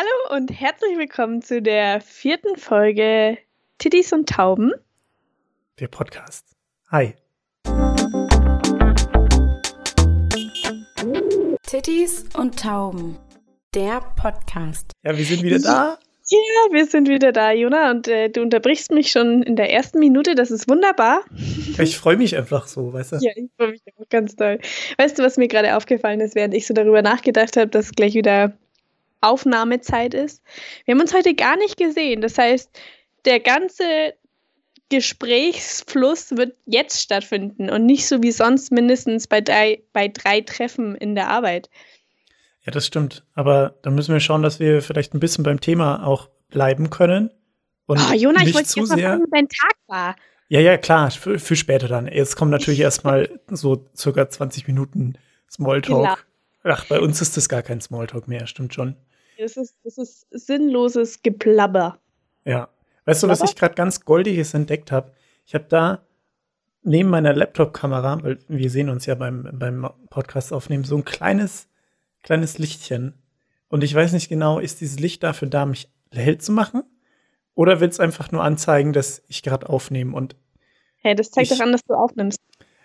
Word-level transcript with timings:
Hallo 0.00 0.34
und 0.34 0.50
herzlich 0.50 0.96
willkommen 0.96 1.42
zu 1.42 1.60
der 1.60 2.00
vierten 2.00 2.56
Folge 2.56 3.36
Titties 3.76 4.14
und 4.14 4.26
Tauben. 4.30 4.72
Der 5.78 5.88
Podcast. 5.88 6.56
Hi. 6.90 7.12
Titties 11.66 12.24
und 12.34 12.58
Tauben. 12.58 13.18
Der 13.74 14.00
Podcast. 14.16 14.92
Ja, 15.02 15.14
wir 15.14 15.24
sind 15.26 15.42
wieder 15.42 15.58
da. 15.58 15.98
Ja, 16.30 16.72
wir 16.72 16.86
sind 16.86 17.06
wieder 17.06 17.32
da, 17.32 17.52
Jona, 17.52 17.90
und 17.90 18.08
äh, 18.08 18.30
du 18.30 18.40
unterbrichst 18.40 18.92
mich 18.92 19.10
schon 19.10 19.42
in 19.42 19.56
der 19.56 19.70
ersten 19.70 19.98
Minute. 19.98 20.34
Das 20.34 20.50
ist 20.50 20.66
wunderbar. 20.70 21.24
Ich 21.78 21.98
freue 21.98 22.16
mich 22.16 22.34
einfach 22.38 22.68
so, 22.68 22.90
weißt 22.90 23.12
du? 23.12 23.16
Ja, 23.16 23.32
ich 23.36 23.50
freue 23.54 23.72
mich 23.72 23.82
auch 23.98 24.08
ganz 24.08 24.34
toll. 24.34 24.60
Weißt 24.96 25.18
du, 25.18 25.22
was 25.22 25.36
mir 25.36 25.48
gerade 25.48 25.76
aufgefallen 25.76 26.20
ist, 26.20 26.36
während 26.36 26.54
ich 26.54 26.66
so 26.66 26.72
darüber 26.72 27.02
nachgedacht 27.02 27.58
habe, 27.58 27.68
dass 27.68 27.92
gleich 27.92 28.14
wieder 28.14 28.54
Aufnahmezeit 29.20 30.14
ist? 30.14 30.42
Wir 30.84 30.94
haben 30.94 31.00
uns 31.00 31.14
heute 31.14 31.34
gar 31.34 31.56
nicht 31.56 31.76
gesehen. 31.76 32.20
Das 32.20 32.38
heißt, 32.38 32.70
der 33.24 33.40
ganze 33.40 34.14
Gesprächsfluss 34.90 36.32
wird 36.32 36.56
jetzt 36.66 37.00
stattfinden 37.00 37.70
und 37.70 37.86
nicht 37.86 38.06
so 38.06 38.22
wie 38.22 38.32
sonst 38.32 38.72
mindestens 38.72 39.28
bei 39.28 39.40
drei, 39.40 39.82
bei 39.92 40.08
drei 40.08 40.40
Treffen 40.40 40.96
in 40.96 41.14
der 41.14 41.28
Arbeit. 41.28 41.70
Ja, 42.62 42.72
das 42.72 42.86
stimmt. 42.86 43.24
Aber 43.34 43.76
da 43.82 43.90
müssen 43.90 44.12
wir 44.12 44.20
schauen, 44.20 44.42
dass 44.42 44.60
wir 44.60 44.82
vielleicht 44.82 45.14
ein 45.14 45.20
bisschen 45.20 45.44
beim 45.44 45.60
Thema 45.60 46.06
auch 46.06 46.28
bleiben 46.48 46.90
können. 46.90 47.30
Und 47.86 48.00
oh, 48.00 48.14
Jona, 48.14 48.42
ich 48.42 48.54
wollte 48.54 48.68
zu 48.68 48.80
jetzt 48.80 48.88
mal 48.90 48.96
sehr. 48.96 49.08
fragen, 49.10 49.24
wie 49.24 49.30
dein 49.30 49.48
Tag 49.48 49.74
war. 49.86 50.16
Ja, 50.48 50.60
ja, 50.60 50.76
klar, 50.76 51.10
für, 51.12 51.38
für 51.38 51.56
später 51.56 51.86
dann. 51.86 52.08
Jetzt 52.08 52.36
kommt 52.36 52.50
natürlich 52.50 52.80
erstmal 52.80 53.40
so 53.48 53.88
circa 53.96 54.28
20 54.28 54.66
Minuten 54.66 55.14
Smalltalk. 55.50 56.02
Genau. 56.02 56.16
Ach, 56.62 56.84
bei 56.86 57.00
uns 57.00 57.22
ist 57.22 57.36
das 57.36 57.48
gar 57.48 57.62
kein 57.62 57.80
Smalltalk 57.80 58.28
mehr, 58.28 58.46
stimmt 58.46 58.74
schon. 58.74 58.96
Das 59.40 59.56
ist, 59.56 59.74
das 59.84 59.96
ist 59.98 60.26
sinnloses 60.30 61.22
Geplabber. 61.22 61.98
Ja. 62.44 62.68
Weißt 63.06 63.22
du, 63.22 63.28
was 63.28 63.40
ich 63.42 63.56
gerade 63.56 63.74
ganz 63.74 64.04
Goldiges 64.04 64.52
entdeckt 64.54 64.92
habe? 64.92 65.12
Ich 65.46 65.54
habe 65.54 65.64
da 65.68 66.04
neben 66.82 67.08
meiner 67.08 67.32
Laptop-Kamera, 67.34 68.22
weil 68.22 68.38
wir 68.48 68.70
sehen 68.70 68.90
uns 68.90 69.06
ja 69.06 69.14
beim, 69.14 69.48
beim 69.52 69.88
Podcast 70.10 70.52
aufnehmen, 70.52 70.84
so 70.84 70.96
ein 70.96 71.04
kleines, 71.04 71.68
kleines 72.22 72.58
Lichtchen. 72.58 73.14
Und 73.68 73.82
ich 73.82 73.94
weiß 73.94 74.12
nicht 74.12 74.28
genau, 74.28 74.58
ist 74.58 74.80
dieses 74.82 74.98
Licht 75.00 75.22
dafür 75.22 75.48
da, 75.48 75.64
mich 75.64 75.88
hell 76.12 76.38
zu 76.38 76.52
machen? 76.52 76.82
Oder 77.54 77.80
will 77.80 77.88
es 77.88 77.98
einfach 78.00 78.30
nur 78.32 78.44
anzeigen, 78.44 78.92
dass 78.92 79.22
ich 79.28 79.42
gerade 79.42 79.68
aufnehme? 79.68 80.14
Und 80.14 80.36
Hey, 81.02 81.14
das 81.14 81.30
zeigt 81.30 81.50
Ich- 81.50 81.56
doch 81.58 81.64
an, 81.64 81.72
dass 81.72 81.82
du 81.84 81.94
aufnimmst. 81.94 82.38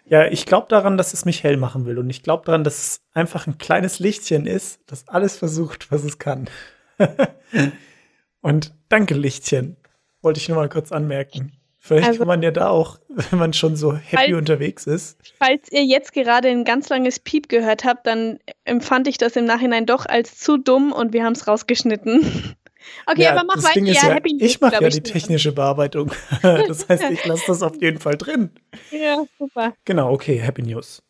Ja, 0.05 0.25
ich 0.27 0.45
glaube 0.45 0.67
daran, 0.69 0.97
dass 0.97 1.13
es 1.13 1.25
mich 1.25 1.43
hell 1.43 1.57
machen 1.57 1.85
will. 1.85 1.97
Und 1.97 2.09
ich 2.09 2.23
glaube 2.23 2.45
daran, 2.45 2.63
dass 2.63 2.77
es 2.77 3.01
einfach 3.13 3.47
ein 3.47 3.57
kleines 3.57 3.99
Lichtchen 3.99 4.45
ist, 4.45 4.79
das 4.85 5.07
alles 5.07 5.37
versucht, 5.37 5.91
was 5.91 6.03
es 6.03 6.19
kann. 6.19 6.49
Und 8.41 8.73
danke, 8.89 9.13
Lichtchen. 9.15 9.77
Wollte 10.21 10.39
ich 10.39 10.47
nur 10.49 10.57
mal 10.57 10.69
kurz 10.69 10.91
anmerken. 10.91 11.53
Vielleicht 11.79 12.07
Also- 12.07 12.19
kann 12.19 12.27
man 12.27 12.41
ja 12.41 12.51
da 12.51 12.69
auch, 12.69 12.99
wenn 13.09 13.37
man 13.39 13.53
schon 13.53 13.75
so 13.75 13.93
happy 13.93 14.15
Halt- 14.31 14.33
unterwegs 14.33 14.87
ist. 14.87 15.17
Falls 15.37 15.71
ihr 15.71 15.83
jetzt 15.85 16.13
gerade 16.13 16.49
ein 16.49 16.63
ganz 16.63 16.89
langes 16.89 17.19
Piep 17.19 17.47
gehört 17.47 17.83
habt, 17.83 18.07
dann 18.07 18.39
empfand 18.63 19.07
ich 19.07 19.17
das 19.19 19.35
im 19.35 19.45
Nachhinein 19.45 19.85
doch 19.85 20.05
als 20.07 20.37
zu 20.37 20.57
dumm 20.57 20.91
und 20.91 21.13
wir 21.13 21.23
haben 21.23 21.33
es 21.33 21.47
rausgeschnitten. 21.47 22.55
Okay, 23.07 23.23
ja, 23.23 23.31
aber 23.31 23.43
mach 23.45 23.63
weiter. 23.63 23.85
Ist 23.85 24.03
ja, 24.03 24.13
Happy 24.13 24.33
News, 24.33 24.41
ich 24.41 24.61
mache 24.61 24.81
ja 24.81 24.89
die 24.89 25.01
technische 25.01 25.51
Bearbeitung. 25.51 26.11
das 26.41 26.87
heißt, 26.89 27.03
ich 27.11 27.25
lasse 27.25 27.43
das 27.47 27.61
auf 27.61 27.81
jeden 27.81 27.99
Fall 27.99 28.17
drin. 28.17 28.49
Ja, 28.91 29.23
super. 29.37 29.73
Genau, 29.85 30.11
okay, 30.11 30.39
Happy 30.39 30.61
News. 30.63 31.03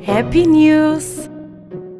Happy 0.00 0.46
News. 0.46 1.30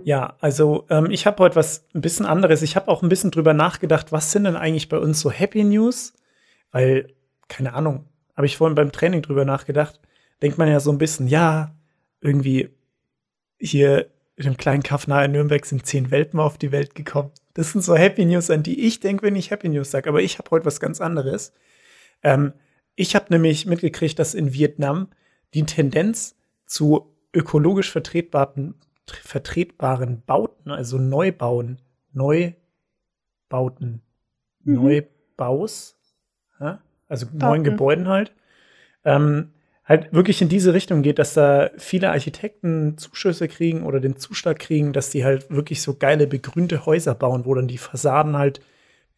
Ja, 0.04 0.34
also 0.40 0.86
ähm, 0.90 1.10
ich 1.10 1.26
habe 1.26 1.42
heute 1.42 1.56
was 1.56 1.86
ein 1.94 2.00
bisschen 2.00 2.26
anderes. 2.26 2.62
Ich 2.62 2.74
habe 2.74 2.88
auch 2.88 3.02
ein 3.02 3.08
bisschen 3.08 3.30
drüber 3.30 3.54
nachgedacht, 3.54 4.10
was 4.10 4.32
sind 4.32 4.44
denn 4.44 4.56
eigentlich 4.56 4.88
bei 4.88 4.98
uns 4.98 5.20
so 5.20 5.30
Happy 5.30 5.62
News? 5.62 6.14
Weil, 6.72 7.14
keine 7.48 7.74
Ahnung, 7.74 8.08
habe 8.36 8.46
ich 8.46 8.56
vorhin 8.56 8.74
beim 8.74 8.92
Training 8.92 9.22
drüber 9.22 9.44
nachgedacht, 9.44 10.00
denkt 10.42 10.58
man 10.58 10.68
ja 10.68 10.80
so 10.80 10.90
ein 10.90 10.98
bisschen, 10.98 11.28
ja, 11.28 11.74
irgendwie 12.20 12.70
hier 13.58 14.10
in 14.44 14.52
dem 14.52 14.56
kleinen 14.56 14.82
Kaff 14.82 15.06
nahe 15.06 15.28
Nürnberg 15.28 15.64
sind 15.64 15.86
zehn 15.86 16.10
Welpen 16.10 16.40
auf 16.40 16.58
die 16.58 16.72
Welt 16.72 16.94
gekommen. 16.94 17.30
Das 17.54 17.72
sind 17.72 17.82
so 17.82 17.96
Happy 17.96 18.24
News, 18.24 18.50
an 18.50 18.62
die 18.62 18.86
ich 18.86 19.00
denke, 19.00 19.24
wenn 19.24 19.36
ich 19.36 19.50
Happy 19.50 19.68
News 19.68 19.90
sage. 19.90 20.08
Aber 20.08 20.22
ich 20.22 20.38
habe 20.38 20.50
heute 20.50 20.66
was 20.66 20.80
ganz 20.80 21.00
anderes. 21.00 21.52
Ähm, 22.22 22.52
ich 22.94 23.14
habe 23.14 23.26
nämlich 23.30 23.66
mitgekriegt, 23.66 24.18
dass 24.18 24.34
in 24.34 24.52
Vietnam 24.52 25.08
die 25.54 25.64
Tendenz 25.64 26.36
zu 26.66 27.14
ökologisch 27.34 27.90
vertretbaren, 27.90 28.74
vertretbaren 29.06 30.22
Bauten, 30.24 30.70
also 30.70 30.98
Neubauen, 30.98 31.80
Neubauten, 32.12 34.02
Mhm. 34.64 34.74
Neubaus, 34.74 35.96
also 37.08 37.26
neuen 37.26 37.38
Bauten. 37.38 37.64
Gebäuden 37.64 38.08
halt, 38.08 38.32
ähm, 39.04 39.52
halt 39.84 40.12
wirklich 40.12 40.40
in 40.42 40.48
diese 40.48 40.74
Richtung 40.74 41.02
geht, 41.02 41.18
dass 41.18 41.34
da 41.34 41.70
viele 41.76 42.10
Architekten 42.10 42.96
Zuschüsse 42.98 43.48
kriegen 43.48 43.82
oder 43.82 44.00
den 44.00 44.16
Zuschlag 44.16 44.58
kriegen, 44.58 44.92
dass 44.92 45.10
die 45.10 45.24
halt 45.24 45.50
wirklich 45.50 45.82
so 45.82 45.94
geile 45.94 46.26
begrünte 46.26 46.86
Häuser 46.86 47.14
bauen, 47.14 47.44
wo 47.44 47.54
dann 47.54 47.68
die 47.68 47.78
Fassaden 47.78 48.36
halt 48.36 48.60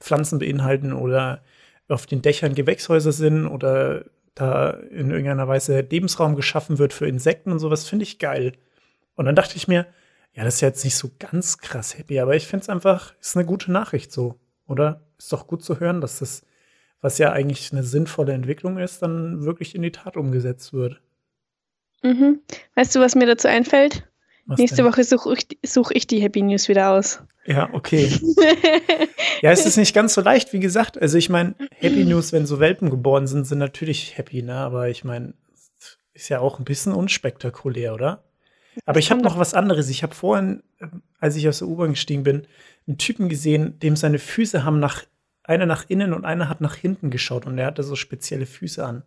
Pflanzen 0.01 0.39
beinhalten 0.39 0.93
oder 0.93 1.43
auf 1.89 2.07
den 2.07 2.23
Dächern 2.23 2.55
Gewächshäuser 2.55 3.13
sind 3.13 3.47
oder 3.47 4.05
da 4.35 4.71
in 4.71 5.11
irgendeiner 5.11 5.49
Weise 5.49 5.81
Lebensraum 5.81 6.35
geschaffen 6.35 6.79
wird 6.79 6.93
für 6.93 7.07
Insekten 7.07 7.53
und 7.53 7.59
sowas, 7.59 7.89
finde 7.89 8.05
ich 8.05 8.19
geil. 8.19 8.53
Und 9.15 9.27
dann 9.27 9.37
dachte 9.37 9.57
ich 9.57 9.69
mir, 9.69 9.87
ja, 10.33 10.45
das 10.45 10.57
ist 10.57 10.61
ja 10.63 10.69
jetzt 10.69 10.85
nicht 10.85 10.97
so 10.97 11.11
ganz 11.19 11.59
krass 11.59 11.97
happy, 11.97 12.19
aber 12.19 12.35
ich 12.35 12.47
finde 12.47 12.65
es 12.65 12.69
einfach, 12.69 13.15
ist 13.21 13.37
eine 13.37 13.47
gute 13.47 13.71
Nachricht 13.71 14.11
so, 14.11 14.41
oder? 14.67 15.03
Ist 15.19 15.33
doch 15.33 15.47
gut 15.47 15.63
zu 15.63 15.79
hören, 15.79 16.01
dass 16.01 16.19
das, 16.19 16.43
was 17.05 17.19
ja 17.19 17.33
eigentlich 17.33 17.71
eine 17.71 17.83
sinnvolle 17.83 18.33
Entwicklung 18.33 18.79
ist, 18.79 19.03
dann 19.03 19.45
wirklich 19.45 19.75
in 19.75 19.83
die 19.83 19.93
Tat 19.93 20.17
umgesetzt 20.17 20.73
wird. 20.73 21.03
Mhm. 22.03 22.41
Weißt 22.77 22.97
du, 22.97 23.01
was 23.01 23.15
mir 23.15 23.27
dazu 23.27 23.47
einfällt? 23.47 24.09
Was 24.47 24.59
Nächste 24.59 24.79
denn? 24.79 24.87
Woche 24.87 25.05
suche 25.05 25.35
ich, 25.35 25.59
such 25.71 25.91
ich 25.91 26.07
die 26.07 26.23
Happy 26.23 26.41
News 26.41 26.67
wieder 26.67 26.93
aus. 26.93 27.23
Ja, 27.45 27.69
okay. 27.75 28.11
Ja, 29.43 29.51
es 29.51 29.67
ist 29.67 29.77
nicht 29.77 29.95
ganz 29.95 30.15
so 30.15 30.23
leicht, 30.23 30.55
wie 30.55 30.61
gesagt. 30.61 30.97
Also 30.97 31.19
ich 31.19 31.29
meine, 31.29 31.55
Happy 31.75 32.07
News, 32.07 32.33
wenn 32.33 32.47
so 32.47 32.61
Welpen 32.61 32.89
geboren 32.89 33.27
sind, 33.27 33.47
sind 33.47 33.59
natürlich 33.59 34.17
happy, 34.17 34.41
ne? 34.41 34.55
Aber 34.55 34.89
ich 34.89 35.05
meine, 35.05 35.35
ist 36.15 36.31
ja 36.31 36.41
auch 36.41 36.59
ein 36.59 36.65
bisschen 36.65 36.95
unspektakulär, 36.95 37.93
oder? 37.93 38.25
Aber 38.87 39.01
ich 39.01 39.11
habe 39.11 39.21
noch 39.21 39.39
was 39.39 39.53
anderes. 39.53 39.91
Ich 39.91 40.03
habe 40.03 40.15
vorhin, 40.15 40.63
ähm, 40.81 41.03
als 41.21 41.37
ich 41.37 41.47
aus 41.47 41.59
der 41.59 41.69
U-Bahn 41.69 41.91
gestiegen 41.91 42.23
bin, 42.23 42.47
einen 42.87 42.97
Typen 42.97 43.29
gesehen, 43.29 43.79
dem 43.81 43.97
seine 43.97 44.19
Füße 44.19 44.65
haben 44.65 44.81
nach, 44.81 45.05
einer 45.45 45.67
nach 45.67 45.85
innen 45.89 46.13
und 46.13 46.25
einer 46.25 46.49
hat 46.49 46.61
nach 46.61 46.75
hinten 46.75 47.11
geschaut 47.11 47.47
und 47.47 47.59
er 47.59 47.67
hatte 47.67 47.83
so 47.83 47.97
spezielle 47.97 48.47
Füße 48.47 48.85
an. 48.85 49.05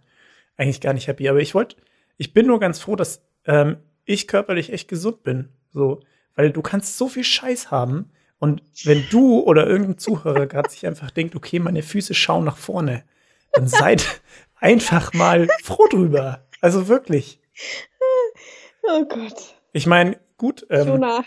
Eigentlich 0.55 0.81
gar 0.81 0.93
nicht 0.93 1.07
happy. 1.07 1.27
Aber 1.29 1.39
ich 1.39 1.53
wollte, 1.53 1.75
ich 2.17 2.33
bin 2.33 2.47
nur 2.47 2.59
ganz 2.59 2.79
froh, 2.79 2.95
dass 2.95 3.21
ähm, 3.45 3.77
ich 4.05 4.27
körperlich 4.27 4.71
echt 4.71 4.87
gesund 4.87 5.23
bin. 5.23 5.49
So, 5.73 5.99
weil 6.35 6.51
du 6.51 6.61
kannst 6.61 6.97
so 6.97 7.07
viel 7.07 7.23
Scheiß 7.23 7.71
haben 7.71 8.11
und 8.39 8.61
wenn 8.83 9.03
du 9.09 9.39
oder 9.41 9.67
irgendein 9.67 9.97
Zuhörer 9.97 10.45
gerade 10.47 10.69
sich 10.69 10.85
einfach 10.85 11.11
denkt, 11.11 11.35
okay, 11.35 11.59
meine 11.59 11.81
Füße 11.81 12.13
schauen 12.13 12.45
nach 12.45 12.57
vorne, 12.57 13.03
dann 13.51 13.67
seid 13.67 14.21
einfach 14.55 15.13
mal 15.13 15.47
froh 15.63 15.87
drüber. 15.89 16.45
Also 16.61 16.87
wirklich. 16.87 17.39
oh 18.83 19.05
Gott. 19.05 19.55
Ich 19.73 19.87
meine, 19.87 20.19
gut, 20.37 20.65
ähm, 20.69 20.87
Jona, 20.87 21.23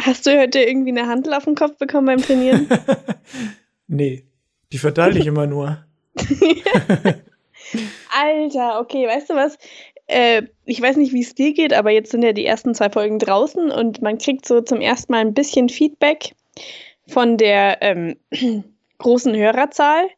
hast 0.00 0.26
du 0.26 0.38
heute 0.38 0.60
irgendwie 0.60 0.90
eine 0.90 1.06
Handel 1.06 1.34
auf 1.34 1.44
den 1.44 1.54
Kopf 1.54 1.76
bekommen 1.76 2.06
beim 2.06 2.22
Trainieren? 2.22 2.68
nee, 3.90 4.24
die 4.72 4.78
verteile 4.78 5.18
ich 5.18 5.26
immer 5.26 5.46
nur. 5.46 5.84
Alter, 8.10 8.80
okay, 8.80 9.06
weißt 9.06 9.30
du 9.30 9.34
was? 9.34 9.58
Äh, 10.06 10.42
ich 10.64 10.80
weiß 10.80 10.96
nicht, 10.96 11.12
wie 11.12 11.20
es 11.22 11.34
dir 11.34 11.52
geht, 11.52 11.72
aber 11.72 11.90
jetzt 11.90 12.10
sind 12.10 12.22
ja 12.22 12.32
die 12.32 12.46
ersten 12.46 12.74
zwei 12.74 12.90
Folgen 12.90 13.18
draußen 13.18 13.70
und 13.70 14.02
man 14.02 14.18
kriegt 14.18 14.46
so 14.46 14.60
zum 14.60 14.80
ersten 14.80 15.12
Mal 15.12 15.20
ein 15.20 15.34
bisschen 15.34 15.68
Feedback 15.68 16.34
von 17.06 17.36
der 17.36 17.82
ähm, 17.82 18.16
großen 18.98 19.36
Hörerzahl. 19.36 20.08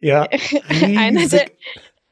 Ja, 0.00 0.28
Einer 0.68 1.28
der, 1.28 1.46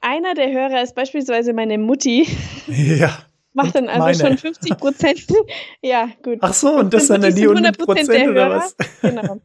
einer 0.01 0.35
der 0.35 0.53
Hörer 0.53 0.83
ist 0.83 0.95
beispielsweise 0.95 1.53
meine 1.53 1.77
Mutti. 1.77 2.29
Ja. 2.69 3.19
Macht 3.53 3.75
dann 3.75 3.89
also 3.89 4.01
meine. 4.01 4.17
schon 4.17 4.39
50 4.39 4.77
Prozent. 4.79 5.27
ja, 5.83 6.09
gut. 6.23 6.39
Ach 6.41 6.55
so, 6.55 6.77
und 6.77 6.95
das 6.95 7.09
sind 7.09 7.25
dann 7.25 7.35
die 7.35 7.43
100 7.43 7.77
Prozent 7.77 8.09
der 8.09 8.31
oder 8.31 8.51
was? 8.51 8.77
Genau. 9.03 9.41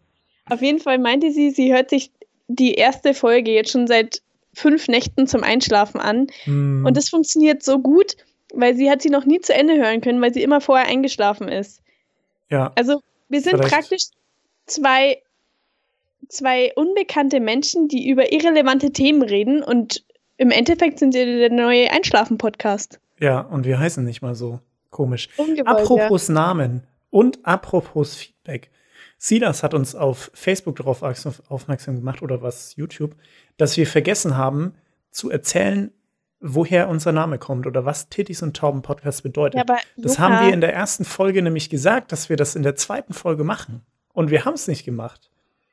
Auf 0.50 0.62
jeden 0.62 0.80
Fall 0.80 1.00
meinte 1.00 1.31
sie, 1.31 1.51
sie 1.51 1.74
hört 1.74 1.89
sich 1.89 2.12
die 2.47 2.74
erste 2.75 3.13
Folge 3.13 3.51
jetzt 3.51 3.71
schon 3.71 3.88
seit 3.88 4.21
fünf 4.53 4.88
Nächten 4.88 5.27
zum 5.27 5.44
Einschlafen 5.44 6.00
an. 6.00 6.27
Hm, 6.44 6.86
Und 6.86 6.95
das 6.97 7.09
funktioniert 7.09 7.63
so 7.63 7.80
gut, 7.80 8.15
weil 8.53 8.75
sie 8.75 8.89
hat 8.89 9.01
sie 9.01 9.09
noch 9.09 9.25
nie 9.25 9.42
zu 9.42 9.53
Ende 9.53 9.75
hören 9.75 10.01
können, 10.01 10.21
weil 10.21 10.33
sie 10.33 10.44
immer 10.44 10.62
vorher 10.62 10.88
eingeschlafen 10.88 11.47
ist. 11.50 11.81
ja, 12.50 12.71
Also 12.75 13.01
wir 13.27 13.42
sind 13.42 13.56
Vielleicht- 13.57 13.74
praktisch 13.74 14.03
zwei, 14.68 15.21
zwei 16.30 16.71
unbekannte 16.75 17.39
Menschen, 17.39 17.88
die 17.88 18.07
über 18.07 18.31
irrelevante 18.31 18.91
Themen 18.91 19.24
reden 19.24 19.63
und 19.63 20.03
im 20.38 20.51
Endeffekt 20.51 21.00
sind 21.00 21.13
sie 21.13 21.25
der 21.25 21.50
neue 21.51 21.89
Einschlafen-Podcast. 21.91 23.00
ja, 23.19 23.39
und 23.41 23.65
wir 23.65 23.80
heißen 23.80 24.03
nicht 24.03 24.21
mal 24.21 24.36
so. 24.36 24.59
Komisch. 24.91 25.30
Ungewollt, 25.38 25.68
Apropos 25.68 26.30
Namen. 26.30 26.83
Und 27.09 27.39
apropos 27.45 28.15
Feedback. 28.15 28.69
Silas 29.17 29.63
hat 29.63 29.73
uns 29.73 29.95
auf 29.95 30.29
Facebook 30.33 30.75
darauf 30.75 31.01
aufmerksam 31.03 31.95
gemacht 31.95 32.21
oder 32.21 32.41
was 32.41 32.75
YouTube, 32.75 33.15
dass 33.57 33.77
wir 33.77 33.88
vergessen 33.88 34.38
haben 34.38 34.75
zu 35.12 35.29
erzählen, 35.29 35.91
woher 36.39 36.89
unser 36.89 37.12
Name 37.12 37.39
kommt 37.39 37.65
oder 37.65 37.85
was 37.85 38.09
Titties 38.09 38.44
und 38.44 38.56
Tauben 38.56 38.81
Podcast 38.81 39.23
bedeutet. 39.23 39.67
Ja, 39.67 39.77
das 39.97 40.19
haben 40.19 40.45
wir 40.45 40.53
in 40.53 40.62
der 40.62 40.73
ersten 40.73 41.06
Folge 41.06 41.41
nämlich 41.41 41.69
gesagt, 41.69 42.12
dass 42.12 42.29
wir 42.29 42.38
das 42.38 42.56
in 42.56 42.63
der 42.63 42.75
zweiten 42.75 43.13
Folge 43.13 43.44
machen. 43.44 43.81
Und 44.13 44.29
wir 44.29 44.45
haben 44.45 44.53
es 44.53 44.67
nicht 44.67 44.85
gemacht. 44.85 45.29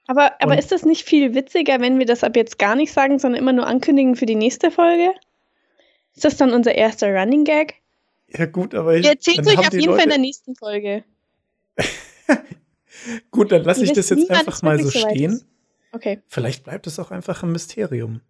Aber, 0.06 0.33
aber 0.41 0.59
ist 0.59 0.73
das 0.73 0.85
nicht 0.85 1.05
viel 1.05 1.35
witziger, 1.35 1.81
wenn 1.81 1.99
wir 1.99 2.06
das 2.06 2.25
ab 2.25 2.37
jetzt 2.37 2.59
gar 2.59 2.75
nicht 2.75 2.93
sagen, 2.93 3.19
sondern 3.19 3.41
immer 3.41 3.53
nur 3.53 3.67
ankündigen 3.67 4.17
für 4.17 4.27
die 4.27 4.35
nächste 4.35 4.71
Folge? 4.71 5.12
Ist 6.15 6.25
das 6.25 6.37
dann 6.37 6.53
unser 6.53 6.75
erster 6.75 7.15
Running 7.15 7.44
Gag? 7.44 7.77
Ja, 8.29 8.47
gut, 8.47 8.75
aber 8.75 8.97
ich. 8.97 9.05
Ihr 9.05 9.12
erzählt 9.12 9.47
euch 9.47 9.59
auf 9.59 9.73
jeden 9.73 9.85
Leute 9.85 9.97
Fall 9.97 10.05
in 10.05 10.09
der 10.11 10.19
nächsten 10.19 10.56
Folge. 10.56 11.05
gut, 13.31 13.53
dann 13.53 13.65
lasse 13.65 13.85
ich 13.85 13.93
das 13.93 14.11
jetzt 14.11 14.31
einfach 14.31 14.62
mal 14.62 14.83
so 14.83 14.91
stehen. 14.91 15.43
Okay. 15.93 16.21
Vielleicht 16.27 16.65
bleibt 16.65 16.87
es 16.87 16.99
auch 16.99 17.11
einfach 17.11 17.43
ein 17.43 17.53
Mysterium. 17.53 18.21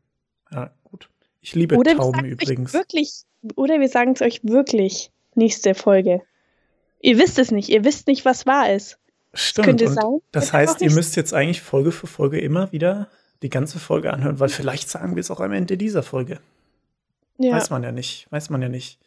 Ja, 0.50 0.75
gut. 0.85 1.09
Ich 1.41 1.55
liebe 1.55 1.76
oder 1.76 1.97
Tauben 1.97 2.25
übrigens. 2.25 2.73
Wirklich, 2.73 3.25
oder 3.56 3.81
wir 3.81 3.88
sagen 3.88 4.12
es 4.12 4.23
euch 4.23 4.41
wirklich 4.43 5.11
nächste 5.35 5.75
Folge. 5.75 6.23
Ihr 7.00 7.19
wisst 7.19 7.38
es 7.38 7.50
nicht, 7.50 7.69
ihr 7.69 7.85
wisst 7.85 8.06
nicht, 8.06 8.25
was 8.25 8.47
wahr 8.47 8.73
ist. 8.73 8.99
Stimmt. 9.35 9.82
und 9.82 9.88
sein. 9.88 10.19
Das 10.31 10.53
heißt, 10.53 10.82
ihr 10.82 10.91
müsst 10.91 11.17
jetzt 11.17 11.32
eigentlich 11.32 11.62
Folge 11.62 11.91
für 11.91 12.06
Folge 12.06 12.38
immer 12.38 12.70
wieder 12.73 13.09
die 13.43 13.49
ganze 13.49 13.79
Folge 13.79 14.12
anhören, 14.12 14.38
weil 14.41 14.50
vielleicht 14.50 14.88
sagen 14.88 15.17
wir 15.17 15.20
es 15.20 15.31
auch 15.31 15.41
am 15.41 15.53
Ende 15.53 15.76
dieser 15.76 16.03
Folge. 16.03 16.38
Ja. 17.38 17.56
Weiß 17.56 17.70
man 17.70 17.82
ja 17.82 17.93
nicht. 17.93 18.31
Weiß 18.31 18.50
man 18.50 18.62
ja 18.62 18.69
nicht. 18.69 18.99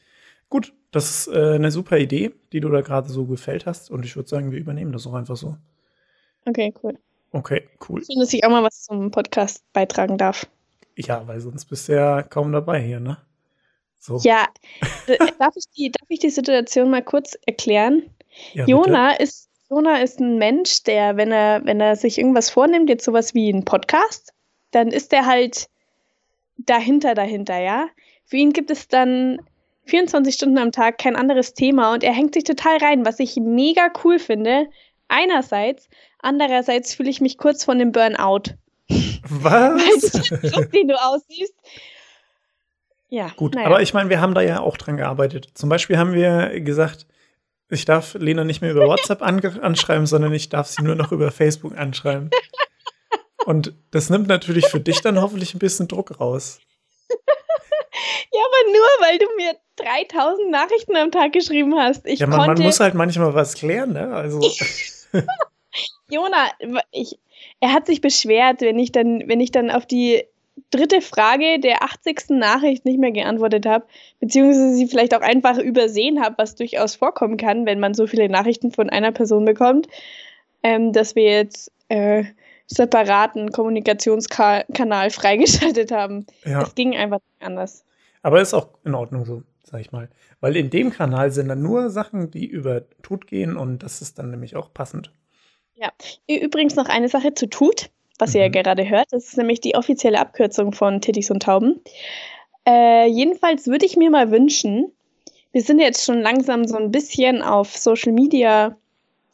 Gut, 0.50 0.74
das 0.92 1.10
ist 1.10 1.28
äh, 1.28 1.56
eine 1.56 1.72
super 1.72 1.98
Idee, 1.98 2.32
die 2.54 2.60
du 2.60 2.70
da 2.70 2.82
gerade 2.82 3.10
so 3.10 3.26
gefällt 3.26 3.66
hast. 3.66 3.92
Und 3.92 4.06
ich 4.06 4.16
würde 4.16 4.30
sagen, 4.30 4.52
wir 4.52 4.60
übernehmen 4.60 4.92
das 4.92 5.08
auch 5.08 5.14
einfach 5.14 5.36
so. 5.36 5.58
Okay, 6.46 6.74
cool. 6.84 6.98
Okay, 7.32 7.68
cool. 7.90 8.04
Schön, 8.06 8.20
dass 8.20 8.32
ich 8.34 8.46
auch 8.46 8.50
mal 8.50 8.64
was 8.64 8.84
zum 8.84 9.12
Podcast 9.12 9.64
beitragen 9.74 10.18
darf. 10.18 10.48
Ja, 10.96 11.28
weil 11.28 11.42
sonst 11.42 11.66
bist 11.66 11.90
du 11.90 11.96
ja 11.96 12.24
kaum 12.24 12.52
dabei 12.52 12.82
hier, 12.82 13.00
ne? 13.00 13.18
So. 14.00 14.20
Ja, 14.24 14.48
darf, 15.40 15.56
ich 15.56 15.66
die, 15.76 15.92
darf 15.92 16.08
ich 16.10 16.20
die 16.20 16.30
Situation 16.30 16.90
mal 16.90 17.04
kurz 17.04 17.38
erklären? 17.46 18.04
Ja, 18.54 18.66
Jona 18.66 19.14
ist 19.14 19.50
Jona 19.70 20.02
ist 20.02 20.20
ein 20.20 20.38
Mensch, 20.38 20.84
der, 20.84 21.18
wenn 21.18 21.32
er, 21.32 21.66
wenn 21.66 21.82
er 21.82 21.96
sich 21.96 22.18
irgendwas 22.18 22.50
vornimmt, 22.50 22.88
jetzt 22.90 23.04
sowas 23.04 23.34
wie 23.34 23.50
ein 23.52 23.66
Podcast, 23.66 24.32
dann 24.72 24.90
ist 24.90 25.12
er 25.12 25.26
halt 25.26 25.70
dahinter, 26.58 27.16
dahinter, 27.16 27.60
ja. 27.60 27.88
Für 28.26 28.38
ihn 28.38 28.54
gibt 28.54 28.70
es 28.70 28.88
dann 28.88 29.42
24 29.86 30.34
Stunden 30.34 30.58
am 30.58 30.72
Tag 30.72 30.98
kein 30.98 31.16
anderes 31.16 31.54
Thema 31.54 31.94
und 31.94 32.04
er 32.04 32.14
hängt 32.14 32.34
sich 32.34 32.44
total 32.44 32.78
rein, 32.78 33.06
was 33.06 33.20
ich 33.20 33.36
mega 33.38 33.92
cool 34.04 34.20
finde. 34.20 34.68
Einerseits, 35.08 35.88
andererseits 36.20 36.96
fühle 36.96 37.10
ich 37.10 37.22
mich 37.22 37.38
kurz 37.38 37.64
von 37.64 37.80
dem 37.80 37.92
Burnout. 37.92 38.56
Was? 39.30 40.14
Weil 40.14 40.52
du 40.52 40.68
den 40.70 40.88
du 40.88 40.96
aussiehst. 40.96 41.54
Ja. 43.10 43.32
Gut, 43.36 43.56
naja. 43.56 43.68
aber 43.68 43.82
ich 43.82 43.94
meine, 43.94 44.10
wir 44.10 44.20
haben 44.20 44.34
da 44.34 44.42
ja 44.42 44.60
auch 44.60 44.78
dran 44.78 44.98
gearbeitet. 44.98 45.50
Zum 45.54 45.70
Beispiel 45.70 45.98
haben 45.98 46.14
wir 46.14 46.60
gesagt, 46.62 47.06
ich 47.70 47.86
darf 47.86 48.14
Lena 48.16 48.44
nicht 48.44 48.62
mehr 48.62 48.72
über 48.72 48.88
WhatsApp 48.88 49.22
anschreiben, 49.22 50.06
sondern 50.06 50.34
ich 50.34 50.50
darf 50.50 50.68
sie 50.68 50.84
nur 50.84 50.96
noch 50.96 51.12
über 51.12 51.32
Facebook 51.32 51.78
anschreiben. 51.78 52.30
Und 53.46 53.74
das 53.92 54.10
nimmt 54.10 54.28
natürlich 54.28 54.68
für 54.68 54.80
dich 54.80 55.02
dann 55.02 55.22
hoffentlich 55.22 55.54
ein 55.54 55.60
bisschen 55.60 55.88
Druck 55.88 56.20
raus. 56.20 56.60
Ja, 58.32 58.42
aber 58.42 58.72
nur, 58.72 59.08
weil 59.08 59.18
du 59.18 59.26
mir 59.38 59.56
3000 59.78 60.52
Nachrichten 60.52 60.96
am 60.96 61.12
Tag 61.12 61.34
geschrieben 61.34 61.76
hast. 61.76 62.06
Ich 62.06 62.20
ja, 62.20 62.28
man, 62.28 62.48
man 62.48 62.62
muss 62.62 62.80
halt 62.80 62.94
manchmal 62.94 63.34
was 63.34 63.56
klären, 63.56 63.94
ne? 63.94 64.14
Also. 64.14 64.42
Jona, 66.10 66.50
ich, 66.92 67.18
er 67.60 67.74
hat 67.74 67.88
sich 67.88 68.02
beschwert, 68.02 68.62
wenn 68.62 68.80
ich 68.80 68.92
dann, 68.92 69.24
wenn 69.28 69.40
ich 69.40 69.52
dann 69.52 69.72
auf 69.72 69.86
die 69.86 70.24
dritte 70.72 71.02
Frage 71.02 71.60
der 71.60 71.84
80. 71.84 72.30
Nachricht 72.30 72.86
nicht 72.86 73.00
mehr 73.00 73.12
geantwortet 73.12 73.66
habe, 73.66 73.86
beziehungsweise 74.20 74.74
sie 74.74 74.88
vielleicht 74.88 75.14
auch 75.14 75.22
einfach 75.22 75.58
übersehen 75.58 76.24
habe, 76.24 76.36
was 76.38 76.56
durchaus 76.56 76.96
vorkommen 76.96 77.38
kann, 77.38 77.66
wenn 77.66 77.80
man 77.80 77.94
so 77.94 78.08
viele 78.08 78.30
Nachrichten 78.30 78.72
von 78.72 78.90
einer 78.90 79.12
Person 79.12 79.46
bekommt, 79.46 79.88
ähm, 80.64 80.94
dass 80.94 81.16
wir 81.16 81.24
jetzt 81.24 81.72
äh, 81.90 82.24
separaten 82.68 83.52
Kommunikationskanal 83.52 85.10
freigeschaltet 85.10 85.92
haben. 85.92 86.26
Ja. 86.46 86.62
Es 86.62 86.76
ging 86.76 86.96
einfach 86.96 87.20
anders. 87.40 87.84
Aber 88.26 88.42
ist 88.42 88.54
auch 88.54 88.70
in 88.84 88.96
Ordnung 88.96 89.26
so, 89.26 89.44
sag 89.64 89.82
ich 89.82 89.92
mal. 89.92 90.10
Weil 90.40 90.56
in 90.56 90.70
dem 90.70 90.90
Kanal 90.90 91.32
sind 91.32 91.48
dann 91.48 91.62
nur 91.62 91.90
Sachen, 91.90 92.32
die 92.32 92.46
über 92.46 92.82
Tut 93.04 93.28
gehen 93.28 93.56
und 93.56 93.84
das 93.84 94.02
ist 94.02 94.18
dann 94.18 94.32
nämlich 94.32 94.56
auch 94.56 94.74
passend. 94.74 95.12
Ja, 95.76 95.92
übrigens 96.28 96.76
noch 96.76 96.88
eine 96.88 97.10
Sache 97.10 97.34
zu 97.34 97.48
Tut 97.48 97.90
was 98.20 98.32
mhm. 98.32 98.36
ihr 98.36 98.42
ja 98.44 98.48
mhm. 98.50 98.54
gerade 98.54 98.90
hört. 98.90 99.08
Das 99.12 99.26
ist 99.26 99.38
nämlich 99.38 99.62
die 99.62 99.76
offizielle 99.76 100.20
Abkürzung 100.20 100.72
von 100.72 101.02
Tittis 101.02 101.32
und 101.32 101.44
Tauben. 101.44 101.82
Äh, 102.68 103.08
jedenfalls 103.08 103.68
würde 103.68 103.86
ich 103.86 103.96
mir 103.96 104.10
mal 104.10 104.32
wünschen, 104.32 104.92
wir 105.52 105.62
sind 105.62 105.80
jetzt 105.80 106.04
schon 106.04 106.22
langsam 106.22 106.68
so 106.68 106.76
ein 106.76 106.92
bisschen 106.92 107.42
auf 107.42 107.78
Social 107.78 108.12
Media 108.12 108.76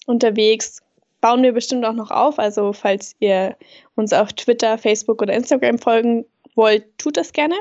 unterwegs, 0.06 0.82
bauen 1.20 1.42
wir 1.42 1.54
bestimmt 1.54 1.86
auch 1.86 1.94
noch 1.94 2.12
auf. 2.12 2.38
Also 2.40 2.74
falls 2.74 3.16
ihr 3.20 3.56
uns 3.96 4.14
auf 4.14 4.34
Twitter, 4.34 4.78
Facebook 4.78 5.22
oder 5.22 5.34
Instagram 5.34 5.80
folgen 5.80 6.26
wollt, 6.56 6.86
tut 6.98 7.18
das 7.18 7.32
gerne. 7.32 7.56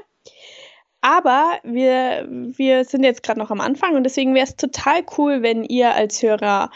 Aber 1.00 1.58
wir, 1.62 2.26
wir 2.28 2.84
sind 2.84 3.04
jetzt 3.04 3.22
gerade 3.22 3.40
noch 3.40 3.50
am 3.50 3.60
Anfang 3.60 3.96
und 3.96 4.04
deswegen 4.04 4.34
wäre 4.34 4.44
es 4.44 4.56
total 4.56 5.02
cool, 5.16 5.42
wenn 5.42 5.64
ihr 5.64 5.94
als 5.94 6.22
Hörer 6.22 6.70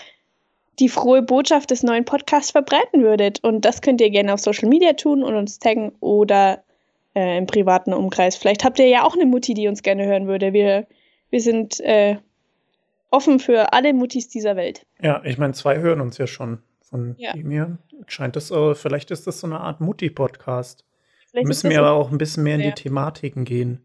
die 0.79 0.89
frohe 0.89 1.23
Botschaft 1.23 1.71
des 1.71 1.83
neuen 1.83 2.05
Podcasts 2.05 2.51
verbreiten 2.51 3.03
würdet. 3.03 3.43
Und 3.43 3.65
das 3.65 3.81
könnt 3.81 4.01
ihr 4.01 4.11
gerne 4.11 4.33
auf 4.33 4.41
Social 4.41 4.69
Media 4.69 4.95
tun 4.95 5.23
und 5.23 5.35
uns 5.35 5.59
taggen 5.59 5.93
oder 6.01 6.65
äh, 7.15 7.39
im 7.39 7.47
privaten 7.47 7.93
Umkreis. 7.93 8.37
Vielleicht 8.37 8.65
habt 8.65 8.79
ihr 8.79 8.89
ja 8.89 9.05
auch 9.05 9.15
eine 9.15 9.27
Mutti, 9.27 9.55
die 9.55 9.69
uns 9.69 9.83
gerne 9.83 10.07
hören 10.07 10.27
würde. 10.27 10.53
Wir, 10.53 10.87
wir 11.31 11.41
sind 11.41 11.81
äh, 11.81 12.17
offen 13.11 13.39
für 13.39 13.73
alle 13.73 13.93
Muttis 13.93 14.29
dieser 14.29 14.57
Welt. 14.57 14.85
Ja, 15.01 15.23
ich 15.25 15.39
meine, 15.39 15.53
zwei 15.53 15.79
hören 15.79 16.01
uns 16.01 16.19
ja 16.19 16.27
schon. 16.27 16.59
Von 16.81 17.15
ja. 17.19 17.35
mir 17.37 17.79
scheint 18.07 18.37
das, 18.37 18.51
äh, 18.51 18.75
vielleicht 18.75 19.11
ist 19.11 19.27
das 19.27 19.41
so 19.41 19.47
eine 19.47 19.61
Art 19.61 19.81
Mutti-Podcast. 19.81 20.85
Müssen 21.33 21.71
wir 21.71 21.81
aber 21.81 21.93
auch 21.93 22.11
ein 22.11 22.19
bisschen 22.19 22.45
mehr 22.45 22.57
in 22.57 22.63
die 22.63 22.73
Thematiken 22.73 23.45
gehen. 23.45 23.81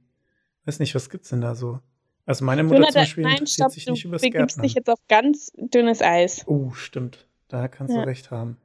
Weiß 0.65 0.79
nicht, 0.79 0.95
was 0.95 1.09
gibt's 1.09 1.29
denn 1.29 1.41
da 1.41 1.55
so? 1.55 1.79
Also 2.25 2.45
meine 2.45 2.63
Mutter 2.63 2.75
Jonathan, 2.75 2.93
zum 2.93 3.01
Beispiel 3.01 3.23
nein, 3.23 3.31
interessiert 3.33 3.55
stopp, 3.55 3.71
sich 3.71 3.87
nicht 3.87 4.05
über 4.05 4.15
das 4.15 4.21
Gärtnern. 4.21 4.47
Du 4.47 4.53
begibst 4.53 4.63
dich 4.63 4.73
jetzt 4.75 4.89
auf 4.89 4.99
ganz 5.07 5.51
dünnes 5.57 6.01
Eis. 6.01 6.43
Oh, 6.45 6.71
stimmt. 6.73 7.25
Da 7.47 7.67
kannst 7.67 7.95
ja. 7.95 8.01
du 8.01 8.07
recht 8.07 8.29
haben. 8.29 8.57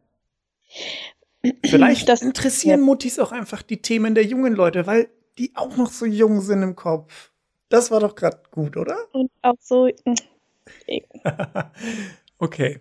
Vielleicht 1.65 2.08
das, 2.08 2.22
interessieren 2.22 2.81
ja. 2.81 2.86
Muttis 2.86 3.19
auch 3.19 3.32
einfach 3.32 3.63
die 3.63 3.81
Themen 3.81 4.15
der 4.15 4.24
jungen 4.24 4.55
Leute, 4.55 4.86
weil 4.86 5.08
die 5.39 5.53
auch 5.55 5.77
noch 5.77 5.91
so 5.91 6.05
jung 6.06 6.41
sind 6.41 6.63
im 6.63 6.77
Kopf. 6.77 7.31
Das 7.69 7.91
war 7.91 8.01
doch 8.01 8.15
gerade 8.15 8.41
gut, 8.51 8.77
oder? 8.77 8.96
Und 9.13 9.31
auch 9.43 9.56
so. 9.60 9.89
okay. 12.39 12.81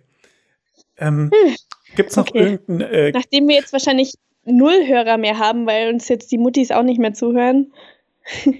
Ähm, 0.98 1.30
hm. 1.32 1.56
Gibt 1.96 2.10
es 2.10 2.16
noch 2.16 2.28
okay. 2.28 2.38
irgendeinen. 2.38 2.80
Äh, 2.80 3.12
Nachdem 3.12 3.48
wir 3.48 3.56
jetzt 3.56 3.72
wahrscheinlich 3.72 4.14
null 4.44 4.86
Hörer 4.86 5.16
mehr 5.16 5.38
haben, 5.38 5.66
weil 5.66 5.92
uns 5.92 6.08
jetzt 6.08 6.30
die 6.30 6.38
Muttis 6.38 6.70
auch 6.70 6.82
nicht 6.82 7.00
mehr 7.00 7.14
zuhören. 7.14 7.72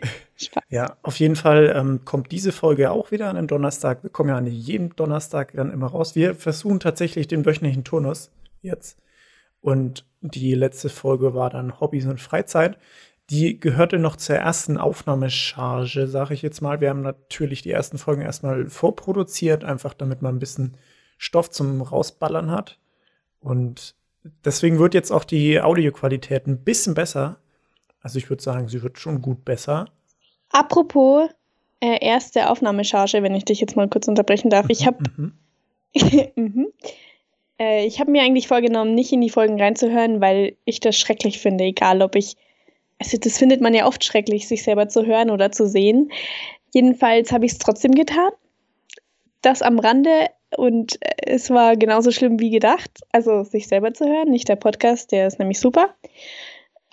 Ja, 0.68 0.96
auf 1.02 1.18
jeden 1.18 1.36
Fall 1.36 1.72
ähm, 1.76 2.04
kommt 2.04 2.32
diese 2.32 2.52
Folge 2.52 2.90
auch 2.90 3.10
wieder 3.10 3.28
an 3.28 3.36
den 3.36 3.46
Donnerstag. 3.46 4.02
Wir 4.02 4.10
kommen 4.10 4.30
ja 4.30 4.36
an 4.36 4.46
jedem 4.46 4.94
Donnerstag 4.96 5.52
dann 5.52 5.70
immer 5.70 5.86
raus. 5.86 6.14
Wir 6.14 6.34
versuchen 6.34 6.80
tatsächlich 6.80 7.28
den 7.28 7.46
wöchentlichen 7.46 7.84
Turnus 7.84 8.30
jetzt. 8.62 8.98
Und 9.60 10.04
die 10.20 10.54
letzte 10.54 10.88
Folge 10.88 11.34
war 11.34 11.50
dann 11.50 11.80
Hobbys 11.80 12.06
und 12.06 12.20
Freizeit. 12.20 12.78
Die 13.30 13.58
gehörte 13.58 13.98
noch 13.98 14.16
zur 14.16 14.36
ersten 14.36 14.76
Aufnahmecharge, 14.76 16.06
sage 16.08 16.34
ich 16.34 16.42
jetzt 16.42 16.60
mal. 16.60 16.80
Wir 16.80 16.90
haben 16.90 17.00
natürlich 17.00 17.62
die 17.62 17.70
ersten 17.70 17.96
Folgen 17.96 18.20
erstmal 18.20 18.68
vorproduziert, 18.68 19.64
einfach 19.64 19.94
damit 19.94 20.20
man 20.20 20.36
ein 20.36 20.40
bisschen 20.40 20.76
Stoff 21.16 21.50
zum 21.50 21.80
Rausballern 21.80 22.50
hat. 22.50 22.78
Und 23.40 23.94
deswegen 24.44 24.78
wird 24.78 24.92
jetzt 24.92 25.10
auch 25.10 25.24
die 25.24 25.60
Audioqualität 25.60 26.46
ein 26.46 26.64
bisschen 26.64 26.92
besser. 26.92 27.38
Also 28.00 28.18
ich 28.18 28.28
würde 28.28 28.42
sagen, 28.42 28.68
sie 28.68 28.82
wird 28.82 28.98
schon 28.98 29.22
gut 29.22 29.44
besser. 29.46 29.86
Apropos 30.54 31.28
äh, 31.80 31.98
erste 32.00 32.48
Aufnahmecharge, 32.48 33.22
wenn 33.24 33.34
ich 33.34 33.44
dich 33.44 33.60
jetzt 33.60 33.74
mal 33.74 33.88
kurz 33.88 34.06
unterbrechen 34.06 34.50
darf. 34.50 34.66
Ich 34.68 34.86
habe 34.86 34.98
mhm. 35.16 35.32
mhm. 36.36 36.66
äh, 37.58 37.84
ich 37.84 37.98
habe 37.98 38.12
mir 38.12 38.22
eigentlich 38.22 38.46
vorgenommen, 38.46 38.94
nicht 38.94 39.12
in 39.12 39.20
die 39.20 39.30
Folgen 39.30 39.60
reinzuhören, 39.60 40.20
weil 40.20 40.56
ich 40.64 40.78
das 40.78 40.96
schrecklich 40.96 41.40
finde, 41.40 41.64
egal 41.64 42.02
ob 42.02 42.14
ich 42.14 42.36
also 43.00 43.18
das 43.18 43.36
findet 43.36 43.60
man 43.60 43.74
ja 43.74 43.86
oft 43.86 44.04
schrecklich, 44.04 44.46
sich 44.46 44.62
selber 44.62 44.88
zu 44.88 45.04
hören 45.04 45.30
oder 45.30 45.50
zu 45.50 45.66
sehen. 45.66 46.12
Jedenfalls 46.72 47.32
habe 47.32 47.44
ich 47.44 47.52
es 47.52 47.58
trotzdem 47.58 47.92
getan. 47.92 48.30
Das 49.42 49.60
am 49.60 49.80
Rande 49.80 50.28
und 50.56 51.02
äh, 51.02 51.32
es 51.34 51.50
war 51.50 51.76
genauso 51.76 52.12
schlimm 52.12 52.38
wie 52.38 52.50
gedacht. 52.50 53.00
Also 53.10 53.42
sich 53.42 53.66
selber 53.66 53.92
zu 53.92 54.06
hören, 54.06 54.30
nicht 54.30 54.48
der 54.48 54.56
Podcast, 54.56 55.10
der 55.10 55.26
ist 55.26 55.40
nämlich 55.40 55.58
super. 55.58 55.94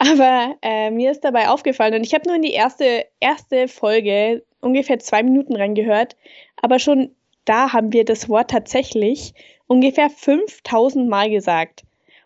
Aber 0.02 0.56
äh, 0.64 0.90
mir 0.90 1.12
ist 1.12 1.24
dabei 1.24 1.50
aufgefallen, 1.50 1.94
und 1.94 2.04
ich 2.04 2.16
habe 2.16 2.28
nur 2.28 2.36
in 2.36 2.42
die 2.42 2.54
erste, 2.54 3.06
erste 3.20 3.68
Folge 3.68 4.44
ungefähr 4.60 4.98
zwei 4.98 5.22
Minuten 5.22 5.56
reingehört, 5.56 6.16
aber 6.58 6.80
schon 6.80 7.12
da 7.46 7.72
haben 7.72 7.94
wir 7.94 8.04
das 8.04 8.28
Wort 8.28 8.50
tatsächlich 8.50 9.34
ungefähr 9.68 10.10
5000 10.10 11.08
Mal 11.08 11.30
gesagt. 11.30 11.84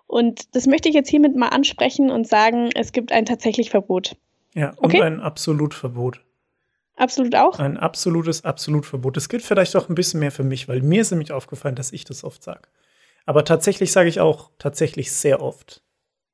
Und 0.08 0.56
das 0.56 0.68
möchte 0.68 0.88
ich 0.88 0.96
jetzt 0.96 1.10
hiermit 1.10 1.36
mal 1.36 1.50
ansprechen 1.50 2.12
und 2.12 2.28
sagen, 2.28 2.70
es 2.76 2.94
gibt 2.94 3.12
ein 3.12 3.26
tatsächlich 3.26 3.72
Verbot. 3.72 4.16
Ja, 4.54 4.74
und 4.78 4.96
ein 4.96 5.20
Absolutverbot. 5.20 6.22
Absolut 6.96 7.36
auch? 7.36 7.60
Ein 7.60 7.76
absolutes 7.76 8.46
Absolutverbot. 8.46 9.18
Das 9.18 9.28
gilt 9.28 9.44
vielleicht 9.44 9.76
auch 9.76 9.90
ein 9.90 9.96
bisschen 9.96 10.22
mehr 10.22 10.32
für 10.32 10.46
mich, 10.46 10.70
weil 10.70 10.82
mir 10.82 11.02
ist 11.02 11.12
nämlich 11.12 11.34
aufgefallen, 11.34 11.76
dass 11.76 11.92
ich 11.92 12.06
das 12.06 12.24
oft 12.24 12.42
sage. 12.42 12.70
Aber 13.26 13.44
tatsächlich 13.44 13.92
sage 13.92 14.08
ich 14.08 14.22
auch 14.22 14.52
tatsächlich 14.60 15.12
sehr 15.12 15.42
oft. 15.42 15.82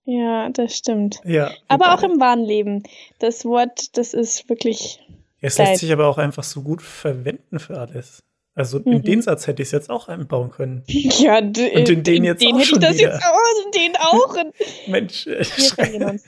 Ja, 0.03 0.49
das 0.49 0.75
stimmt. 0.75 1.21
Ja. 1.23 1.51
Aber 1.67 1.93
auch 1.93 2.03
im 2.03 2.19
wahren 2.19 2.43
Leben. 2.43 2.83
Das 3.19 3.45
Wort, 3.45 3.97
das 3.97 4.13
ist 4.13 4.49
wirklich. 4.49 4.99
Es 5.41 5.57
lässt 5.57 5.81
sich 5.81 5.91
aber 5.91 6.07
auch 6.07 6.17
einfach 6.17 6.43
so 6.43 6.61
gut 6.61 6.81
verwenden 6.81 7.59
für 7.59 7.79
alles. 7.79 8.23
Also 8.53 8.79
in 8.79 8.97
mhm. 8.97 9.03
den 9.03 9.21
Satz 9.21 9.47
hätte 9.47 9.61
ich 9.61 9.69
es 9.69 9.71
jetzt 9.71 9.89
auch 9.89 10.07
einbauen 10.07 10.51
können. 10.51 10.83
Ja, 10.87 11.37
und 11.37 11.57
in 11.57 12.03
den 12.03 12.23
jetzt 12.23 12.41
den 12.43 12.55
auch 12.55 12.61
schon 12.61 12.79
das 12.79 12.97
wieder. 12.97 13.13
Jetzt 13.13 13.23
auch, 13.23 13.65
und 13.65 13.75
den 13.75 13.95
auch. 13.97 14.35
Mensch, 14.87 15.25
wir 15.25 16.19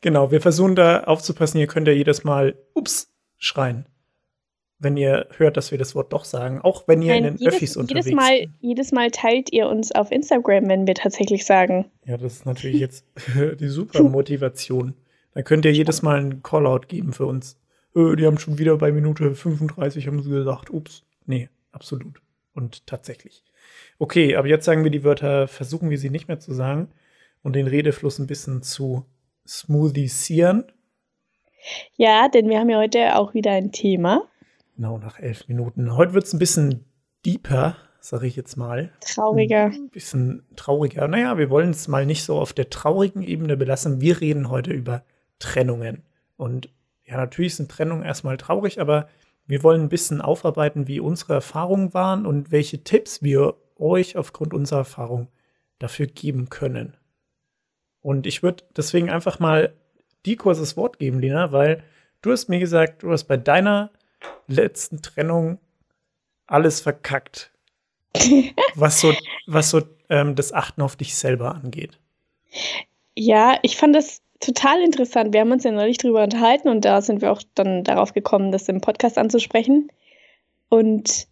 genau, 0.00 0.30
wir 0.30 0.40
versuchen 0.40 0.74
da 0.74 1.04
aufzupassen. 1.04 1.58
Ihr 1.58 1.66
könnt 1.66 1.86
ja 1.86 1.94
jedes 1.94 2.24
Mal 2.24 2.56
Ups 2.74 3.12
schreien, 3.36 3.86
wenn 4.78 4.96
ihr 4.96 5.26
hört, 5.36 5.56
dass 5.56 5.70
wir 5.70 5.78
das 5.78 5.94
Wort 5.94 6.12
doch 6.12 6.24
sagen, 6.24 6.60
auch 6.60 6.86
wenn 6.86 7.02
ihr 7.02 7.12
Nein, 7.12 7.24
in 7.24 7.34
den 7.34 7.36
jedes, 7.38 7.54
Öffis 7.54 7.76
unterwegs 7.76 8.06
jedes 8.06 8.16
Mal, 8.16 8.38
seid. 8.38 8.48
Jedes 8.60 8.92
Mal 8.92 9.10
teilt 9.10 9.52
ihr 9.52 9.68
uns 9.68 9.92
auf 9.92 10.12
Instagram, 10.12 10.68
wenn 10.68 10.86
wir 10.86 10.94
tatsächlich 10.94 11.44
sagen. 11.44 11.86
Ja, 12.04 12.16
das 12.16 12.34
ist 12.34 12.46
natürlich 12.46 12.80
jetzt 12.80 13.04
die 13.60 13.68
super 13.68 14.02
Motivation. 14.04 14.94
Dann 15.34 15.44
könnt 15.44 15.64
ihr 15.64 15.72
jedes 15.72 16.02
Mal 16.02 16.18
einen 16.18 16.42
Callout 16.42 16.86
geben 16.88 17.12
für 17.12 17.26
uns. 17.26 17.58
Äh, 17.94 18.16
die 18.16 18.26
haben 18.26 18.38
schon 18.38 18.58
wieder 18.58 18.76
bei 18.76 18.92
Minute 18.92 19.34
35 19.34 20.06
haben 20.06 20.22
sie 20.22 20.30
gesagt, 20.30 20.70
ups. 20.70 21.04
Nee, 21.26 21.48
absolut. 21.72 22.22
Und 22.54 22.86
tatsächlich. 22.86 23.44
Okay, 23.98 24.36
aber 24.36 24.48
jetzt 24.48 24.64
sagen 24.64 24.84
wir 24.84 24.90
die 24.90 25.04
Wörter, 25.04 25.48
versuchen 25.48 25.90
wir 25.90 25.98
sie 25.98 26.10
nicht 26.10 26.28
mehr 26.28 26.38
zu 26.38 26.54
sagen 26.54 26.88
und 27.42 27.54
den 27.54 27.66
Redefluss 27.66 28.18
ein 28.18 28.26
bisschen 28.26 28.62
zu 28.62 29.04
smoothisieren. 29.46 30.64
Ja, 31.96 32.28
denn 32.28 32.48
wir 32.48 32.60
haben 32.60 32.70
ja 32.70 32.78
heute 32.78 33.16
auch 33.16 33.34
wieder 33.34 33.50
ein 33.52 33.72
Thema. 33.72 34.22
Genau, 34.78 34.96
nach 34.96 35.18
elf 35.18 35.48
Minuten. 35.48 35.96
Heute 35.96 36.14
wird 36.14 36.26
es 36.26 36.32
ein 36.32 36.38
bisschen 36.38 36.84
deeper, 37.26 37.74
sage 37.98 38.28
ich 38.28 38.36
jetzt 38.36 38.56
mal. 38.56 38.92
Trauriger. 39.00 39.64
Ein 39.64 39.88
bisschen 39.88 40.46
trauriger. 40.54 41.08
Naja, 41.08 41.36
wir 41.36 41.50
wollen 41.50 41.70
es 41.70 41.88
mal 41.88 42.06
nicht 42.06 42.22
so 42.22 42.38
auf 42.38 42.52
der 42.52 42.70
traurigen 42.70 43.24
Ebene 43.24 43.56
belassen. 43.56 44.00
Wir 44.00 44.20
reden 44.20 44.50
heute 44.50 44.70
über 44.70 45.02
Trennungen. 45.40 46.04
Und 46.36 46.68
ja, 47.02 47.16
natürlich 47.16 47.56
sind 47.56 47.72
Trennungen 47.72 48.04
erstmal 48.04 48.36
traurig, 48.36 48.80
aber 48.80 49.08
wir 49.48 49.64
wollen 49.64 49.80
ein 49.80 49.88
bisschen 49.88 50.20
aufarbeiten, 50.20 50.86
wie 50.86 51.00
unsere 51.00 51.34
Erfahrungen 51.34 51.92
waren 51.92 52.24
und 52.24 52.52
welche 52.52 52.84
Tipps 52.84 53.20
wir 53.20 53.56
euch 53.74 54.16
aufgrund 54.16 54.54
unserer 54.54 54.78
Erfahrung 54.78 55.26
dafür 55.80 56.06
geben 56.06 56.50
können. 56.50 56.96
Und 58.00 58.28
ich 58.28 58.44
würde 58.44 58.62
deswegen 58.76 59.10
einfach 59.10 59.40
mal 59.40 59.72
die 60.24 60.36
kurzes 60.36 60.76
Wort 60.76 61.00
geben, 61.00 61.18
Lina, 61.18 61.50
weil 61.50 61.82
du 62.22 62.30
hast 62.30 62.48
mir 62.48 62.60
gesagt, 62.60 63.02
du 63.02 63.10
hast 63.10 63.24
bei 63.24 63.36
deiner 63.36 63.90
letzten 64.46 65.02
Trennung 65.02 65.58
alles 66.46 66.80
verkackt. 66.80 67.52
was 68.74 69.00
so, 69.00 69.12
was 69.46 69.70
so 69.70 69.82
ähm, 70.08 70.34
das 70.34 70.52
Achten 70.52 70.82
auf 70.82 70.96
dich 70.96 71.16
selber 71.16 71.54
angeht. 71.54 71.98
Ja, 73.14 73.58
ich 73.62 73.76
fand 73.76 73.94
das 73.94 74.22
total 74.40 74.82
interessant. 74.82 75.32
Wir 75.32 75.40
haben 75.40 75.52
uns 75.52 75.64
ja 75.64 75.72
neulich 75.72 75.98
darüber 75.98 76.22
unterhalten 76.22 76.68
und 76.68 76.84
da 76.84 77.02
sind 77.02 77.20
wir 77.20 77.32
auch 77.32 77.42
dann 77.54 77.84
darauf 77.84 78.14
gekommen, 78.14 78.52
das 78.52 78.68
im 78.68 78.80
Podcast 78.80 79.18
anzusprechen. 79.18 79.90
Und 80.68 81.26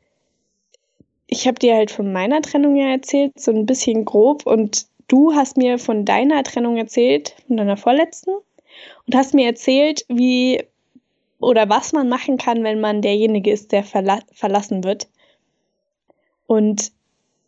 ich 1.26 1.46
habe 1.46 1.58
dir 1.58 1.74
halt 1.74 1.90
von 1.90 2.12
meiner 2.12 2.42
Trennung 2.42 2.76
ja 2.76 2.88
erzählt, 2.88 3.38
so 3.38 3.52
ein 3.52 3.66
bisschen 3.66 4.04
grob. 4.04 4.46
Und 4.46 4.86
du 5.08 5.34
hast 5.34 5.56
mir 5.56 5.78
von 5.78 6.04
deiner 6.04 6.42
Trennung 6.42 6.76
erzählt, 6.76 7.34
von 7.46 7.56
deiner 7.56 7.76
vorletzten. 7.76 8.34
Und 9.06 9.14
hast 9.14 9.34
mir 9.34 9.46
erzählt, 9.46 10.04
wie 10.08 10.64
oder 11.38 11.68
was 11.68 11.92
man 11.92 12.08
machen 12.08 12.36
kann, 12.38 12.64
wenn 12.64 12.80
man 12.80 13.02
derjenige 13.02 13.50
ist, 13.50 13.72
der 13.72 13.84
verla 13.84 14.20
verlassen 14.32 14.84
wird. 14.84 15.08
Und 16.46 16.92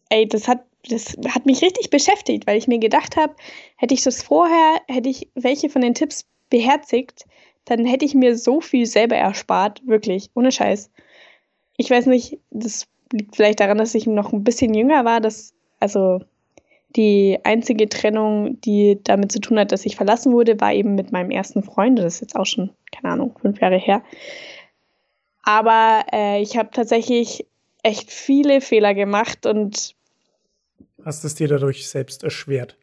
ey, 0.09 0.27
das 0.27 0.49
hat 0.49 0.65
das 0.89 1.17
hat 1.29 1.47
mich 1.47 1.63
richtig 1.63 1.91
beschäftigt, 1.91 2.47
weil 2.47 2.57
ich 2.57 2.69
mir 2.69 2.79
gedacht 2.79 3.17
habe, 3.17 3.35
hätte 3.77 3.95
ich 3.95 4.03
das 4.03 4.23
vorher, 4.23 4.81
hätte 4.87 5.09
ich 5.09 5.29
welche 5.35 5.69
von 5.69 5.83
den 5.83 5.95
Tipps 5.95 6.27
beherzigt, 6.51 7.27
dann 7.65 7.85
hätte 7.85 8.05
ich 8.05 8.15
mir 8.15 8.37
so 8.37 8.61
viel 8.61 8.87
selber 8.87 9.17
erspart, 9.17 9.87
wirklich, 9.87 10.31
ohne 10.35 10.53
Scheiß. 10.53 10.91
Ich 11.77 11.91
weiß 11.91 12.07
nicht, 12.07 12.39
das 12.51 12.87
liegt 13.13 13.37
vielleicht 13.37 13.61
daran, 13.61 13.79
dass 13.79 13.95
ich 13.95 14.07
noch 14.07 14.33
ein 14.33 14.45
bisschen 14.45 14.73
jünger 14.75 15.05
war, 15.05 15.21
dass, 15.21 15.53
also 15.81 16.21
die 16.97 17.39
einzige 17.45 17.89
Trennung, 17.89 18.61
die 18.61 19.01
damit 19.05 19.31
zu 19.31 19.41
tun 19.41 19.59
hat, 19.59 19.73
dass 19.73 19.85
ich 19.85 19.97
verlassen 19.97 20.33
wurde, 20.33 20.61
war 20.61 20.73
eben 20.73 20.95
mit 20.95 21.13
meinem 21.13 21.31
ersten 21.31 21.63
Freund. 21.63 21.99
Das 21.99 22.15
ist 22.15 22.21
jetzt 22.21 22.37
auch 22.37 22.47
schon, 22.47 22.71
keine 22.93 23.13
Ahnung, 23.13 23.37
fünf 23.41 23.61
Jahre 23.61 23.77
her. 23.77 24.03
Aber 25.43 26.05
äh, 26.13 26.41
ich 26.43 26.57
habe 26.57 26.71
tatsächlich 26.73 27.47
echt 27.83 28.11
viele 28.11 28.61
Fehler 28.61 28.95
gemacht 28.95 29.47
und 29.47 29.95
hast 31.05 31.25
es 31.25 31.35
dir 31.35 31.49
dadurch 31.49 31.89
selbst 31.89 32.25
erschwert. 32.25 32.77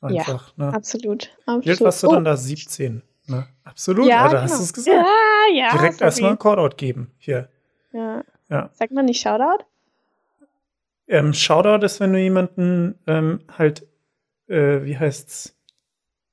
Einfach, 0.00 0.52
ja, 0.56 0.64
ne? 0.64 0.72
absolut. 0.72 1.30
alt 1.44 1.80
warst 1.80 2.02
du 2.02 2.08
dann 2.08 2.22
oh. 2.22 2.24
da? 2.24 2.36
17. 2.36 3.02
Ne? 3.26 3.46
Absolut, 3.64 4.06
ja, 4.06 4.24
da 4.24 4.28
genau. 4.28 4.42
hast 4.42 4.58
du 4.58 4.62
es 4.62 4.72
gesagt. 4.72 4.96
Ja, 4.96 5.54
ja. 5.54 5.72
Direkt 5.72 6.00
erstmal 6.00 6.32
ein 6.32 6.38
Callout 6.38 6.76
geben. 6.76 7.12
Hier. 7.18 7.48
Ja. 7.92 8.24
ja. 8.48 8.70
Sagt 8.72 8.92
man 8.92 9.04
nicht 9.04 9.20
Shoutout? 9.20 9.64
Ähm, 11.10 11.34
Shoutout 11.34 11.84
ist, 11.84 11.98
wenn 11.98 12.12
du 12.12 12.20
jemanden 12.20 12.94
ähm, 13.08 13.40
halt, 13.58 13.84
äh, 14.46 14.84
wie 14.84 14.96
heißt's, 14.96 15.56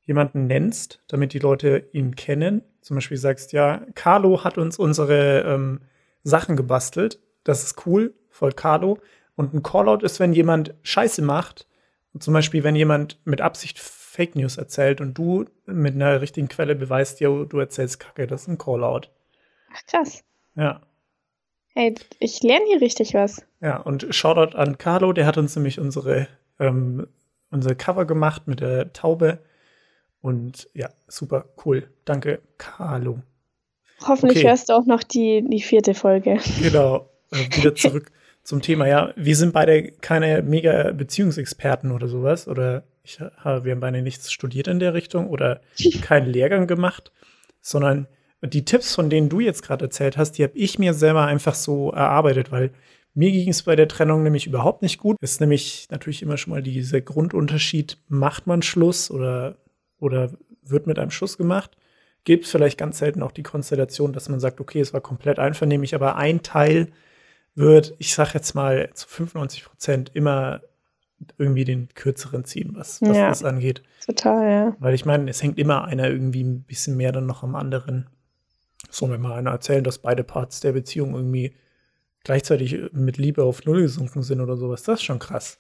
jemanden 0.04 0.46
nennst, 0.46 1.02
damit 1.08 1.34
die 1.34 1.40
Leute 1.40 1.90
ihn 1.94 2.16
kennen. 2.16 2.62
Zum 2.82 2.96
Beispiel 2.96 3.18
sagst, 3.18 3.54
ja, 3.54 3.82
Carlo 3.96 4.44
hat 4.44 4.60
uns 4.60 4.78
unsere 4.78 5.42
ähm, 5.42 5.82
Sachen 6.24 6.56
gebastelt. 6.56 7.20
Das 7.44 7.64
ist 7.64 7.88
cool, 7.88 8.14
voll 8.30 8.52
Carlo. 8.52 9.00
Und 9.36 9.56
ein 9.56 9.64
Callout 9.64 10.06
ist, 10.06 10.20
wenn 10.20 10.32
jemand 10.32 10.76
Scheiße 10.84 11.24
macht. 11.24 11.68
zum 12.20 12.36
Beispiel, 12.36 12.64
wenn 12.64 12.76
jemand 12.76 13.20
mit 13.26 13.42
Absicht 13.42 13.80
Fake 13.80 14.36
News 14.36 14.58
erzählt 14.58 15.02
und 15.02 15.16
du 15.18 15.46
mit 15.66 15.96
einer 15.96 16.22
richtigen 16.22 16.50
Quelle 16.50 16.76
beweist, 16.76 17.20
ja, 17.20 17.30
du 17.30 17.60
erzählst 17.60 18.00
Kacke. 18.00 18.28
Das 18.28 18.44
ist 18.44 18.48
ein 18.48 18.60
Callout. 18.60 19.10
Ach, 19.74 19.86
krass. 19.88 20.24
Ja. 20.56 20.82
Hey, 21.78 21.94
ich 22.18 22.42
lerne 22.42 22.66
hier 22.66 22.82
richtig 22.82 23.14
was. 23.14 23.46
Ja, 23.62 23.78
und 23.78 24.08
Shoutout 24.10 24.58
an 24.58 24.80
Carlo, 24.80 25.14
der 25.14 25.28
hat 25.28 25.38
uns 25.38 25.56
nämlich 25.56 25.80
unsere, 25.80 26.28
ähm, 26.60 27.06
unsere 27.52 27.76
Cover 27.76 28.06
gemacht 28.06 28.48
mit 28.48 28.62
der 28.62 28.94
Taube. 28.94 29.38
Und 30.20 30.68
ja, 30.74 30.90
super 31.08 31.46
cool. 31.64 31.88
Danke, 32.04 32.42
Carlo. 32.58 33.20
Hoffentlich 34.08 34.40
okay. 34.40 34.48
hörst 34.48 34.70
du 34.70 34.74
auch 34.74 34.88
noch 34.88 35.04
die, 35.04 35.46
die 35.48 35.62
vierte 35.62 35.94
Folge. 35.94 36.40
Genau. 36.60 37.10
Äh, 37.30 37.58
wieder 37.58 37.76
zurück 37.76 38.10
zum 38.42 38.62
Thema. 38.62 38.88
Ja, 38.88 39.12
wir 39.18 39.36
sind 39.36 39.52
beide 39.52 39.92
keine 39.92 40.42
mega 40.44 40.94
Beziehungsexperten 40.94 41.92
oder 41.92 42.08
sowas. 42.08 42.48
Oder 42.48 42.86
ich, 43.04 43.20
wir 43.20 43.32
haben 43.44 43.80
beide 43.82 44.02
nichts 44.02 44.32
studiert 44.32 44.70
in 44.70 44.80
der 44.80 44.94
Richtung 44.94 45.28
oder 45.28 45.60
keinen 46.02 46.32
Lehrgang 46.32 46.68
gemacht, 46.68 47.12
sondern 47.60 48.08
die 48.42 48.66
Tipps, 48.66 48.94
von 48.94 49.10
denen 49.10 49.30
du 49.30 49.40
jetzt 49.40 49.64
gerade 49.64 49.86
erzählt 49.86 50.18
hast, 50.18 50.34
die 50.34 50.44
habe 50.44 50.58
ich 50.58 50.78
mir 50.80 50.94
selber 50.94 51.26
einfach 51.26 51.56
so 51.56 51.92
erarbeitet, 51.92 52.52
weil 52.52 52.72
mir 53.14 53.32
ging 53.32 53.50
es 53.50 53.64
bei 53.64 53.76
der 53.76 53.88
Trennung 53.88 54.22
nämlich 54.22 54.46
überhaupt 54.46 54.84
nicht 54.84 55.00
gut. 55.00 55.18
Es 55.22 55.32
ist 55.34 55.42
nämlich 55.42 55.88
natürlich 55.90 56.22
immer 56.22 56.38
schon 56.38 56.54
mal 56.54 56.62
dieser 56.62 57.02
Grundunterschied, 57.02 57.98
macht 58.08 58.46
man 58.46 58.62
Schluss 58.62 59.10
oder, 59.10 59.58
oder 60.00 60.32
wird 60.62 60.86
mit 60.86 61.00
einem 61.00 61.10
Schuss 61.10 61.38
gemacht. 61.38 61.78
Gibt 62.26 62.46
vielleicht 62.46 62.78
ganz 62.78 63.00
selten 63.00 63.24
auch 63.24 63.32
die 63.32 63.42
Konstellation, 63.42 64.14
dass 64.14 64.30
man 64.30 64.40
sagt, 64.40 64.60
okay, 64.62 64.82
es 64.82 64.94
war 64.94 65.02
komplett 65.02 65.40
einvernehmlich, 65.40 65.96
aber 65.96 66.16
ein 66.18 66.44
Teil 66.44 66.90
wird, 67.56 67.96
ich 67.98 68.14
sag 68.14 68.36
jetzt 68.36 68.54
mal, 68.54 68.92
zu 68.94 69.08
95 69.08 69.66
Prozent 69.66 70.12
immer 70.14 70.62
irgendwie 71.40 71.66
den 71.66 71.90
kürzeren 71.96 72.46
ziehen, 72.46 72.74
was, 72.76 73.02
was 73.02 73.18
ja, 73.18 73.30
das 73.30 73.44
angeht. 73.44 73.82
Total, 74.06 74.52
ja. 74.52 74.76
Weil 74.80 74.94
ich 74.94 75.06
meine, 75.06 75.28
es 75.30 75.42
hängt 75.42 75.58
immer 75.58 75.86
einer 75.86 76.08
irgendwie 76.08 76.44
ein 76.44 76.62
bisschen 76.62 76.96
mehr 76.96 77.12
dann 77.12 77.26
noch 77.26 77.42
am 77.42 77.56
anderen. 77.56 78.08
So, 78.98 79.10
wenn 79.10 79.22
mal 79.22 79.38
einer 79.38 79.52
erzählen, 79.52 79.84
dass 79.84 80.00
beide 80.00 80.24
Parts 80.24 80.60
der 80.60 80.74
Beziehung 80.74 81.14
irgendwie 81.14 81.56
gleichzeitig 82.24 82.78
mit 82.92 83.18
Liebe 83.18 83.44
auf 83.44 83.64
Null 83.66 83.82
gesunken 83.82 84.24
sind 84.24 84.42
oder 84.42 84.58
sowas, 84.58 84.84
das 84.84 85.00
ist 85.00 85.06
schon 85.06 85.20
krass. 85.20 85.60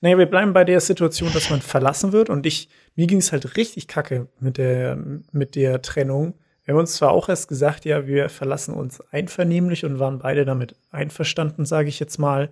Naja, 0.00 0.16
wir 0.18 0.26
bleiben 0.26 0.52
bei 0.52 0.64
der 0.64 0.80
Situation, 0.80 1.32
dass 1.32 1.50
man 1.50 1.60
verlassen 1.60 2.12
wird 2.12 2.30
und 2.30 2.46
ich, 2.46 2.68
mir 2.94 3.06
ging 3.06 3.18
es 3.18 3.32
halt 3.32 3.56
richtig 3.56 3.88
kacke 3.88 4.28
mit 4.38 4.58
der, 4.58 4.96
mit 5.32 5.56
der 5.56 5.82
Trennung 5.82 6.34
wir 6.68 6.74
haben 6.74 6.80
uns 6.80 6.96
zwar 6.96 7.12
auch 7.12 7.30
erst 7.30 7.48
gesagt, 7.48 7.86
ja, 7.86 8.06
wir 8.06 8.28
verlassen 8.28 8.74
uns 8.74 9.00
einvernehmlich 9.10 9.86
und 9.86 9.98
waren 10.00 10.18
beide 10.18 10.44
damit 10.44 10.76
einverstanden, 10.90 11.64
sage 11.64 11.88
ich 11.88 11.98
jetzt 11.98 12.18
mal. 12.18 12.50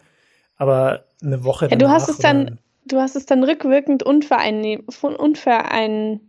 Aber 0.56 1.04
eine 1.22 1.44
Woche 1.44 1.68
ja, 1.68 1.76
du 1.76 1.90
hast 1.90 2.08
es 2.08 2.16
dann, 2.16 2.58
du 2.86 2.96
hast 2.96 3.14
es 3.14 3.26
dann 3.26 3.44
rückwirkend 3.44 4.02
unverein, 4.02 4.80
unverein, 5.18 6.20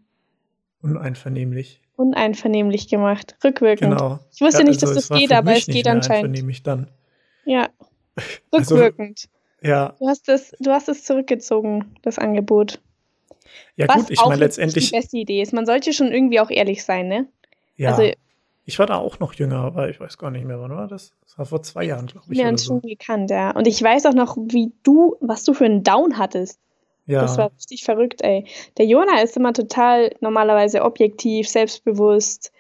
uneinvernehmlich. 0.82 1.82
Uneinvernehmlich 1.98 2.88
gemacht, 2.88 3.36
rückwirkend. 3.44 3.98
Genau. 3.98 4.20
Ich 4.34 4.40
wusste 4.40 4.60
ja, 4.62 4.70
nicht, 4.70 4.82
also 4.82 4.96
dass 4.96 5.08
das 5.08 5.18
geht, 5.18 5.34
aber 5.34 5.54
es 5.54 5.66
geht 5.66 5.88
anscheinend. 5.88 6.26
Einvernehmlich 6.26 6.64
dann. 6.64 6.88
Ja. 7.46 7.70
Also, 8.52 8.74
Rückwirkend. 8.74 9.30
ja, 9.62 9.94
Du 10.00 10.08
hast 10.08 10.28
es, 10.28 10.56
du 10.60 10.72
hast 10.72 10.90
es 10.90 11.04
zurückgezogen, 11.04 11.98
das 12.02 12.18
Angebot. 12.18 12.82
ja 13.76 13.88
Was 13.88 13.98
gut, 13.98 14.12
ich 14.12 14.26
meine 14.26 14.38
letztendlich, 14.38 14.90
die 14.90 14.96
beste 14.96 15.18
Idee 15.18 15.44
ist. 15.44 15.54
Man 15.54 15.68
sollte 15.68 15.94
schon 15.94 16.12
irgendwie 16.12 16.40
auch 16.40 16.50
ehrlich 16.50 16.84
sein, 16.84 17.08
ne? 17.08 17.28
ja. 17.76 17.92
Also 17.92 18.12
ich 18.66 18.80
war 18.80 18.86
da 18.86 18.98
auch 18.98 19.20
noch 19.20 19.34
jünger, 19.34 19.60
aber 19.60 19.90
ich 19.90 20.00
weiß 20.00 20.18
gar 20.18 20.30
nicht 20.30 20.46
mehr, 20.46 20.60
wann 20.60 20.72
war 20.72 20.88
das? 20.88 21.14
Das 21.24 21.38
war 21.38 21.46
vor 21.46 21.62
zwei 21.62 21.86
Jahren, 21.86 22.08
glaube 22.08 22.26
ich. 22.30 22.38
wir 22.38 22.46
haben 22.46 22.54
uns 22.54 22.66
schon 22.66 22.82
so. 22.82 22.88
gekannt, 22.88 23.30
ja. 23.30 23.52
Und 23.52 23.66
ich 23.66 23.82
weiß 23.82 24.08
auch 24.08 24.14
noch, 24.14 24.36
wie 24.36 24.74
du, 24.84 25.16
was 25.22 25.46
du 25.46 25.54
für 25.54 25.66
einen 25.66 25.84
Down 25.84 26.18
hattest. 26.18 26.60
Ja, 27.08 27.22
Das 27.22 27.38
war 27.38 27.52
richtig 27.54 27.84
verrückt, 27.84 28.22
ey. 28.22 28.46
Der 28.78 28.86
Jona 28.86 29.22
ist 29.22 29.38
immer 29.38 29.54
total 29.54 30.14
normalerweise 30.20 30.84
objektiv, 30.84 31.48
selbstbewusst, 31.50 32.52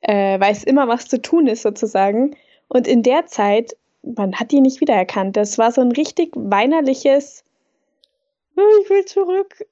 äh, 0.00 0.40
weiß 0.40 0.64
immer, 0.64 0.88
was 0.88 1.06
zu 1.06 1.20
tun 1.20 1.46
ist, 1.46 1.62
sozusagen. 1.62 2.36
Und 2.68 2.86
in 2.88 3.02
der 3.02 3.26
Zeit, 3.26 3.76
man 4.02 4.34
hat 4.36 4.52
ihn 4.52 4.62
nicht 4.62 4.80
wiedererkannt. 4.80 5.36
Das 5.36 5.58
war 5.58 5.70
so 5.72 5.82
ein 5.82 5.92
richtig 5.92 6.32
weinerliches, 6.34 7.44
"Oh, 8.56 8.62
ich 8.82 8.90
will 8.90 9.04
zurück. 9.04 9.66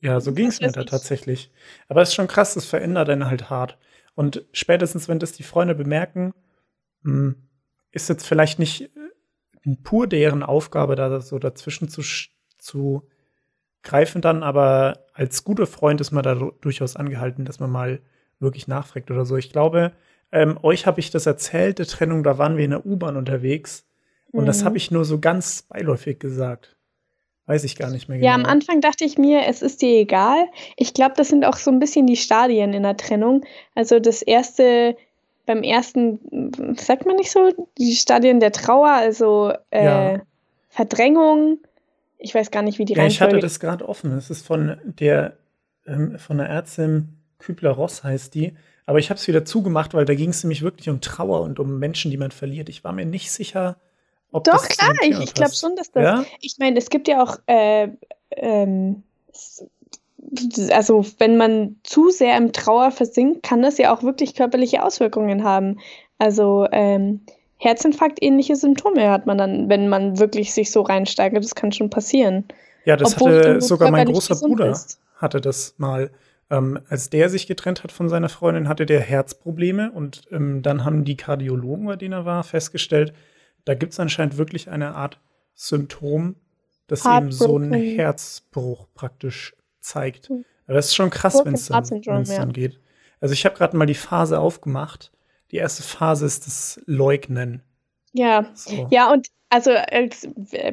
ja, 0.00 0.18
so 0.20 0.32
ging 0.32 0.46
es 0.48 0.60
mir 0.60 0.72
da 0.72 0.80
ich. 0.80 0.86
tatsächlich. 0.86 1.50
Aber 1.88 2.02
es 2.02 2.10
ist 2.10 2.14
schon 2.14 2.26
krass, 2.28 2.54
das 2.54 2.64
verändert 2.66 3.08
einen 3.08 3.26
halt 3.26 3.50
hart. 3.50 3.78
Und 4.14 4.44
spätestens, 4.52 5.08
wenn 5.08 5.18
das 5.18 5.32
die 5.32 5.42
Freunde 5.42 5.74
bemerken, 5.74 6.34
hm, 7.04 7.36
ist 7.92 8.08
jetzt 8.08 8.26
vielleicht 8.26 8.58
nicht 8.58 8.82
äh, 8.82 9.76
pur 9.82 10.06
deren 10.06 10.42
Aufgabe, 10.42 10.96
da 10.96 11.20
so 11.20 11.38
dazwischen 11.38 11.88
zu, 11.88 12.02
zu 12.58 13.08
greifen 13.82 14.20
dann, 14.22 14.42
aber 14.42 15.04
als 15.14 15.44
guter 15.44 15.66
Freund 15.66 16.00
ist 16.00 16.10
man 16.10 16.22
da 16.22 16.34
du- 16.34 16.52
durchaus 16.60 16.96
angehalten, 16.96 17.44
dass 17.44 17.60
man 17.60 17.70
mal 17.70 18.00
wirklich 18.38 18.68
nachfragt 18.68 19.10
oder 19.10 19.24
so. 19.24 19.36
Ich 19.36 19.50
glaube, 19.50 19.92
ähm, 20.32 20.58
euch 20.62 20.86
habe 20.86 21.00
ich 21.00 21.10
das 21.10 21.26
erzählt, 21.26 21.78
der 21.78 21.86
Trennung, 21.86 22.22
da 22.22 22.38
waren 22.38 22.56
wir 22.56 22.64
in 22.64 22.70
der 22.70 22.86
U-Bahn 22.86 23.16
unterwegs 23.16 23.84
und 24.32 24.46
das 24.46 24.60
Mhm. 24.62 24.66
habe 24.66 24.76
ich 24.76 24.90
nur 24.90 25.04
so 25.04 25.18
ganz 25.18 25.62
beiläufig 25.62 26.18
gesagt. 26.18 26.76
Weiß 27.46 27.64
ich 27.64 27.74
gar 27.76 27.90
nicht 27.90 28.08
mehr 28.08 28.18
genau. 28.18 28.28
Ja, 28.28 28.34
am 28.36 28.44
Anfang 28.44 28.80
dachte 28.80 29.04
ich 29.04 29.18
mir, 29.18 29.46
es 29.48 29.60
ist 29.60 29.82
dir 29.82 29.98
egal. 30.00 30.46
Ich 30.76 30.94
glaube, 30.94 31.14
das 31.16 31.28
sind 31.28 31.44
auch 31.44 31.56
so 31.56 31.70
ein 31.72 31.80
bisschen 31.80 32.06
die 32.06 32.16
Stadien 32.16 32.72
in 32.72 32.84
der 32.84 32.96
Trennung. 32.96 33.44
Also 33.74 33.98
das 33.98 34.22
erste, 34.22 34.96
beim 35.46 35.64
ersten, 35.64 36.20
sagt 36.76 37.06
man 37.06 37.16
nicht 37.16 37.32
so, 37.32 37.50
die 37.76 37.94
Stadien 37.96 38.38
der 38.38 38.52
Trauer, 38.52 38.90
also 38.90 39.52
äh, 39.70 39.84
Ja. 39.84 40.20
Verdrängung. 40.68 41.58
Ich 42.20 42.34
weiß 42.34 42.50
gar 42.50 42.62
nicht, 42.62 42.78
wie 42.78 42.84
die 42.84 42.92
Ja, 42.92 43.06
ich 43.06 43.20
hatte 43.20 43.32
Reihenfolge 43.32 43.46
das 43.46 43.60
gerade 43.60 43.88
offen. 43.88 44.12
Es 44.12 44.30
ist 44.30 44.46
von 44.46 44.78
der 44.84 45.36
ähm, 45.86 46.18
von 46.18 46.38
der 46.38 46.48
Ärztin 46.48 47.16
Kübler-Ross 47.38 48.04
heißt 48.04 48.34
die. 48.34 48.54
Aber 48.86 48.98
ich 48.98 49.10
habe 49.10 49.18
es 49.18 49.26
wieder 49.26 49.44
zugemacht, 49.44 49.94
weil 49.94 50.04
da 50.04 50.14
ging 50.14 50.30
es 50.30 50.44
nämlich 50.44 50.62
wirklich 50.62 50.88
um 50.88 51.00
Trauer 51.00 51.42
und 51.42 51.58
um 51.58 51.78
Menschen, 51.78 52.10
die 52.10 52.16
man 52.16 52.30
verliert. 52.30 52.68
Ich 52.68 52.84
war 52.84 52.92
mir 52.92 53.06
nicht 53.06 53.30
sicher, 53.30 53.76
ob 54.32 54.44
Doch, 54.44 54.66
das 54.66 54.68
klar, 54.68 54.92
ich, 55.02 55.18
ich 55.18 55.34
glaube 55.34 55.54
schon, 55.54 55.76
dass 55.76 55.90
das. 55.90 56.02
Ja? 56.02 56.24
Ich 56.40 56.56
meine, 56.58 56.78
es 56.78 56.90
gibt 56.90 57.08
ja 57.08 57.22
auch, 57.22 57.36
äh, 57.46 57.88
ähm, 58.32 59.02
also 60.70 61.04
wenn 61.18 61.36
man 61.36 61.76
zu 61.82 62.10
sehr 62.10 62.36
im 62.36 62.52
Trauer 62.52 62.90
versinkt, 62.90 63.42
kann 63.42 63.62
das 63.62 63.78
ja 63.78 63.94
auch 63.94 64.02
wirklich 64.02 64.34
körperliche 64.34 64.84
Auswirkungen 64.84 65.44
haben. 65.44 65.80
Also 66.18 66.66
ähm, 66.70 67.22
Herzinfarkt-ähnliche 67.60 68.56
Symptome 68.56 69.10
hat 69.10 69.26
man 69.26 69.36
dann, 69.36 69.68
wenn 69.68 69.88
man 69.88 70.18
wirklich 70.18 70.52
sich 70.54 70.70
so 70.70 70.80
reinsteigert. 70.80 71.44
Das 71.44 71.54
kann 71.54 71.72
schon 71.72 71.90
passieren. 71.90 72.44
Ja, 72.86 72.96
das 72.96 73.14
Obwohl 73.14 73.38
hatte 73.38 73.60
sogar 73.60 73.90
mein 73.90 74.06
großer 74.06 74.36
Bruder 74.36 74.70
bist. 74.70 75.00
hatte 75.16 75.40
das 75.40 75.74
mal. 75.76 76.10
Ähm, 76.48 76.80
als 76.88 77.10
der 77.10 77.28
sich 77.28 77.46
getrennt 77.46 77.84
hat 77.84 77.92
von 77.92 78.08
seiner 78.08 78.28
Freundin, 78.28 78.66
hatte 78.66 78.84
der 78.86 79.00
Herzprobleme 79.00 79.92
und 79.92 80.22
ähm, 80.32 80.62
dann 80.62 80.84
haben 80.84 81.04
die 81.04 81.16
Kardiologen, 81.16 81.86
bei 81.86 81.94
denen 81.96 82.14
er 82.14 82.24
war, 82.24 82.42
festgestellt, 82.42 83.12
da 83.66 83.74
gibt 83.74 83.92
es 83.92 84.00
anscheinend 84.00 84.36
wirklich 84.36 84.68
eine 84.68 84.96
Art 84.96 85.20
Symptom, 85.54 86.34
das 86.88 87.04
eben 87.04 87.30
so 87.30 87.56
einen. 87.56 87.74
Herzbruch 87.74 88.88
praktisch 88.94 89.54
zeigt. 89.80 90.28
Hm. 90.28 90.44
Aber 90.66 90.74
das 90.74 90.86
ist 90.86 90.94
schon 90.96 91.10
krass, 91.10 91.40
wenn 91.44 91.54
es 91.54 91.66
dann, 91.66 91.84
ja. 92.02 92.22
dann 92.22 92.52
geht. 92.52 92.80
Also 93.20 93.34
ich 93.34 93.44
habe 93.44 93.54
gerade 93.54 93.76
mal 93.76 93.86
die 93.86 93.94
Phase 93.94 94.40
aufgemacht. 94.40 95.12
Die 95.50 95.56
erste 95.56 95.82
Phase 95.82 96.26
ist 96.26 96.46
das 96.46 96.80
Leugnen. 96.86 97.62
Ja, 98.12 98.50
So. 98.54 98.88
ja, 98.90 99.12
und 99.12 99.28
also 99.50 99.72
als, 99.72 100.28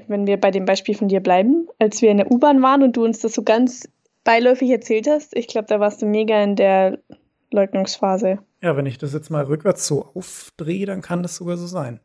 wenn 0.08 0.28
wir 0.28 0.40
bei 0.40 0.52
dem 0.52 0.66
Beispiel 0.66 0.96
von 0.96 1.08
dir 1.08 1.20
bleiben, 1.20 1.68
als 1.80 2.02
wir 2.02 2.12
in 2.12 2.18
der 2.18 2.32
U-Bahn 2.32 2.62
waren 2.62 2.84
und 2.84 2.96
du 2.96 3.04
uns 3.04 3.20
das 3.20 3.34
so 3.34 3.44
ganz 3.44 3.90
beiläufig 4.24 4.70
erzählt 4.70 5.08
hast, 5.08 5.36
ich 5.36 5.48
glaube, 5.48 5.68
da 5.68 5.80
warst 5.80 6.02
du 6.02 6.06
mega 6.06 6.42
in 6.44 6.56
der 6.56 7.00
Leugnungsphase. 7.52 8.40
Ja, 8.62 8.78
wenn 8.78 8.86
ich 8.86 8.98
das 8.98 9.13
jetzt 9.13 9.30
mal 9.30 9.46
rückwärts 9.46 9.88
so 9.88 10.06
aufdrehe, 10.13 10.86
dann 10.86 11.02
kann 11.02 11.24
das 11.24 11.36
sogar 11.36 11.58
so 11.58 11.66
sein. 11.66 12.00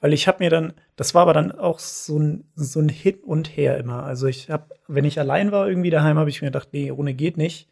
Weil 0.00 0.12
ich 0.12 0.26
habe 0.28 0.42
mir 0.44 0.50
dann, 0.50 0.74
das 0.96 1.14
war 1.14 1.22
aber 1.22 1.32
dann 1.32 1.52
auch 1.52 1.78
so 1.78 2.18
ein, 2.18 2.44
so 2.56 2.80
ein 2.80 2.88
Hin 2.88 3.18
und 3.24 3.56
Her 3.56 3.78
immer. 3.78 4.02
Also 4.02 4.26
ich 4.26 4.50
habe, 4.50 4.66
wenn 4.88 5.04
ich 5.04 5.18
allein 5.18 5.52
war 5.52 5.68
irgendwie 5.68 5.90
daheim, 5.90 6.18
habe 6.18 6.30
ich 6.30 6.42
mir 6.42 6.48
gedacht, 6.48 6.68
nee, 6.72 6.90
ohne 6.90 7.14
geht 7.14 7.36
nicht. 7.36 7.68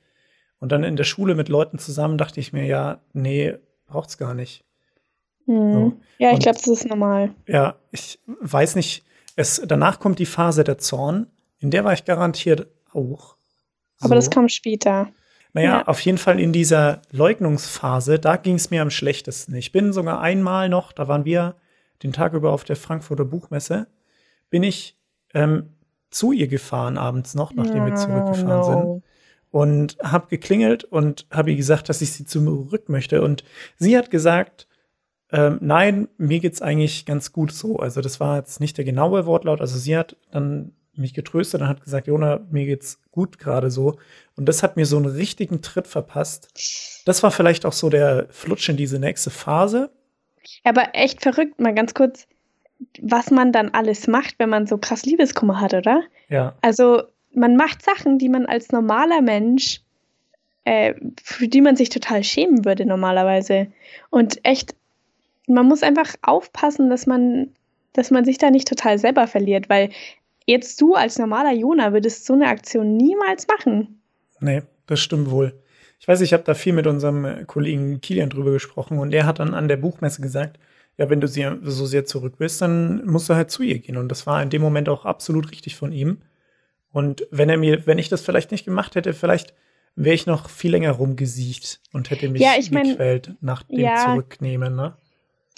Und 0.60 0.72
dann 0.72 0.84
in 0.84 0.96
der 0.96 1.04
Schule 1.04 1.34
mit 1.34 1.48
Leuten 1.48 1.78
zusammen 1.78 2.18
dachte 2.18 2.40
ich 2.40 2.52
mir, 2.52 2.64
ja, 2.66 3.00
nee, 3.12 3.54
braucht's 3.90 4.16
gar 4.18 4.34
nicht. 4.34 4.64
Mhm. 5.46 5.72
So. 5.72 5.92
Ja, 6.18 6.32
ich 6.32 6.40
glaube, 6.40 6.58
das 6.58 6.66
ist 6.68 6.86
normal. 6.86 7.34
Ja, 7.46 7.76
ich 7.90 8.18
weiß 8.40 8.76
nicht. 8.76 9.04
Es, 9.36 9.62
danach 9.66 10.00
kommt 10.00 10.18
die 10.18 10.26
Phase 10.26 10.64
der 10.64 10.78
Zorn. 10.78 11.26
In 11.58 11.70
der 11.70 11.84
war 11.84 11.92
ich 11.92 12.04
garantiert 12.04 12.68
auch. 12.92 13.36
Aber 14.00 14.14
das 14.14 14.26
So. 14.26 14.30
kam 14.30 14.48
später. 14.48 15.08
Naja, 15.52 15.78
Ja. 15.80 15.88
auf 15.88 16.00
jeden 16.00 16.18
Fall 16.18 16.38
in 16.38 16.52
dieser 16.52 17.02
Leugnungsphase, 17.10 18.18
da 18.18 18.36
ging 18.36 18.54
es 18.54 18.70
mir 18.70 18.82
am 18.82 18.90
schlechtesten. 18.90 19.54
Ich 19.54 19.72
bin 19.72 19.92
sogar 19.92 20.20
einmal 20.20 20.68
noch, 20.68 20.92
da 20.92 21.08
waren 21.08 21.24
wir 21.24 21.56
den 22.02 22.12
Tag 22.12 22.32
über 22.34 22.52
auf 22.52 22.64
der 22.64 22.76
Frankfurter 22.76 23.24
Buchmesse, 23.24 23.88
bin 24.48 24.62
ich 24.62 24.96
ähm, 25.34 25.70
zu 26.10 26.32
ihr 26.32 26.46
gefahren 26.48 26.96
abends 26.98 27.34
noch, 27.34 27.52
nachdem 27.52 27.84
wir 27.86 27.94
zurückgefahren 27.96 28.64
sind 28.64 28.84
no. 28.84 29.02
Und 29.50 29.98
habe 30.02 30.28
geklingelt 30.28 30.84
und 30.84 31.26
habe 31.30 31.50
ihr 31.50 31.56
gesagt, 31.56 31.88
dass 31.88 32.02
ich 32.02 32.12
sie 32.12 32.24
zurück 32.24 32.88
möchte. 32.88 33.22
Und 33.22 33.44
sie 33.78 33.96
hat 33.96 34.10
gesagt, 34.10 34.66
ähm, 35.32 35.58
nein, 35.60 36.08
mir 36.18 36.40
geht's 36.40 36.62
eigentlich 36.62 37.06
ganz 37.06 37.32
gut 37.32 37.52
so. 37.52 37.76
Also 37.76 38.00
das 38.00 38.20
war 38.20 38.36
jetzt 38.36 38.60
nicht 38.60 38.78
der 38.78 38.84
genaue 38.84 39.26
Wortlaut. 39.26 39.60
Also 39.60 39.78
sie 39.78 39.96
hat 39.96 40.16
dann 40.30 40.72
mich 40.94 41.14
getröstet 41.14 41.60
und 41.60 41.68
hat 41.68 41.82
gesagt, 41.82 42.06
Jona, 42.06 42.40
mir 42.50 42.66
geht's 42.66 43.00
gut 43.10 43.38
gerade 43.38 43.70
so. 43.70 43.98
Und 44.36 44.46
das 44.46 44.62
hat 44.62 44.76
mir 44.76 44.86
so 44.86 44.96
einen 44.96 45.06
richtigen 45.06 45.62
Tritt 45.62 45.86
verpasst. 45.86 47.02
Das 47.06 47.22
war 47.22 47.30
vielleicht 47.30 47.64
auch 47.64 47.72
so 47.72 47.90
der 47.90 48.26
Flutsch 48.30 48.68
in 48.68 48.76
diese 48.76 48.98
nächste 48.98 49.30
Phase. 49.30 49.90
Aber 50.64 50.88
echt 50.94 51.22
verrückt, 51.22 51.60
mal 51.60 51.74
ganz 51.74 51.94
kurz, 51.94 52.26
was 53.00 53.30
man 53.30 53.52
dann 53.52 53.70
alles 53.70 54.06
macht, 54.06 54.34
wenn 54.38 54.48
man 54.48 54.66
so 54.66 54.78
krass 54.78 55.04
Liebeskummer 55.04 55.60
hat, 55.60 55.74
oder? 55.74 56.02
Ja, 56.28 56.56
Also 56.62 57.02
man 57.32 57.56
macht 57.56 57.82
Sachen, 57.82 58.18
die 58.18 58.28
man 58.28 58.46
als 58.46 58.72
normaler 58.72 59.20
Mensch, 59.20 59.80
äh, 60.64 60.94
für 61.22 61.48
die 61.48 61.60
man 61.60 61.76
sich 61.76 61.88
total 61.88 62.24
schämen 62.24 62.64
würde 62.64 62.84
normalerweise. 62.84 63.68
Und 64.10 64.44
echt, 64.44 64.74
man 65.46 65.66
muss 65.66 65.82
einfach 65.82 66.14
aufpassen, 66.22 66.90
dass 66.90 67.06
man, 67.06 67.50
dass 67.92 68.10
man 68.10 68.24
sich 68.24 68.38
da 68.38 68.50
nicht 68.50 68.68
total 68.68 68.98
selber 68.98 69.26
verliert, 69.26 69.68
weil 69.68 69.90
jetzt 70.46 70.80
du 70.80 70.94
als 70.94 71.18
normaler 71.18 71.52
Jona 71.52 71.92
würdest 71.92 72.26
so 72.26 72.34
eine 72.34 72.48
Aktion 72.48 72.96
niemals 72.96 73.46
machen. 73.46 74.00
nee, 74.40 74.62
das 74.86 75.00
stimmt 75.00 75.30
wohl. 75.30 75.54
Ich 76.00 76.08
weiß, 76.08 76.22
ich 76.22 76.32
habe 76.32 76.42
da 76.42 76.54
viel 76.54 76.72
mit 76.72 76.86
unserem 76.86 77.24
äh, 77.24 77.44
Kollegen 77.44 78.00
Kilian 78.00 78.30
drüber 78.30 78.52
gesprochen 78.52 78.98
und 78.98 79.10
der 79.10 79.26
hat 79.26 79.38
dann 79.38 79.54
an 79.54 79.68
der 79.68 79.76
Buchmesse 79.76 80.22
gesagt, 80.22 80.58
ja, 80.96 81.08
wenn 81.08 81.20
du 81.20 81.28
sie 81.28 81.46
so 81.62 81.86
sehr 81.86 82.04
zurück 82.04 82.34
willst, 82.38 82.60
dann 82.60 83.06
musst 83.06 83.28
du 83.28 83.34
halt 83.34 83.50
zu 83.50 83.62
ihr 83.62 83.78
gehen. 83.78 83.96
Und 83.96 84.08
das 84.08 84.26
war 84.26 84.42
in 84.42 84.50
dem 84.50 84.60
Moment 84.60 84.88
auch 84.88 85.04
absolut 85.04 85.50
richtig 85.50 85.76
von 85.76 85.92
ihm. 85.92 86.18
Und 86.92 87.26
wenn 87.30 87.48
er 87.48 87.56
mir, 87.56 87.86
wenn 87.86 87.98
ich 87.98 88.08
das 88.08 88.22
vielleicht 88.22 88.50
nicht 88.50 88.64
gemacht 88.64 88.94
hätte, 88.94 89.12
vielleicht 89.12 89.54
wäre 89.96 90.14
ich 90.14 90.26
noch 90.26 90.48
viel 90.48 90.70
länger 90.72 90.92
rumgesiecht 90.92 91.80
und 91.92 92.10
hätte 92.10 92.28
mich 92.28 92.42
Ja, 92.42 92.52
ich 92.58 92.70
mein, 92.70 92.88
gequält 92.88 93.34
nach 93.40 93.62
dem 93.64 93.80
ja. 93.80 93.96
Zurücknehmen, 93.96 94.74
ne? 94.74 94.94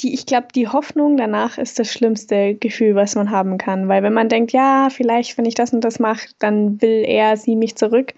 Die, 0.01 0.14
ich 0.14 0.27
glaube, 0.27 0.49
die 0.55 0.68
Hoffnung 0.68 1.16
danach 1.16 1.59
ist 1.59 1.79
das 1.79 1.92
schlimmste 1.92 2.55
Gefühl, 2.55 2.95
was 2.95 3.14
man 3.14 3.31
haben 3.31 3.59
kann. 3.59 3.88
Weil 3.88 4.03
wenn 4.03 4.14
man 4.14 4.29
denkt, 4.29 4.53
ja, 4.53 4.88
vielleicht, 4.90 5.37
wenn 5.38 5.45
ich 5.45 5.55
das 5.55 5.73
und 5.73 5.83
das 5.83 5.99
mache, 5.99 6.29
dann 6.38 6.81
will 6.81 7.05
er, 7.07 7.37
sie 7.37 7.57
mich 7.57 7.77
zurück, 7.77 8.14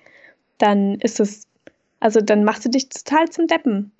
dann 0.59 0.94
ist 1.00 1.20
es, 1.20 1.46
also 2.00 2.20
dann 2.20 2.44
machst 2.44 2.64
du 2.64 2.70
dich 2.70 2.88
total 2.88 3.29
zum 3.29 3.48
Deppen. 3.48 3.92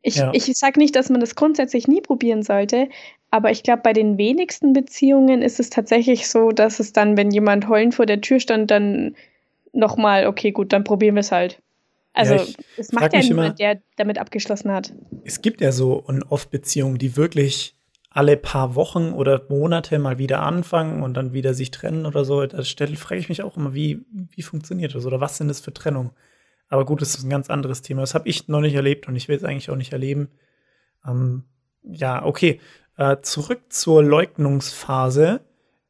Ich, 0.00 0.16
Ja. 0.16 0.30
ich 0.32 0.44
sage 0.56 0.78
nicht, 0.78 0.94
dass 0.94 1.10
man 1.10 1.20
das 1.20 1.34
grundsätzlich 1.34 1.88
nie 1.88 2.00
probieren 2.00 2.42
sollte, 2.44 2.88
aber 3.30 3.50
ich 3.50 3.62
glaube, 3.62 3.82
bei 3.82 3.92
den 3.92 4.18
wenigsten 4.18 4.72
Beziehungen 4.72 5.42
ist 5.42 5.60
es 5.60 5.70
tatsächlich 5.70 6.28
so, 6.28 6.50
dass 6.50 6.80
es 6.80 6.92
dann, 6.92 7.16
wenn 7.16 7.30
jemand 7.30 7.68
heulend 7.68 7.94
vor 7.94 8.06
der 8.06 8.20
Tür 8.20 8.40
stand, 8.40 8.70
dann 8.70 9.14
nochmal, 9.72 10.26
okay, 10.26 10.50
gut, 10.52 10.72
dann 10.72 10.84
probieren 10.84 11.14
wir 11.14 11.20
es 11.20 11.32
halt. 11.32 11.60
Also, 12.14 12.34
Ja, 12.34 12.46
es 12.76 12.92
macht 12.92 13.12
ja 13.12 13.18
mich 13.18 13.30
immer- 13.30 13.42
niemand, 13.42 13.60
der 13.60 13.80
damit 13.96 14.18
abgeschlossen 14.18 14.72
hat. 14.72 14.92
Es 15.24 15.42
gibt 15.42 15.60
ja 15.60 15.72
so 15.72 16.04
On-Off-Beziehungen, 16.08 16.98
die 16.98 17.16
wirklich 17.16 17.76
alle 18.10 18.36
paar 18.36 18.74
Wochen 18.74 19.12
oder 19.12 19.42
Monate 19.50 19.98
mal 19.98 20.18
wieder 20.18 20.40
anfangen 20.42 21.02
und 21.02 21.14
dann 21.14 21.32
wieder 21.34 21.52
sich 21.54 21.70
trennen 21.70 22.06
oder 22.06 22.24
so. 22.24 22.44
Da 22.46 22.64
stelle, 22.64 22.96
frage 22.96 23.20
ich 23.20 23.28
mich 23.28 23.42
auch 23.42 23.56
immer, 23.56 23.74
wie, 23.74 24.00
wie 24.10 24.42
funktioniert 24.42 24.94
das 24.94 25.04
oder 25.06 25.20
was 25.20 25.36
sind 25.36 25.48
das 25.48 25.60
für 25.60 25.72
Trennungen? 25.74 26.10
Aber 26.68 26.84
gut, 26.84 27.02
das 27.02 27.14
ist 27.14 27.22
ein 27.24 27.30
ganz 27.30 27.50
anderes 27.50 27.82
Thema. 27.82 28.00
Das 28.00 28.14
habe 28.14 28.28
ich 28.28 28.48
noch 28.48 28.60
nicht 28.60 28.74
erlebt 28.74 29.06
und 29.06 29.14
ich 29.14 29.28
will 29.28 29.36
es 29.36 29.44
eigentlich 29.44 29.70
auch 29.70 29.76
nicht 29.76 29.92
erleben. 29.92 30.28
Ähm, 31.06 31.44
ja, 31.84 32.24
okay. 32.24 32.60
Äh, 32.98 33.18
zurück 33.22 33.60
zur 33.68 34.02
Leugnungsphase. 34.02 35.40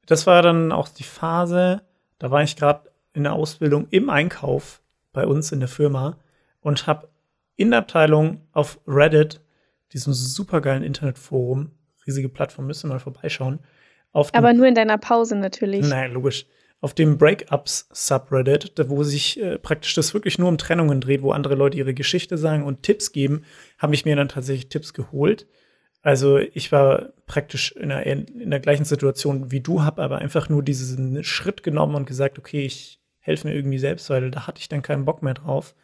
Das 0.06 0.26
war 0.26 0.42
dann 0.42 0.72
auch 0.72 0.88
die 0.88 1.04
Phase, 1.04 1.80
da 2.18 2.30
war 2.30 2.42
ich 2.42 2.54
gerade 2.54 2.90
in 3.14 3.24
der 3.24 3.32
Ausbildung 3.32 3.88
im 3.90 4.10
Einkauf 4.10 4.82
bei 5.14 5.26
uns 5.26 5.50
in 5.50 5.60
der 5.60 5.68
Firma 5.68 6.18
und 6.60 6.86
habe 6.86 7.08
in 7.56 7.70
der 7.70 7.80
Abteilung 7.80 8.42
auf 8.52 8.78
Reddit, 8.86 9.40
diesem 9.94 10.12
supergeilen 10.12 10.82
Internetforum, 10.82 11.70
riesige 12.06 12.28
Plattform, 12.28 12.66
müsst 12.66 12.84
ihr 12.84 12.88
mal 12.88 13.00
vorbeischauen. 13.00 13.60
Aber 14.12 14.52
nur 14.52 14.66
in 14.66 14.74
deiner 14.74 14.98
Pause 14.98 15.34
natürlich. 15.34 15.88
Nein, 15.88 16.12
logisch. 16.12 16.44
Auf 16.80 16.92
dem 16.92 17.16
Breakups 17.16 17.88
Subreddit, 17.90 18.74
wo 18.88 19.02
sich 19.02 19.40
äh, 19.40 19.58
praktisch 19.58 19.94
das 19.94 20.12
wirklich 20.12 20.38
nur 20.38 20.48
um 20.48 20.58
Trennungen 20.58 21.00
dreht, 21.00 21.22
wo 21.22 21.32
andere 21.32 21.54
Leute 21.54 21.78
ihre 21.78 21.94
Geschichte 21.94 22.36
sagen 22.36 22.64
und 22.64 22.82
Tipps 22.82 23.12
geben, 23.12 23.44
habe 23.78 23.94
ich 23.94 24.04
mir 24.04 24.14
dann 24.14 24.28
tatsächlich 24.28 24.68
Tipps 24.68 24.92
geholt. 24.92 25.46
Also 26.08 26.38
ich 26.38 26.72
war 26.72 27.10
praktisch 27.26 27.72
in 27.72 27.90
der, 27.90 28.06
in 28.06 28.48
der 28.48 28.60
gleichen 28.60 28.86
Situation 28.86 29.50
wie 29.50 29.60
du, 29.60 29.82
habe 29.82 30.02
aber 30.02 30.16
einfach 30.16 30.48
nur 30.48 30.62
diesen 30.62 31.22
Schritt 31.22 31.62
genommen 31.62 31.96
und 31.96 32.06
gesagt, 32.06 32.38
okay, 32.38 32.64
ich 32.64 32.98
helfe 33.18 33.46
mir 33.46 33.54
irgendwie 33.54 33.76
selbst, 33.76 34.08
weil 34.08 34.30
da 34.30 34.46
hatte 34.46 34.58
ich 34.58 34.70
dann 34.70 34.80
keinen 34.80 35.04
Bock 35.04 35.22
mehr 35.22 35.34
drauf. 35.34 35.74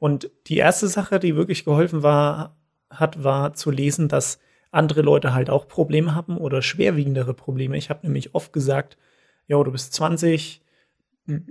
Und 0.00 0.28
die 0.48 0.56
erste 0.56 0.88
Sache, 0.88 1.20
die 1.20 1.36
wirklich 1.36 1.64
geholfen 1.64 2.02
war, 2.02 2.56
hat, 2.90 3.22
war 3.22 3.54
zu 3.54 3.70
lesen, 3.70 4.08
dass 4.08 4.40
andere 4.72 5.02
Leute 5.02 5.34
halt 5.34 5.50
auch 5.50 5.68
Probleme 5.68 6.16
haben 6.16 6.36
oder 6.36 6.62
schwerwiegendere 6.62 7.32
Probleme. 7.32 7.76
Ich 7.76 7.90
habe 7.90 8.04
nämlich 8.04 8.34
oft 8.34 8.52
gesagt, 8.52 8.98
ja, 9.46 9.62
du 9.62 9.70
bist 9.70 9.94
20, 9.94 10.62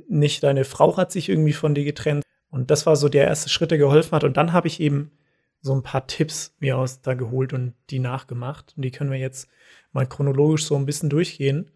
nicht 0.10 0.43
deine 0.43 0.65
Frau 0.65 0.97
hat 0.97 1.13
sich 1.13 1.29
irgendwie 1.29 1.53
von 1.53 1.73
dir 1.73 1.86
getrennt. 1.86 2.25
Und 2.51 2.69
das 2.69 2.86
war 2.86 2.97
so 2.97 3.08
der 3.08 3.27
erste 3.27 3.47
Schritt, 3.47 3.71
der 3.71 3.77
geholfen 3.77 4.12
hat. 4.12 4.25
Und 4.25 4.36
dann 4.36 4.51
habe 4.51 4.67
ich 4.67 4.82
eben 4.82 5.10
so 5.61 5.73
ein 5.73 5.83
paar 5.83 6.07
Tipps 6.07 6.55
mir 6.59 6.77
aus 6.77 7.01
da 7.01 7.13
geholt 7.13 7.53
und 7.53 7.73
die 7.89 7.99
nachgemacht. 7.99 8.73
Und 8.75 8.83
die 8.83 8.91
können 8.91 9.11
wir 9.11 9.19
jetzt 9.19 9.49
mal 9.91 10.07
chronologisch 10.07 10.65
so 10.65 10.75
ein 10.75 10.85
bisschen 10.85 11.09
durchgehen. 11.09 11.71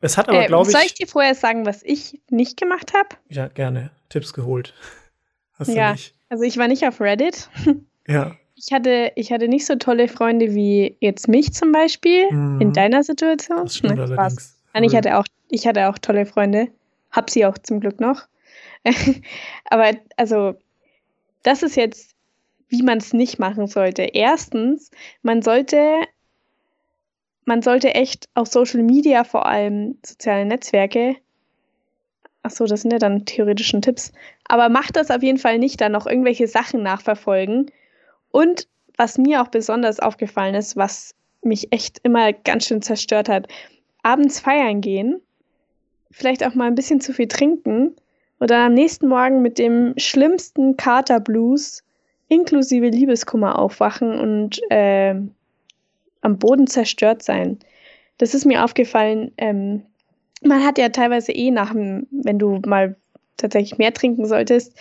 Es 0.00 0.18
hat 0.18 0.28
aber, 0.28 0.44
äh, 0.44 0.46
glaube 0.46 0.68
ich. 0.68 0.76
Soll 0.76 0.84
ich 0.84 0.94
dir 0.94 1.06
vorher 1.06 1.34
sagen, 1.34 1.64
was 1.64 1.82
ich 1.82 2.20
nicht 2.28 2.58
gemacht 2.58 2.92
habe? 2.92 3.08
Ja, 3.28 3.48
gerne. 3.48 3.92
Tipps 4.08 4.32
geholt. 4.32 4.74
Hast 5.54 5.68
ja, 5.68 5.88
du 5.88 5.92
nicht? 5.92 6.14
Also 6.28 6.44
ich 6.44 6.56
war 6.58 6.68
nicht 6.68 6.86
auf 6.86 7.00
Reddit. 7.00 7.48
Ja. 8.08 8.34
Ich 8.56 8.72
hatte, 8.72 9.12
ich 9.14 9.30
hatte 9.30 9.46
nicht 9.46 9.64
so 9.64 9.76
tolle 9.76 10.08
Freunde 10.08 10.56
wie 10.56 10.96
jetzt 10.98 11.28
mich 11.28 11.52
zum 11.52 11.70
Beispiel 11.70 12.28
mhm. 12.32 12.60
in 12.60 12.72
deiner 12.72 13.04
Situation. 13.04 13.58
Das 13.58 13.76
stimmt 13.76 13.94
ne, 13.94 14.02
allerdings. 14.02 14.60
Nein, 14.74 14.82
ich 14.82 14.96
hatte 14.96 15.18
auch, 15.18 15.24
ich 15.48 15.68
hatte 15.68 15.88
auch 15.88 15.98
tolle 15.98 16.26
Freunde. 16.26 16.66
Hab 17.12 17.30
sie 17.30 17.46
auch 17.46 17.56
zum 17.58 17.78
Glück 17.78 18.00
noch. 18.00 18.26
Aber 19.66 19.92
also, 20.16 20.54
das 21.44 21.62
ist 21.62 21.76
jetzt, 21.76 22.11
wie 22.72 22.82
man 22.82 22.98
es 22.98 23.12
nicht 23.12 23.38
machen 23.38 23.68
sollte. 23.68 24.02
Erstens, 24.02 24.90
man 25.22 25.42
sollte, 25.42 26.00
man 27.44 27.62
sollte 27.62 27.94
echt 27.94 28.28
auf 28.34 28.48
Social 28.48 28.82
Media 28.82 29.22
vor 29.22 29.46
allem 29.46 29.98
soziale 30.04 30.44
Netzwerke 30.44 31.16
Ach 32.42 32.50
so, 32.50 32.66
das 32.66 32.82
sind 32.82 32.92
ja 32.92 32.98
dann 32.98 33.24
theoretischen 33.24 33.82
Tipps. 33.82 34.12
Aber 34.44 34.68
macht 34.68 34.96
das 34.96 35.10
auf 35.10 35.22
jeden 35.22 35.38
Fall 35.38 35.58
nicht, 35.58 35.80
dann 35.80 35.92
noch 35.92 36.06
irgendwelche 36.06 36.48
Sachen 36.48 36.82
nachverfolgen. 36.82 37.70
Und 38.30 38.66
was 38.96 39.16
mir 39.16 39.42
auch 39.42 39.48
besonders 39.48 40.00
aufgefallen 40.00 40.54
ist, 40.54 40.76
was 40.76 41.14
mich 41.42 41.72
echt 41.72 42.00
immer 42.02 42.32
ganz 42.32 42.66
schön 42.66 42.82
zerstört 42.82 43.28
hat, 43.28 43.48
abends 44.02 44.40
feiern 44.40 44.80
gehen, 44.80 45.20
vielleicht 46.10 46.44
auch 46.44 46.54
mal 46.54 46.66
ein 46.66 46.74
bisschen 46.74 47.00
zu 47.00 47.12
viel 47.12 47.28
trinken 47.28 47.94
und 48.38 48.50
dann 48.50 48.66
am 48.66 48.74
nächsten 48.74 49.08
Morgen 49.08 49.42
mit 49.42 49.58
dem 49.58 49.94
schlimmsten 49.96 50.76
Katerblues 50.76 51.84
inklusive 52.32 52.88
Liebeskummer 52.88 53.58
aufwachen 53.58 54.18
und 54.18 54.58
äh, 54.70 55.14
am 56.22 56.38
Boden 56.38 56.66
zerstört 56.66 57.22
sein. 57.22 57.58
Das 58.16 58.34
ist 58.34 58.46
mir 58.46 58.64
aufgefallen, 58.64 59.32
ähm, 59.36 59.82
man 60.42 60.64
hat 60.64 60.78
ja 60.78 60.88
teilweise 60.88 61.32
eh 61.32 61.50
nach 61.50 61.72
dem, 61.72 62.06
wenn 62.10 62.38
du 62.38 62.60
mal 62.66 62.96
tatsächlich 63.36 63.78
mehr 63.78 63.92
trinken 63.92 64.26
solltest, 64.26 64.74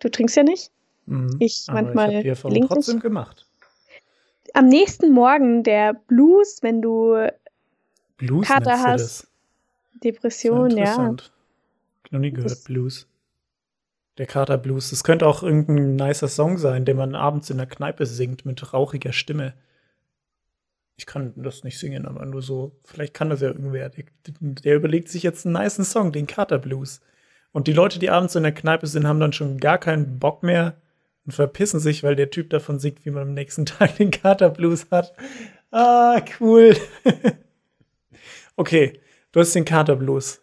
du 0.00 0.08
trinkst 0.08 0.36
ja 0.36 0.42
nicht. 0.42 0.72
Mhm, 1.06 1.36
ich 1.38 1.66
manchmal 1.68 2.14
ich 2.14 2.26
Erfahrung 2.26 2.66
trotzdem 2.66 2.96
nicht. 2.96 3.02
gemacht. 3.02 3.46
Am 4.54 4.66
nächsten 4.66 5.12
Morgen 5.12 5.62
der 5.62 5.94
Blues, 5.94 6.58
wenn 6.62 6.82
du 6.82 7.28
Blues 8.16 8.46
Kater 8.46 8.82
hast, 8.82 9.28
Depression, 10.02 10.76
ja. 10.76 11.14
Ich 12.04 12.12
noch 12.12 12.20
nie 12.20 12.30
gehört 12.30 12.50
das 12.50 12.64
Blues. 12.64 13.06
Der 14.18 14.26
Kater 14.26 14.58
Blues. 14.58 14.90
Das 14.90 15.04
könnte 15.04 15.26
auch 15.26 15.42
irgendein 15.44 15.94
nicer 15.96 16.28
Song 16.28 16.58
sein, 16.58 16.84
den 16.84 16.96
man 16.96 17.14
abends 17.14 17.50
in 17.50 17.56
der 17.56 17.66
Kneipe 17.66 18.04
singt 18.04 18.44
mit 18.44 18.72
rauchiger 18.72 19.12
Stimme. 19.12 19.54
Ich 20.96 21.06
kann 21.06 21.32
das 21.36 21.62
nicht 21.62 21.78
singen, 21.78 22.06
aber 22.06 22.26
nur 22.26 22.42
so, 22.42 22.76
vielleicht 22.84 23.14
kann 23.14 23.30
das 23.30 23.40
ja 23.40 23.48
irgendwer. 23.48 23.88
Der, 23.88 24.04
der 24.26 24.74
überlegt 24.74 25.08
sich 25.08 25.22
jetzt 25.22 25.46
einen 25.46 25.54
niceen 25.54 25.84
Song, 25.84 26.10
den 26.10 26.26
Kater 26.26 26.58
Blues. 26.58 27.00
Und 27.52 27.68
die 27.68 27.72
Leute, 27.72 28.00
die 28.00 28.10
abends 28.10 28.34
in 28.34 28.42
der 28.42 28.52
Kneipe 28.52 28.88
sind, 28.88 29.06
haben 29.06 29.20
dann 29.20 29.32
schon 29.32 29.58
gar 29.58 29.78
keinen 29.78 30.18
Bock 30.18 30.42
mehr 30.42 30.76
und 31.24 31.32
verpissen 31.32 31.78
sich, 31.78 32.02
weil 32.02 32.16
der 32.16 32.30
Typ 32.30 32.50
davon 32.50 32.80
singt, 32.80 33.04
wie 33.04 33.10
man 33.10 33.22
am 33.22 33.34
nächsten 33.34 33.66
Tag 33.66 33.96
den 33.96 34.10
Kater 34.10 34.50
Blues 34.50 34.88
hat. 34.90 35.14
Ah, 35.70 36.20
cool. 36.40 36.76
okay, 38.56 39.00
du 39.30 39.40
hast 39.40 39.54
den 39.54 39.64
Kater 39.64 39.94
Blues. 39.94 40.40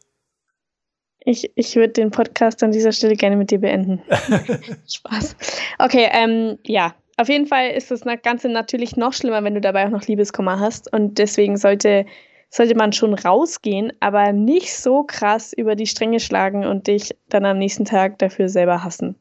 Ich, 1.25 1.51
ich 1.55 1.75
würde 1.75 1.93
den 1.93 2.11
Podcast 2.11 2.63
an 2.63 2.71
dieser 2.71 2.91
Stelle 2.91 3.15
gerne 3.15 3.35
mit 3.35 3.49
dir 3.49 3.59
beenden. 3.59 4.01
Spaß. 4.87 5.35
Okay, 5.79 6.07
ähm, 6.11 6.59
ja, 6.63 6.93
auf 7.17 7.29
jeden 7.29 7.47
Fall 7.47 7.71
ist 7.71 7.89
das 7.89 8.01
Ganze 8.21 8.47
natürlich 8.47 8.95
noch 8.95 9.11
schlimmer, 9.11 9.43
wenn 9.43 9.55
du 9.55 9.61
dabei 9.61 9.85
auch 9.85 9.89
noch 9.89 10.05
Liebeskummer 10.05 10.59
hast. 10.59 10.91
Und 10.93 11.17
deswegen 11.17 11.57
sollte, 11.57 12.05
sollte 12.51 12.75
man 12.75 12.93
schon 12.93 13.15
rausgehen, 13.15 13.91
aber 14.01 14.33
nicht 14.33 14.75
so 14.75 15.03
krass 15.03 15.51
über 15.51 15.75
die 15.75 15.87
Stränge 15.87 16.19
schlagen 16.19 16.63
und 16.63 16.85
dich 16.85 17.15
dann 17.27 17.45
am 17.45 17.57
nächsten 17.57 17.85
Tag 17.85 18.19
dafür 18.19 18.47
selber 18.47 18.83
hassen. 18.83 19.15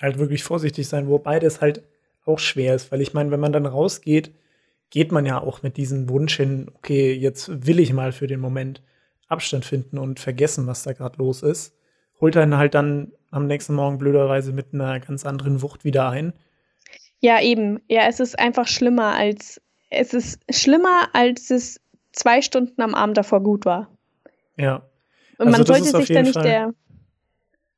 Halt 0.00 0.18
wirklich 0.18 0.42
vorsichtig 0.42 0.86
sein, 0.86 1.08
wobei 1.08 1.38
das 1.38 1.62
halt 1.62 1.82
auch 2.26 2.40
schwer 2.40 2.74
ist, 2.74 2.92
weil 2.92 3.00
ich 3.00 3.14
meine, 3.14 3.30
wenn 3.30 3.40
man 3.40 3.52
dann 3.52 3.66
rausgeht, 3.66 4.32
geht 4.90 5.12
man 5.12 5.24
ja 5.24 5.40
auch 5.40 5.62
mit 5.62 5.78
diesem 5.78 6.10
Wunsch 6.10 6.36
hin, 6.36 6.70
okay, 6.74 7.14
jetzt 7.14 7.66
will 7.66 7.80
ich 7.80 7.94
mal 7.94 8.12
für 8.12 8.26
den 8.26 8.40
Moment 8.40 8.82
Abstand 9.32 9.64
finden 9.64 9.98
und 9.98 10.20
vergessen, 10.20 10.66
was 10.66 10.84
da 10.84 10.92
gerade 10.92 11.18
los 11.18 11.42
ist. 11.42 11.74
Holt 12.20 12.36
einen 12.36 12.56
halt 12.56 12.74
dann 12.74 13.12
am 13.30 13.46
nächsten 13.46 13.74
Morgen 13.74 13.98
blöderweise 13.98 14.52
mit 14.52 14.72
einer 14.72 15.00
ganz 15.00 15.26
anderen 15.26 15.62
Wucht 15.62 15.84
wieder 15.84 16.08
ein 16.08 16.32
ja, 17.22 17.40
eben. 17.40 17.80
Ja, 17.88 18.08
es 18.08 18.20
ist 18.20 18.38
einfach 18.38 18.66
schlimmer 18.66 19.14
als 19.14 19.62
es 19.90 20.12
ist 20.12 20.40
schlimmer, 20.50 21.08
als 21.12 21.50
es 21.50 21.80
zwei 22.12 22.42
Stunden 22.42 22.82
am 22.82 22.94
Abend 22.94 23.16
davor 23.16 23.42
gut 23.42 23.64
war. 23.64 23.88
Ja. 24.56 24.82
Und 25.38 25.46
also 25.46 25.58
man 25.58 25.66
sollte 25.66 25.96
sich 25.98 26.08
da 26.08 26.22
nicht 26.22 26.34
Fall 26.34 26.42
der 26.42 26.74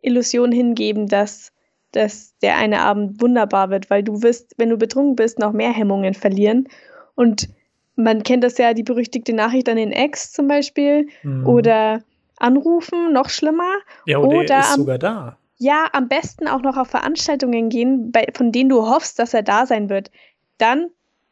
Illusion 0.01 0.51
hingeben, 0.51 1.09
dass, 1.09 1.53
dass 1.93 2.37
der 2.39 2.57
eine 2.57 2.81
Abend 2.81 3.21
wunderbar 3.21 3.71
wird, 3.71 3.91
weil 3.91 4.03
du 4.03 4.23
wirst, 4.23 4.55
wenn 4.57 4.71
du 4.71 4.79
betrunken 4.79 5.17
bist, 5.17 5.39
noch 5.39 5.53
mehr 5.53 5.73
Hemmungen 5.73 6.15
verlieren. 6.15 6.69
Und 7.15 7.49
man 7.97 8.23
kennt 8.23 8.45
das 8.45 8.59
ja, 8.59 8.75
die 8.75 8.83
berüchtigte 8.83 9.33
Nachricht 9.33 9.69
an 9.69 9.77
den 9.77 9.93
Ex 9.93 10.33
zum 10.33 10.49
Beispiel. 10.49 11.09
Mhm. 11.23 11.47
Oder 11.47 12.03
anrufen, 12.39 13.13
noch 13.13 13.29
schlimmer. 13.29 13.79
Ja, 14.07 14.19
oder, 14.19 14.39
oder 14.39 14.61
ist 14.61 14.75
sogar 14.75 14.99
da. 14.99 15.39
Ja, 15.59 15.87
am 15.93 16.09
besten 16.09 16.49
auch 16.49 16.63
noch 16.63 16.77
auf 16.77 16.89
Veranstaltungen 16.89 17.69
gehen, 17.69 18.11
bei, 18.11 18.27
von 18.35 18.51
denen 18.51 18.69
du 18.69 18.89
hoffst, 18.89 19.19
dass 19.19 19.35
er 19.35 19.43
da 19.43 19.67
sein 19.67 19.89
wird. 19.89 20.11
Dann 20.59 20.91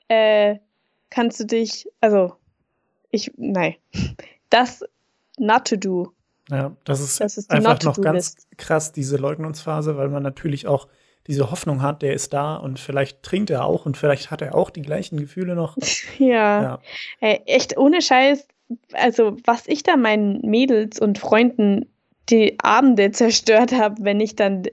äh, 0.09 0.57
kannst 1.11 1.40
du 1.40 1.44
dich, 1.44 1.88
also 2.01 2.35
ich, 3.11 3.33
nein, 3.37 3.75
das 4.51 4.85
not 5.38 5.66
to 5.66 5.77
do. 5.77 6.12
Ja, 6.51 6.77
das 6.85 7.01
ist, 7.01 7.20
das 7.20 7.37
ist 7.37 7.51
einfach 7.51 7.83
noch 7.83 8.01
ganz 8.01 8.37
krass, 8.57 8.92
diese 8.92 9.16
Leugnungsphase, 9.16 9.96
weil 9.96 10.09
man 10.09 10.22
natürlich 10.22 10.66
auch 10.66 10.88
diese 11.27 11.51
Hoffnung 11.51 11.83
hat, 11.83 12.03
der 12.03 12.15
ist 12.15 12.33
da 12.33 12.57
und 12.57 12.79
vielleicht 12.79 13.23
trinkt 13.23 13.51
er 13.51 13.65
auch 13.65 13.87
und 13.87 13.97
vielleicht 13.97 14.31
hat 14.31 14.43
er 14.43 14.55
auch 14.55 14.71
die 14.71 14.83
gleichen 14.83 15.19
Gefühle 15.19 15.55
noch. 15.55 15.77
ja. 16.19 16.63
ja. 16.63 16.79
Ey, 17.21 17.41
echt 17.47 17.77
ohne 17.77 18.03
Scheiß, 18.03 18.47
also 18.93 19.37
was 19.45 19.67
ich 19.67 19.83
da 19.83 19.97
meinen 19.97 20.41
Mädels 20.43 20.99
und 20.99 21.19
Freunden 21.19 21.87
die 22.29 22.59
Abende 22.61 23.11
zerstört 23.11 23.73
habe, 23.73 23.97
wenn 24.01 24.21
ich 24.21 24.37
dann 24.37 24.65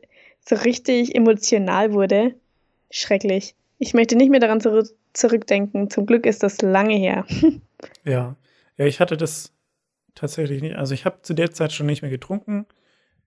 so 0.48 0.56
richtig 0.56 1.16
emotional 1.16 1.94
wurde. 1.94 2.36
Schrecklich. 2.92 3.56
Ich 3.78 3.94
möchte 3.94 4.16
nicht 4.16 4.30
mehr 4.30 4.40
daran 4.40 4.62
zurück 4.62 4.88
zurückdenken. 5.14 5.90
Zum 5.90 6.06
Glück 6.06 6.26
ist 6.26 6.44
das 6.44 6.62
lange 6.62 6.96
her. 6.96 7.26
ja. 8.04 8.36
Ja, 8.78 8.86
ich 8.86 9.00
hatte 9.00 9.18
das 9.18 9.52
tatsächlich 10.16 10.62
nicht. 10.62 10.76
Also 10.76 10.94
ich 10.94 11.06
habe 11.06 11.22
zu 11.22 11.34
der 11.34 11.52
Zeit 11.52 11.74
schon 11.74 11.86
nicht 11.86 12.02
mehr 12.02 12.12
getrunken, 12.12 12.66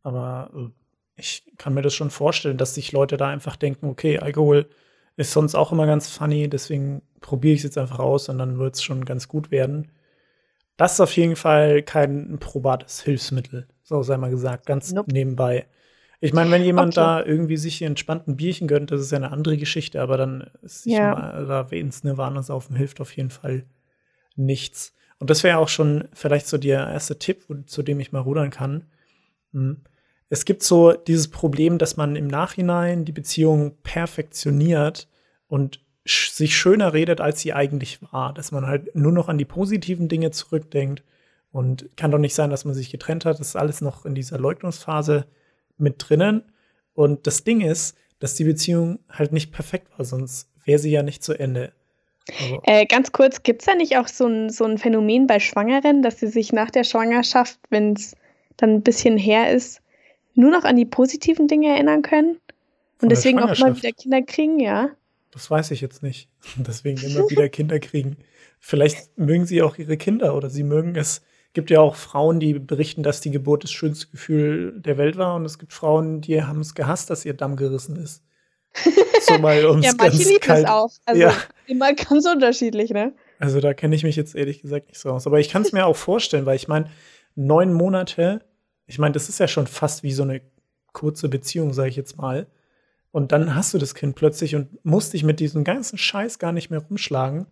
aber 0.03 0.51
äh, 0.55 0.82
ich 1.17 1.45
kann 1.59 1.75
mir 1.75 1.83
das 1.83 1.95
schon 1.95 2.11
vorstellen, 2.11 2.59
dass 2.59 2.75
sich 2.75 2.93
Leute 2.93 3.17
da 3.17 3.29
einfach 3.29 3.57
denken, 3.57 3.87
okay, 3.87 4.19
Alkohol 4.19 4.69
ist 5.17 5.33
sonst 5.33 5.55
auch 5.55 5.73
immer 5.73 5.87
ganz 5.87 6.09
funny, 6.09 6.49
deswegen 6.49 7.03
probiere 7.21 7.55
ich 7.55 7.61
es 7.61 7.65
jetzt 7.65 7.79
einfach 7.79 7.99
aus 7.99 8.29
und 8.29 8.39
dann 8.39 8.59
wird 8.59 8.75
es 8.75 8.83
schon 8.83 9.05
ganz 9.05 9.29
gut 9.29 9.51
werden. 9.51 9.91
Das 10.77 10.95
ist 10.95 11.01
auf 11.01 11.17
jeden 11.17 11.37
Fall 11.37 11.83
kein 11.83 12.39
probates 12.39 13.03
Hilfsmittel. 13.03 13.69
So 13.83 14.03
sei 14.03 14.17
mal 14.17 14.31
gesagt, 14.31 14.67
ganz 14.67 14.93
nope. 14.93 15.13
nebenbei. 15.13 15.67
Ich 16.21 16.33
meine, 16.33 16.51
wenn 16.51 16.63
jemand 16.63 16.97
okay. 16.97 17.05
da 17.05 17.25
irgendwie 17.25 17.57
sich 17.57 17.83
entspannt 17.83 18.29
ein 18.29 18.37
Bierchen 18.37 18.69
gönnt, 18.69 18.91
das 18.91 19.01
ist 19.01 19.11
ja 19.11 19.19
eine 19.19 19.33
andere 19.33 19.57
Geschichte, 19.57 20.01
aber 20.01 20.17
dann 20.17 20.51
ist 20.63 20.85
sich 20.85 20.93
ja. 20.95 21.11
mal, 21.11 21.47
da 21.47 21.63
ins 21.77 22.05
Nirvana 22.05 22.43
saufen 22.43 22.77
hilft 22.77 23.01
auf 23.01 23.15
jeden 23.17 23.31
Fall 23.31 23.65
nichts. 24.37 24.95
Und 25.19 25.31
das 25.31 25.43
wäre 25.43 25.59
auch 25.59 25.69
schon 25.69 26.09
vielleicht 26.15 26.47
so 26.47 26.59
der 26.59 26.89
erste 26.89 27.19
Tipp, 27.19 27.45
zu 27.67 27.83
dem 27.83 28.01
ich 28.01 28.13
mal 28.13 28.21
rudern 28.21 28.51
kann. 28.51 28.87
Hm. 29.53 29.83
Es 30.33 30.47
gibt 30.47 30.63
so 30.63 30.93
dieses 30.93 31.29
Problem, 31.29 31.77
dass 31.77 31.99
man 31.99 32.17
im 32.17 32.27
Nachhinein 32.27 33.05
die 33.05 33.13
Beziehung 33.13 33.77
perfektioniert 33.83 35.07
und 35.47 35.81
sich 36.07 36.57
schöner 36.57 36.95
redet, 36.95 37.21
als 37.21 37.41
sie 37.41 37.53
eigentlich 37.53 38.01
war. 38.11 38.33
Dass 38.33 38.51
man 38.51 38.67
halt 38.67 38.97
nur 38.97 39.13
noch 39.13 39.29
an 39.29 39.37
die 39.37 39.45
positiven 39.45 40.09
Dinge 40.09 40.31
zurückdenkt. 40.31 41.03
Und 41.51 41.95
kann 41.99 42.11
doch 42.11 42.19
nicht 42.19 42.35
sein, 42.35 42.49
dass 42.49 42.65
man 42.65 42.73
sich 42.73 42.91
getrennt 42.91 43.27
hat. 43.27 43.41
Das 43.41 43.49
ist 43.49 43.57
alles 43.57 43.83
noch 43.83 44.07
in 44.07 44.15
dieser 44.15 44.39
Leugnungsphase 44.39 45.27
mit 45.77 45.97
drinnen. 45.99 46.45
Und 46.95 47.27
das 47.27 47.45
Ding 47.45 47.61
ist, 47.61 47.99
dass 48.19 48.35
die 48.35 48.45
Beziehung 48.45 49.01
halt 49.11 49.35
nicht 49.35 49.53
perfekt 49.53 49.89
war, 49.99 50.07
sonst 50.07 50.49
wäre 50.65 50.79
sie 50.79 50.93
ja 50.93 51.03
nicht 51.03 51.23
zu 51.23 51.35
Ende. 51.35 51.73
Also 52.41 52.63
äh, 52.63 52.87
ganz 52.87 53.13
kurz, 53.13 53.43
gibt 53.43 53.61
es 53.61 53.67
da 53.67 53.75
nicht 53.75 53.99
auch 53.99 54.09
so 54.09 54.29
ein, 54.29 54.49
so 54.49 54.65
ein 54.65 54.79
Phänomen 54.79 55.27
bei 55.27 55.41
Schwangeren, 55.41 56.01
dass 56.01 56.21
sie 56.21 56.29
sich 56.29 56.55
nach 56.55 56.71
der 56.71 56.85
Schwangerschaft, 56.85 57.59
wenn 57.69 57.93
es 57.93 58.17
dann 58.57 58.77
ein 58.77 58.83
bisschen 58.83 59.19
her 59.19 59.53
ist, 59.53 59.82
nur 60.35 60.51
noch 60.51 60.65
an 60.65 60.77
die 60.77 60.87
positiven 60.87 61.49
Dinge 61.49 61.69
erinnern 61.69 62.03
können? 62.03 62.39
Und 63.01 63.09
deswegen 63.11 63.41
auch 63.41 63.59
mal 63.59 63.77
wieder 63.77 63.93
Kinder 63.93 64.23
kriegen, 64.23 64.61
ja? 64.61 64.91
Das 65.33 65.51
weiß 65.51 65.71
ich 65.73 65.81
jetzt 65.81 66.03
nicht. 66.03 66.29
Deswegen 66.57 67.03
immer 67.03 67.29
wieder 67.29 67.49
Kinder 67.49 67.81
kriegen. 67.81 68.17
Vielleicht 68.61 69.19
mögen 69.19 69.47
sie 69.47 69.63
auch 69.63 69.77
ihre 69.77 69.97
Kinder 69.97 70.37
oder 70.37 70.49
sie 70.49 70.63
mögen 70.63 70.95
es. 70.95 71.23
Gibt 71.55 71.71
ja 71.71 71.81
auch 71.81 71.97
Frauen, 71.97 72.39
die 72.39 72.55
berichten, 72.55 73.03
dass 73.03 73.21
die 73.21 73.31
Geburt 73.31 73.65
das 73.65 73.73
schönste 73.73 74.07
Gefühl 74.09 74.81
der 74.81 74.99
Welt 74.99 75.17
war. 75.17 75.35
Und 75.35 75.45
es 75.45 75.59
gibt 75.59 75.73
Frauen, 75.73 76.21
die 76.21 76.43
haben 76.43 76.61
es 76.61 76.75
gehasst, 76.75 77.11
dass 77.11 77.25
ihr 77.25 77.35
Damm 77.35 77.57
gerissen 77.57 77.97
ist. 77.97 78.23
So 79.25 79.39
mal 79.39 79.65
ums 79.67 79.87
ja, 79.87 79.93
manche 79.97 80.17
lieben 80.17 80.51
es 80.51 80.65
auch. 80.65 80.91
Also 81.05 81.21
ja. 81.21 81.33
immer 81.69 81.95
ganz 81.95 82.27
unterschiedlich, 82.27 82.91
ne? 82.91 83.13
Also 83.39 83.61
da 83.61 83.73
kenne 83.73 83.95
ich 83.95 84.03
mich 84.03 84.17
jetzt 84.17 84.35
ehrlich 84.35 84.63
gesagt 84.63 84.89
nicht 84.89 84.99
so 84.99 85.11
aus. 85.11 85.29
Aber 85.29 85.39
ich 85.39 85.49
kann 85.49 85.63
es 85.63 85.71
mir 85.71 85.87
auch 85.87 85.95
vorstellen, 85.95 86.45
weil 86.45 86.57
ich 86.57 86.67
meine, 86.67 86.91
neun 87.37 87.73
Monate, 87.73 88.43
ich 88.87 88.99
meine, 88.99 89.13
das 89.13 89.29
ist 89.29 89.39
ja 89.39 89.49
schon 89.49 89.67
fast 89.67 90.03
wie 90.03 90.13
so 90.13 90.23
eine 90.23 90.43
kurze 90.93 91.29
Beziehung, 91.29 91.73
sage 91.73 91.89
ich 91.89 91.97
jetzt 91.97 92.19
mal. 92.19 92.47
Und 93.11 93.33
dann 93.33 93.55
hast 93.55 93.75
du 93.75 93.79
das 93.79 93.95
Kind 93.95 94.17
plötzlich 94.17 94.55
und 94.55 94.85
musst 94.85 95.13
dich 95.13 95.23
mit 95.23 95.41
diesem 95.41 95.65
ganzen 95.65 95.99
Scheiß 95.99 96.39
gar 96.39 96.53
nicht 96.53 96.71
mehr 96.71 96.81
rumschlagen. 96.81 97.47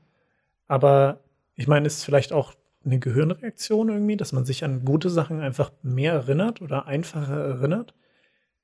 Aber 0.66 1.20
ich 1.54 1.66
meine, 1.66 1.86
ist 1.86 2.04
vielleicht 2.04 2.32
auch 2.32 2.54
eine 2.84 2.98
Gehirnreaktion 2.98 3.90
irgendwie, 3.90 4.16
dass 4.16 4.32
man 4.32 4.46
sich 4.46 4.64
an 4.64 4.84
gute 4.84 5.10
Sachen 5.10 5.40
einfach 5.40 5.70
mehr 5.82 6.14
erinnert 6.14 6.62
oder 6.62 6.86
einfacher 6.86 7.36
erinnert 7.36 7.94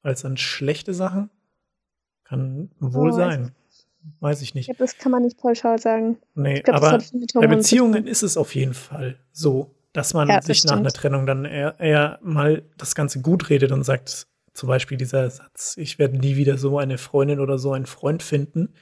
als 0.02 0.24
an 0.24 0.38
schlechte 0.38 0.94
Sachen? 0.94 1.30
Kann 2.24 2.70
wohl 2.80 3.10
oh, 3.10 3.12
sein. 3.12 3.52
Weiß 4.20 4.40
ich 4.40 4.54
nicht. 4.54 4.68
Ja, 4.68 4.74
das 4.78 4.96
kann 4.96 5.12
man 5.12 5.22
nicht 5.22 5.36
pauschal 5.36 5.78
sagen. 5.78 6.16
Nee, 6.34 6.60
glaub, 6.60 6.76
aber 6.76 6.98
bei 7.34 7.46
Beziehungen 7.46 8.06
ist 8.06 8.22
es 8.22 8.36
auf 8.36 8.54
jeden 8.54 8.74
Fall 8.74 9.18
so, 9.32 9.75
dass 9.96 10.12
man 10.12 10.28
ja, 10.28 10.42
sich 10.42 10.62
nach 10.64 10.76
einer 10.76 10.92
Trennung 10.92 11.26
dann 11.26 11.46
eher, 11.46 11.80
eher 11.80 12.18
mal 12.22 12.62
das 12.76 12.94
Ganze 12.94 13.22
gut 13.22 13.48
redet 13.48 13.72
und 13.72 13.82
sagt, 13.82 14.26
zum 14.52 14.68
Beispiel 14.68 14.98
dieser 14.98 15.30
Satz, 15.30 15.76
ich 15.78 15.98
werde 15.98 16.18
nie 16.18 16.36
wieder 16.36 16.58
so 16.58 16.78
eine 16.78 16.98
Freundin 16.98 17.40
oder 17.40 17.58
so 17.58 17.72
einen 17.72 17.86
Freund 17.86 18.22
finden, 18.22 18.74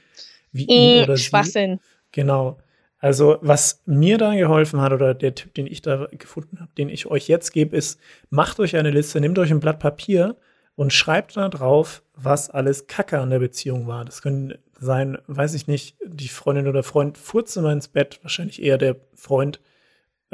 wie 0.51 0.65
ihn 0.65 1.03
oder 1.03 1.15
Schwachsinn. 1.17 1.79
sie. 1.81 1.97
Genau. 2.11 2.57
Also, 2.99 3.37
was 3.41 3.81
mir 3.85 4.17
da 4.17 4.33
geholfen 4.33 4.81
hat 4.81 4.91
oder 4.91 5.13
der 5.13 5.35
Tipp, 5.35 5.53
den 5.53 5.67
ich 5.67 5.81
da 5.81 6.07
gefunden 6.11 6.59
habe, 6.59 6.71
den 6.77 6.89
ich 6.89 7.05
euch 7.05 7.27
jetzt 7.27 7.51
gebe, 7.51 7.77
ist, 7.77 7.99
macht 8.29 8.59
euch 8.59 8.75
eine 8.75 8.89
Liste, 8.89 9.21
nehmt 9.21 9.39
euch 9.39 9.51
ein 9.51 9.59
Blatt 9.59 9.79
Papier 9.79 10.35
und 10.75 10.91
schreibt 10.91 11.37
da 11.37 11.47
drauf, 11.47 12.03
was 12.13 12.49
alles 12.49 12.87
Kacke 12.87 13.19
an 13.19 13.29
der 13.29 13.39
Beziehung 13.39 13.87
war. 13.87 14.03
Das 14.03 14.21
können 14.21 14.55
sein, 14.79 15.17
weiß 15.27 15.53
ich 15.53 15.67
nicht, 15.67 15.95
die 16.05 16.27
Freundin 16.27 16.67
oder 16.67 16.83
Freund 16.83 17.17
furzt 17.17 17.55
immer 17.55 17.71
ins 17.71 17.87
Bett, 17.87 18.19
wahrscheinlich 18.21 18.61
eher 18.61 18.77
der 18.77 18.97
Freund, 19.13 19.61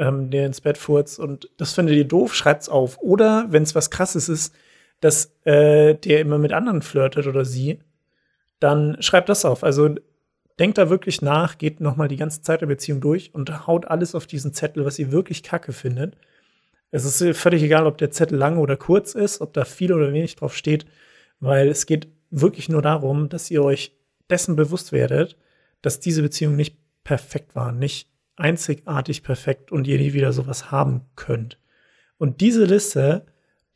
ähm, 0.02 0.30
der 0.30 0.46
ins 0.46 0.60
Bett 0.60 0.78
furzt 0.78 1.18
und 1.20 1.48
das 1.56 1.74
findet 1.74 1.94
ihr 1.94 2.04
doof, 2.04 2.34
schreibt's 2.34 2.68
auf. 2.68 2.98
Oder 2.98 3.46
wenn 3.50 3.62
es 3.62 3.74
was 3.74 3.90
krasses 3.90 4.28
ist, 4.28 4.54
dass 5.00 5.32
äh, 5.44 5.94
der 5.94 6.20
immer 6.20 6.38
mit 6.38 6.52
anderen 6.52 6.82
flirtet 6.82 7.26
oder 7.26 7.44
sie, 7.44 7.80
dann 8.60 8.96
schreibt 9.00 9.28
das 9.28 9.44
auf. 9.44 9.64
Also 9.64 9.94
denkt 10.58 10.78
da 10.78 10.90
wirklich 10.90 11.22
nach, 11.22 11.58
geht 11.58 11.80
nochmal 11.80 12.08
die 12.08 12.16
ganze 12.16 12.42
Zeit 12.42 12.60
der 12.60 12.66
Beziehung 12.66 13.00
durch 13.00 13.34
und 13.34 13.66
haut 13.66 13.86
alles 13.86 14.14
auf 14.14 14.26
diesen 14.26 14.52
Zettel, 14.52 14.84
was 14.84 14.98
ihr 14.98 15.12
wirklich 15.12 15.42
kacke 15.42 15.72
findet. 15.72 16.16
Es 16.90 17.04
ist 17.04 17.36
völlig 17.38 17.62
egal, 17.62 17.86
ob 17.86 17.98
der 17.98 18.10
Zettel 18.10 18.38
lang 18.38 18.58
oder 18.58 18.76
kurz 18.76 19.14
ist, 19.14 19.40
ob 19.40 19.52
da 19.54 19.64
viel 19.64 19.92
oder 19.92 20.12
wenig 20.12 20.36
drauf 20.36 20.56
steht, 20.56 20.84
weil 21.40 21.68
es 21.68 21.86
geht 21.86 22.08
wirklich 22.30 22.68
nur 22.68 22.82
darum, 22.82 23.28
dass 23.28 23.50
ihr 23.50 23.64
euch 23.64 23.96
dessen 24.30 24.56
bewusst 24.56 24.92
werdet, 24.92 25.36
dass 25.80 26.00
diese 26.00 26.22
Beziehung 26.22 26.54
nicht 26.54 26.76
perfekt 27.02 27.54
war, 27.54 27.72
nicht 27.72 28.11
einzigartig 28.36 29.22
perfekt 29.22 29.72
und 29.72 29.86
ihr 29.86 29.98
nie 29.98 30.12
wieder 30.12 30.32
sowas 30.32 30.70
haben 30.70 31.02
könnt. 31.16 31.58
Und 32.18 32.40
diese 32.40 32.64
Liste 32.64 33.26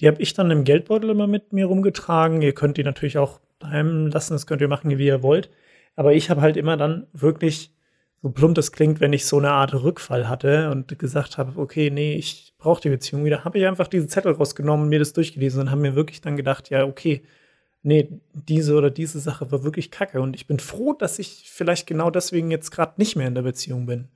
die 0.00 0.08
habe 0.08 0.20
ich 0.20 0.34
dann 0.34 0.50
im 0.50 0.64
Geldbeutel 0.64 1.10
immer 1.10 1.26
mit 1.26 1.52
mir 1.52 1.66
rumgetragen. 1.66 2.42
Ihr 2.42 2.52
könnt 2.52 2.76
die 2.76 2.84
natürlich 2.84 3.18
auch 3.18 3.40
daheim 3.58 4.08
lassen, 4.08 4.34
das 4.34 4.46
könnt 4.46 4.60
ihr 4.60 4.68
machen, 4.68 4.96
wie 4.98 5.06
ihr 5.06 5.22
wollt. 5.22 5.50
Aber 5.94 6.12
ich 6.12 6.28
habe 6.28 6.42
halt 6.42 6.56
immer 6.56 6.76
dann 6.76 7.06
wirklich, 7.12 7.72
so 8.22 8.30
plump 8.30 8.54
das 8.54 8.72
klingt, 8.72 9.00
wenn 9.00 9.12
ich 9.12 9.24
so 9.24 9.38
eine 9.38 9.50
Art 9.52 9.72
Rückfall 9.72 10.28
hatte 10.28 10.70
und 10.70 10.98
gesagt 10.98 11.38
habe, 11.38 11.58
okay, 11.58 11.90
nee, 11.90 12.14
ich 12.14 12.54
brauche 12.58 12.82
die 12.82 12.90
Beziehung 12.90 13.24
wieder, 13.24 13.44
habe 13.44 13.58
ich 13.58 13.66
einfach 13.66 13.88
diesen 13.88 14.08
Zettel 14.08 14.32
rausgenommen, 14.32 14.88
mir 14.88 14.98
das 14.98 15.14
durchgelesen 15.14 15.62
und 15.62 15.70
habe 15.70 15.80
mir 15.80 15.94
wirklich 15.94 16.20
dann 16.20 16.36
gedacht, 16.36 16.68
ja, 16.68 16.84
okay, 16.84 17.22
nee, 17.82 18.08
diese 18.34 18.74
oder 18.74 18.90
diese 18.90 19.20
Sache 19.20 19.50
war 19.50 19.64
wirklich 19.64 19.90
kacke. 19.90 20.20
Und 20.20 20.36
ich 20.36 20.46
bin 20.46 20.58
froh, 20.58 20.92
dass 20.92 21.18
ich 21.18 21.50
vielleicht 21.50 21.86
genau 21.86 22.10
deswegen 22.10 22.50
jetzt 22.50 22.70
gerade 22.70 22.94
nicht 22.98 23.16
mehr 23.16 23.28
in 23.28 23.34
der 23.34 23.42
Beziehung 23.42 23.86
bin. 23.86 24.08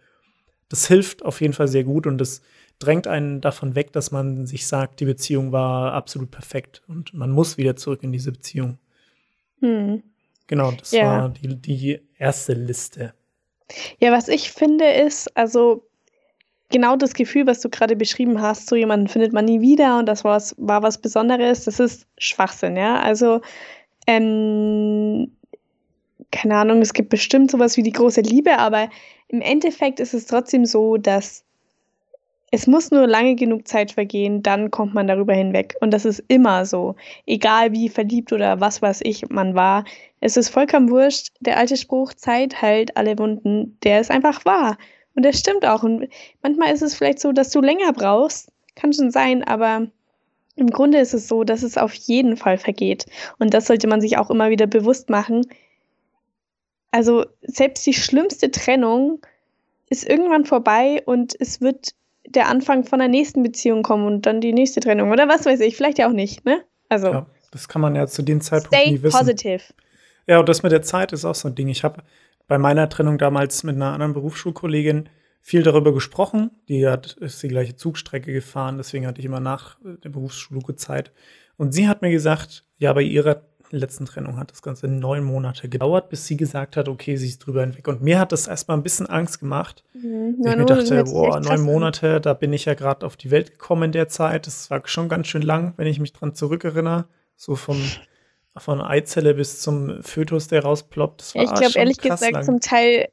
Das 0.70 0.86
hilft 0.86 1.24
auf 1.24 1.40
jeden 1.42 1.52
Fall 1.52 1.68
sehr 1.68 1.84
gut 1.84 2.06
und 2.06 2.18
das 2.18 2.40
drängt 2.78 3.06
einen 3.06 3.40
davon 3.42 3.74
weg, 3.74 3.92
dass 3.92 4.10
man 4.10 4.46
sich 4.46 4.66
sagt, 4.66 5.00
die 5.00 5.04
Beziehung 5.04 5.52
war 5.52 5.92
absolut 5.92 6.30
perfekt 6.30 6.82
und 6.88 7.12
man 7.12 7.30
muss 7.30 7.58
wieder 7.58 7.76
zurück 7.76 8.02
in 8.02 8.12
diese 8.12 8.32
Beziehung. 8.32 8.78
Hm. 9.60 10.02
Genau, 10.46 10.72
das 10.72 10.92
ja. 10.92 11.04
war 11.04 11.28
die, 11.28 11.56
die 11.56 12.00
erste 12.18 12.54
Liste. 12.54 13.14
Ja, 13.98 14.10
was 14.10 14.28
ich 14.28 14.50
finde 14.50 14.90
ist, 14.90 15.36
also 15.36 15.84
genau 16.70 16.96
das 16.96 17.14
Gefühl, 17.14 17.46
was 17.46 17.60
du 17.60 17.68
gerade 17.68 17.96
beschrieben 17.96 18.40
hast, 18.40 18.68
so 18.68 18.76
jemanden 18.76 19.08
findet 19.08 19.32
man 19.32 19.44
nie 19.44 19.60
wieder 19.60 19.98
und 19.98 20.06
das 20.06 20.24
war 20.24 20.36
was, 20.36 20.54
war 20.58 20.82
was 20.82 20.98
Besonderes, 20.98 21.64
das 21.64 21.78
ist 21.80 22.06
Schwachsinn, 22.18 22.76
ja. 22.76 23.00
Also, 23.00 23.42
ähm, 24.06 25.30
keine 26.32 26.56
Ahnung, 26.56 26.80
es 26.80 26.94
gibt 26.94 27.10
bestimmt 27.10 27.50
sowas 27.50 27.76
wie 27.76 27.82
die 27.82 27.92
große 27.92 28.20
Liebe, 28.20 28.58
aber 28.58 28.88
im 29.30 29.40
Endeffekt 29.40 30.00
ist 30.00 30.12
es 30.12 30.26
trotzdem 30.26 30.66
so, 30.66 30.96
dass 30.96 31.44
es 32.50 32.66
muss 32.66 32.90
nur 32.90 33.06
lange 33.06 33.36
genug 33.36 33.68
Zeit 33.68 33.92
vergehen, 33.92 34.42
dann 34.42 34.72
kommt 34.72 34.92
man 34.92 35.06
darüber 35.06 35.32
hinweg. 35.32 35.76
Und 35.80 35.92
das 35.92 36.04
ist 36.04 36.24
immer 36.26 36.66
so. 36.66 36.96
Egal 37.26 37.70
wie 37.70 37.88
verliebt 37.88 38.32
oder 38.32 38.60
was 38.60 38.82
weiß 38.82 39.02
ich 39.04 39.28
man 39.28 39.54
war. 39.54 39.84
Es 40.20 40.36
ist 40.36 40.48
vollkommen 40.48 40.90
wurscht. 40.90 41.28
Der 41.38 41.58
alte 41.58 41.76
Spruch, 41.76 42.12
Zeit 42.12 42.60
heilt 42.60 42.96
alle 42.96 43.16
Wunden, 43.18 43.78
der 43.84 44.00
ist 44.00 44.10
einfach 44.10 44.44
wahr. 44.44 44.78
Und 45.14 45.24
das 45.24 45.38
stimmt 45.38 45.64
auch. 45.64 45.84
Und 45.84 46.08
manchmal 46.42 46.74
ist 46.74 46.82
es 46.82 46.96
vielleicht 46.96 47.20
so, 47.20 47.30
dass 47.30 47.50
du 47.50 47.60
länger 47.60 47.92
brauchst. 47.92 48.50
Kann 48.74 48.92
schon 48.92 49.12
sein, 49.12 49.44
aber 49.44 49.86
im 50.56 50.70
Grunde 50.70 50.98
ist 50.98 51.14
es 51.14 51.28
so, 51.28 51.44
dass 51.44 51.62
es 51.62 51.78
auf 51.78 51.94
jeden 51.94 52.36
Fall 52.36 52.58
vergeht. 52.58 53.06
Und 53.38 53.54
das 53.54 53.66
sollte 53.66 53.86
man 53.86 54.00
sich 54.00 54.18
auch 54.18 54.28
immer 54.28 54.50
wieder 54.50 54.66
bewusst 54.66 55.08
machen. 55.08 55.46
Also 56.90 57.24
selbst 57.42 57.86
die 57.86 57.92
schlimmste 57.92 58.50
Trennung 58.50 59.20
ist 59.88 60.08
irgendwann 60.08 60.44
vorbei 60.44 61.02
und 61.06 61.34
es 61.38 61.60
wird 61.60 61.90
der 62.26 62.48
Anfang 62.48 62.84
von 62.84 62.98
der 62.98 63.08
nächsten 63.08 63.42
Beziehung 63.42 63.82
kommen 63.82 64.06
und 64.06 64.26
dann 64.26 64.40
die 64.40 64.52
nächste 64.52 64.80
Trennung 64.80 65.10
oder 65.10 65.28
was 65.28 65.46
weiß 65.46 65.60
ich, 65.60 65.76
vielleicht 65.76 65.98
ja 65.98 66.08
auch 66.08 66.12
nicht, 66.12 66.44
ne? 66.44 66.62
Also. 66.88 67.08
Ja, 67.08 67.26
das 67.50 67.68
kann 67.68 67.82
man 67.82 67.94
ja 67.94 68.06
zu 68.06 68.22
dem 68.22 68.40
Zeitpunkt 68.40 68.76
stay 68.76 68.92
nie 68.92 69.02
wissen. 69.02 69.18
Positive. 69.18 69.62
Ja, 70.26 70.38
und 70.38 70.48
das 70.48 70.62
mit 70.62 70.72
der 70.72 70.82
Zeit 70.82 71.12
ist 71.12 71.24
auch 71.24 71.34
so 71.34 71.48
ein 71.48 71.54
Ding. 71.54 71.68
Ich 71.68 71.82
habe 71.82 72.02
bei 72.46 72.58
meiner 72.58 72.88
Trennung 72.88 73.18
damals 73.18 73.64
mit 73.64 73.76
einer 73.76 73.92
anderen 73.92 74.12
Berufsschulkollegin 74.12 75.08
viel 75.40 75.62
darüber 75.62 75.92
gesprochen. 75.92 76.50
Die 76.68 76.86
hat 76.86 77.14
ist 77.14 77.42
die 77.42 77.48
gleiche 77.48 77.74
Zugstrecke 77.74 78.32
gefahren, 78.32 78.76
deswegen 78.76 79.06
hatte 79.06 79.20
ich 79.20 79.26
immer 79.26 79.40
nach 79.40 79.78
der 79.82 80.10
Berufsschule 80.10 80.76
Zeit. 80.76 81.12
Und 81.56 81.72
sie 81.72 81.88
hat 81.88 82.02
mir 82.02 82.10
gesagt, 82.10 82.64
ja, 82.78 82.92
bei 82.92 83.02
ihrer 83.02 83.42
letzten 83.78 84.04
Trennung 84.04 84.36
hat 84.36 84.50
das 84.50 84.62
Ganze 84.62 84.88
neun 84.88 85.24
Monate 85.24 85.68
gedauert, 85.68 86.08
bis 86.08 86.26
sie 86.26 86.36
gesagt 86.36 86.76
hat, 86.76 86.88
okay, 86.88 87.16
sie 87.16 87.28
ist 87.28 87.38
drüber 87.38 87.60
hinweg. 87.62 87.86
Und 87.88 88.02
mir 88.02 88.18
hat 88.18 88.32
das 88.32 88.48
erstmal 88.48 88.76
ein 88.76 88.82
bisschen 88.82 89.06
Angst 89.06 89.40
gemacht. 89.40 89.84
Mhm. 89.94 90.36
Ich 90.38 90.56
mir 90.56 90.64
dachte, 90.64 91.04
boah, 91.04 91.40
neun 91.40 91.62
Monate, 91.62 92.20
da 92.20 92.34
bin 92.34 92.52
ich 92.52 92.64
ja 92.64 92.74
gerade 92.74 93.06
auf 93.06 93.16
die 93.16 93.30
Welt 93.30 93.52
gekommen 93.52 93.84
in 93.84 93.92
der 93.92 94.08
Zeit. 94.08 94.46
Das 94.46 94.70
war 94.70 94.82
schon 94.84 95.08
ganz 95.08 95.28
schön 95.28 95.42
lang, 95.42 95.74
wenn 95.76 95.86
ich 95.86 96.00
mich 96.00 96.12
dran 96.12 96.34
zurückerinnere. 96.34 97.06
So 97.36 97.56
vom, 97.56 97.80
von 98.56 98.80
Eizelle 98.80 99.34
bis 99.34 99.60
zum 99.60 100.02
Fötus, 100.02 100.48
der 100.48 100.62
rausploppt. 100.62 101.20
Das 101.20 101.34
war 101.34 101.42
ich 101.44 101.54
glaube, 101.54 101.78
ehrlich 101.78 101.98
gesagt, 101.98 102.32
lang. 102.32 102.44
zum 102.44 102.60
Teil 102.60 103.08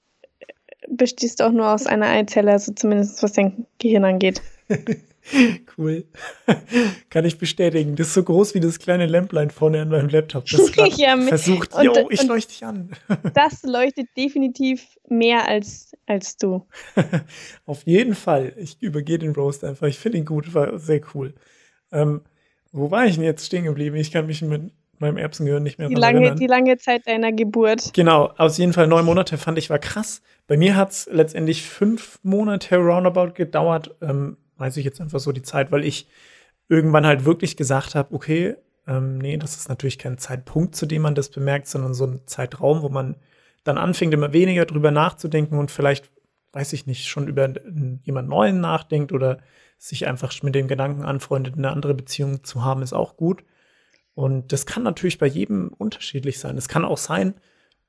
bestehst 0.89 1.39
du 1.39 1.45
auch 1.45 1.51
nur 1.51 1.69
aus 1.69 1.85
einer 1.85 2.07
Eizelle, 2.07 2.51
also 2.51 2.73
zumindest 2.73 3.21
was 3.23 3.33
dein 3.33 3.65
Gehirn 3.79 4.05
angeht. 4.05 4.41
cool. 5.77 6.05
Kann 7.09 7.25
ich 7.25 7.37
bestätigen. 7.37 7.95
Das 7.95 8.07
ist 8.07 8.13
so 8.13 8.23
groß 8.23 8.53
wie 8.55 8.59
das 8.59 8.79
kleine 8.79 9.05
Lämplein 9.05 9.49
vorne 9.49 9.81
an 9.81 9.89
meinem 9.89 10.09
Laptop. 10.09 10.45
Das 10.45 10.71
ja, 10.97 11.17
versucht, 11.17 11.73
und, 11.73 11.83
yo, 11.83 12.09
ich 12.09 12.23
leuchte 12.23 12.53
dich 12.53 12.65
an. 12.65 12.91
das 13.33 13.63
leuchtet 13.63 14.09
definitiv 14.15 14.85
mehr 15.07 15.47
als, 15.47 15.91
als 16.05 16.37
du. 16.37 16.65
Auf 17.65 17.83
jeden 17.85 18.15
Fall. 18.15 18.53
Ich 18.57 18.81
übergehe 18.81 19.19
den 19.19 19.33
Roast 19.33 19.63
einfach. 19.63 19.87
Ich 19.87 19.99
finde 19.99 20.19
ihn 20.19 20.25
gut, 20.25 20.53
war 20.53 20.79
sehr 20.79 21.01
cool. 21.13 21.33
Ähm, 21.91 22.21
wo 22.71 22.91
war 22.91 23.05
ich 23.05 23.15
denn 23.15 23.23
jetzt 23.23 23.45
stehen 23.45 23.65
geblieben? 23.65 23.95
Ich 23.95 24.11
kann 24.11 24.27
mich 24.27 24.41
mit 24.41 24.71
meinem 24.99 25.17
Erbsengehirn 25.17 25.63
nicht 25.63 25.77
mehr 25.77 25.89
die 25.89 25.95
lange, 25.95 26.19
erinnern. 26.19 26.39
Die 26.39 26.47
lange 26.47 26.77
Zeit 26.77 27.07
deiner 27.07 27.31
Geburt. 27.31 27.93
Genau, 27.93 28.33
aus 28.37 28.57
jeden 28.57 28.73
Fall 28.73 28.87
neun 28.87 29.05
Monate 29.05 29.37
fand 29.37 29.57
ich 29.57 29.69
war 29.69 29.79
krass. 29.79 30.21
Bei 30.47 30.57
mir 30.57 30.75
hat 30.75 30.91
es 30.91 31.09
letztendlich 31.11 31.63
fünf 31.63 32.19
Monate 32.23 32.77
roundabout 32.77 33.33
gedauert. 33.33 33.95
Ähm, 34.01 34.37
weiß 34.57 34.77
ich 34.77 34.85
jetzt 34.85 35.01
einfach 35.01 35.19
so 35.19 35.31
die 35.31 35.41
Zeit, 35.41 35.71
weil 35.71 35.83
ich 35.83 36.07
irgendwann 36.69 37.05
halt 37.05 37.25
wirklich 37.25 37.57
gesagt 37.57 37.95
habe, 37.95 38.13
okay, 38.13 38.55
ähm, 38.87 39.17
nee, 39.17 39.37
das 39.37 39.57
ist 39.57 39.69
natürlich 39.69 39.97
kein 39.99 40.17
Zeitpunkt, 40.17 40.75
zu 40.75 40.85
dem 40.85 41.01
man 41.01 41.15
das 41.15 41.29
bemerkt, 41.29 41.67
sondern 41.67 41.93
so 41.93 42.05
ein 42.05 42.21
Zeitraum, 42.25 42.81
wo 42.81 42.89
man 42.89 43.15
dann 43.63 43.77
anfängt, 43.77 44.13
immer 44.13 44.33
weniger 44.33 44.65
drüber 44.65 44.91
nachzudenken 44.91 45.57
und 45.57 45.71
vielleicht, 45.71 46.09
weiß 46.53 46.73
ich 46.73 46.87
nicht, 46.87 47.07
schon 47.07 47.27
über 47.27 47.53
jemand 48.03 48.29
Neuen 48.29 48.61
nachdenkt 48.61 49.11
oder 49.11 49.39
sich 49.77 50.07
einfach 50.07 50.33
mit 50.41 50.55
dem 50.55 50.67
Gedanken 50.67 51.03
anfreundet, 51.03 51.55
eine 51.57 51.71
andere 51.71 51.93
Beziehung 51.93 52.43
zu 52.43 52.63
haben, 52.63 52.81
ist 52.81 52.93
auch 52.93 53.17
gut. 53.17 53.43
Und 54.15 54.51
das 54.51 54.65
kann 54.65 54.83
natürlich 54.83 55.19
bei 55.19 55.27
jedem 55.27 55.67
unterschiedlich 55.77 56.39
sein. 56.39 56.57
Es 56.57 56.67
kann 56.67 56.85
auch 56.85 56.97
sein, 56.97 57.35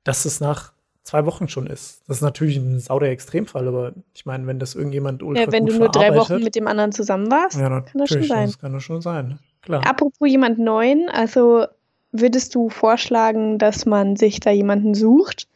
dass 0.05 0.25
es 0.25 0.41
nach 0.41 0.75
zwei 1.09 1.25
Wochen 1.25 1.49
schon 1.49 1.67
ist. 1.67 2.03
Das 2.07 2.19
ist 2.19 2.23
natürlich 2.23 2.59
ein 2.59 2.79
saurer 2.81 3.09
Extremfall, 3.09 3.67
aber 3.67 3.93
ich 4.15 4.27
meine, 4.27 4.47
wenn 4.47 4.59
das 4.59 4.75
irgendjemand 4.75 5.23
ultra 5.23 5.45
Ja, 5.45 5.53
wenn 5.53 5.65
du 5.65 5.79
nur 5.79 5.89
drei 5.89 6.15
Wochen 6.15 6.43
mit 6.43 6.55
dem 6.55 6.67
anderen 6.67 6.93
zusammen 6.93 7.31
warst, 7.31 7.59
ja, 7.59 7.81
kann 7.81 7.99
das 7.99 8.11
schon 8.11 8.23
sein. 8.25 8.47
Das 8.47 8.59
kann 8.59 8.73
das 8.75 8.83
schon 8.83 9.01
sein, 9.01 9.39
klar. 9.63 9.87
Apropos 9.87 10.29
jemand 10.29 10.59
Neuen, 10.59 11.09
also 11.09 11.65
würdest 12.13 12.55
du 12.55 12.69
vorschlagen, 12.69 13.59
dass 13.59 13.87
man 13.87 14.17
sich 14.17 14.41
da 14.41 14.51
jemanden 14.51 14.95
sucht? 14.95 15.49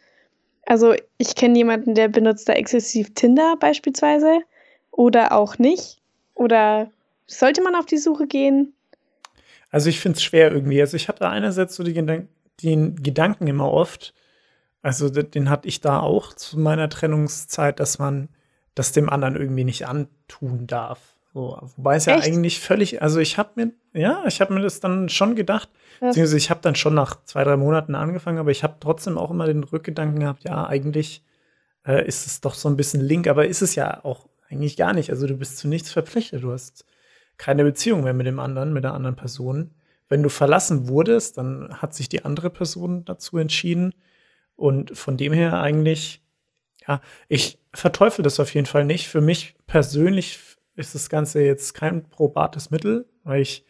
Also 0.65 0.95
ich 1.19 1.35
kenne 1.35 1.59
jemanden, 1.59 1.95
der 1.95 2.09
benutzt 2.09 2.49
da 2.49 2.55
exzessiv 2.55 3.13
Tinder 3.13 3.57
beispielsweise 3.61 4.41
oder 4.91 5.33
auch 5.33 5.59
nicht. 5.59 5.99
Oder 6.35 6.91
sollte 7.27 7.63
man 7.63 7.75
auf 7.75 7.85
die 7.85 7.99
Suche 7.99 8.27
gehen? 8.27 8.73
Also 9.71 9.91
ich 9.91 10.01
finde 10.01 10.17
es 10.17 10.23
schwer 10.23 10.51
irgendwie. 10.51 10.81
Also 10.81 10.97
ich 10.97 11.09
hatte 11.09 11.29
einerseits 11.29 11.77
so 11.77 11.83
die 11.83 11.93
Gedank 11.93 12.29
den 12.63 12.97
Gedanken 13.03 13.47
immer 13.49 13.71
oft, 13.71 14.15
also 14.83 15.09
den 15.09 15.49
hatte 15.49 15.69
ich 15.69 15.81
da 15.81 16.01
auch 16.01 16.33
zu 16.35 16.59
meiner 16.59 16.89
Trennungszeit, 16.89 17.81
dass 17.81 17.99
man 17.99 18.29
das 18.75 18.93
dem 18.93 19.09
anderen 19.09 19.37
irgendwie 19.37 19.65
nicht 19.65 19.87
antun 19.87 20.67
darf. 20.67 21.01
So, 21.33 21.59
wobei 21.77 21.97
es 21.97 22.07
Echt? 22.07 22.19
ja 22.19 22.25
eigentlich 22.25 22.61
völlig, 22.61 23.01
also 23.01 23.19
ich 23.19 23.39
habe 23.39 23.51
mir, 23.55 23.73
ja, 23.95 24.25
ich 24.27 24.41
habe 24.41 24.53
mir 24.53 24.61
das 24.61 24.81
dann 24.81 25.09
schon 25.09 25.35
gedacht, 25.35 25.71
ja. 26.01 26.09
beziehungsweise 26.09 26.37
ich 26.37 26.51
habe 26.51 26.61
dann 26.61 26.75
schon 26.75 26.95
nach 26.95 27.25
zwei, 27.25 27.43
drei 27.45 27.57
Monaten 27.57 27.95
angefangen, 27.95 28.39
aber 28.39 28.51
ich 28.51 28.63
habe 28.63 28.77
trotzdem 28.81 29.17
auch 29.17 29.31
immer 29.31 29.47
den 29.47 29.65
Rückgedanken 29.65 30.21
gehabt, 30.21 30.45
ja, 30.45 30.67
eigentlich 30.67 31.25
äh, 31.87 32.07
ist 32.07 32.27
es 32.27 32.41
doch 32.41 32.55
so 32.55 32.69
ein 32.69 32.77
bisschen 32.77 33.01
link, 33.01 33.29
aber 33.29 33.47
ist 33.47 33.63
es 33.63 33.75
ja 33.75 34.05
auch 34.05 34.29
eigentlich 34.51 34.77
gar 34.77 34.93
nicht. 34.93 35.11
Also 35.11 35.27
du 35.27 35.37
bist 35.37 35.59
zu 35.59 35.69
nichts 35.69 35.91
verpflichtet. 35.91 36.43
Du 36.43 36.53
hast 36.53 36.85
keine 37.39 37.65
Beziehung 37.65 38.05
mehr 38.05 38.13
mit 38.13 38.27
dem 38.27 38.39
anderen, 38.39 38.73
mit 38.73 38.85
der 38.85 38.95
anderen 38.95 39.17
Person. 39.17 39.71
Wenn 40.09 40.23
du 40.23 40.29
verlassen 40.29 40.89
wurdest, 40.89 41.39
dann 41.39 41.81
hat 41.81 41.95
sich 41.95 42.09
die 42.09 42.25
andere 42.25 42.51
Person 42.51 43.05
dazu 43.05 43.39
entschieden. 43.39 43.95
Und 44.63 44.97
von 44.97 45.17
dem 45.17 45.33
her 45.33 45.61
eigentlich, 45.61 46.23
ja, 46.87 47.01
ich 47.29 47.59
verteufel 47.75 48.23
das 48.23 48.41
auf 48.41 48.55
jeden 48.55 48.67
Fall 48.67 48.85
nicht. 48.85 49.09
Für 49.09 49.21
mich 49.21 49.55
persönlich 49.67 50.39
ist 50.77 50.95
das 50.95 51.09
Ganze 51.09 51.43
jetzt 51.43 51.75
kein 51.75 52.09
probates 52.09 52.71
Mittel, 52.71 53.07
weil 53.25 53.43
ich 53.43 53.65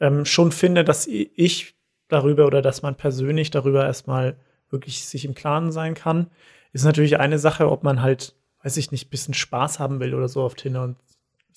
ähm, 0.00 0.24
schon 0.24 0.52
finde, 0.52 0.84
dass 0.84 1.06
ich 1.06 1.74
darüber 2.08 2.46
oder 2.46 2.62
dass 2.62 2.82
man 2.82 2.96
persönlich 2.96 3.50
darüber 3.50 3.84
erstmal 3.84 4.36
wirklich 4.70 5.06
sich 5.06 5.24
im 5.24 5.34
Klaren 5.34 5.72
sein 5.72 5.94
kann. 5.94 6.30
Ist 6.72 6.84
natürlich 6.84 7.18
eine 7.18 7.38
Sache, 7.38 7.70
ob 7.70 7.82
man 7.82 8.02
halt 8.02 8.34
weiß 8.64 8.78
ich 8.78 8.90
nicht, 8.90 9.06
ein 9.06 9.10
bisschen 9.10 9.34
Spaß 9.34 9.78
haben 9.78 10.00
will 10.00 10.14
oder 10.14 10.26
so 10.26 10.42
auf 10.42 10.54
Tinder 10.54 10.82
und 10.82 10.96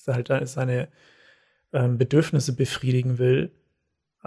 halt 0.08 0.30
seine 0.48 0.90
ähm, 1.74 1.98
Bedürfnisse 1.98 2.54
befriedigen 2.54 3.18
will. 3.18 3.52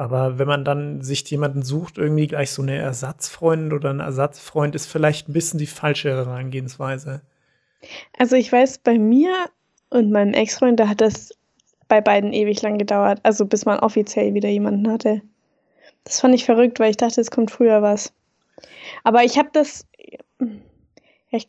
Aber 0.00 0.38
wenn 0.38 0.48
man 0.48 0.64
dann 0.64 1.02
sich 1.02 1.30
jemanden 1.30 1.60
sucht, 1.60 1.98
irgendwie 1.98 2.26
gleich 2.26 2.52
so 2.52 2.62
eine 2.62 2.78
Ersatzfreundin 2.78 3.74
oder 3.74 3.90
ein 3.90 4.00
Ersatzfreund, 4.00 4.74
ist 4.74 4.86
vielleicht 4.86 5.28
ein 5.28 5.34
bisschen 5.34 5.58
die 5.58 5.66
falsche 5.66 6.08
Herangehensweise. 6.08 7.20
Also 8.16 8.34
ich 8.34 8.50
weiß, 8.50 8.78
bei 8.78 8.98
mir 8.98 9.30
und 9.90 10.10
meinem 10.10 10.32
Ex-Freund, 10.32 10.80
da 10.80 10.88
hat 10.88 11.02
das 11.02 11.36
bei 11.86 12.00
beiden 12.00 12.32
ewig 12.32 12.62
lang 12.62 12.78
gedauert. 12.78 13.20
Also 13.24 13.44
bis 13.44 13.66
man 13.66 13.78
offiziell 13.80 14.32
wieder 14.32 14.48
jemanden 14.48 14.90
hatte. 14.90 15.20
Das 16.04 16.18
fand 16.18 16.34
ich 16.34 16.46
verrückt, 16.46 16.80
weil 16.80 16.92
ich 16.92 16.96
dachte, 16.96 17.20
es 17.20 17.30
kommt 17.30 17.50
früher 17.50 17.82
was. 17.82 18.14
Aber 19.04 19.22
ich 19.22 19.36
habe 19.36 19.50
das. 19.52 19.86
Ich, 21.28 21.46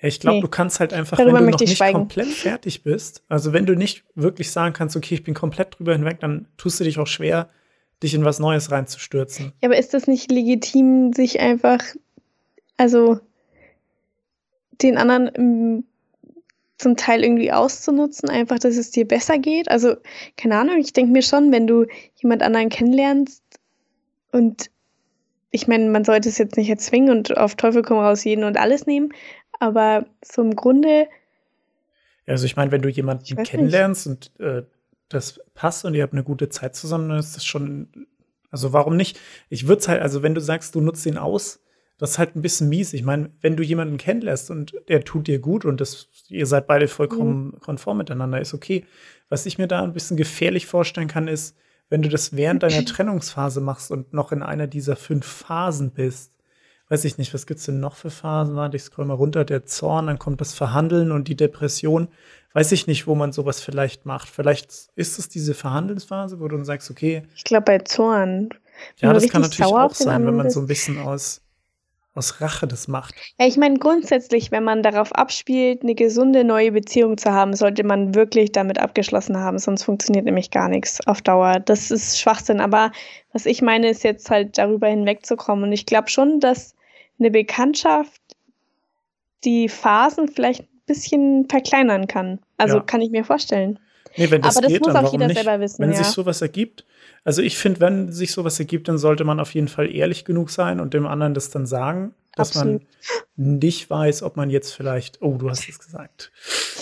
ich 0.00 0.20
glaube, 0.20 0.36
nee. 0.36 0.42
du 0.42 0.48
kannst 0.48 0.80
halt 0.80 0.92
einfach, 0.92 1.16
Darüber 1.16 1.38
wenn 1.38 1.46
du 1.46 1.50
noch 1.52 1.60
nicht 1.60 1.76
schweigen. 1.76 1.98
komplett 1.98 2.28
fertig 2.28 2.82
bist, 2.82 3.22
also 3.28 3.52
wenn 3.52 3.66
du 3.66 3.74
nicht 3.74 4.04
wirklich 4.14 4.50
sagen 4.50 4.72
kannst, 4.72 4.96
okay, 4.96 5.14
ich 5.14 5.24
bin 5.24 5.34
komplett 5.34 5.78
drüber 5.78 5.92
hinweg, 5.92 6.20
dann 6.20 6.46
tust 6.56 6.78
du 6.78 6.84
dich 6.84 6.98
auch 6.98 7.06
schwer, 7.06 7.48
dich 8.02 8.14
in 8.14 8.24
was 8.24 8.38
Neues 8.38 8.70
reinzustürzen. 8.70 9.52
Ja, 9.60 9.68
aber 9.68 9.78
ist 9.78 9.94
das 9.94 10.06
nicht 10.06 10.30
legitim, 10.30 11.12
sich 11.12 11.40
einfach, 11.40 11.80
also 12.76 13.18
den 14.82 14.96
anderen 14.96 15.26
im, 15.28 15.84
zum 16.76 16.96
Teil 16.96 17.24
irgendwie 17.24 17.50
auszunutzen, 17.50 18.30
einfach, 18.30 18.60
dass 18.60 18.76
es 18.76 18.92
dir 18.92 19.06
besser 19.06 19.38
geht? 19.38 19.68
Also, 19.68 19.96
keine 20.36 20.58
Ahnung, 20.58 20.78
ich 20.78 20.92
denke 20.92 21.10
mir 21.10 21.22
schon, 21.22 21.50
wenn 21.50 21.66
du 21.66 21.86
jemand 22.22 22.42
anderen 22.42 22.68
kennenlernst 22.68 23.42
und 24.30 24.70
ich 25.50 25.66
meine, 25.66 25.88
man 25.88 26.04
sollte 26.04 26.28
es 26.28 26.38
jetzt 26.38 26.56
nicht 26.56 26.68
erzwingen 26.68 27.10
und 27.10 27.36
auf 27.36 27.56
Teufel 27.56 27.82
komm 27.82 27.98
raus 27.98 28.22
jeden 28.22 28.44
und 28.44 28.56
alles 28.56 28.86
nehmen, 28.86 29.12
aber 29.58 30.06
so 30.24 30.42
im 30.42 30.54
Grunde. 30.54 31.08
Also 32.26 32.46
ich 32.46 32.56
meine, 32.56 32.70
wenn 32.72 32.82
du 32.82 32.88
jemanden 32.88 33.42
kennenlernst 33.42 34.06
nicht. 34.06 34.38
und 34.38 34.46
äh, 34.46 34.62
das 35.08 35.40
passt 35.54 35.84
und 35.84 35.94
ihr 35.94 36.02
habt 36.02 36.12
eine 36.12 36.24
gute 36.24 36.48
Zeit 36.48 36.76
zusammen, 36.76 37.08
dann 37.08 37.18
ist 37.18 37.36
das 37.36 37.44
schon. 37.44 38.06
Also 38.50 38.72
warum 38.72 38.96
nicht? 38.96 39.18
Ich 39.50 39.68
würde 39.68 39.80
es 39.80 39.88
halt, 39.88 40.00
also 40.00 40.22
wenn 40.22 40.34
du 40.34 40.40
sagst, 40.40 40.74
du 40.74 40.80
nutzt 40.80 41.04
ihn 41.04 41.18
aus, 41.18 41.60
das 41.98 42.12
ist 42.12 42.18
halt 42.18 42.36
ein 42.36 42.42
bisschen 42.42 42.68
mies. 42.68 42.92
Ich 42.92 43.02
meine, 43.02 43.30
wenn 43.40 43.56
du 43.56 43.62
jemanden 43.62 43.98
kennenlässt 43.98 44.50
und 44.50 44.72
der 44.88 45.04
tut 45.04 45.26
dir 45.26 45.38
gut 45.38 45.64
und 45.64 45.80
das, 45.80 46.08
ihr 46.28 46.46
seid 46.46 46.66
beide 46.66 46.88
vollkommen 46.88 47.46
mhm. 47.46 47.60
konform 47.60 47.98
miteinander, 47.98 48.40
ist 48.40 48.54
okay. 48.54 48.86
Was 49.28 49.44
ich 49.44 49.58
mir 49.58 49.66
da 49.66 49.82
ein 49.82 49.92
bisschen 49.92 50.16
gefährlich 50.16 50.66
vorstellen 50.66 51.08
kann, 51.08 51.28
ist, 51.28 51.56
wenn 51.90 52.02
du 52.02 52.08
das 52.08 52.36
während 52.36 52.62
deiner 52.62 52.84
Trennungsphase 52.86 53.60
machst 53.60 53.90
und 53.90 54.12
noch 54.14 54.32
in 54.32 54.42
einer 54.42 54.66
dieser 54.66 54.96
fünf 54.96 55.26
Phasen 55.26 55.90
bist, 55.90 56.32
weiß 56.88 57.04
ich 57.04 57.18
nicht, 57.18 57.34
was 57.34 57.46
gibt's 57.46 57.64
denn 57.64 57.80
noch 57.80 57.96
für 57.96 58.10
Phasen? 58.10 58.56
Warte, 58.56 58.76
ich 58.76 58.82
scroll 58.82 59.04
mal 59.04 59.14
runter, 59.14 59.44
der 59.44 59.66
Zorn, 59.66 60.06
dann 60.06 60.18
kommt 60.18 60.40
das 60.40 60.54
Verhandeln 60.54 61.12
und 61.12 61.28
die 61.28 61.36
Depression. 61.36 62.08
Weiß 62.54 62.72
ich 62.72 62.86
nicht, 62.86 63.06
wo 63.06 63.14
man 63.14 63.32
sowas 63.32 63.60
vielleicht 63.60 64.06
macht. 64.06 64.28
Vielleicht 64.28 64.88
ist 64.94 65.18
es 65.18 65.28
diese 65.28 65.54
Verhandelsphase, 65.54 66.40
wo 66.40 66.48
du 66.48 66.56
dann 66.56 66.64
sagst, 66.64 66.90
okay. 66.90 67.22
Ich 67.36 67.44
glaube 67.44 67.64
bei 67.64 67.78
Zorn. 67.78 68.48
Ja, 68.98 69.12
das 69.12 69.28
kann 69.28 69.42
natürlich 69.42 69.72
auch 69.72 69.94
sein, 69.94 70.26
wenn 70.26 70.36
man 70.36 70.50
so 70.50 70.60
ein 70.60 70.66
bisschen 70.66 70.98
aus, 70.98 71.42
aus 72.14 72.40
Rache 72.40 72.66
das 72.66 72.88
macht. 72.88 73.14
Ja, 73.38 73.46
ich 73.46 73.58
meine, 73.58 73.78
grundsätzlich, 73.78 74.50
wenn 74.50 74.64
man 74.64 74.82
darauf 74.82 75.12
abspielt, 75.12 75.82
eine 75.82 75.94
gesunde 75.94 76.42
neue 76.42 76.72
Beziehung 76.72 77.18
zu 77.18 77.32
haben, 77.32 77.54
sollte 77.54 77.84
man 77.84 78.14
wirklich 78.14 78.52
damit 78.52 78.78
abgeschlossen 78.78 79.36
haben, 79.36 79.58
sonst 79.58 79.82
funktioniert 79.82 80.24
nämlich 80.24 80.50
gar 80.50 80.68
nichts 80.68 81.06
auf 81.06 81.20
Dauer. 81.20 81.60
Das 81.60 81.90
ist 81.90 82.18
Schwachsinn. 82.18 82.60
Aber 82.60 82.92
was 83.32 83.44
ich 83.44 83.60
meine, 83.60 83.90
ist 83.90 84.04
jetzt 84.04 84.30
halt 84.30 84.56
darüber 84.56 84.88
hinwegzukommen. 84.88 85.64
Und 85.64 85.72
ich 85.72 85.84
glaube 85.84 86.08
schon, 86.08 86.40
dass 86.40 86.74
eine 87.18 87.30
Bekanntschaft 87.30 88.20
die 89.44 89.68
Phasen 89.68 90.28
vielleicht 90.28 90.62
ein 90.62 90.82
bisschen 90.86 91.48
verkleinern 91.48 92.06
kann. 92.06 92.40
Also 92.56 92.76
ja. 92.78 92.82
kann 92.82 93.00
ich 93.00 93.10
mir 93.10 93.24
vorstellen. 93.24 93.78
Nee, 94.16 94.30
wenn 94.30 94.42
das 94.42 94.56
Aber 94.56 94.62
das 94.66 94.72
geht, 94.72 94.84
muss 94.84 94.94
auch 94.94 95.12
jeder 95.12 95.26
nicht? 95.28 95.36
selber 95.36 95.60
wissen. 95.60 95.82
Wenn 95.82 95.92
ja. 95.92 95.98
sich 95.98 96.08
sowas 96.08 96.42
ergibt, 96.42 96.84
also 97.24 97.42
ich 97.42 97.58
finde, 97.58 97.80
wenn 97.80 98.10
sich 98.10 98.32
sowas 98.32 98.58
ergibt, 98.58 98.88
dann 98.88 98.98
sollte 98.98 99.24
man 99.24 99.38
auf 99.38 99.54
jeden 99.54 99.68
Fall 99.68 99.94
ehrlich 99.94 100.24
genug 100.24 100.50
sein 100.50 100.80
und 100.80 100.94
dem 100.94 101.06
anderen 101.06 101.34
das 101.34 101.50
dann 101.50 101.66
sagen, 101.66 102.14
dass 102.34 102.56
Absolut. 102.56 102.82
man 103.36 103.58
nicht 103.58 103.90
weiß, 103.90 104.22
ob 104.22 104.36
man 104.36 104.50
jetzt 104.50 104.72
vielleicht, 104.72 105.20
oh, 105.22 105.36
du 105.36 105.50
hast 105.50 105.68
es 105.68 105.78
gesagt. 105.78 106.32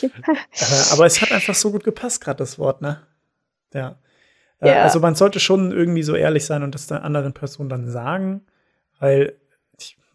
Ja. 0.00 0.08
Äh, 0.52 0.92
aber 0.92 1.06
es 1.06 1.22
hat 1.22 1.32
einfach 1.32 1.54
so 1.54 1.72
gut 1.72 1.82
gepasst, 1.82 2.20
gerade 2.20 2.36
das 2.36 2.58
Wort, 2.58 2.82
ne? 2.82 3.00
Ja. 3.72 3.98
Äh, 4.60 4.68
ja. 4.68 4.82
Also 4.82 5.00
man 5.00 5.14
sollte 5.14 5.40
schon 5.40 5.72
irgendwie 5.72 6.02
so 6.02 6.14
ehrlich 6.14 6.44
sein 6.44 6.62
und 6.62 6.74
das 6.74 6.86
der 6.86 7.02
anderen 7.02 7.32
Person 7.32 7.68
dann 7.68 7.90
sagen, 7.90 8.42
weil 8.98 9.38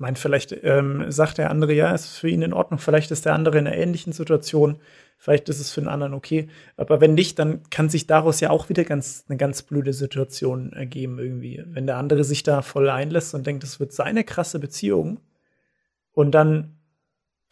meine, 0.02 0.18
vielleicht 0.18 0.56
ähm, 0.64 1.10
sagt 1.10 1.38
der 1.38 1.50
andere, 1.50 1.74
ja, 1.74 1.94
ist 1.94 2.18
für 2.18 2.28
ihn 2.28 2.42
in 2.42 2.54
Ordnung, 2.54 2.80
vielleicht 2.80 3.12
ist 3.12 3.26
der 3.26 3.34
andere 3.34 3.60
in 3.60 3.68
einer 3.68 3.78
ähnlichen 3.78 4.12
Situation, 4.12 4.82
vielleicht 5.18 5.48
ist 5.48 5.60
es 5.60 5.72
für 5.72 5.80
den 5.80 5.88
anderen 5.88 6.14
okay. 6.14 6.50
Aber 6.76 7.00
wenn 7.00 7.14
nicht, 7.14 7.40
dann 7.40 7.62
kann 7.70 7.88
sich 7.88 8.08
daraus 8.08 8.40
ja 8.42 8.50
auch 8.50 8.68
wieder 8.68 8.84
ganz, 8.84 9.24
eine 9.30 9.38
ganz 9.38 9.62
blöde 9.62 9.94
Situation 9.94 10.74
ergeben 10.74 11.20
irgendwie. 11.20 11.64
Wenn 11.68 11.86
der 11.86 11.98
andere 11.98 12.24
sich 12.24 12.44
da 12.44 12.64
voll 12.64 12.90
einlässt 12.90 13.34
und 13.36 13.48
denkt, 13.48 13.64
das 13.64 13.80
wird 13.80 13.94
seine 13.94 14.24
krasse 14.24 14.60
Beziehung 14.60 15.20
und 16.12 16.32
dann 16.32 16.78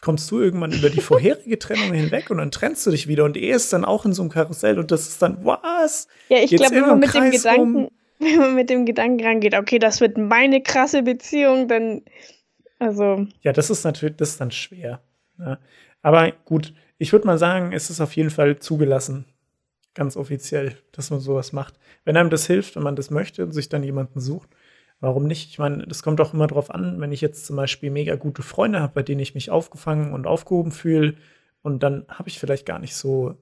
kommst 0.01 0.31
du 0.31 0.39
irgendwann 0.39 0.71
über 0.71 0.89
die 0.89 1.01
vorherige 1.01 1.59
Trennung 1.59 1.93
hinweg 1.93 2.31
und 2.31 2.37
dann 2.37 2.51
trennst 2.51 2.85
du 2.87 2.91
dich 2.91 3.07
wieder 3.07 3.25
und 3.25 3.37
er 3.37 3.55
ist 3.55 3.71
dann 3.73 3.85
auch 3.85 4.05
in 4.05 4.13
so 4.13 4.23
einem 4.23 4.31
Karussell 4.31 4.79
und 4.79 4.91
das 4.91 5.07
ist 5.07 5.21
dann, 5.21 5.45
was? 5.45 6.07
Ja, 6.29 6.39
ich 6.39 6.49
glaube, 6.49 6.75
wenn 6.75 6.87
man 6.87 6.99
mit 6.99 7.13
dem 7.13 7.31
Gedanken, 7.31 7.75
rum? 7.75 7.89
wenn 8.19 8.37
man 8.37 8.55
mit 8.55 8.69
dem 8.69 8.85
Gedanken 8.85 9.23
rangeht, 9.23 9.55
okay, 9.55 9.77
das 9.77 10.01
wird 10.01 10.17
meine 10.17 10.63
krasse 10.63 11.03
Beziehung, 11.03 11.67
dann, 11.67 12.01
also. 12.79 13.27
Ja, 13.41 13.53
das 13.53 13.69
ist 13.69 13.83
natürlich, 13.83 14.17
das 14.17 14.31
ist 14.31 14.41
dann 14.41 14.51
schwer. 14.51 15.01
Ja. 15.37 15.45
Ne? 15.45 15.59
Aber 16.01 16.31
gut, 16.45 16.73
ich 16.97 17.11
würde 17.11 17.27
mal 17.27 17.37
sagen, 17.37 17.73
es 17.73 17.89
ist 17.89 18.01
auf 18.01 18.15
jeden 18.15 18.29
Fall 18.29 18.59
zugelassen, 18.59 19.25
ganz 19.93 20.15
offiziell, 20.15 20.77
dass 20.93 21.11
man 21.11 21.19
sowas 21.19 21.51
macht. 21.51 21.75
Wenn 22.05 22.15
einem 22.15 22.29
das 22.29 22.47
hilft, 22.47 22.75
wenn 22.75 22.83
man 22.83 22.95
das 22.95 23.11
möchte 23.11 23.43
und 23.43 23.51
sich 23.51 23.69
dann 23.69 23.83
jemanden 23.83 24.21
sucht, 24.21 24.49
Warum 25.01 25.27
nicht? 25.27 25.49
Ich 25.49 25.59
meine, 25.59 25.87
das 25.87 26.03
kommt 26.03 26.19
auch 26.19 26.33
immer 26.33 26.47
darauf 26.47 26.71
an, 26.71 26.99
wenn 26.99 27.11
ich 27.11 27.21
jetzt 27.21 27.45
zum 27.45 27.55
Beispiel 27.55 27.89
mega 27.89 28.15
gute 28.15 28.41
Freunde 28.41 28.81
habe, 28.81 28.93
bei 28.95 29.03
denen 29.03 29.21
ich 29.21 29.33
mich 29.33 29.49
aufgefangen 29.49 30.13
und 30.13 30.27
aufgehoben 30.27 30.71
fühle, 30.71 31.15
und 31.61 31.83
dann 31.83 32.05
habe 32.07 32.29
ich 32.29 32.39
vielleicht 32.39 32.65
gar 32.65 32.79
nicht 32.79 32.95
so 32.95 33.37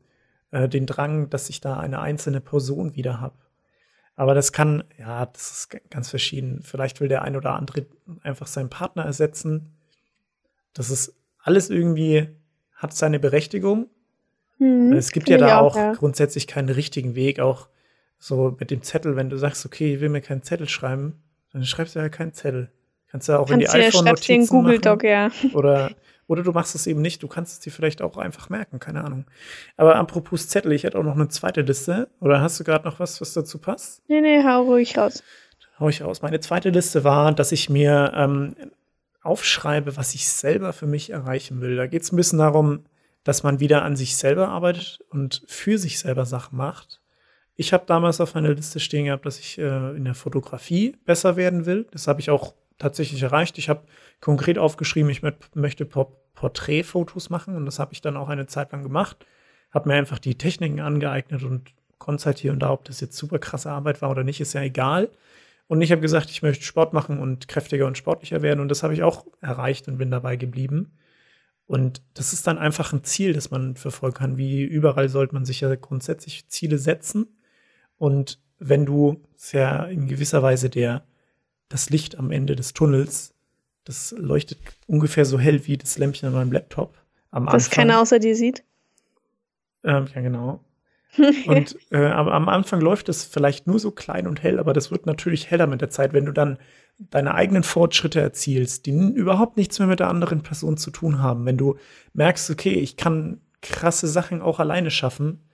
äh, 0.51 0.67
den 0.67 0.85
Drang, 0.88 1.29
dass 1.29 1.49
ich 1.49 1.61
da 1.61 1.79
eine 1.79 1.99
einzelne 1.99 2.41
Person 2.41 2.95
wieder 2.95 3.21
habe. 3.21 3.35
Aber 4.18 4.34
das 4.34 4.51
kann, 4.51 4.84
ja, 4.97 5.28
das 5.28 5.51
ist 5.51 5.89
ganz 5.91 6.09
verschieden. 6.09 6.61
Vielleicht 6.63 6.99
will 6.99 7.07
der 7.07 7.22
ein 7.22 7.38
oder 7.38 7.53
andere 7.53 7.86
einfach 8.24 8.47
seinen 8.47 8.70
Partner 8.70 9.05
ersetzen. 9.05 9.78
Das 10.74 10.89
ist 10.89 11.13
alles 11.38 11.70
irgendwie, 11.70 12.28
hat 12.74 12.93
seine 12.93 13.20
Berechtigung. 13.20 13.88
Hm, 14.57 14.91
es 14.93 15.11
gibt 15.11 15.30
ja 15.30 15.38
da 15.38 15.59
auch, 15.59 15.76
auch 15.76 15.78
ja. 15.78 15.93
grundsätzlich 15.93 16.47
keinen 16.47 16.70
richtigen 16.70 17.13
Weg, 17.13 17.39
auch 17.39 17.70
so 18.18 18.57
mit 18.59 18.72
dem 18.72 18.82
Zettel, 18.82 19.15
wenn 19.15 19.30
du 19.30 19.38
sagst, 19.38 19.63
okay, 19.68 19.93
ich 19.93 20.01
will 20.01 20.09
mir 20.09 20.22
keinen 20.22 20.41
Zettel 20.41 20.68
schreiben, 20.68 21.22
dann 21.53 21.63
schreibst 21.63 21.95
du 21.95 21.99
ja 21.99 22.09
keinen 22.09 22.34
Zettel. 22.34 22.72
Kannst 23.09 23.28
du 23.28 23.34
ja 23.34 23.39
auch 23.39 23.47
kannst 23.47 23.72
in 23.74 23.80
die 23.80 23.86
iPhone-Notizen 23.86 24.47
Google 24.47 24.80
Doc, 24.80 25.03
ja. 25.03 25.30
Oder, 25.53 25.91
oder 26.28 26.43
du 26.43 26.51
machst 26.51 26.75
es 26.75 26.88
eben 26.88 27.01
nicht. 27.01 27.23
Du 27.23 27.28
kannst 27.28 27.53
es 27.53 27.59
dir 27.59 27.71
vielleicht 27.71 28.01
auch 28.01 28.17
einfach 28.17 28.49
merken, 28.49 28.80
keine 28.80 29.03
Ahnung. 29.03 29.25
Aber 29.78 29.95
apropos 29.95 30.47
Zettel, 30.49 30.73
ich 30.73 30.84
hätte 30.84 30.99
auch 30.99 31.03
noch 31.03 31.15
eine 31.15 31.30
zweite 31.30 31.61
Liste. 31.61 32.09
Oder 32.19 32.41
hast 32.41 32.59
du 32.59 32.63
gerade 32.63 32.86
noch 32.86 32.99
was, 32.99 33.21
was 33.21 33.34
dazu 33.34 33.59
passt? 33.59 34.01
Nee, 34.09 34.21
nee, 34.21 34.43
hau 34.43 34.63
ruhig 34.63 34.97
raus. 34.97 35.23
Hau 35.80 35.89
ich 35.89 36.01
raus. 36.01 36.21
Meine 36.21 36.39
zweite 36.39 36.69
Liste 36.69 37.03
war, 37.03 37.32
dass 37.32 37.51
ich 37.51 37.69
mir 37.69 38.11
ähm, 38.15 38.55
aufschreibe, 39.21 39.95
was 39.95 40.15
ich 40.15 40.28
selber 40.28 40.73
für 40.73 40.88
mich 40.88 41.11
erreichen 41.11 41.61
will. 41.61 41.75
Da 41.75 41.88
geht 41.88 42.01
es 42.01 42.11
ein 42.11 42.17
bisschen 42.17 42.39
darum, 42.39 42.86
dass 43.23 43.43
man 43.43 43.59
wieder 43.59 43.84
an 43.84 43.95
sich 43.95 44.17
selber 44.17 44.49
arbeitet 44.49 44.99
und 45.09 45.43
für 45.47 45.78
sich 45.78 45.99
selber 45.99 46.25
Sachen 46.25 46.57
macht. 46.57 47.01
Ich 47.55 47.73
habe 47.73 47.86
damals 47.86 48.21
auf 48.21 48.36
meiner 48.36 48.53
Liste 48.53 48.80
stehen 48.80 49.05
gehabt, 49.05 49.25
dass 49.25 49.39
ich 49.39 49.57
äh, 49.57 49.95
in 49.95 50.05
der 50.05 50.13
Fotografie 50.13 50.95
besser 51.05 51.36
werden 51.36 51.65
will. 51.65 51.88
Das 51.91 52.07
habe 52.07 52.19
ich 52.19 52.30
auch 52.30 52.53
tatsächlich 52.78 53.21
erreicht. 53.23 53.57
Ich 53.57 53.69
habe 53.69 53.86
konkret 54.21 54.57
aufgeschrieben, 54.57 55.09
ich 55.09 55.21
möchte 55.53 55.86
Porträtfotos 55.86 57.30
machen 57.30 57.55
und 57.55 57.65
das 57.65 57.80
habe 57.80 57.93
ich 57.93 58.01
dann 58.01 58.17
auch 58.17 58.30
eine 58.30 58.47
Zeit 58.47 58.71
lang 58.71 58.84
gemacht. 58.84 59.25
Habe 59.71 59.89
mir 59.89 59.95
einfach 59.95 60.19
die 60.19 60.38
Techniken 60.38 60.80
angeeignet 60.80 61.43
und 61.43 61.71
konnte 61.97 62.25
halt 62.25 62.38
hier 62.39 62.51
und 62.51 62.59
da, 62.59 62.71
ob 62.71 62.86
das 62.86 63.01
jetzt 63.01 63.17
super 63.17 63.39
krasse 63.39 63.71
Arbeit 63.71 64.01
war 64.01 64.11
oder 64.11 64.23
nicht, 64.23 64.39
ist 64.39 64.53
ja 64.53 64.61
egal. 64.61 65.09
Und 65.67 65.82
ich 65.82 65.91
habe 65.91 66.01
gesagt, 66.01 66.30
ich 66.30 66.41
möchte 66.41 66.63
Sport 66.63 66.93
machen 66.93 67.19
und 67.19 67.47
kräftiger 67.47 67.88
und 67.88 67.97
sportlicher 67.97 68.41
werden 68.41 68.59
und 68.61 68.69
das 68.69 68.84
habe 68.84 68.93
ich 68.93 69.03
auch 69.03 69.25
erreicht 69.41 69.88
und 69.88 69.97
bin 69.97 70.11
dabei 70.11 70.36
geblieben. 70.38 70.97
Und 71.65 72.01
das 72.13 72.32
ist 72.32 72.47
dann 72.47 72.57
einfach 72.57 72.93
ein 72.93 73.03
Ziel, 73.03 73.34
das 73.34 73.51
man 73.51 73.75
verfolgen 73.75 74.15
kann. 74.15 74.38
Wie 74.38 74.63
überall 74.63 75.09
sollte 75.09 75.34
man 75.34 75.43
sich 75.43 75.59
ja 75.59 75.75
grundsätzlich 75.75 76.47
Ziele 76.47 76.78
setzen. 76.78 77.28
Und 77.97 78.39
wenn 78.57 78.86
du 78.86 79.21
sehr 79.36 79.89
in 79.89 80.07
gewisser 80.07 80.41
Weise 80.41 80.69
der, 80.69 81.03
das 81.70 81.89
Licht 81.89 82.18
am 82.18 82.32
Ende 82.32 82.55
des 82.55 82.74
Tunnels, 82.74 83.34
das 83.84 84.13
leuchtet 84.18 84.59
ungefähr 84.86 85.26
so 85.26 85.39
hell 85.39 85.65
wie 85.68 85.78
das 85.78 85.97
Lämpchen 85.97 86.28
an 86.28 86.34
meinem 86.34 86.51
Laptop 86.51 86.97
am 87.32 87.43
Anfang. 87.43 87.57
Das 87.57 87.70
keiner 87.70 88.01
außer 88.01 88.20
dir 88.20 88.36
sieht? 88.36 88.63
Ähm, 89.84 90.07
ja, 90.13 90.22
genau. 90.22 90.63
und 91.47 91.78
äh, 91.91 92.05
aber 92.05 92.34
am 92.34 92.49
Anfang 92.49 92.82
läuft 92.82 93.09
es 93.09 93.24
vielleicht 93.24 93.65
nur 93.65 93.80
so 93.80 93.91
klein 93.91 94.28
und 94.28 94.43
hell, 94.43 94.59
aber 94.59 94.74
das 94.74 94.91
wird 94.91 95.05
natürlich 95.05 95.49
heller 95.49 95.68
mit 95.68 95.82
der 95.82 95.89
Zeit, 95.89 96.13
wenn 96.13 96.26
du 96.26 96.32
dann 96.32 96.57
deine 96.97 97.34
eigenen 97.34 97.63
Fortschritte 97.63 98.20
erzielst, 98.20 98.86
die 98.86 98.91
überhaupt 98.91 99.57
nichts 99.57 99.80
mehr 99.80 99.88
mit 99.88 99.99
der 99.99 100.09
anderen 100.09 100.41
Person 100.41 100.78
zu 100.78 100.91
tun 100.91 101.22
haben. 101.22 101.45
Wenn 101.45 101.57
du 101.57 101.78
merkst, 102.13 102.49
okay, 102.49 102.74
ich 102.74 102.97
kann 102.97 103.41
krasse 103.61 104.07
Sachen 104.07 104.41
auch 104.41 104.59
alleine 104.59 104.91
schaffen, 104.91 105.47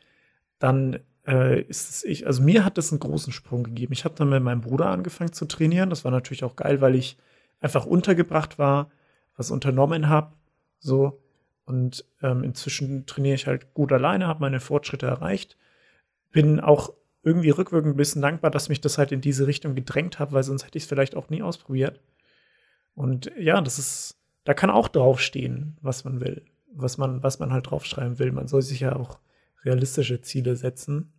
dann 0.59 0.99
äh, 1.27 1.61
ist 1.61 2.05
ich, 2.05 2.27
also 2.27 2.41
mir 2.41 2.65
hat 2.65 2.77
das 2.77 2.91
einen 2.91 2.99
großen 2.99 3.33
Sprung 3.33 3.63
gegeben. 3.63 3.93
Ich 3.93 4.05
habe 4.05 4.15
dann 4.15 4.29
mit 4.29 4.43
meinem 4.43 4.61
Bruder 4.61 4.87
angefangen 4.87 5.33
zu 5.33 5.45
trainieren. 5.45 5.89
Das 5.89 6.03
war 6.03 6.11
natürlich 6.11 6.43
auch 6.43 6.55
geil, 6.55 6.81
weil 6.81 6.95
ich 6.95 7.17
einfach 7.59 7.85
untergebracht 7.85 8.59
war, 8.59 8.91
was 9.35 9.51
unternommen 9.51 10.09
habe. 10.09 10.33
So. 10.79 11.21
Und 11.65 12.05
ähm, 12.21 12.43
inzwischen 12.43 13.05
trainiere 13.05 13.35
ich 13.35 13.47
halt 13.47 13.73
gut 13.73 13.93
alleine, 13.93 14.27
habe 14.27 14.41
meine 14.41 14.59
Fortschritte 14.59 15.05
erreicht. 15.05 15.57
Bin 16.31 16.59
auch 16.59 16.93
irgendwie 17.23 17.51
rückwirkend 17.51 17.93
ein 17.93 17.97
bisschen 17.97 18.21
dankbar, 18.21 18.51
dass 18.51 18.67
mich 18.67 18.81
das 18.81 18.97
halt 18.97 19.13
in 19.13 19.21
diese 19.21 19.47
Richtung 19.47 19.75
gedrängt 19.75 20.19
hat, 20.19 20.33
weil 20.33 20.43
sonst 20.43 20.65
hätte 20.65 20.77
ich 20.77 20.83
es 20.83 20.89
vielleicht 20.89 21.15
auch 21.15 21.29
nie 21.29 21.41
ausprobiert. 21.41 22.01
Und 22.95 23.31
ja, 23.37 23.61
das 23.61 23.79
ist, 23.79 24.17
da 24.43 24.53
kann 24.53 24.69
auch 24.69 24.89
draufstehen, 24.89 25.77
was 25.81 26.03
man 26.03 26.19
will, 26.19 26.43
was 26.73 26.97
man, 26.97 27.23
was 27.23 27.39
man 27.39 27.53
halt 27.53 27.71
draufschreiben 27.71 28.19
will. 28.19 28.33
Man 28.33 28.49
soll 28.49 28.61
sich 28.61 28.81
ja 28.81 28.97
auch 28.97 29.19
realistische 29.65 30.21
Ziele 30.21 30.55
setzen. 30.55 31.13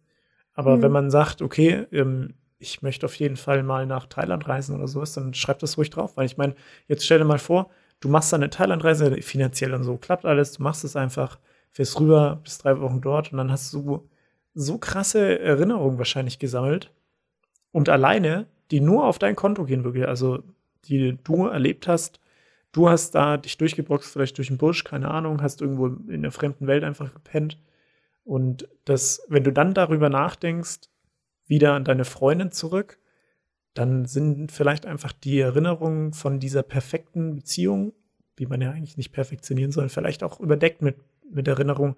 Aber 0.55 0.77
mhm. 0.77 0.83
wenn 0.83 0.93
man 0.93 1.11
sagt, 1.11 1.43
okay, 1.43 1.87
ähm, 1.93 2.35
ich 2.59 2.83
möchte 2.83 3.07
auf 3.07 3.15
jeden 3.17 3.37
Fall 3.37 3.63
mal 3.63 3.87
nach 3.87 4.07
Thailand 4.07 4.49
reisen 4.49 4.75
oder 4.77 4.89
sowas, 4.89 5.13
dann 5.13 5.35
schreib 5.35 5.59
das 5.59 5.77
ruhig 5.77 5.91
drauf. 5.91 6.17
Weil 6.17 6.27
ich 6.27 6.37
meine, 6.37 6.55
jetzt 6.89 7.05
stell 7.05 7.19
dir 7.19 7.25
mal 7.25 7.39
vor, 7.39 7.71
du 8.01 8.09
machst 8.09 8.33
eine 8.33 8.51
Thailandreise, 8.51 9.21
finanziell 9.23 9.75
und 9.75 9.85
so, 9.85 9.97
klappt 9.97 10.25
alles, 10.25 10.53
du 10.53 10.63
machst 10.63 10.85
es 10.85 10.97
einfach, 10.97 11.39
fährst 11.73 11.99
rüber, 12.01 12.41
bist 12.43 12.65
drei 12.65 12.81
Wochen 12.81 13.01
dort 13.01 13.33
und 13.33 13.39
dann 13.39 13.51
hast 13.51 13.73
du 13.73 14.09
so 14.55 14.79
krasse 14.79 15.41
Erinnerungen 15.41 15.99
wahrscheinlich 15.99 16.39
gesammelt 16.39 16.93
und 17.73 17.89
alleine, 17.89 18.47
die 18.71 18.81
nur 18.81 19.05
auf 19.05 19.19
dein 19.19 19.37
Konto 19.37 19.65
gehen, 19.65 19.85
wirklich, 19.85 20.07
also 20.07 20.43
die 20.85 21.19
du 21.25 21.47
erlebt 21.47 21.89
hast, 21.89 22.21
du 22.73 22.89
hast 22.89 23.15
da 23.15 23.37
dich 23.37 23.59
durchgeboxt, 23.59 24.13
vielleicht 24.13 24.39
durch 24.39 24.49
den 24.49 24.59
Busch, 24.59 24.85
keine 24.85 25.11
Ahnung, 25.11 25.43
hast 25.43 25.61
irgendwo 25.61 25.89
in 25.89 26.23
der 26.23 26.31
fremden 26.31 26.67
Welt 26.67 26.85
einfach 26.85 27.13
gepennt 27.13 27.59
und 28.25 28.69
das, 28.85 29.23
wenn 29.29 29.45
du 29.45 29.53
dann 29.53 29.75
darüber 29.75 30.09
nachdenkst, 30.09 30.89
wieder 31.47 31.75
an 31.75 31.85
deine 31.85 32.05
Freundin 32.05 32.51
zurück, 32.51 32.99
dann 33.75 34.07
sind 34.07 34.51
vielleicht 34.51 34.87
einfach 34.87 35.13
die 35.13 35.41
Erinnerungen 35.41 36.13
von 36.13 36.41
dieser 36.41 36.63
perfekten 36.63 37.35
Beziehung, 37.35 37.93
die 38.39 38.47
man 38.47 38.61
ja 38.61 38.71
eigentlich 38.71 38.97
nicht 38.97 39.13
perfektionieren 39.13 39.73
soll, 39.73 39.89
vielleicht 39.89 40.23
auch 40.23 40.41
überdeckt 40.41 40.81
mit, 40.81 40.97
mit 41.31 41.47
Erinnerungen, 41.49 41.97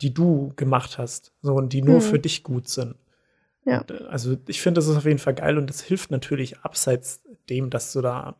die 0.00 0.14
du 0.14 0.52
gemacht 0.56 0.98
hast, 0.98 1.32
so 1.42 1.54
und 1.54 1.72
die 1.72 1.82
nur 1.82 1.96
mhm. 1.96 2.02
für 2.02 2.18
dich 2.18 2.42
gut 2.42 2.68
sind. 2.68 2.94
Ja. 3.66 3.80
Und, 3.80 3.90
äh, 3.90 4.04
also 4.04 4.36
ich 4.46 4.62
finde, 4.62 4.78
das 4.78 4.88
ist 4.88 4.96
auf 4.96 5.04
jeden 5.04 5.18
Fall 5.18 5.34
geil 5.34 5.58
und 5.58 5.68
das 5.68 5.82
hilft 5.82 6.10
natürlich 6.10 6.60
abseits 6.60 7.22
dem, 7.50 7.70
dass 7.70 7.92
du 7.92 8.00
da 8.00 8.36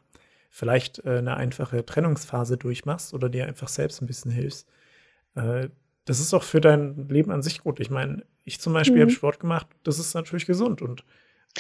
vielleicht 0.49 1.05
äh, 1.05 1.19
eine 1.19 1.37
einfache 1.37 1.85
Trennungsphase 1.85 2.57
durchmachst 2.57 3.13
oder 3.15 3.29
dir 3.29 3.47
einfach 3.47 3.69
selbst 3.69 4.01
ein 4.01 4.07
bisschen 4.07 4.31
hilfst. 4.31 4.69
Äh, 5.35 5.69
das 6.11 6.19
ist 6.19 6.35
auch 6.35 6.43
für 6.43 6.61
dein 6.61 7.07
Leben 7.09 7.31
an 7.31 7.41
sich 7.41 7.63
gut. 7.63 7.79
Ich 7.79 7.89
meine, 7.89 8.25
ich 8.43 8.59
zum 8.59 8.73
Beispiel 8.73 8.97
mhm. 8.97 9.03
habe 9.03 9.11
Sport 9.13 9.39
gemacht, 9.39 9.69
das 9.85 10.01
ist 10.01 10.15
natürlich 10.15 10.45
gesund 10.45 10.83
und 10.83 11.05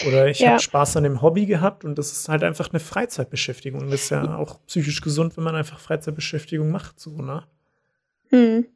oder 0.04 0.26
ich 0.26 0.40
ja. 0.40 0.50
habe 0.50 0.60
Spaß 0.60 0.96
an 0.96 1.04
dem 1.04 1.22
Hobby 1.22 1.46
gehabt 1.46 1.84
und 1.84 1.96
das 1.96 2.10
ist 2.10 2.28
halt 2.28 2.42
einfach 2.42 2.68
eine 2.70 2.80
Freizeitbeschäftigung. 2.80 3.80
Und 3.80 3.92
das 3.92 4.02
ist 4.02 4.10
ja 4.10 4.36
auch 4.36 4.58
psychisch 4.66 5.02
gesund, 5.02 5.36
wenn 5.36 5.44
man 5.44 5.54
einfach 5.54 5.78
Freizeitbeschäftigung 5.78 6.68
macht, 6.68 6.98
so, 6.98 7.10
ne? 7.10 7.44
Hm. 8.30 8.66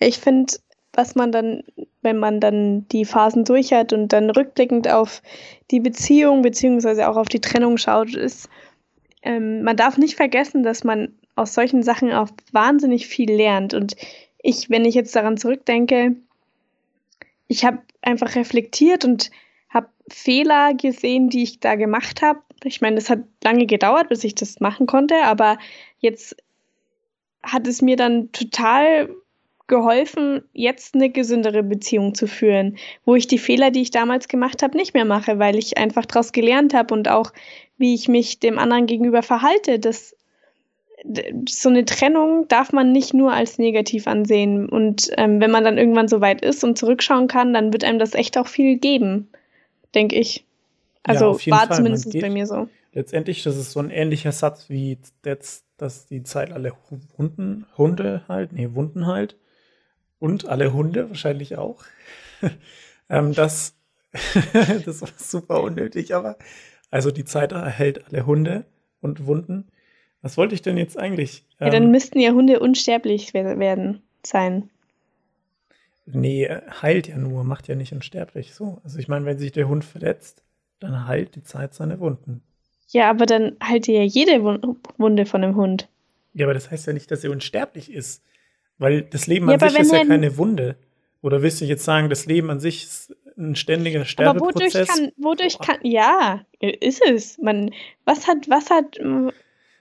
Ich 0.00 0.18
finde, 0.18 0.54
was 0.92 1.14
man 1.14 1.30
dann, 1.30 1.62
wenn 2.02 2.18
man 2.18 2.40
dann 2.40 2.88
die 2.88 3.04
Phasen 3.04 3.44
durch 3.44 3.72
hat 3.72 3.92
und 3.92 4.12
dann 4.12 4.30
rückblickend 4.30 4.90
auf 4.90 5.22
die 5.70 5.80
Beziehung 5.80 6.42
beziehungsweise 6.42 7.08
auch 7.08 7.16
auf 7.16 7.28
die 7.28 7.40
Trennung 7.40 7.78
schaut, 7.78 8.16
ist, 8.16 8.48
ähm, 9.22 9.62
man 9.62 9.76
darf 9.76 9.96
nicht 9.96 10.16
vergessen, 10.16 10.64
dass 10.64 10.82
man 10.82 11.14
aus 11.36 11.54
solchen 11.54 11.84
Sachen 11.84 12.12
auch 12.12 12.30
wahnsinnig 12.50 13.06
viel 13.06 13.32
lernt. 13.32 13.74
Und 13.74 13.94
ich, 14.44 14.68
wenn 14.68 14.84
ich 14.84 14.94
jetzt 14.94 15.16
daran 15.16 15.38
zurückdenke, 15.38 16.16
ich 17.48 17.64
habe 17.64 17.78
einfach 18.02 18.36
reflektiert 18.36 19.04
und 19.04 19.30
habe 19.70 19.88
Fehler 20.08 20.74
gesehen, 20.74 21.30
die 21.30 21.42
ich 21.42 21.60
da 21.60 21.74
gemacht 21.76 22.20
habe. 22.20 22.40
Ich 22.62 22.82
meine, 22.82 22.96
das 22.96 23.08
hat 23.08 23.20
lange 23.42 23.66
gedauert, 23.66 24.10
bis 24.10 24.22
ich 24.22 24.34
das 24.34 24.60
machen 24.60 24.86
konnte, 24.86 25.16
aber 25.24 25.58
jetzt 25.98 26.36
hat 27.42 27.66
es 27.66 27.80
mir 27.80 27.96
dann 27.96 28.32
total 28.32 29.08
geholfen, 29.66 30.42
jetzt 30.52 30.94
eine 30.94 31.08
gesündere 31.08 31.62
Beziehung 31.62 32.14
zu 32.14 32.26
führen, 32.26 32.76
wo 33.06 33.14
ich 33.14 33.26
die 33.26 33.38
Fehler, 33.38 33.70
die 33.70 33.80
ich 33.80 33.90
damals 33.90 34.28
gemacht 34.28 34.62
habe, 34.62 34.76
nicht 34.76 34.92
mehr 34.92 35.06
mache, 35.06 35.38
weil 35.38 35.56
ich 35.56 35.78
einfach 35.78 36.04
daraus 36.04 36.32
gelernt 36.32 36.74
habe 36.74 36.92
und 36.92 37.08
auch, 37.08 37.32
wie 37.78 37.94
ich 37.94 38.08
mich 38.08 38.40
dem 38.40 38.58
anderen 38.58 38.84
gegenüber 38.84 39.22
verhalte. 39.22 39.78
Das 39.78 40.14
so 41.48 41.68
eine 41.68 41.84
Trennung 41.84 42.48
darf 42.48 42.72
man 42.72 42.92
nicht 42.92 43.12
nur 43.12 43.32
als 43.32 43.58
negativ 43.58 44.06
ansehen. 44.06 44.68
Und 44.68 45.10
ähm, 45.16 45.40
wenn 45.40 45.50
man 45.50 45.64
dann 45.64 45.78
irgendwann 45.78 46.08
so 46.08 46.20
weit 46.20 46.42
ist 46.42 46.64
und 46.64 46.78
zurückschauen 46.78 47.28
kann, 47.28 47.52
dann 47.52 47.72
wird 47.72 47.84
einem 47.84 47.98
das 47.98 48.14
echt 48.14 48.38
auch 48.38 48.46
viel 48.46 48.78
geben, 48.78 49.28
denke 49.94 50.16
ich. 50.16 50.44
Also 51.02 51.38
ja, 51.38 51.52
war 51.52 51.66
Fall. 51.66 51.76
zumindest 51.76 52.10
geht, 52.10 52.22
bei 52.22 52.30
mir 52.30 52.46
so. 52.46 52.68
letztendlich, 52.92 53.42
das 53.42 53.56
ist 53.56 53.72
so 53.72 53.80
ein 53.80 53.90
ähnlicher 53.90 54.32
Satz 54.32 54.70
wie 54.70 54.98
jetzt, 55.24 55.66
dass 55.76 56.06
die 56.06 56.22
Zeit 56.22 56.50
alle 56.50 56.72
Hunden, 57.18 57.66
Hunde 57.76 58.22
halt, 58.26 58.52
nee, 58.52 58.70
Wunden 58.72 59.06
halt. 59.06 59.36
Und 60.18 60.48
alle 60.48 60.72
Hunde 60.72 61.10
wahrscheinlich 61.10 61.58
auch. 61.58 61.84
ähm, 63.10 63.34
das, 63.34 63.74
das 64.86 65.02
war 65.02 65.10
super 65.18 65.62
unnötig, 65.62 66.14
aber 66.14 66.38
also 66.90 67.10
die 67.10 67.24
Zeit 67.24 67.52
erhält 67.52 68.06
alle 68.06 68.24
Hunde 68.24 68.64
und 69.02 69.26
Wunden. 69.26 69.68
Was 70.24 70.38
wollte 70.38 70.54
ich 70.54 70.62
denn 70.62 70.78
jetzt 70.78 70.98
eigentlich? 70.98 71.44
Ja, 71.60 71.68
dann 71.68 71.82
ähm, 71.82 71.90
müssten 71.90 72.18
ja 72.18 72.32
Hunde 72.32 72.58
unsterblich 72.58 73.34
werden 73.34 74.00
sein. 74.24 74.70
Nee, 76.06 76.48
heilt 76.80 77.08
ja 77.08 77.18
nur, 77.18 77.44
macht 77.44 77.68
ja 77.68 77.74
nicht 77.74 77.92
unsterblich. 77.92 78.54
So. 78.54 78.80
Also 78.84 78.98
ich 78.98 79.06
meine, 79.06 79.26
wenn 79.26 79.38
sich 79.38 79.52
der 79.52 79.68
Hund 79.68 79.84
verletzt, 79.84 80.42
dann 80.80 81.06
heilt 81.06 81.34
die 81.34 81.42
Zeit 81.42 81.74
seine 81.74 82.00
Wunden. 82.00 82.42
Ja, 82.88 83.10
aber 83.10 83.26
dann 83.26 83.58
heilt 83.62 83.86
ja 83.86 84.00
jede 84.00 84.42
Wunde 84.96 85.26
von 85.26 85.42
dem 85.42 85.56
Hund. 85.56 85.90
Ja, 86.32 86.46
aber 86.46 86.54
das 86.54 86.70
heißt 86.70 86.86
ja 86.86 86.94
nicht, 86.94 87.10
dass 87.10 87.22
er 87.22 87.30
unsterblich 87.30 87.92
ist. 87.92 88.22
Weil 88.78 89.02
das 89.02 89.26
Leben 89.26 89.46
ja, 89.50 89.58
an 89.58 89.68
sich 89.68 89.78
ist 89.78 89.92
ja 89.92 90.06
keine 90.06 90.38
Wunde. 90.38 90.76
Oder 91.20 91.42
willst 91.42 91.60
du 91.60 91.66
jetzt 91.66 91.84
sagen, 91.84 92.08
das 92.08 92.24
Leben 92.24 92.48
an 92.48 92.60
sich 92.60 92.84
ist 92.84 93.14
ein 93.36 93.56
ständiger 93.56 94.06
Sterbeprozess? 94.06 94.74
Aber 94.74 94.88
wodurch 94.88 94.88
kann, 94.88 95.12
wodurch 95.22 95.58
kann, 95.58 95.78
ja, 95.82 96.46
ist 96.60 97.02
es. 97.06 97.36
Man, 97.36 97.72
was 98.06 98.26
hat, 98.26 98.48
was 98.48 98.70
hat, 98.70 98.98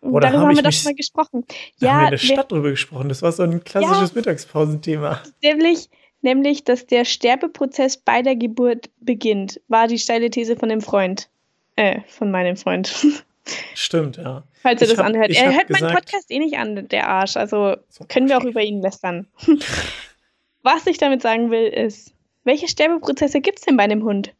oder 0.04 0.28
darüber 0.28 0.42
hab 0.42 0.48
haben 0.50 0.56
wir 0.58 0.64
doch 0.64 0.84
mal 0.84 0.96
gesprochen. 0.96 1.46
Ja, 1.78 1.94
haben 1.94 2.00
wir 2.00 2.06
in 2.06 2.12
der 2.12 2.18
Stadt 2.18 2.52
drüber 2.52 2.70
gesprochen. 2.70 3.10
Das 3.10 3.22
war 3.22 3.32
so 3.32 3.44
ein 3.44 3.64
klassisches 3.64 4.10
ja, 4.10 4.16
Mittagspausenthema. 4.16 5.22
Nämlich, 5.42 5.90
nämlich, 6.22 6.64
dass 6.64 6.86
der 6.86 7.06
Sterbeprozess 7.06 7.98
bei 7.98 8.22
der 8.22 8.36
Geburt 8.36 8.90
beginnt, 9.00 9.62
war 9.68 9.88
die 9.88 10.00
steile 10.00 10.30
These 10.30 10.56
von 10.56 10.70
dem 10.70 10.82
Freund. 10.82 11.30
Äh, 11.76 12.02
von 12.08 12.32
meinem 12.32 12.58
Freund. 12.58 12.94
Stimmt, 13.76 14.18
ja. 14.18 14.44
Falls 14.62 14.82
er 14.82 14.88
das 14.88 14.98
hab, 14.98 15.06
anhört. 15.06 15.32
Er 15.32 15.54
hört 15.54 15.70
meinen 15.70 15.94
Podcast 15.94 16.32
eh 16.32 16.40
nicht 16.40 16.58
an, 16.58 16.88
der 16.88 17.10
Arsch. 17.10 17.36
Also 17.36 17.76
so 17.90 18.06
können 18.08 18.30
wir 18.30 18.38
auch 18.38 18.46
über 18.46 18.62
ihn 18.62 18.82
lästern. 18.82 19.28
Was 20.64 20.88
ich 20.88 20.98
damit 20.98 21.22
sagen 21.22 21.52
will, 21.52 21.68
ist, 21.68 22.14
welche 22.46 22.68
Sterbeprozesse 22.68 23.42
gibt 23.42 23.60
es 23.60 23.66
denn 23.66 23.76
bei 23.76 23.84
einem 23.84 24.04
Hund? 24.04 24.34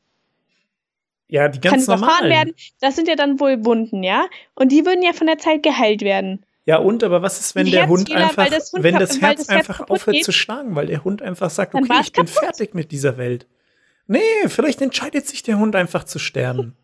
Ja, 1.28 1.48
die 1.48 1.60
ganz 1.60 1.88
Kann 1.88 2.00
normalen. 2.00 2.30
werden. 2.30 2.54
Das 2.80 2.96
sind 2.96 3.08
ja 3.08 3.16
dann 3.16 3.40
wohl 3.40 3.66
Wunden, 3.66 4.04
ja? 4.04 4.26
Und 4.56 4.72
die 4.72 4.86
würden 4.86 5.02
ja 5.02 5.14
von 5.14 5.28
der 5.28 5.38
Zeit 5.38 5.64
geheilt 5.64 6.02
werden. 6.02 6.46
Ja, 6.66 6.78
und 6.78 7.04
aber 7.04 7.22
was 7.22 7.40
ist, 7.40 7.56
wenn 7.56 7.70
der 7.70 7.88
Hund 7.88 8.12
einfach, 8.12 8.48
das 8.48 8.72
Hund 8.72 8.84
wenn 8.84 8.96
das 8.96 9.20
Herz, 9.20 9.40
das 9.40 9.50
Herz 9.50 9.70
einfach 9.70 9.90
aufhört 9.90 10.16
geht, 10.16 10.26
zu 10.26 10.32
schlagen, 10.32 10.76
weil 10.76 10.88
der 10.88 11.04
Hund 11.04 11.22
einfach 11.22 11.50
sagt, 11.50 11.76
okay, 11.76 12.00
ich 12.02 12.14
bin 12.14 12.26
kaputt. 12.26 12.44
fertig 12.44 12.74
mit 12.74 12.92
dieser 12.92 13.18
Welt. 13.18 13.48
Nee, 14.08 14.20
vielleicht 14.48 14.82
entscheidet 14.82 15.28
sich 15.28 15.44
der 15.44 15.60
Hund 15.60 15.76
einfach 15.76 16.06
zu 16.06 16.20
sterben. 16.20 16.76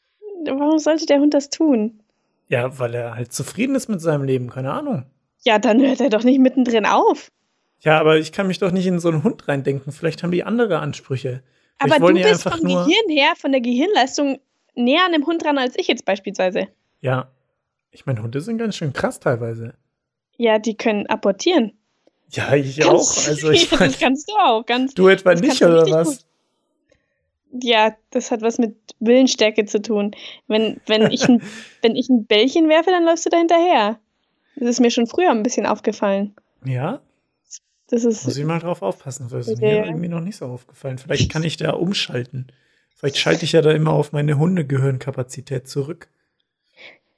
Warum 0.46 0.78
sollte 0.78 1.06
der 1.06 1.18
Hund 1.18 1.34
das 1.34 1.50
tun? 1.50 2.00
Ja, 2.48 2.78
weil 2.78 2.94
er 2.94 3.14
halt 3.14 3.32
zufrieden 3.32 3.74
ist 3.74 3.88
mit 3.88 4.00
seinem 4.00 4.24
Leben, 4.24 4.48
keine 4.48 4.72
Ahnung. 4.72 5.04
Ja, 5.44 5.58
dann 5.58 5.80
hört 5.80 6.00
er 6.00 6.08
doch 6.08 6.24
nicht 6.24 6.38
mittendrin 6.38 6.86
auf. 6.86 7.30
Ja, 7.80 8.00
aber 8.00 8.18
ich 8.18 8.32
kann 8.32 8.46
mich 8.46 8.58
doch 8.58 8.72
nicht 8.72 8.86
in 8.86 8.98
so 8.98 9.08
einen 9.08 9.22
Hund 9.22 9.46
reindenken. 9.46 9.92
Vielleicht 9.92 10.22
haben 10.22 10.32
die 10.32 10.44
andere 10.44 10.78
Ansprüche. 10.78 11.42
Aber 11.78 11.98
du 11.98 12.14
bist 12.14 12.42
vom 12.42 12.60
Gehirn 12.60 13.08
her, 13.08 13.34
von 13.36 13.52
der 13.52 13.60
Gehirnleistung 13.60 14.40
näher 14.74 15.04
an 15.04 15.12
dem 15.12 15.26
Hund 15.26 15.42
dran 15.42 15.58
als 15.58 15.74
ich 15.76 15.88
jetzt 15.88 16.04
beispielsweise. 16.04 16.68
Ja. 17.00 17.30
Ich 17.90 18.06
meine, 18.06 18.22
Hunde 18.22 18.40
sind 18.40 18.58
ganz 18.58 18.76
schön 18.76 18.92
krass 18.92 19.18
teilweise. 19.20 19.74
Ja, 20.36 20.58
die 20.58 20.76
können 20.76 21.06
abortieren. 21.06 21.72
Ja, 22.30 22.54
ich 22.54 22.78
kannst, 22.78 23.18
auch. 23.18 23.28
Also 23.28 23.50
ich 23.50 23.70
ja, 23.70 23.78
das 23.78 23.98
kannst 23.98 24.28
du 24.28 24.34
auch. 24.34 24.64
Ganz, 24.66 24.94
du 24.94 25.08
etwa 25.08 25.34
nicht, 25.34 25.62
oder 25.62 25.90
was? 25.90 26.08
Gut. 26.08 27.62
Ja, 27.62 27.96
das 28.10 28.30
hat 28.30 28.42
was 28.42 28.58
mit 28.58 28.76
Willensstärke 29.00 29.64
zu 29.64 29.80
tun. 29.80 30.14
Wenn, 30.46 30.80
wenn, 30.86 31.10
ich 31.10 31.26
ein, 31.28 31.42
wenn 31.82 31.96
ich 31.96 32.08
ein 32.08 32.26
Bällchen 32.26 32.68
werfe, 32.68 32.90
dann 32.90 33.04
läufst 33.04 33.26
du 33.26 33.30
da 33.30 33.38
hinterher. 33.38 33.98
Das 34.56 34.68
ist 34.70 34.80
mir 34.80 34.90
schon 34.90 35.06
früher 35.06 35.30
ein 35.30 35.42
bisschen 35.42 35.66
aufgefallen. 35.66 36.34
Ja? 36.64 37.00
Das 37.90 38.04
ist 38.04 38.24
Muss 38.24 38.36
ich 38.36 38.44
mal 38.44 38.58
drauf 38.58 38.82
aufpassen, 38.82 39.28
das 39.30 39.48
ist 39.48 39.60
mir 39.60 39.86
irgendwie 39.86 40.08
noch 40.08 40.20
nicht 40.20 40.36
so 40.36 40.46
aufgefallen. 40.46 40.98
Vielleicht 40.98 41.32
kann 41.32 41.42
ich 41.42 41.56
da 41.56 41.72
umschalten. 41.72 42.52
Vielleicht 42.94 43.16
schalte 43.16 43.44
ich 43.44 43.52
ja 43.52 43.62
da 43.62 43.70
immer 43.70 43.92
auf 43.92 44.12
meine 44.12 44.38
Hundegehirnkapazität 44.38 45.68
zurück. 45.68 46.08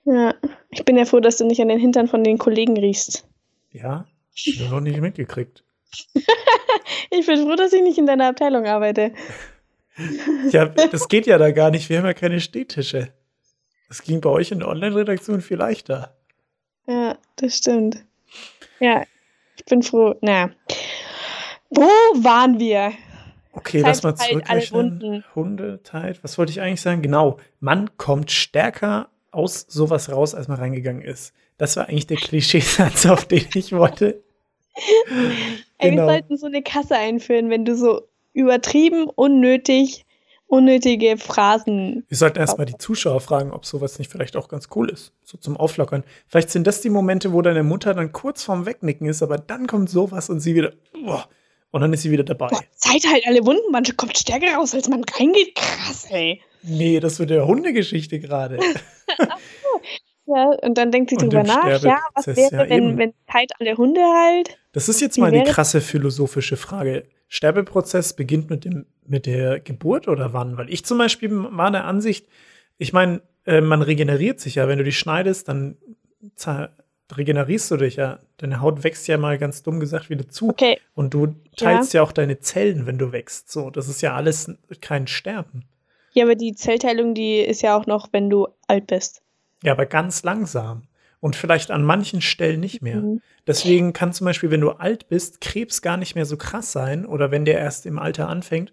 Ja, 0.05 0.35
ich 0.71 0.85
bin 0.85 0.97
ja 0.97 1.05
froh, 1.05 1.21
dass 1.21 1.37
du 1.39 1.45
nicht 1.45 1.61
an 1.61 1.69
den 1.69 1.81
Hintern 1.81 2.07
von 2.07 2.23
den 2.23 2.39
Kollegen 2.39 2.79
riechst. 2.79 3.27
Ja, 3.73 4.07
ich 4.35 4.61
habe 4.61 4.71
noch 4.71 4.81
nicht 4.81 5.01
mitgekriegt. 5.01 5.65
ich 7.11 7.27
bin 7.27 7.43
froh, 7.43 7.57
dass 7.57 7.73
ich 7.73 7.83
nicht 7.83 7.99
in 7.99 8.07
deiner 8.07 8.29
Abteilung 8.29 8.67
arbeite. 8.67 9.13
ja, 10.51 10.67
das 10.67 11.09
geht 11.09 11.27
ja 11.27 11.37
da 11.39 11.51
gar 11.51 11.71
nicht. 11.71 11.89
Wir 11.89 11.99
haben 11.99 12.07
ja 12.07 12.15
keine 12.15 12.41
Stehtische. 12.41 13.13
Das 13.89 14.03
ging 14.03 14.21
bei 14.21 14.31
euch 14.31 14.53
in 14.53 14.61
der 14.61 14.69
Online-Redaktion 14.69 15.41
viel 15.41 15.57
leichter. 15.57 16.17
Ja, 16.87 17.19
das 17.37 17.57
stimmt. 17.57 18.05
Ja, 18.79 19.05
ich 19.61 19.67
bin 19.67 19.83
froh. 19.83 20.15
Naja. 20.23 20.51
Wo 21.69 21.83
waren 21.83 22.59
wir? 22.59 22.93
Okay, 23.53 23.81
lass 23.81 24.03
mal 24.03 24.15
zurückrechnen. 24.15 25.25
Hundeteilt. 25.35 26.23
Was 26.25 26.39
wollte 26.39 26.53
ich 26.53 26.61
eigentlich 26.61 26.81
sagen? 26.81 27.03
Genau. 27.03 27.39
Man 27.61 27.97
kommt 27.97 28.31
stärker 28.31 29.09
aus 29.31 29.67
sowas 29.69 30.11
raus, 30.11 30.35
als 30.35 30.49
man 30.49 30.59
reingegangen 30.59 31.03
ist. 31.03 31.35
Das 31.59 31.77
war 31.77 31.89
eigentlich 31.89 32.07
der 32.07 32.17
Klischeesatz, 32.17 33.07
auf 33.07 33.27
den 33.27 33.47
ich 33.55 33.73
wollte. 33.73 34.23
Ey, 35.79 35.91
genau. 35.91 36.07
wir 36.07 36.13
sollten 36.13 36.37
so 36.39 36.47
eine 36.47 36.63
Kasse 36.63 36.97
einführen, 36.97 37.51
wenn 37.51 37.65
du 37.65 37.77
so 37.77 38.09
übertrieben, 38.33 39.09
unnötig, 39.15 40.07
unnötige 40.51 41.17
Phrasen. 41.17 42.05
Wir 42.09 42.17
sollten 42.17 42.39
erstmal 42.39 42.67
die 42.67 42.77
Zuschauer 42.77 43.21
fragen, 43.21 43.53
ob 43.53 43.65
sowas 43.65 43.99
nicht 43.99 44.11
vielleicht 44.11 44.37
auch 44.37 44.49
ganz 44.49 44.69
cool 44.75 44.91
ist. 44.91 45.13
So 45.25 45.39
zum 45.39 45.57
Auflockern. 45.57 46.03
Vielleicht 46.27 46.51
sind 46.51 46.67
das 46.67 46.81
die 46.81 46.91
Momente, 46.91 47.33
wo 47.33 47.41
deine 47.41 47.63
Mutter 47.63 47.95
dann 47.95 48.13
kurz 48.13 48.43
vorm 48.43 48.67
Wegnicken 48.67 49.07
ist, 49.07 49.23
aber 49.23 49.39
dann 49.39 49.67
kommt 49.67 49.89
sowas 49.89 50.29
und 50.29 50.41
sie 50.41 50.55
wieder. 50.55 50.73
Boah, 51.05 51.29
und 51.71 51.81
dann 51.81 51.93
ist 51.93 52.03
sie 52.03 52.11
wieder 52.11 52.25
dabei. 52.25 52.49
Boah, 52.49 52.63
Zeit 52.75 53.05
halt 53.11 53.27
alle 53.27 53.47
Wunden, 53.47 53.71
man 53.71 53.85
kommt 53.97 54.19
stärker 54.19 54.55
raus, 54.55 54.75
als 54.75 54.89
man 54.89 55.05
reingeht. 55.05 55.55
Krass, 55.55 56.07
ey. 56.11 56.43
Nee, 56.63 56.99
das 57.01 57.19
wird 57.21 57.31
ja 57.31 57.45
Hundegeschichte 57.45 58.19
gerade. 58.19 58.59
ja, 60.27 60.51
und 60.63 60.77
dann 60.77 60.91
denkt 60.91 61.11
sie 61.11 61.17
und 61.17 61.33
drüber 61.33 61.45
nach, 61.45 61.81
ja, 61.83 62.01
was 62.15 62.27
wäre, 62.27 62.65
ja, 62.65 62.69
wenn, 62.69 62.99
wenn 62.99 63.15
Zeit 63.31 63.53
alle 63.61 63.77
Hunde 63.77 64.01
halt? 64.01 64.59
Das 64.73 64.89
ist 64.89 65.01
jetzt 65.01 65.17
mal 65.17 65.31
die 65.31 65.45
krasse 65.45 65.81
philosophische 65.81 66.57
Frage. 66.57 67.05
Sterbeprozess 67.33 68.15
beginnt 68.15 68.51
mit, 68.51 68.65
dem, 68.65 68.87
mit 69.07 69.25
der 69.25 69.61
Geburt 69.61 70.09
oder 70.09 70.33
wann? 70.33 70.59
Weil 70.59 70.69
ich 70.69 70.85
zum 70.85 70.99
Beispiel 70.99 71.31
war 71.33 71.71
der 71.71 71.85
Ansicht, 71.85 72.27
ich 72.77 72.93
meine, 72.93 73.23
äh, 73.47 73.61
man 73.61 73.83
regeneriert 73.83 74.41
sich 74.41 74.57
ja, 74.57 74.67
wenn 74.67 74.79
du 74.79 74.85
dich 74.85 74.99
schneidest, 74.99 75.49
dann 75.49 75.77
regenerierst 77.17 77.71
du 77.71 77.77
dich 77.77 77.97
ja. 77.97 78.19
Deine 78.39 78.61
Haut 78.61 78.83
wächst 78.83 79.07
ja 79.07 79.17
mal 79.17 79.39
ganz 79.39 79.63
dumm 79.63 79.79
gesagt 79.79 80.11
wieder 80.11 80.29
zu. 80.29 80.49
Okay. 80.49 80.79
Und 80.95 81.15
du 81.15 81.37
teilst 81.57 81.95
ja. 81.95 82.01
ja 82.01 82.07
auch 82.07 82.11
deine 82.11 82.41
Zellen, 82.41 82.87
wenn 82.87 82.99
du 82.99 83.13
wächst. 83.13 83.53
So, 83.53 83.71
das 83.71 83.89
ist 83.89 84.03
ja 84.03 84.17
alles 84.17 84.51
kein 84.81 85.07
Sterben. 85.07 85.69
Ja, 86.13 86.25
aber 86.25 86.35
die 86.35 86.55
Zellteilung, 86.55 87.15
die 87.15 87.39
ist 87.39 87.63
ja 87.63 87.77
auch 87.77 87.87
noch, 87.87 88.09
wenn 88.13 88.29
du 88.29 88.49
alt 88.67 88.89
bist. 88.89 89.23
Ja, 89.63 89.73
aber 89.73 89.87
ganz 89.87 90.25
langsam 90.25 90.83
und 91.21 91.37
vielleicht 91.37 91.71
an 91.71 91.85
manchen 91.85 92.21
Stellen 92.21 92.61
nicht 92.61 92.83
mehr. 92.83 92.97
Mhm. 92.97 93.21
Deswegen 93.47 93.93
kann 93.93 94.13
zum 94.13 94.25
Beispiel, 94.25 94.51
wenn 94.51 94.61
du 94.61 94.71
alt 94.71 95.09
bist, 95.09 95.41
Krebs 95.41 95.83
gar 95.83 95.97
nicht 95.97 96.15
mehr 96.15 96.27
so 96.27 96.37
krass 96.37 96.73
sein 96.73 97.07
oder 97.07 97.31
wenn 97.31 97.45
der 97.45 97.59
erst 97.59 97.87
im 97.87 97.99
Alter 97.99 98.29
anfängt, 98.29 98.73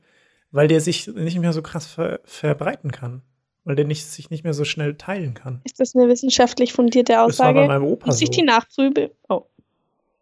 weil 0.52 0.68
der 0.68 0.80
sich 0.82 1.08
nicht 1.08 1.40
mehr 1.40 1.54
so 1.54 1.62
krass 1.62 1.86
ver 1.86 2.20
verbreiten 2.24 2.92
kann. 2.92 3.22
Weil 3.66 3.76
der 3.76 3.84
nicht, 3.84 4.06
sich 4.06 4.30
nicht 4.30 4.46
mehr 4.46 4.54
so 4.54 4.64
schnell 4.64 4.96
teilen 4.96 5.34
kann. 5.34 5.60
Ist 5.66 5.82
das 5.82 5.94
eine 5.94 6.08
wissenschaftlich 6.08 6.72
fundierte 6.72 7.22
Aussage? 7.22 7.28
Das 7.28 7.40
war 7.40 7.54
bei 7.54 7.68
meinem 7.68 7.84
Opa 7.84 8.08
Muss 8.08 8.22
ich 8.22 8.30
die 8.30 8.44
nachprüfen? 8.44 9.10
Oh. 9.28 9.44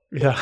Ja. 0.09 0.35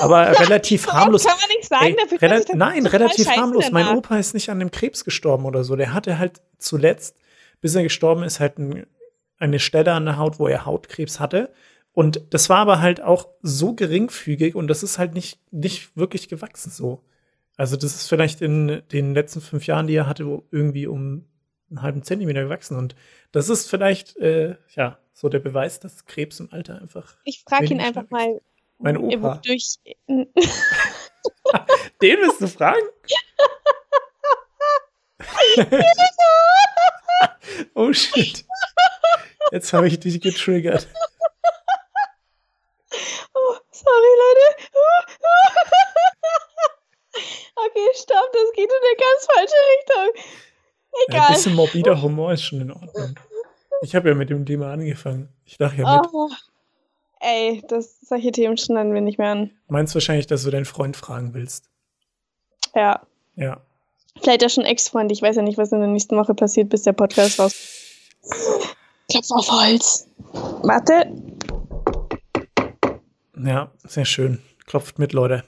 Aber 0.00 0.38
relativ 0.40 0.86
harmlos. 0.86 1.24
Kann 1.24 1.38
man 1.40 1.56
nicht 1.56 1.66
sagen, 1.66 1.96
Ey, 2.10 2.16
rela 2.18 2.42
Nein, 2.54 2.84
relativ 2.84 3.26
harmlos. 3.26 3.70
Mein 3.70 3.96
Opa 3.96 4.18
ist 4.18 4.34
nicht 4.34 4.50
an 4.50 4.58
dem 4.58 4.70
Krebs 4.70 5.06
gestorben 5.06 5.46
oder 5.46 5.64
so. 5.64 5.76
Der 5.76 5.94
hatte 5.94 6.18
halt 6.18 6.42
zuletzt, 6.58 7.16
bis 7.62 7.74
er 7.74 7.84
gestorben 7.84 8.22
ist, 8.22 8.38
halt 8.38 8.58
ein 8.58 8.86
eine 9.40 9.58
Stelle 9.58 9.92
an 9.92 10.04
der 10.04 10.18
Haut, 10.18 10.38
wo 10.38 10.46
er 10.46 10.64
Hautkrebs 10.64 11.18
hatte. 11.18 11.52
Und 11.92 12.22
das 12.30 12.48
war 12.48 12.58
aber 12.58 12.80
halt 12.80 13.00
auch 13.00 13.28
so 13.42 13.74
geringfügig 13.74 14.54
und 14.54 14.68
das 14.68 14.84
ist 14.84 14.98
halt 14.98 15.14
nicht, 15.14 15.40
nicht 15.50 15.96
wirklich 15.96 16.28
gewachsen 16.28 16.70
so. 16.70 17.02
Also 17.56 17.76
das 17.76 17.94
ist 17.94 18.06
vielleicht 18.08 18.40
in 18.40 18.82
den 18.92 19.12
letzten 19.12 19.40
fünf 19.40 19.66
Jahren, 19.66 19.88
die 19.88 19.94
er 19.94 20.06
hatte, 20.06 20.42
irgendwie 20.50 20.86
um 20.86 21.26
einen 21.68 21.82
halben 21.82 22.02
Zentimeter 22.02 22.44
gewachsen. 22.44 22.76
Und 22.76 22.94
das 23.32 23.48
ist 23.48 23.68
vielleicht, 23.68 24.16
äh, 24.18 24.56
ja, 24.74 24.98
so 25.12 25.28
der 25.28 25.40
Beweis, 25.40 25.80
dass 25.80 26.06
Krebs 26.06 26.40
im 26.40 26.52
Alter 26.52 26.80
einfach. 26.80 27.16
Ich 27.24 27.42
frage 27.46 27.66
ihn 27.66 27.80
einfach 27.80 28.08
mal. 28.10 28.40
Mein 28.78 28.96
Opa. 28.96 29.42
Durch 29.44 29.76
Den 30.06 30.28
willst 32.00 32.40
du 32.40 32.46
fragen? 32.46 32.80
oh 37.74 37.92
shit. 37.92 38.44
Jetzt 39.52 39.72
habe 39.72 39.88
ich 39.88 39.98
dich 39.98 40.20
getriggert. 40.20 40.86
Oh, 43.34 43.56
sorry, 43.70 44.12
Leute. 44.22 44.46
okay, 47.56 47.88
stopp, 47.94 48.30
das 48.32 48.52
geht 48.54 48.70
in 48.70 48.70
eine 48.70 48.96
ganz 48.96 49.26
falsche 49.32 49.60
Richtung. 49.72 50.10
Egal. 51.08 51.26
Ein 51.26 51.32
bisschen 51.34 51.54
morbider 51.54 52.02
Humor 52.02 52.32
ist 52.32 52.42
schon 52.42 52.60
in 52.60 52.72
Ordnung. 52.72 53.16
Ich 53.82 53.94
habe 53.94 54.10
ja 54.10 54.14
mit 54.14 54.28
dem 54.30 54.44
Thema 54.44 54.72
angefangen. 54.72 55.28
Ich 55.44 55.56
dachte 55.56 55.82
ja 55.82 55.96
mit. 55.96 56.06
Oh, 56.12 56.28
ey, 57.20 57.62
das, 57.68 58.00
solche 58.00 58.32
Themen 58.32 58.56
schneiden 58.56 58.92
wir 58.92 59.00
nicht 59.00 59.18
mehr 59.18 59.30
an. 59.30 59.52
Meinst 59.68 59.94
wahrscheinlich, 59.94 60.26
dass 60.26 60.42
du 60.42 60.50
deinen 60.50 60.64
Freund 60.64 60.96
fragen 60.96 61.34
willst. 61.34 61.70
Ja. 62.74 63.06
Ja. 63.36 63.60
Vielleicht 64.22 64.44
auch 64.44 64.50
schon 64.50 64.64
Ex-Freund. 64.64 65.10
Ich 65.12 65.22
weiß 65.22 65.36
ja 65.36 65.42
nicht, 65.42 65.58
was 65.58 65.72
in 65.72 65.80
der 65.80 65.88
nächsten 65.88 66.16
Woche 66.16 66.34
passiert, 66.34 66.68
bis 66.68 66.82
der 66.82 66.92
Podcast 66.92 67.38
raus. 67.38 67.54
Klopf 69.10 69.30
auf 69.30 69.50
Holz. 69.50 70.08
Warte. 70.62 71.06
Ja, 73.42 73.72
sehr 73.86 74.04
schön. 74.04 74.42
Klopft 74.66 74.98
mit, 74.98 75.12
Leute. 75.12 75.44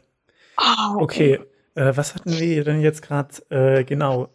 Ah, 0.56 0.96
Okay, 0.98 1.40
äh, 1.74 1.92
was 1.94 2.14
hatten 2.14 2.38
wir 2.38 2.64
denn 2.64 2.80
jetzt 2.80 3.02
gerade? 3.02 3.34
Äh, 3.50 3.84
genau, 3.84 4.28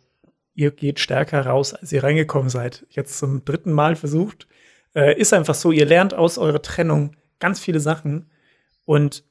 ihr 0.53 0.71
geht 0.71 0.99
stärker 0.99 1.45
raus, 1.45 1.73
als 1.73 1.91
ihr 1.91 2.03
reingekommen 2.03 2.49
seid. 2.49 2.85
Jetzt 2.89 3.17
zum 3.17 3.45
dritten 3.45 3.71
Mal 3.71 3.95
versucht. 3.95 4.47
Äh, 4.95 5.19
ist 5.19 5.33
einfach 5.33 5.55
so, 5.55 5.71
ihr 5.71 5.85
lernt 5.85 6.13
aus 6.13 6.37
eurer 6.37 6.61
Trennung 6.61 7.15
ganz 7.39 7.59
viele 7.59 7.79
Sachen. 7.79 8.29
Und 8.85 9.23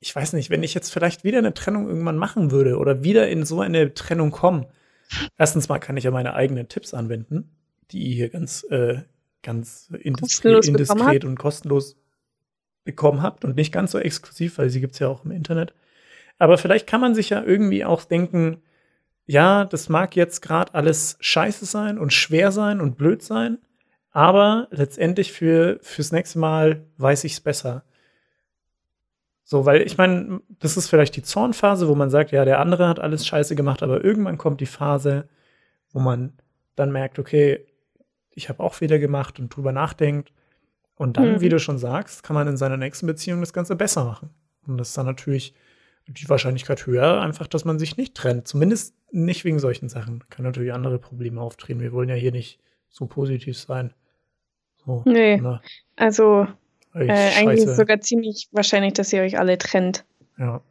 ich 0.00 0.14
weiß 0.14 0.32
nicht, 0.34 0.50
wenn 0.50 0.62
ich 0.62 0.74
jetzt 0.74 0.92
vielleicht 0.92 1.24
wieder 1.24 1.38
eine 1.38 1.54
Trennung 1.54 1.88
irgendwann 1.88 2.16
machen 2.16 2.50
würde 2.50 2.78
oder 2.78 3.02
wieder 3.02 3.28
in 3.28 3.44
so 3.44 3.60
eine 3.60 3.94
Trennung 3.94 4.30
kommen, 4.30 4.66
erstens 5.36 5.68
mal 5.68 5.78
kann 5.78 5.96
ich 5.96 6.04
ja 6.04 6.10
meine 6.10 6.34
eigenen 6.34 6.68
Tipps 6.68 6.94
anwenden, 6.94 7.50
die 7.90 8.08
ihr 8.08 8.14
hier 8.14 8.28
ganz, 8.28 8.64
äh, 8.70 9.02
ganz 9.42 9.88
indiskret, 9.90 10.54
Kostenlos 10.54 10.66
indiskret 10.68 11.24
und 11.24 11.38
kostenlos 11.38 11.96
bekommen 12.84 13.22
habt 13.22 13.44
und 13.44 13.56
nicht 13.56 13.72
ganz 13.72 13.92
so 13.92 13.98
exklusiv, 13.98 14.58
weil 14.58 14.70
sie 14.70 14.80
gibt 14.80 14.94
es 14.94 14.98
ja 14.98 15.08
auch 15.08 15.24
im 15.24 15.30
Internet. 15.30 15.74
Aber 16.38 16.56
vielleicht 16.58 16.86
kann 16.86 17.00
man 17.00 17.14
sich 17.14 17.30
ja 17.30 17.42
irgendwie 17.42 17.84
auch 17.84 18.04
denken, 18.04 18.62
ja, 19.26 19.66
das 19.66 19.88
mag 19.88 20.16
jetzt 20.16 20.40
gerade 20.40 20.74
alles 20.74 21.18
scheiße 21.20 21.66
sein 21.66 21.98
und 21.98 22.12
schwer 22.12 22.50
sein 22.50 22.80
und 22.80 22.96
blöd 22.96 23.22
sein, 23.22 23.58
aber 24.10 24.68
letztendlich 24.70 25.32
für 25.32 25.78
fürs 25.82 26.12
nächste 26.12 26.38
Mal 26.38 26.86
weiß 26.96 27.24
ich 27.24 27.32
es 27.34 27.40
besser. 27.40 27.84
So, 29.50 29.64
weil 29.64 29.80
ich 29.80 29.96
meine, 29.96 30.42
das 30.58 30.76
ist 30.76 30.88
vielleicht 30.90 31.16
die 31.16 31.22
Zornphase, 31.22 31.88
wo 31.88 31.94
man 31.94 32.10
sagt, 32.10 32.32
ja, 32.32 32.44
der 32.44 32.60
andere 32.60 32.86
hat 32.86 33.00
alles 33.00 33.26
scheiße 33.26 33.56
gemacht, 33.56 33.82
aber 33.82 34.04
irgendwann 34.04 34.36
kommt 34.36 34.60
die 34.60 34.66
Phase, 34.66 35.26
wo 35.90 36.00
man 36.00 36.34
dann 36.76 36.92
merkt, 36.92 37.18
okay, 37.18 37.64
ich 38.30 38.50
habe 38.50 38.62
auch 38.62 38.74
Fehler 38.74 38.98
gemacht 38.98 39.40
und 39.40 39.48
drüber 39.48 39.72
nachdenkt. 39.72 40.34
Und 40.96 41.16
dann, 41.16 41.36
Mhm. 41.36 41.40
wie 41.40 41.48
du 41.48 41.58
schon 41.58 41.78
sagst, 41.78 42.22
kann 42.22 42.34
man 42.34 42.46
in 42.46 42.58
seiner 42.58 42.76
nächsten 42.76 43.06
Beziehung 43.06 43.40
das 43.40 43.54
Ganze 43.54 43.74
besser 43.74 44.04
machen. 44.04 44.28
Und 44.66 44.76
das 44.76 44.88
ist 44.90 44.98
dann 44.98 45.06
natürlich 45.06 45.54
die 46.08 46.28
Wahrscheinlichkeit 46.28 46.84
höher, 46.86 47.22
einfach, 47.22 47.46
dass 47.46 47.64
man 47.64 47.78
sich 47.78 47.96
nicht 47.96 48.14
trennt. 48.14 48.46
Zumindest 48.46 48.94
nicht 49.12 49.46
wegen 49.46 49.60
solchen 49.60 49.88
Sachen. 49.88 50.24
Kann 50.28 50.44
natürlich 50.44 50.74
andere 50.74 50.98
Probleme 50.98 51.40
auftreten. 51.40 51.80
Wir 51.80 51.92
wollen 51.92 52.10
ja 52.10 52.16
hier 52.16 52.32
nicht 52.32 52.60
so 52.90 53.06
positiv 53.06 53.56
sein. 53.56 53.94
So, 54.84 55.02
Nee. 55.06 55.38
na, 55.40 55.62
Also, 55.96 56.42
ey, 56.42 56.52
äh, 57.06 57.32
eigentlich 57.36 57.60
ist 57.60 57.68
es 57.68 57.76
sogar 57.76 58.00
ziemlich 58.00 58.48
wahrscheinlich, 58.52 58.94
dass 58.94 59.12
ihr 59.12 59.22
euch 59.22 59.38
alle 59.38 59.58
trennt. 59.58 60.04
Ja. 60.38 60.62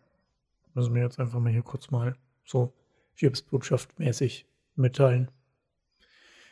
Müssen 0.74 0.94
wir 0.94 1.02
jetzt 1.02 1.20
einfach 1.20 1.40
mal 1.40 1.52
hier 1.52 1.64
kurz 1.64 1.90
mal 1.90 2.16
so 2.46 2.72
Hilfsbotschaft 3.16 3.98
mäßig 4.00 4.46
mitteilen. 4.76 5.32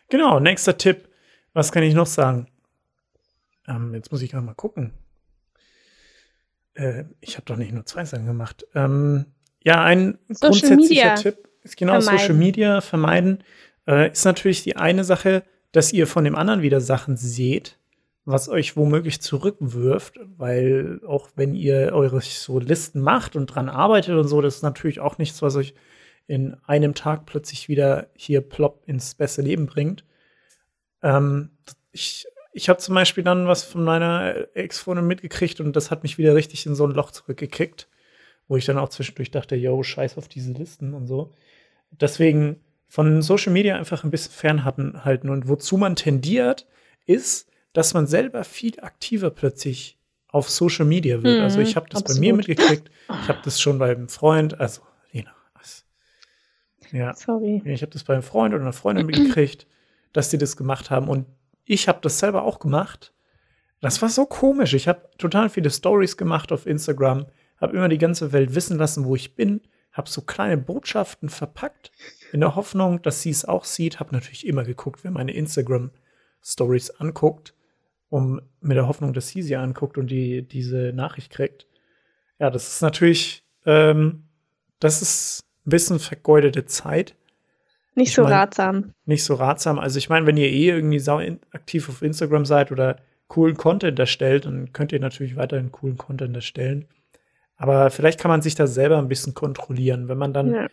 Genau, 0.09 0.39
nächster 0.39 0.77
Tipp. 0.77 1.09
Was 1.53 1.71
kann 1.71 1.83
ich 1.83 1.93
noch 1.93 2.07
sagen? 2.07 2.47
Ähm, 3.67 3.93
jetzt 3.93 4.11
muss 4.11 4.21
ich 4.21 4.31
gerade 4.31 4.45
mal 4.45 4.53
gucken. 4.53 4.91
Äh, 6.73 7.05
ich 7.21 7.35
habe 7.35 7.45
doch 7.45 7.55
nicht 7.55 7.71
nur 7.71 7.85
zwei 7.85 8.05
Sachen 8.05 8.25
gemacht. 8.25 8.65
Ähm, 8.75 9.27
ja, 9.63 9.83
ein 9.83 10.17
Social 10.29 10.51
grundsätzlicher 10.51 10.75
Media 10.75 11.15
Tipp 11.15 11.49
ist 11.63 11.77
genau 11.77 11.99
vermeiden. 11.99 12.19
Social 12.19 12.33
Media 12.35 12.81
vermeiden. 12.81 13.43
Äh, 13.87 14.11
ist 14.11 14.25
natürlich 14.25 14.63
die 14.63 14.75
eine 14.75 15.03
Sache, 15.03 15.43
dass 15.71 15.93
ihr 15.93 16.07
von 16.07 16.23
dem 16.23 16.35
anderen 16.35 16.61
wieder 16.61 16.81
Sachen 16.81 17.17
seht, 17.17 17.77
was 18.25 18.49
euch 18.49 18.75
womöglich 18.75 19.21
zurückwirft, 19.21 20.19
weil 20.37 20.99
auch 21.07 21.29
wenn 21.35 21.53
ihr 21.53 21.91
eure 21.93 22.21
so 22.21 22.59
Listen 22.59 23.01
macht 23.01 23.35
und 23.35 23.47
dran 23.47 23.69
arbeitet 23.69 24.15
und 24.15 24.27
so, 24.27 24.41
das 24.41 24.57
ist 24.57 24.63
natürlich 24.63 24.99
auch 24.99 25.17
nichts, 25.17 25.41
was 25.41 25.55
euch 25.55 25.75
in 26.27 26.55
einem 26.65 26.95
Tag 26.95 27.25
plötzlich 27.27 27.69
wieder 27.69 28.07
hier 28.15 28.41
plopp 28.41 28.81
ins 28.87 29.13
beste 29.15 29.43
Leben 29.43 29.67
bringt. 29.67 30.05
Ähm, 31.03 31.51
ich 31.91 32.25
ich 32.55 32.69
habe 32.69 32.79
zum 32.79 32.95
Beispiel 32.95 33.23
dann 33.23 33.47
was 33.47 33.65
von 33.65 33.83
meiner 33.83 34.47
Ex-Freundin 34.55 35.05
mitgekriegt 35.05 35.59
und 35.59 35.75
das 35.75 35.91
hat 35.91 36.03
mich 36.03 36.17
wieder 36.17 36.35
richtig 36.35 36.65
in 36.65 36.73
so 36.73 36.87
ein 36.87 36.93
Loch 36.93 37.11
zurückgekickt, 37.11 37.89
wo 38.47 38.55
ich 38.55 38.63
dann 38.63 38.77
auch 38.77 38.87
zwischendurch 38.87 39.29
dachte, 39.29 39.57
yo, 39.57 39.83
scheiß 39.83 40.17
auf 40.17 40.29
diese 40.29 40.53
Listen 40.53 40.93
und 40.93 41.05
so. 41.05 41.33
Deswegen 41.91 42.61
von 42.87 43.21
Social 43.21 43.51
Media 43.51 43.75
einfach 43.75 44.05
ein 44.05 44.09
bisschen 44.09 44.31
fernhalten 44.31 45.03
halten. 45.03 45.29
Und 45.29 45.49
wozu 45.49 45.75
man 45.75 45.97
tendiert, 45.97 46.65
ist, 47.05 47.49
dass 47.75 47.93
man 47.93 48.07
selber 48.07 48.45
viel 48.45 48.79
aktiver 48.79 49.29
plötzlich 49.29 49.99
auf 50.29 50.49
Social 50.49 50.85
Media 50.85 51.21
wird. 51.21 51.37
Mhm, 51.37 51.43
also 51.43 51.59
ich 51.59 51.75
habe 51.75 51.87
das 51.89 52.03
bei 52.03 52.13
mir 52.13 52.33
absolut. 52.33 52.47
mitgekriegt, 52.47 52.89
ich 53.09 53.29
habe 53.29 53.39
das 53.43 53.59
schon 53.59 53.79
beim 53.79 54.07
Freund, 54.07 54.59
also 54.59 54.81
Lena, 55.11 55.35
was? 55.53 55.85
Ja, 56.91 57.13
Sorry. 57.13 57.61
ich 57.65 57.81
habe 57.81 57.91
das 57.91 58.05
bei 58.05 58.13
einem 58.13 58.23
Freund 58.23 58.53
oder 58.53 58.63
einer 58.63 58.73
Freundin 58.73 59.05
mitgekriegt, 59.05 59.67
dass 60.13 60.29
die 60.29 60.37
das 60.37 60.55
gemacht 60.55 60.89
haben. 60.89 61.09
Und 61.09 61.25
ich 61.65 61.89
habe 61.89 61.99
das 62.01 62.19
selber 62.19 62.43
auch 62.43 62.59
gemacht. 62.59 63.13
Das 63.81 64.01
war 64.01 64.07
so 64.07 64.25
komisch. 64.25 64.73
Ich 64.73 64.87
habe 64.87 65.09
total 65.17 65.49
viele 65.49 65.69
Stories 65.69 66.15
gemacht 66.15 66.53
auf 66.53 66.65
Instagram, 66.65 67.25
habe 67.59 67.75
immer 67.75 67.89
die 67.89 67.97
ganze 67.97 68.31
Welt 68.31 68.55
wissen 68.55 68.77
lassen, 68.77 69.03
wo 69.03 69.15
ich 69.15 69.35
bin, 69.35 69.61
habe 69.91 70.09
so 70.09 70.21
kleine 70.21 70.57
Botschaften 70.57 71.27
verpackt, 71.27 71.91
in 72.31 72.39
der 72.39 72.55
Hoffnung, 72.55 73.01
dass 73.01 73.21
sie 73.21 73.31
es 73.31 73.43
auch 73.43 73.65
sieht. 73.65 73.99
Habe 73.99 74.15
natürlich 74.15 74.47
immer 74.47 74.63
geguckt, 74.63 75.03
wer 75.03 75.11
meine 75.11 75.33
Instagram-Stories 75.33 76.91
anguckt, 76.91 77.53
um 78.09 78.41
mit 78.61 78.77
der 78.77 78.87
Hoffnung, 78.87 79.13
dass 79.13 79.29
sie 79.29 79.41
sie 79.41 79.55
anguckt 79.55 79.97
und 79.97 80.07
die 80.07 80.41
diese 80.47 80.91
Nachricht 80.93 81.31
kriegt. 81.31 81.67
Ja, 82.39 82.49
das 82.49 82.67
ist 82.67 82.81
natürlich, 82.81 83.43
ähm, 83.65 84.23
das 84.79 85.01
ist 85.01 85.43
ein 85.65 85.69
bisschen 85.71 85.99
vergeudete 85.99 86.65
Zeit 86.65 87.15
Nicht 87.97 88.09
Ich 88.09 88.15
so 88.15 88.23
mein- 88.23 88.33
ratsam. 88.33 88.93
nicht 89.05 89.23
so 89.23 89.35
ratsam. 89.35 89.79
Also 89.79 89.97
ich 89.97 90.09
meine, 90.09 90.25
wenn 90.27 90.35
ihr 90.37 90.49
eh 90.49 90.67
irgendwie 90.69 90.99
sau 90.99 91.19
aktiv 91.51 91.87
auf 91.87 92.01
Instagram 92.01 92.45
seid 92.45 92.71
oder 92.73 92.97
coolen 93.29 93.55
Content 93.55 93.97
erstellt, 93.97 94.45
dann 94.45 94.73
könnt 94.73 94.91
ihr 94.91 94.99
natürlich 94.99 95.35
weiterhin 95.37 95.71
coolen 95.71 95.97
Content 95.97 96.35
erstellen. 96.35 96.85
Aber 97.55 97.89
vielleicht 97.89 98.19
kann 98.19 98.29
man 98.29 98.41
sich 98.41 98.53
da 98.55 98.67
selber 98.67 98.97
ein 98.97 99.07
bisschen 99.07 99.33
kontrollieren, 99.33 100.09
wenn 100.09 100.17
man 100.17 100.33
dann, 100.33 100.53
Ja. 100.53 100.67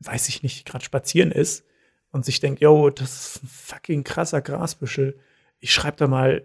weiß 0.00 0.28
ich 0.28 0.42
nicht, 0.42 0.66
gerade 0.66 0.84
spazieren 0.84 1.32
ist 1.32 1.64
und 2.10 2.26
sich 2.26 2.38
denkt, 2.38 2.60
yo, 2.60 2.90
das 2.90 3.36
ist 3.36 3.42
ein 3.44 3.48
fucking 3.48 4.04
krasser 4.04 4.42
Grasbüschel. 4.42 5.18
Ich 5.58 5.72
schreibe 5.72 5.96
da 5.96 6.06
mal 6.06 6.44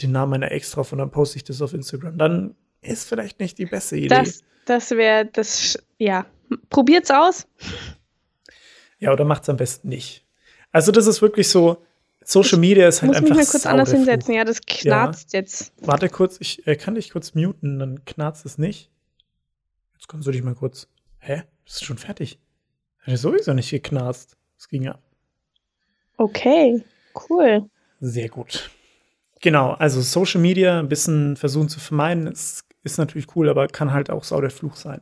den 0.00 0.12
Namen 0.12 0.30
meiner 0.30 0.52
Ex 0.52 0.70
drauf 0.70 0.92
und 0.92 0.98
dann 0.98 1.10
poste 1.10 1.36
ich 1.36 1.44
das 1.44 1.60
auf 1.62 1.74
Instagram. 1.74 2.18
Dann 2.18 2.54
ist 2.82 3.08
vielleicht 3.08 3.40
nicht 3.40 3.58
die 3.58 3.66
beste 3.66 3.96
Idee. 3.96 4.08
Das, 4.08 4.42
das 4.64 4.90
wäre 4.92 5.26
das, 5.26 5.78
ja. 5.98 6.26
Probiert's 6.70 7.10
aus. 7.10 7.46
ja, 8.98 9.12
oder 9.12 9.24
macht's 9.24 9.48
am 9.48 9.56
besten 9.56 9.88
nicht. 9.88 10.24
Also 10.72 10.92
das 10.92 11.06
ist 11.06 11.20
wirklich 11.20 11.48
so, 11.48 11.84
Social 12.24 12.58
Media 12.58 12.86
ist 12.86 13.02
halt 13.02 13.12
Muss 13.12 13.20
mich 13.22 13.30
einfach 13.30 13.44
mal 13.44 13.50
kurz 13.50 13.66
anders 13.66 13.90
hinsetzen. 13.90 14.34
Ja, 14.34 14.44
das 14.44 14.60
knarzt 14.60 15.32
jetzt. 15.32 15.72
Warte 15.80 16.08
kurz, 16.08 16.36
ich 16.40 16.66
äh, 16.66 16.76
kann 16.76 16.94
dich 16.94 17.10
kurz 17.10 17.34
muten, 17.34 17.78
dann 17.78 18.04
knarzt 18.04 18.44
es 18.44 18.58
nicht. 18.58 18.90
Jetzt 19.94 20.08
kannst 20.08 20.26
du 20.26 20.30
dich 20.30 20.42
mal 20.42 20.54
kurz. 20.54 20.88
Hä? 21.20 21.44
Das 21.64 21.76
ist 21.76 21.84
schon 21.84 21.98
fertig. 21.98 22.38
Hat 23.00 23.08
ja 23.08 23.16
sowieso 23.16 23.54
nicht 23.54 23.70
geknarzt. 23.70 24.36
Es 24.58 24.68
ging 24.68 24.82
ja. 24.82 24.98
Okay, 26.18 26.84
cool. 27.30 27.68
Sehr 28.00 28.28
gut. 28.28 28.70
Genau, 29.40 29.72
also 29.72 30.00
Social 30.00 30.40
Media 30.40 30.78
ein 30.78 30.88
bisschen 30.88 31.36
versuchen 31.36 31.68
zu 31.68 31.80
vermeiden, 31.80 32.26
ist, 32.26 32.64
ist 32.82 32.98
natürlich 32.98 33.34
cool, 33.36 33.48
aber 33.48 33.68
kann 33.68 33.92
halt 33.92 34.10
auch 34.10 34.24
sau 34.24 34.40
der 34.40 34.50
Fluch 34.50 34.76
sein. 34.76 35.00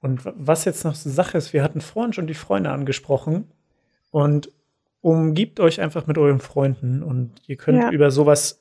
Und 0.00 0.20
was 0.24 0.64
jetzt 0.64 0.84
noch 0.84 0.94
so 0.94 1.10
Sache 1.10 1.38
ist, 1.38 1.52
wir 1.52 1.62
hatten 1.62 1.80
vorhin 1.80 2.12
schon 2.12 2.26
die 2.26 2.34
Freunde 2.34 2.70
angesprochen 2.70 3.50
und 4.10 4.50
umgibt 5.00 5.60
euch 5.60 5.80
einfach 5.80 6.06
mit 6.06 6.18
euren 6.18 6.40
Freunden 6.40 7.02
und 7.02 7.32
ihr 7.46 7.56
könnt 7.56 7.78
Ja. 7.82 7.90
über 7.90 8.10
sowas 8.10 8.60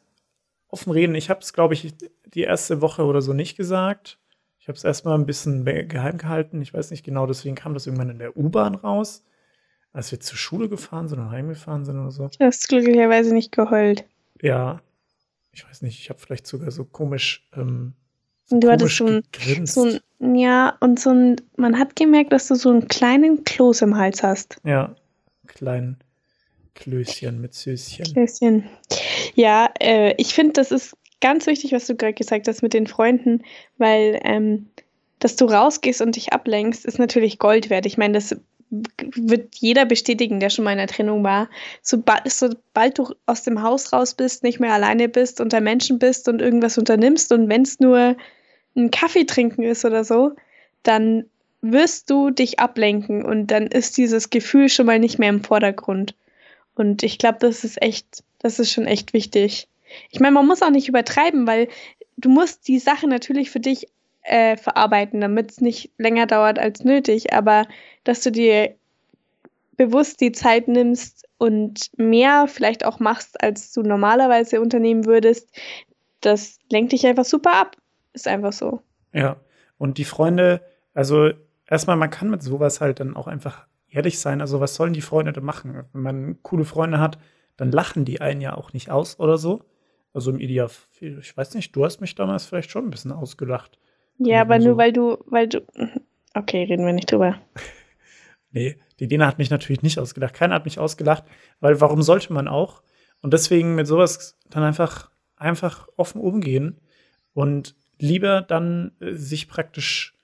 offen 0.69 0.91
reden. 0.91 1.15
Ich 1.15 1.29
habe 1.29 1.41
es, 1.41 1.53
glaube 1.53 1.73
ich, 1.73 1.93
die 2.33 2.41
erste 2.43 2.81
Woche 2.81 3.03
oder 3.05 3.21
so 3.21 3.33
nicht 3.33 3.55
gesagt. 3.55 4.19
Ich 4.59 4.67
habe 4.67 4.77
es 4.77 4.83
erstmal 4.83 5.17
ein 5.17 5.25
bisschen 5.25 5.63
geheim 5.87 6.17
gehalten. 6.17 6.61
Ich 6.61 6.73
weiß 6.73 6.91
nicht 6.91 7.05
genau, 7.05 7.25
deswegen 7.25 7.55
kam 7.55 7.73
das 7.73 7.85
irgendwann 7.87 8.09
in 8.09 8.19
der 8.19 8.35
U-Bahn 8.35 8.75
raus, 8.75 9.23
als 9.93 10.11
wir 10.11 10.19
zur 10.19 10.37
Schule 10.37 10.67
gefahren 10.69 11.07
sind 11.07 11.19
oder 11.19 11.29
heimgefahren 11.31 11.85
sind 11.85 11.99
oder 11.99 12.11
so. 12.11 12.27
Du 12.27 12.45
hast 12.45 12.67
glücklicherweise 12.67 13.33
nicht 13.33 13.51
geheult. 13.51 14.05
Ja, 14.41 14.81
ich 15.51 15.67
weiß 15.67 15.81
nicht, 15.81 15.99
ich 15.99 16.09
habe 16.09 16.19
vielleicht 16.19 16.47
sogar 16.47 16.71
so 16.71 16.85
komisch, 16.85 17.47
ähm, 17.55 17.93
so 18.45 18.55
Und 18.55 18.61
du 18.63 18.71
hattest 18.71 18.97
komisch 18.97 18.97
so 18.97 19.05
ein- 19.07 19.23
gegrinst. 19.31 19.73
So 19.73 19.99
ein, 20.19 20.35
ja, 20.35 20.77
und 20.79 20.99
so 20.99 21.09
ein, 21.11 21.35
man 21.57 21.77
hat 21.79 21.95
gemerkt, 21.95 22.31
dass 22.33 22.47
du 22.47 22.55
so 22.55 22.69
einen 22.69 22.87
kleinen 22.87 23.43
Kloß 23.43 23.81
im 23.81 23.97
Hals 23.97 24.23
hast. 24.23 24.57
ja, 24.63 24.95
kleinen 25.47 25.97
Klößchen 26.75 27.41
mit 27.41 27.53
Süßchen. 27.55 28.05
Klößchen. 28.13 28.69
Ja, 29.33 29.69
äh, 29.79 30.13
ich 30.17 30.33
finde, 30.35 30.53
das 30.53 30.71
ist 30.71 30.95
ganz 31.21 31.47
wichtig, 31.47 31.71
was 31.71 31.87
du 31.87 31.95
gerade 31.95 32.13
gesagt 32.13 32.47
hast 32.47 32.61
mit 32.61 32.73
den 32.73 32.85
Freunden, 32.85 33.43
weil 33.77 34.19
ähm, 34.23 34.67
dass 35.19 35.35
du 35.35 35.45
rausgehst 35.45 36.01
und 36.01 36.15
dich 36.15 36.33
ablenkst, 36.33 36.85
ist 36.85 36.99
natürlich 36.99 37.39
Gold 37.39 37.71
wert. 37.71 37.87
Ich 37.87 37.97
meine, 37.97 38.13
das 38.13 38.35
wird 38.69 39.55
jeder 39.55 39.85
bestätigen, 39.85 40.39
der 40.39 40.49
schon 40.49 40.65
mal 40.65 40.71
in 40.71 40.77
der 40.77 40.87
Trennung 40.87 41.23
war. 41.23 41.49
Sobald, 41.81 42.29
sobald 42.31 42.97
du 42.97 43.13
aus 43.25 43.43
dem 43.43 43.61
Haus 43.61 43.93
raus 43.93 44.13
bist, 44.13 44.43
nicht 44.43 44.59
mehr 44.59 44.73
alleine 44.73 45.07
bist, 45.07 45.39
unter 45.39 45.61
Menschen 45.61 45.99
bist 45.99 46.27
und 46.27 46.41
irgendwas 46.41 46.77
unternimmst 46.77 47.31
und 47.31 47.49
wenn 47.49 47.61
es 47.61 47.79
nur 47.79 48.17
ein 48.75 48.91
Kaffee 48.91 49.25
trinken 49.25 49.63
ist 49.63 49.85
oder 49.85 50.03
so, 50.03 50.33
dann 50.83 51.25
wirst 51.61 52.09
du 52.09 52.29
dich 52.29 52.59
ablenken 52.59 53.25
und 53.25 53.47
dann 53.47 53.67
ist 53.67 53.97
dieses 53.97 54.29
Gefühl 54.29 54.69
schon 54.69 54.85
mal 54.85 54.99
nicht 54.99 55.17
mehr 55.17 55.29
im 55.29 55.43
Vordergrund. 55.43 56.15
Und 56.75 57.03
ich 57.03 57.17
glaube, 57.17 57.39
das 57.39 57.63
ist 57.63 57.81
echt, 57.81 58.23
das 58.39 58.59
ist 58.59 58.71
schon 58.71 58.85
echt 58.85 59.13
wichtig. 59.13 59.67
Ich 60.11 60.19
meine, 60.19 60.33
man 60.33 60.45
muss 60.45 60.61
auch 60.61 60.69
nicht 60.69 60.87
übertreiben, 60.87 61.47
weil 61.47 61.67
du 62.17 62.29
musst 62.29 62.67
die 62.67 62.79
Sache 62.79 63.07
natürlich 63.07 63.49
für 63.49 63.59
dich 63.59 63.87
äh, 64.27 64.57
verarbeiten, 64.57 65.21
damit 65.21 65.51
es 65.51 65.61
nicht 65.61 65.91
länger 65.97 66.27
dauert 66.27 66.59
als 66.59 66.83
nötig, 66.83 67.33
aber 67.33 67.65
dass 68.03 68.21
du 68.21 68.31
dir 68.31 68.75
bewusst 69.77 70.21
die 70.21 70.31
Zeit 70.31 70.67
nimmst 70.67 71.27
und 71.37 71.91
mehr 71.97 72.47
vielleicht 72.47 72.85
auch 72.85 72.99
machst, 72.99 73.41
als 73.41 73.71
du 73.71 73.83
normalerweise 73.83 74.59
unternehmen 74.59 75.05
würdest, 75.05 75.49
das 76.21 76.57
lenkt 76.69 76.91
dich 76.91 77.05
einfach 77.05 77.25
super 77.25 77.53
ab. 77.53 77.77
Ist 78.13 78.27
einfach 78.27 78.53
so. 78.53 78.81
Ja, 79.13 79.37
und 79.77 79.99
die 79.99 80.03
Freunde, 80.03 80.61
also 80.93 81.29
erstmal, 81.67 81.95
man 81.95 82.09
kann 82.09 82.29
mit 82.29 82.41
sowas 82.41 82.81
halt 82.81 82.99
dann 82.99 83.15
auch 83.15 83.27
einfach 83.27 83.67
ehrlich 83.87 84.19
sein. 84.19 84.41
Also, 84.41 84.59
was 84.59 84.75
sollen 84.75 84.93
die 84.93 85.01
Freunde 85.01 85.31
da 85.31 85.41
machen? 85.41 85.83
Wenn 85.93 86.01
man 86.01 86.43
coole 86.43 86.65
Freunde 86.65 86.99
hat, 86.99 87.19
dann 87.55 87.71
lachen 87.71 88.03
die 88.03 88.19
einen 88.19 88.41
ja 88.41 88.55
auch 88.55 88.73
nicht 88.73 88.89
aus 88.89 89.19
oder 89.19 89.37
so. 89.37 89.63
Also 90.13 90.31
im 90.31 90.39
Ideal, 90.39 90.69
ich 90.99 91.37
weiß 91.37 91.53
nicht, 91.53 91.75
du 91.75 91.85
hast 91.85 92.01
mich 92.01 92.15
damals 92.15 92.45
vielleicht 92.45 92.71
schon 92.71 92.85
ein 92.85 92.89
bisschen 92.89 93.11
ausgelacht. 93.11 93.77
Ja, 94.19 94.41
aber 94.41 94.59
so. 94.59 94.69
nur 94.69 94.77
weil 94.77 94.93
du, 94.93 95.17
weil 95.25 95.47
du. 95.47 95.61
Okay, 96.33 96.63
reden 96.63 96.85
wir 96.85 96.93
nicht 96.93 97.11
drüber. 97.11 97.37
nee, 98.51 98.77
die 98.99 99.07
Dena 99.07 99.27
hat 99.27 99.37
mich 99.37 99.49
natürlich 99.49 99.81
nicht 99.81 99.99
ausgelacht. 99.99 100.33
Keiner 100.33 100.55
hat 100.55 100.65
mich 100.65 100.79
ausgelacht, 100.79 101.23
weil 101.59 101.79
warum 101.81 102.01
sollte 102.01 102.33
man 102.33 102.47
auch? 102.47 102.81
Und 103.21 103.33
deswegen 103.33 103.75
mit 103.75 103.87
sowas 103.87 104.37
dann 104.49 104.63
einfach, 104.63 105.11
einfach 105.35 105.87
offen 105.97 106.21
umgehen 106.21 106.79
und 107.33 107.75
lieber 107.99 108.41
dann 108.41 108.91
äh, 108.99 109.13
sich 109.13 109.47
praktisch 109.47 110.15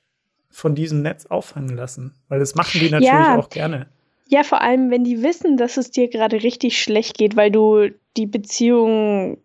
von 0.49 0.75
diesem 0.75 1.01
Netz 1.01 1.25
auffangen 1.25 1.75
lassen. 1.75 2.13
Weil 2.27 2.39
das 2.39 2.55
machen 2.55 2.79
die 2.79 2.89
natürlich 2.89 3.07
ja. 3.07 3.37
auch 3.37 3.49
gerne. 3.49 3.87
Ja, 4.27 4.43
vor 4.43 4.61
allem, 4.61 4.89
wenn 4.91 5.03
die 5.03 5.21
wissen, 5.21 5.57
dass 5.57 5.77
es 5.77 5.91
dir 5.91 6.07
gerade 6.07 6.41
richtig 6.43 6.81
schlecht 6.81 7.17
geht, 7.17 7.35
weil 7.35 7.51
du 7.51 7.89
die 8.17 8.25
Beziehung 8.25 9.37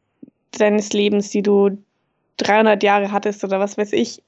deines 0.53 0.93
Lebens, 0.93 1.31
die 1.31 1.43
du 1.43 1.79
300 2.39 2.83
Jahre 2.83 3.11
hattest 3.11 3.43
oder 3.45 3.59
was 3.59 3.77
weiß 3.77 3.93
ich, 3.93 4.23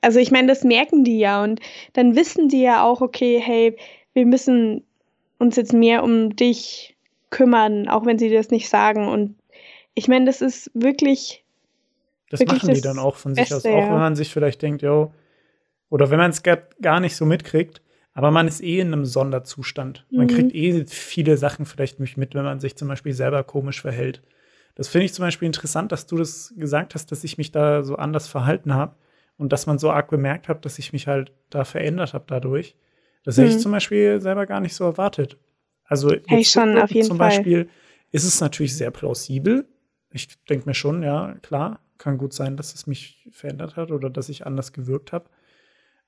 also 0.00 0.18
ich 0.18 0.30
meine, 0.30 0.48
das 0.48 0.64
merken 0.64 1.04
die 1.04 1.18
ja 1.18 1.42
und 1.42 1.60
dann 1.94 2.16
wissen 2.16 2.48
die 2.48 2.62
ja 2.62 2.84
auch, 2.84 3.00
okay, 3.00 3.40
hey, 3.40 3.76
wir 4.12 4.26
müssen 4.26 4.84
uns 5.38 5.56
jetzt 5.56 5.72
mehr 5.72 6.02
um 6.04 6.34
dich 6.36 6.96
kümmern, 7.30 7.88
auch 7.88 8.06
wenn 8.06 8.18
sie 8.18 8.32
das 8.32 8.50
nicht 8.50 8.68
sagen. 8.68 9.08
Und 9.08 9.36
ich 9.94 10.08
meine, 10.08 10.26
das 10.26 10.40
ist 10.40 10.70
wirklich. 10.74 11.44
Das 12.30 12.40
wirklich 12.40 12.62
machen 12.62 12.74
die 12.74 12.80
dann 12.80 12.98
auch 12.98 13.16
von 13.16 13.34
Beste, 13.34 13.60
sich 13.60 13.70
aus, 13.70 13.76
auch 13.76 13.80
ja. 13.80 13.92
wenn 13.92 13.98
man 13.98 14.16
sich 14.16 14.32
vielleicht 14.32 14.62
denkt, 14.62 14.82
yo, 14.82 15.12
oder 15.90 16.10
wenn 16.10 16.18
man 16.18 16.30
es 16.30 16.42
gar 16.42 17.00
nicht 17.00 17.16
so 17.16 17.26
mitkriegt, 17.26 17.82
aber 18.14 18.30
man 18.30 18.48
ist 18.48 18.62
eh 18.62 18.78
in 18.80 18.92
einem 18.92 19.04
Sonderzustand. 19.04 20.06
Man 20.10 20.26
mhm. 20.26 20.30
kriegt 20.30 20.54
eh 20.54 20.84
viele 20.86 21.36
Sachen 21.36 21.66
vielleicht 21.66 22.00
nicht 22.00 22.16
mit, 22.16 22.34
wenn 22.34 22.44
man 22.44 22.60
sich 22.60 22.76
zum 22.76 22.88
Beispiel 22.88 23.12
selber 23.12 23.42
komisch 23.42 23.82
verhält. 23.82 24.22
Das 24.76 24.88
finde 24.88 25.06
ich 25.06 25.14
zum 25.14 25.24
Beispiel 25.24 25.46
interessant, 25.46 25.92
dass 25.92 26.06
du 26.06 26.16
das 26.16 26.54
gesagt 26.56 26.94
hast, 26.94 27.12
dass 27.12 27.24
ich 27.24 27.38
mich 27.38 27.52
da 27.52 27.82
so 27.82 27.96
anders 27.96 28.26
verhalten 28.26 28.74
habe 28.74 28.94
und 29.36 29.52
dass 29.52 29.66
man 29.66 29.78
so 29.78 29.90
arg 29.90 30.08
bemerkt 30.08 30.48
hat, 30.48 30.64
dass 30.64 30.78
ich 30.78 30.92
mich 30.92 31.06
halt 31.06 31.32
da 31.50 31.64
verändert 31.64 32.14
habe 32.14 32.24
dadurch. 32.26 32.76
Das 33.24 33.38
hätte 33.38 33.48
ich 33.48 33.56
mhm. 33.56 33.60
zum 33.60 33.72
Beispiel 33.72 34.20
selber 34.20 34.46
gar 34.46 34.60
nicht 34.60 34.74
so 34.74 34.84
erwartet. 34.84 35.38
Also 35.84 36.14
hey, 36.26 36.44
schon, 36.44 36.78
auf 36.78 36.90
jeden 36.90 37.06
zum 37.06 37.18
Fall. 37.18 37.30
Beispiel 37.30 37.68
ist 38.12 38.24
es 38.24 38.40
natürlich 38.40 38.76
sehr 38.76 38.90
plausibel. 38.90 39.66
Ich 40.10 40.28
denke 40.44 40.68
mir 40.68 40.74
schon, 40.74 41.02
ja, 41.02 41.34
klar, 41.42 41.80
kann 41.98 42.18
gut 42.18 42.32
sein, 42.32 42.56
dass 42.56 42.74
es 42.74 42.86
mich 42.86 43.28
verändert 43.32 43.76
hat 43.76 43.90
oder 43.90 44.10
dass 44.10 44.28
ich 44.28 44.46
anders 44.46 44.72
gewirkt 44.72 45.12
habe. 45.12 45.28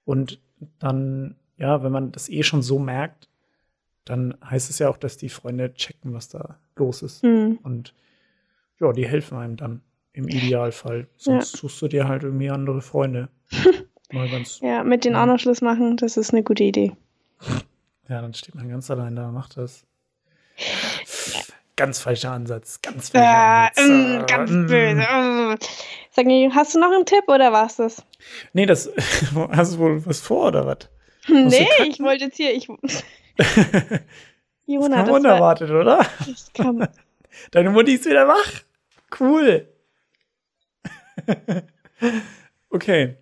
Und 0.05 0.41
dann, 0.79 1.37
ja, 1.57 1.83
wenn 1.83 1.93
man 1.93 2.13
das 2.13 2.29
eh 2.29 2.43
schon 2.43 2.63
so 2.63 2.79
merkt, 2.79 3.29
dann 4.05 4.37
heißt 4.45 4.71
es 4.71 4.79
ja 4.79 4.89
auch, 4.89 4.97
dass 4.97 5.17
die 5.17 5.29
Freunde 5.29 5.75
checken, 5.75 6.15
was 6.15 6.29
da 6.29 6.61
los 6.77 7.03
ist. 7.03 7.25
Mhm. 7.25 7.59
Und 7.63 7.93
ja, 8.79 8.93
die 8.93 9.07
helfen 9.07 9.37
einem 9.37 9.57
dann. 9.57 9.83
Im 10.17 10.29
Idealfall. 10.29 11.09
Sonst 11.19 11.53
ja. 11.53 11.59
suchst 11.61 11.83
du 11.83 11.89
dir 11.89 12.09
halt 12.09 12.23
irgendwie 12.23 12.49
andere 12.49 12.81
Freunde. 12.81 13.29
Mal 14.13 14.31
ganz, 14.31 14.61
ja, 14.61 14.83
mit 14.83 15.05
denen 15.05 15.15
ja. 15.15 15.23
auch 15.23 15.27
noch 15.27 15.39
Schluss 15.39 15.61
machen, 15.61 15.99
das 15.99 16.17
ist 16.17 16.33
eine 16.33 16.43
gute 16.43 16.65
Idee. 16.65 16.93
Ja, 18.09 18.23
dann 18.23 18.33
steht 18.33 18.55
man 18.55 18.69
ganz 18.69 18.91
allein 18.91 19.15
da, 19.15 19.31
macht 19.31 19.59
das. 19.59 19.85
Ganz 21.77 21.99
falscher 21.99 22.31
Ansatz, 22.31 22.81
ganz 22.81 23.11
falscher 23.11 23.29
ja, 23.29 23.71
Ansatz. 23.77 23.89
Mm, 23.89 24.27
ganz 24.27 24.51
mm. 24.51 24.67
böse. 24.67 25.59
Sag 26.13 26.25
mir, 26.25 26.55
hast 26.55 26.75
du 26.75 26.81
noch 26.81 26.93
einen 26.93 27.05
Tipp 27.05 27.25
oder 27.27 27.53
war's 27.53 27.77
das? 27.77 28.03
Nee, 28.55 28.65
das 28.65 28.91
hast 29.51 29.75
du 29.75 29.79
wohl 29.79 30.07
was 30.07 30.21
vor 30.21 30.47
oder 30.47 30.65
was? 30.65 30.89
Nee, 31.29 31.69
ich 31.87 32.01
wollte 32.01 32.25
jetzt 32.25 32.37
hier. 32.37 32.55
Ich, 32.55 32.69
Jona, 34.67 34.97
das 34.97 35.07
kam 35.07 35.15
unerwartet, 35.15 35.69
war, 35.69 35.81
oder? 35.81 36.07
Das 36.27 36.51
kam. 36.55 36.89
Deine 37.51 37.69
Mutti 37.69 37.95
ist 37.95 38.07
wieder 38.07 38.27
wach. 38.27 38.63
Cool. 39.21 39.69
okay. 42.71 43.17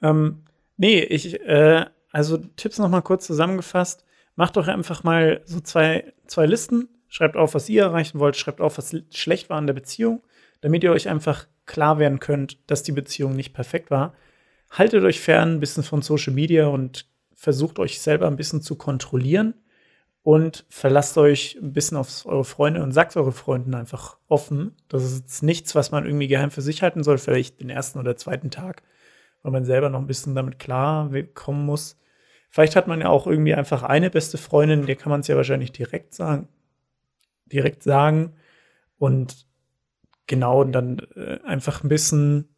Ähm, 0.00 0.44
nee, 0.76 1.00
ich, 1.00 1.40
äh, 1.40 1.86
also 2.10 2.36
Tipps 2.36 2.78
nochmal 2.78 3.02
kurz 3.02 3.26
zusammengefasst. 3.26 4.04
Macht 4.36 4.56
doch 4.56 4.68
einfach 4.68 5.04
mal 5.04 5.42
so 5.44 5.60
zwei, 5.60 6.12
zwei 6.26 6.46
Listen. 6.46 6.88
Schreibt 7.08 7.36
auf, 7.36 7.54
was 7.54 7.68
ihr 7.68 7.82
erreichen 7.82 8.18
wollt. 8.18 8.36
Schreibt 8.36 8.60
auf, 8.60 8.78
was 8.78 8.96
schlecht 9.10 9.50
war 9.50 9.58
an 9.58 9.66
der 9.66 9.74
Beziehung, 9.74 10.22
damit 10.60 10.82
ihr 10.84 10.92
euch 10.92 11.08
einfach 11.08 11.46
klar 11.66 11.98
werden 11.98 12.18
könnt, 12.20 12.58
dass 12.70 12.82
die 12.82 12.92
Beziehung 12.92 13.36
nicht 13.36 13.52
perfekt 13.52 13.90
war. 13.90 14.14
Haltet 14.70 15.04
euch 15.04 15.20
fern 15.20 15.54
ein 15.54 15.60
bisschen 15.60 15.82
von 15.82 16.02
Social 16.02 16.32
Media 16.32 16.66
und 16.66 17.06
versucht 17.34 17.78
euch 17.78 18.00
selber 18.00 18.26
ein 18.26 18.36
bisschen 18.36 18.62
zu 18.62 18.76
kontrollieren 18.76 19.54
und 20.22 20.64
verlasst 20.68 21.18
euch 21.18 21.58
ein 21.60 21.72
bisschen 21.72 21.96
auf 21.96 22.26
eure 22.26 22.44
Freunde 22.44 22.82
und 22.82 22.92
sagt 22.92 23.16
eure 23.16 23.32
Freunden 23.32 23.74
einfach 23.74 24.18
offen. 24.28 24.76
Das 24.88 25.02
ist 25.02 25.18
jetzt 25.18 25.42
nichts, 25.42 25.74
was 25.74 25.90
man 25.90 26.06
irgendwie 26.06 26.28
geheim 26.28 26.50
für 26.50 26.62
sich 26.62 26.82
halten 26.82 27.02
soll, 27.02 27.18
vielleicht 27.18 27.60
den 27.60 27.70
ersten 27.70 27.98
oder 27.98 28.16
zweiten 28.16 28.50
Tag, 28.50 28.82
weil 29.42 29.52
man 29.52 29.64
selber 29.64 29.88
noch 29.88 29.98
ein 29.98 30.06
bisschen 30.06 30.34
damit 30.34 30.58
klar 30.60 31.10
kommen 31.34 31.66
muss. 31.66 31.98
Vielleicht 32.50 32.76
hat 32.76 32.86
man 32.86 33.00
ja 33.00 33.08
auch 33.08 33.26
irgendwie 33.26 33.54
einfach 33.54 33.82
eine 33.82 34.10
beste 34.10 34.38
Freundin, 34.38 34.86
der 34.86 34.96
kann 34.96 35.10
man 35.10 35.20
es 35.20 35.28
ja 35.28 35.36
wahrscheinlich 35.36 35.72
direkt 35.72 36.14
sagen. 36.14 36.48
Direkt 37.46 37.82
sagen. 37.82 38.34
Und 38.98 39.46
genau, 40.26 40.62
dann 40.62 41.00
äh, 41.16 41.40
einfach 41.44 41.82
ein 41.82 41.88
bisschen 41.88 42.48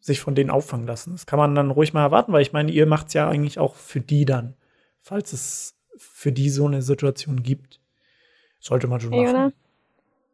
sich 0.00 0.20
von 0.20 0.34
denen 0.34 0.50
auffangen 0.50 0.86
lassen. 0.86 1.12
Das 1.12 1.24
kann 1.24 1.38
man 1.38 1.54
dann 1.54 1.70
ruhig 1.70 1.94
mal 1.94 2.02
erwarten, 2.02 2.32
weil 2.32 2.42
ich 2.42 2.52
meine, 2.52 2.72
ihr 2.72 2.86
macht 2.86 3.06
es 3.08 3.14
ja 3.14 3.28
eigentlich 3.28 3.58
auch 3.58 3.76
für 3.76 4.00
die 4.00 4.24
dann, 4.24 4.56
falls 5.00 5.32
es 5.32 5.76
für 5.96 6.32
die 6.32 6.50
so 6.50 6.66
eine 6.66 6.82
Situation 6.82 7.42
gibt. 7.42 7.80
Sollte 8.60 8.86
man 8.86 9.00
schon 9.00 9.12
hey, 9.12 9.24
machen. 9.24 9.34
Oder? 9.34 9.52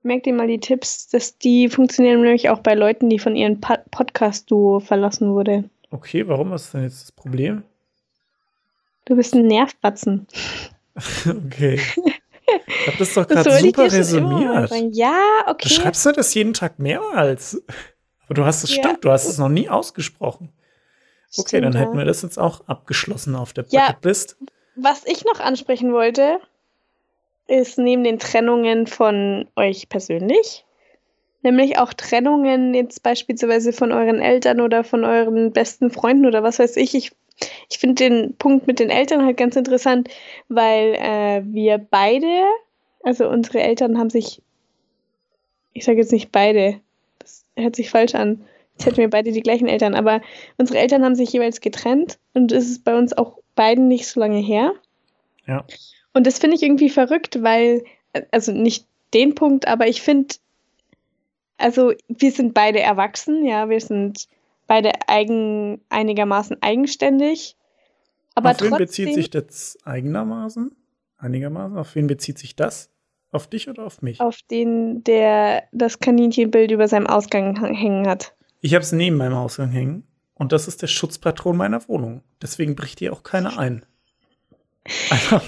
Merkt 0.02 0.26
ihr 0.26 0.34
mal 0.34 0.46
die 0.46 0.60
Tipps, 0.60 1.08
dass 1.08 1.38
die 1.38 1.68
funktionieren 1.68 2.22
nämlich 2.22 2.50
auch 2.50 2.60
bei 2.60 2.74
Leuten, 2.74 3.10
die 3.10 3.18
von 3.18 3.34
ihrem 3.34 3.60
Podcast-Duo 3.60 4.80
verlassen 4.80 5.34
wurde. 5.34 5.68
Okay, 5.90 6.26
warum 6.28 6.52
ist 6.52 6.72
denn 6.72 6.82
jetzt 6.82 7.02
das 7.02 7.12
Problem? 7.12 7.64
Du 9.06 9.16
bist 9.16 9.34
ein 9.34 9.46
Nervbatzen. 9.46 10.26
okay. 11.26 11.80
Ich 12.66 12.86
habe 12.86 12.98
das 12.98 13.14
doch 13.14 13.26
gerade 13.26 13.58
super 13.58 13.90
resümiert. 13.90 14.70
Ja, 14.92 15.20
okay. 15.46 15.68
Du 15.68 15.68
schreibst 15.68 16.04
du 16.06 16.12
das 16.12 16.32
jeden 16.34 16.54
Tag 16.54 16.78
mehrmals. 16.78 17.62
Aber 18.26 18.34
du 18.34 18.44
hast 18.44 18.64
es 18.64 18.76
ja. 18.76 18.82
stimmt, 18.82 19.04
du 19.04 19.10
hast 19.10 19.26
es 19.26 19.38
noch 19.38 19.48
nie 19.48 19.68
ausgesprochen. 19.68 20.52
Okay, 21.36 21.48
stimmt, 21.48 21.66
dann 21.66 21.76
hätten 21.76 21.96
wir 21.96 22.04
das 22.04 22.22
jetzt 22.22 22.38
auch 22.38 22.66
abgeschlossen 22.66 23.34
auf 23.34 23.52
der 23.52 23.64
Bucketlist. 23.64 24.36
Ja, 24.40 24.46
was 24.80 25.04
ich 25.04 25.24
noch 25.24 25.40
ansprechen 25.40 25.92
wollte, 25.92 26.40
ist 27.48 27.78
neben 27.78 28.04
den 28.04 28.18
Trennungen 28.18 28.86
von 28.86 29.48
euch 29.56 29.88
persönlich, 29.88 30.64
nämlich 31.42 31.78
auch 31.78 31.92
Trennungen 31.92 32.74
jetzt 32.74 33.02
beispielsweise 33.02 33.72
von 33.72 33.90
euren 33.90 34.20
Eltern 34.20 34.60
oder 34.60 34.84
von 34.84 35.04
euren 35.04 35.52
besten 35.52 35.90
Freunden 35.90 36.26
oder 36.26 36.42
was 36.42 36.58
weiß 36.60 36.76
ich. 36.76 36.94
Ich, 36.94 37.12
ich 37.68 37.78
finde 37.78 38.08
den 38.08 38.36
Punkt 38.36 38.66
mit 38.66 38.78
den 38.78 38.90
Eltern 38.90 39.24
halt 39.24 39.36
ganz 39.36 39.56
interessant, 39.56 40.08
weil 40.48 40.94
äh, 40.94 41.42
wir 41.44 41.78
beide, 41.78 42.44
also 43.02 43.28
unsere 43.28 43.60
Eltern 43.60 43.98
haben 43.98 44.10
sich, 44.10 44.42
ich 45.72 45.84
sage 45.84 45.98
jetzt 45.98 46.12
nicht 46.12 46.30
beide, 46.30 46.80
das 47.18 47.44
hört 47.56 47.74
sich 47.74 47.90
falsch 47.90 48.14
an. 48.14 48.44
Jetzt 48.74 48.86
hätten 48.86 48.98
wir 48.98 49.10
beide 49.10 49.32
die 49.32 49.42
gleichen 49.42 49.66
Eltern, 49.66 49.96
aber 49.96 50.20
unsere 50.56 50.78
Eltern 50.78 51.04
haben 51.04 51.16
sich 51.16 51.32
jeweils 51.32 51.60
getrennt 51.60 52.18
und 52.32 52.52
es 52.52 52.68
ist 52.68 52.84
bei 52.84 52.96
uns 52.96 53.12
auch 53.12 53.38
beiden 53.58 53.88
nicht 53.88 54.06
so 54.06 54.20
lange 54.20 54.38
her. 54.38 54.72
Ja. 55.46 55.64
Und 56.14 56.28
das 56.28 56.38
finde 56.38 56.54
ich 56.54 56.62
irgendwie 56.62 56.90
verrückt, 56.90 57.42
weil, 57.42 57.82
also 58.30 58.52
nicht 58.52 58.86
den 59.14 59.34
Punkt, 59.34 59.66
aber 59.66 59.88
ich 59.88 60.00
finde, 60.00 60.36
also 61.56 61.92
wir 62.06 62.30
sind 62.30 62.54
beide 62.54 62.78
erwachsen, 62.78 63.44
ja, 63.44 63.68
wir 63.68 63.80
sind 63.80 64.28
beide 64.68 64.92
eigen, 65.08 65.80
einigermaßen 65.88 66.62
eigenständig. 66.62 67.56
Aber 68.36 68.52
auf 68.52 68.60
wen 68.60 68.76
bezieht 68.76 69.14
sich 69.14 69.28
das 69.28 69.76
eigenermaßen? 69.84 70.70
Einigermaßen? 71.18 71.76
Auf 71.76 71.96
wen 71.96 72.06
bezieht 72.06 72.38
sich 72.38 72.54
das? 72.54 72.90
Auf 73.32 73.48
dich 73.48 73.68
oder 73.68 73.84
auf 73.84 74.02
mich? 74.02 74.20
auf 74.20 74.40
den, 74.42 75.02
der 75.02 75.64
das 75.72 75.98
Kaninchenbild 75.98 76.70
über 76.70 76.86
seinem 76.86 77.08
Ausgang 77.08 77.74
hängen 77.74 78.06
hat. 78.06 78.34
Ich 78.60 78.74
habe 78.74 78.82
es 78.82 78.92
neben 78.92 79.16
meinem 79.16 79.34
Ausgang 79.34 79.70
hängen 79.70 80.07
und 80.38 80.52
das 80.52 80.68
ist 80.68 80.82
der 80.82 80.86
Schutzpatron 80.86 81.56
meiner 81.56 81.86
Wohnung. 81.88 82.22
Deswegen 82.40 82.74
bricht 82.76 82.98
hier 83.00 83.12
auch 83.12 83.22
keiner 83.22 83.58
ein. 83.58 83.84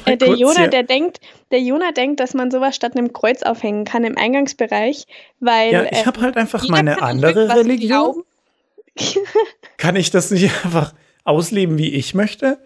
Äh, 0.05 0.17
der 0.19 0.29
kurz 0.29 0.41
Jona, 0.41 0.55
hier- 0.61 0.69
der 0.69 0.83
denkt, 0.83 1.21
der 1.51 1.61
Jona 1.61 1.93
denkt, 1.93 2.21
dass 2.21 2.35
man 2.35 2.51
sowas 2.51 2.77
statt 2.77 2.95
einem 2.97 3.13
Kreuz 3.13 3.43
aufhängen 3.43 3.85
kann 3.87 4.05
im 4.05 4.19
Eingangsbereich, 4.19 5.07
weil 5.39 5.73
ja, 5.73 5.83
äh, 5.85 5.89
ich 5.93 6.07
habe 6.07 6.21
halt 6.21 6.37
einfach 6.37 6.69
meine 6.69 7.01
andere 7.01 7.49
Religion. 7.57 8.23
Kann 9.79 9.97
ich 9.97 10.11
das 10.11 10.31
nicht 10.31 10.51
einfach 10.65 10.95
ausleben, 11.25 11.79
wie 11.79 11.95
ich 11.95 12.13
möchte? 12.13 12.59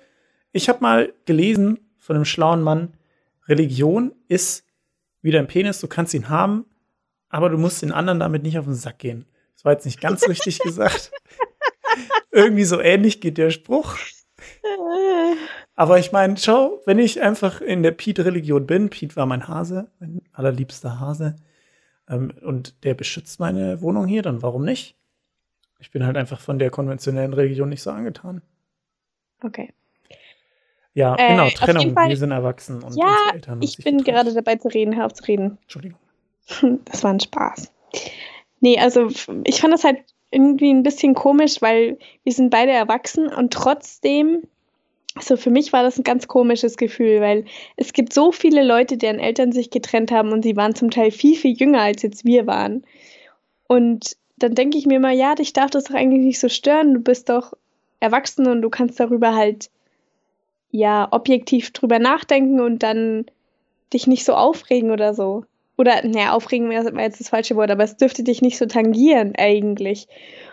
Ich 0.52 0.68
habe 0.68 0.80
mal 0.80 1.12
gelesen 1.26 1.78
von 1.98 2.16
einem 2.16 2.24
schlauen 2.24 2.62
Mann, 2.62 2.94
Religion 3.46 4.12
ist 4.26 4.64
wie 5.22 5.30
dein 5.30 5.46
Penis, 5.46 5.80
du 5.80 5.86
kannst 5.86 6.12
ihn 6.14 6.28
haben, 6.28 6.64
aber 7.28 7.50
du 7.50 7.58
musst 7.58 7.82
den 7.82 7.92
anderen 7.92 8.18
damit 8.18 8.42
nicht 8.42 8.58
auf 8.58 8.64
den 8.64 8.74
Sack 8.74 8.98
gehen. 8.98 9.26
Das 9.54 9.64
war 9.64 9.72
jetzt 9.72 9.84
nicht 9.84 10.00
ganz 10.00 10.26
richtig 10.28 10.58
gesagt. 10.64 11.12
Irgendwie 12.34 12.64
so 12.64 12.80
ähnlich 12.80 13.20
geht 13.20 13.38
der 13.38 13.50
Spruch. 13.50 13.96
Äh, 14.62 15.36
Aber 15.76 15.98
ich 15.98 16.12
meine, 16.12 16.36
schau, 16.36 16.80
wenn 16.84 16.98
ich 16.98 17.22
einfach 17.22 17.60
in 17.60 17.82
der 17.82 17.92
Pete-Religion 17.92 18.66
bin, 18.66 18.90
Pete 18.90 19.16
war 19.16 19.26
mein 19.26 19.48
Hase, 19.48 19.90
mein 20.00 20.20
allerliebster 20.32 21.00
Hase, 21.00 21.36
ähm, 22.08 22.32
und 22.42 22.84
der 22.84 22.94
beschützt 22.94 23.40
meine 23.40 23.80
Wohnung 23.80 24.06
hier, 24.06 24.22
dann 24.22 24.42
warum 24.42 24.64
nicht? 24.64 24.96
Ich 25.80 25.90
bin 25.90 26.04
halt 26.06 26.16
einfach 26.16 26.40
von 26.40 26.58
der 26.58 26.70
konventionellen 26.70 27.32
Religion 27.34 27.68
nicht 27.68 27.82
so 27.82 27.90
angetan. 27.90 28.42
Okay. 29.42 29.72
Ja, 30.94 31.16
Äh, 31.18 31.28
genau, 31.28 31.48
Trennung. 31.50 31.96
Wir 31.96 32.16
sind 32.16 32.30
erwachsen 32.30 32.82
und 32.82 32.94
Ja, 32.96 33.06
unsere 33.06 33.34
Eltern 33.34 33.62
Ich 33.62 33.76
bin 33.78 33.98
getrennt. 33.98 34.04
gerade 34.04 34.34
dabei 34.34 34.56
zu 34.56 34.68
reden, 34.68 34.96
hör 34.96 35.06
auf 35.06 35.12
zu 35.14 35.24
reden. 35.24 35.58
Entschuldigung. 35.62 35.98
Das 36.84 37.02
war 37.02 37.10
ein 37.10 37.20
Spaß. 37.20 37.72
Nee, 38.60 38.78
also 38.78 39.08
ich 39.44 39.60
fand 39.60 39.72
das 39.74 39.84
halt 39.84 39.98
irgendwie 40.34 40.72
ein 40.72 40.82
bisschen 40.82 41.14
komisch, 41.14 41.62
weil 41.62 41.98
wir 42.24 42.32
sind 42.32 42.50
beide 42.50 42.72
erwachsen 42.72 43.28
und 43.28 43.52
trotzdem, 43.52 44.42
also 45.14 45.36
für 45.36 45.50
mich 45.50 45.72
war 45.72 45.82
das 45.82 45.98
ein 45.98 46.04
ganz 46.04 46.26
komisches 46.26 46.76
Gefühl, 46.76 47.20
weil 47.20 47.44
es 47.76 47.92
gibt 47.92 48.12
so 48.12 48.32
viele 48.32 48.64
Leute, 48.64 48.96
deren 48.96 49.20
Eltern 49.20 49.52
sich 49.52 49.70
getrennt 49.70 50.10
haben 50.10 50.32
und 50.32 50.42
sie 50.42 50.56
waren 50.56 50.74
zum 50.74 50.90
Teil 50.90 51.10
viel, 51.10 51.36
viel 51.36 51.56
jünger, 51.56 51.82
als 51.82 52.02
jetzt 52.02 52.24
wir 52.24 52.46
waren. 52.46 52.84
Und 53.66 54.16
dann 54.36 54.54
denke 54.54 54.76
ich 54.76 54.86
mir 54.86 55.00
mal, 55.00 55.14
ja, 55.14 55.34
dich 55.34 55.52
darf 55.52 55.70
das 55.70 55.84
doch 55.84 55.94
eigentlich 55.94 56.24
nicht 56.24 56.40
so 56.40 56.48
stören. 56.48 56.94
Du 56.94 57.00
bist 57.00 57.28
doch 57.28 57.52
erwachsen 58.00 58.46
und 58.48 58.62
du 58.62 58.70
kannst 58.70 58.98
darüber 58.98 59.34
halt 59.34 59.70
ja 60.70 61.08
objektiv 61.12 61.72
drüber 61.72 62.00
nachdenken 62.00 62.60
und 62.60 62.82
dann 62.82 63.26
dich 63.92 64.08
nicht 64.08 64.24
so 64.24 64.34
aufregen 64.34 64.90
oder 64.90 65.14
so. 65.14 65.44
Oder, 65.76 66.06
naja, 66.06 66.32
aufregen 66.32 66.70
wäre 66.70 66.92
jetzt 67.00 67.20
das 67.20 67.28
falsche 67.30 67.56
Wort, 67.56 67.70
aber 67.70 67.84
es 67.84 67.96
dürfte 67.96 68.22
dich 68.22 68.42
nicht 68.42 68.58
so 68.58 68.66
tangieren 68.66 69.34
eigentlich. 69.36 70.06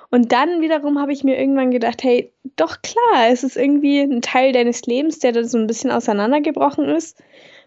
Und 0.10 0.32
dann 0.32 0.62
wiederum 0.62 1.00
habe 1.00 1.14
ich 1.14 1.24
mir 1.24 1.40
irgendwann 1.40 1.72
gedacht, 1.72 2.04
hey, 2.04 2.34
doch 2.58 2.82
klar, 2.82 3.30
es 3.30 3.44
ist 3.44 3.56
irgendwie 3.56 4.02
ein 4.02 4.22
Teil 4.22 4.52
deines 4.52 4.82
Lebens, 4.84 5.20
der 5.20 5.32
da 5.32 5.44
so 5.44 5.58
ein 5.58 5.68
bisschen 5.68 5.92
auseinandergebrochen 5.92 6.90
ist. 6.90 7.24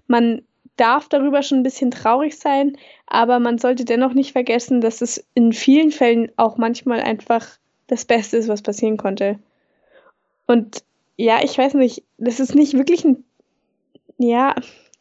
Man 0.09 0.43
darf 0.77 1.09
darüber 1.09 1.43
schon 1.43 1.61
ein 1.61 1.63
bisschen 1.63 1.91
traurig 1.91 2.37
sein, 2.37 2.77
aber 3.07 3.39
man 3.39 3.59
sollte 3.59 3.85
dennoch 3.85 4.13
nicht 4.13 4.33
vergessen, 4.33 4.81
dass 4.81 5.01
es 5.01 5.25
in 5.35 5.53
vielen 5.53 5.91
Fällen 5.91 6.33
auch 6.37 6.59
manchmal 6.59 7.01
einfach 7.01 7.47
das 7.87 8.05
Beste 8.05 8.37
ist, 8.37 8.49
was 8.49 8.63
passieren 8.63 8.97
konnte. 8.97 9.39
Und 10.47 10.83
ja, 11.17 11.43
ich 11.43 11.57
weiß 11.57 11.75
nicht, 11.75 12.03
das 12.19 12.41
ist 12.41 12.55
nicht 12.55 12.75
wirklich 12.75 13.05
ein, 13.05 13.25
ja, 14.19 14.55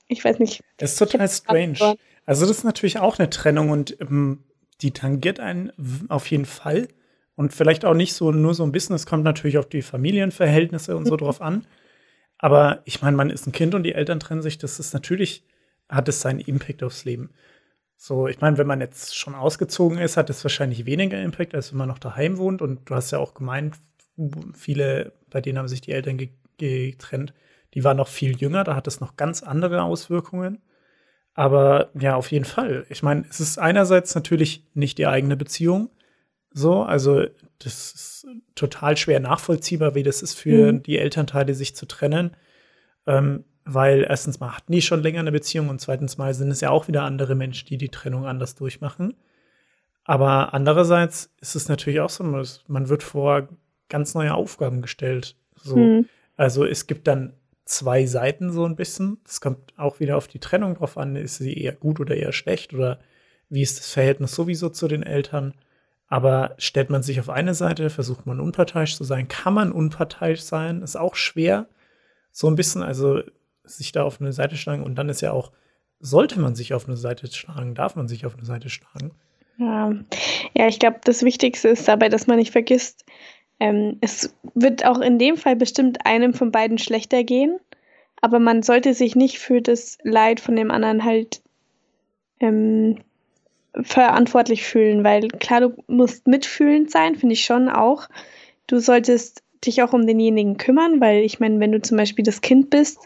ich 0.08 0.24
weiß 0.24 0.40
nicht. 0.40 0.62
Das 0.78 0.94
ist 0.94 1.00
total 1.00 1.28
strange. 1.28 1.98
Also, 2.26 2.46
das 2.46 2.58
ist 2.58 2.64
natürlich 2.64 3.00
auch 3.00 3.20
eine 3.20 3.30
Trennung 3.30 3.70
und 3.70 4.00
ähm, 4.02 4.44
die 4.82 4.92
tangiert 4.92 5.40
einen 5.40 5.72
auf 6.10 6.28
jeden 6.28 6.46
Fall. 6.46 6.88
Und 7.36 7.52
vielleicht 7.54 7.84
auch 7.84 7.96
nicht 7.96 8.14
so 8.14 8.32
nur 8.32 8.54
so 8.54 8.64
ein 8.64 8.72
bisschen. 8.72 8.96
Es 8.96 9.06
kommt 9.06 9.24
natürlich 9.24 9.58
auf 9.58 9.68
die 9.68 9.82
Familienverhältnisse 9.82 10.96
und 10.96 11.06
so 11.06 11.18
drauf 11.18 11.42
an. 11.42 11.66
Aber 12.38 12.82
ich 12.86 13.02
meine, 13.02 13.18
man 13.18 13.30
ist 13.30 13.48
ein 13.48 13.54
Kind 13.54 13.74
und 13.74 13.84
die 13.84 13.94
Eltern 13.94 14.20
trennen 14.20 14.42
sich. 14.42 14.58
Das 14.58 14.80
ist 14.80 14.94
natürlich, 14.94 15.46
hat 15.90 16.10
es 16.10 16.22
seinen 16.22 16.40
Impact 16.40 16.84
aufs 16.84 17.06
Leben. 17.06 17.32
So, 17.96 18.28
ich 18.28 18.42
meine, 18.42 18.58
wenn 18.58 18.68
man 18.68 18.82
jetzt 18.82 19.18
schon 19.18 19.34
ausgezogen 19.34 19.98
ist, 19.98 20.18
hat 20.18 20.30
es 20.30 20.44
wahrscheinlich 20.44 20.86
weniger 20.86 21.22
Impact, 21.22 21.56
als 21.56 21.72
wenn 21.72 21.78
man 21.78 21.88
noch 21.88 22.00
daheim 22.00 22.38
wohnt. 22.38 22.62
Und 22.62 22.90
du 22.90 22.96
hast 22.96 23.12
ja 23.12 23.20
auch 23.20 23.34
gemeint, 23.34 23.76
viele, 24.54 25.14
bei 25.30 25.42
denen 25.42 25.58
haben 25.58 25.68
sich 25.68 25.82
die 25.82 25.92
Eltern 25.92 26.18
ge 26.18 26.30
getrennt, 26.58 27.34
die 27.74 27.84
waren 27.84 27.98
noch 27.98 28.08
viel 28.08 28.38
jünger, 28.38 28.64
da 28.64 28.76
hat 28.76 28.86
es 28.88 29.00
noch 29.00 29.18
ganz 29.18 29.42
andere 29.42 29.82
Auswirkungen. 29.82 30.62
Aber 31.34 31.90
ja, 32.00 32.16
auf 32.16 32.32
jeden 32.32 32.46
Fall. 32.46 32.86
Ich 32.90 33.02
meine, 33.02 33.26
es 33.30 33.40
ist 33.40 33.58
einerseits 33.58 34.14
natürlich 34.16 34.64
nicht 34.74 34.98
die 34.98 35.08
eigene 35.08 35.36
Beziehung. 35.36 35.90
So, 36.52 36.84
also 36.84 37.24
das 37.60 37.94
ist 37.94 38.28
total 38.56 38.98
schwer 38.98 39.20
nachvollziehbar, 39.20 39.96
wie 39.96 40.04
das 40.04 40.22
ist 40.22 40.36
für 40.36 40.74
Mhm. 40.74 40.84
die 40.84 41.00
Elternteile, 41.00 41.54
sich 41.56 41.76
zu 41.76 41.88
trennen. 41.88 42.36
Ähm, 43.08 43.46
weil 43.66 44.06
erstens 44.08 44.40
mal 44.40 44.56
hatten 44.56 44.74
die 44.74 44.82
schon 44.82 45.02
länger 45.02 45.22
eine 45.22 45.32
Beziehung 45.32 45.70
und 45.70 45.80
zweitens 45.80 46.18
mal 46.18 46.34
sind 46.34 46.52
es 46.52 46.62
ja 46.62 46.70
auch 46.70 46.88
wieder 46.88 47.04
andere 47.04 47.34
Menschen, 47.34 47.68
die 47.68 47.78
die 47.78 47.90
Trennung 47.90 48.26
anders 48.26 48.56
durchmachen. 48.56 49.16
Aber 50.04 50.54
andererseits 50.54 51.34
ist 51.40 51.56
es 51.56 51.70
natürlich 51.70 52.02
auch 52.02 52.10
so, 52.10 52.24
man 52.24 52.90
wird 52.90 53.04
vor 53.04 53.48
ganz 53.90 54.14
neue 54.16 54.34
Aufgaben 54.34 54.82
gestellt. 54.82 55.36
So. 55.56 55.78
Hm. 55.78 56.10
Also 56.36 56.66
es 56.66 56.88
gibt 56.88 57.08
dann 57.08 57.34
zwei 57.66 58.06
Seiten 58.06 58.52
so 58.52 58.66
ein 58.66 58.76
bisschen. 58.76 59.18
Es 59.26 59.42
kommt 59.42 59.74
auch 59.78 60.00
wieder 60.00 60.18
auf 60.18 60.28
die 60.28 60.40
Trennung 60.40 60.76
drauf 60.76 60.98
an. 60.98 61.16
Ist 61.16 61.38
sie 61.38 61.54
eher 61.54 61.74
gut 61.74 62.00
oder 62.00 62.16
eher 62.16 62.34
schlecht? 62.34 62.74
Oder 62.74 63.00
wie 63.50 63.62
ist 63.62 63.80
das 63.80 63.92
Verhältnis 63.92 64.34
sowieso 64.36 64.70
zu 64.70 64.88
den 64.88 65.04
Eltern? 65.04 65.54
Aber 66.08 66.56
stellt 66.58 66.90
man 66.90 67.04
sich 67.04 67.20
auf 67.20 67.30
eine 67.30 67.54
Seite, 67.54 67.90
versucht 67.90 68.26
man 68.26 68.40
unparteiisch 68.40 68.96
zu 68.98 69.04
sein, 69.04 69.28
kann 69.28 69.54
man 69.54 69.72
unparteiisch 69.72 70.42
sein, 70.42 70.82
ist 70.82 70.96
auch 70.96 71.16
schwer. 71.16 71.68
So 72.32 72.48
ein 72.48 72.56
bisschen, 72.56 72.84
also 72.84 73.22
sich 73.64 73.92
da 73.92 74.04
auf 74.04 74.20
eine 74.20 74.34
Seite 74.34 74.58
schlagen. 74.58 74.84
Und 74.84 74.96
dann 74.96 75.10
ist 75.10 75.22
ja 75.22 75.32
auch, 75.32 75.52
sollte 76.00 76.40
man 76.40 76.56
sich 76.56 76.74
auf 76.74 76.88
eine 76.88 76.98
Seite 76.98 77.28
schlagen, 77.32 77.76
darf 77.76 77.96
man 77.96 78.08
sich 78.08 78.26
auf 78.26 78.36
eine 78.36 78.46
Seite 78.46 78.70
schlagen. 78.70 79.12
Ja, 79.58 79.94
ja 80.54 80.68
ich 80.68 80.80
glaube, 80.80 81.00
das 81.04 81.24
Wichtigste 81.24 81.70
ist 81.70 81.88
dabei, 81.88 82.10
dass 82.10 82.28
man 82.28 82.38
nicht 82.38 82.52
vergisst, 82.52 83.06
ähm, 83.64 83.98
es 84.02 84.36
wird 84.56 84.86
auch 84.86 85.00
in 85.00 85.18
dem 85.18 85.38
Fall 85.38 85.56
bestimmt 85.56 86.06
einem 86.06 86.34
von 86.34 86.52
beiden 86.52 86.78
schlechter 86.78 87.24
gehen, 87.24 87.62
aber 88.20 88.40
man 88.40 88.62
sollte 88.62 88.94
sich 88.94 89.16
nicht 89.16 89.40
für 89.40 89.62
das 89.62 89.98
Leid 90.04 90.42
von 90.42 90.58
dem 90.58 90.70
anderen 90.70 91.06
halt 91.06 91.42
ähm, 92.42 92.98
verantwortlich 93.74 94.66
fühlen, 94.66 95.06
weil 95.06 95.30
klar, 95.30 95.62
du 95.62 95.84
musst 95.88 96.28
mitfühlend 96.28 96.92
sein, 96.92 97.16
finde 97.16 97.34
ich 97.34 97.46
schon 97.46 97.70
auch. 97.70 98.10
Du 98.68 98.80
solltest 98.80 99.44
dich 99.66 99.82
auch 99.82 99.94
um 99.94 100.06
denjenigen 100.06 100.58
kümmern, 100.58 101.00
weil 101.00 101.24
ich 101.24 101.40
meine, 101.40 101.62
wenn 101.62 101.72
du 101.72 101.82
zum 101.82 101.96
Beispiel 101.96 102.26
das 102.26 102.42
Kind 102.42 102.70
bist, 102.70 103.00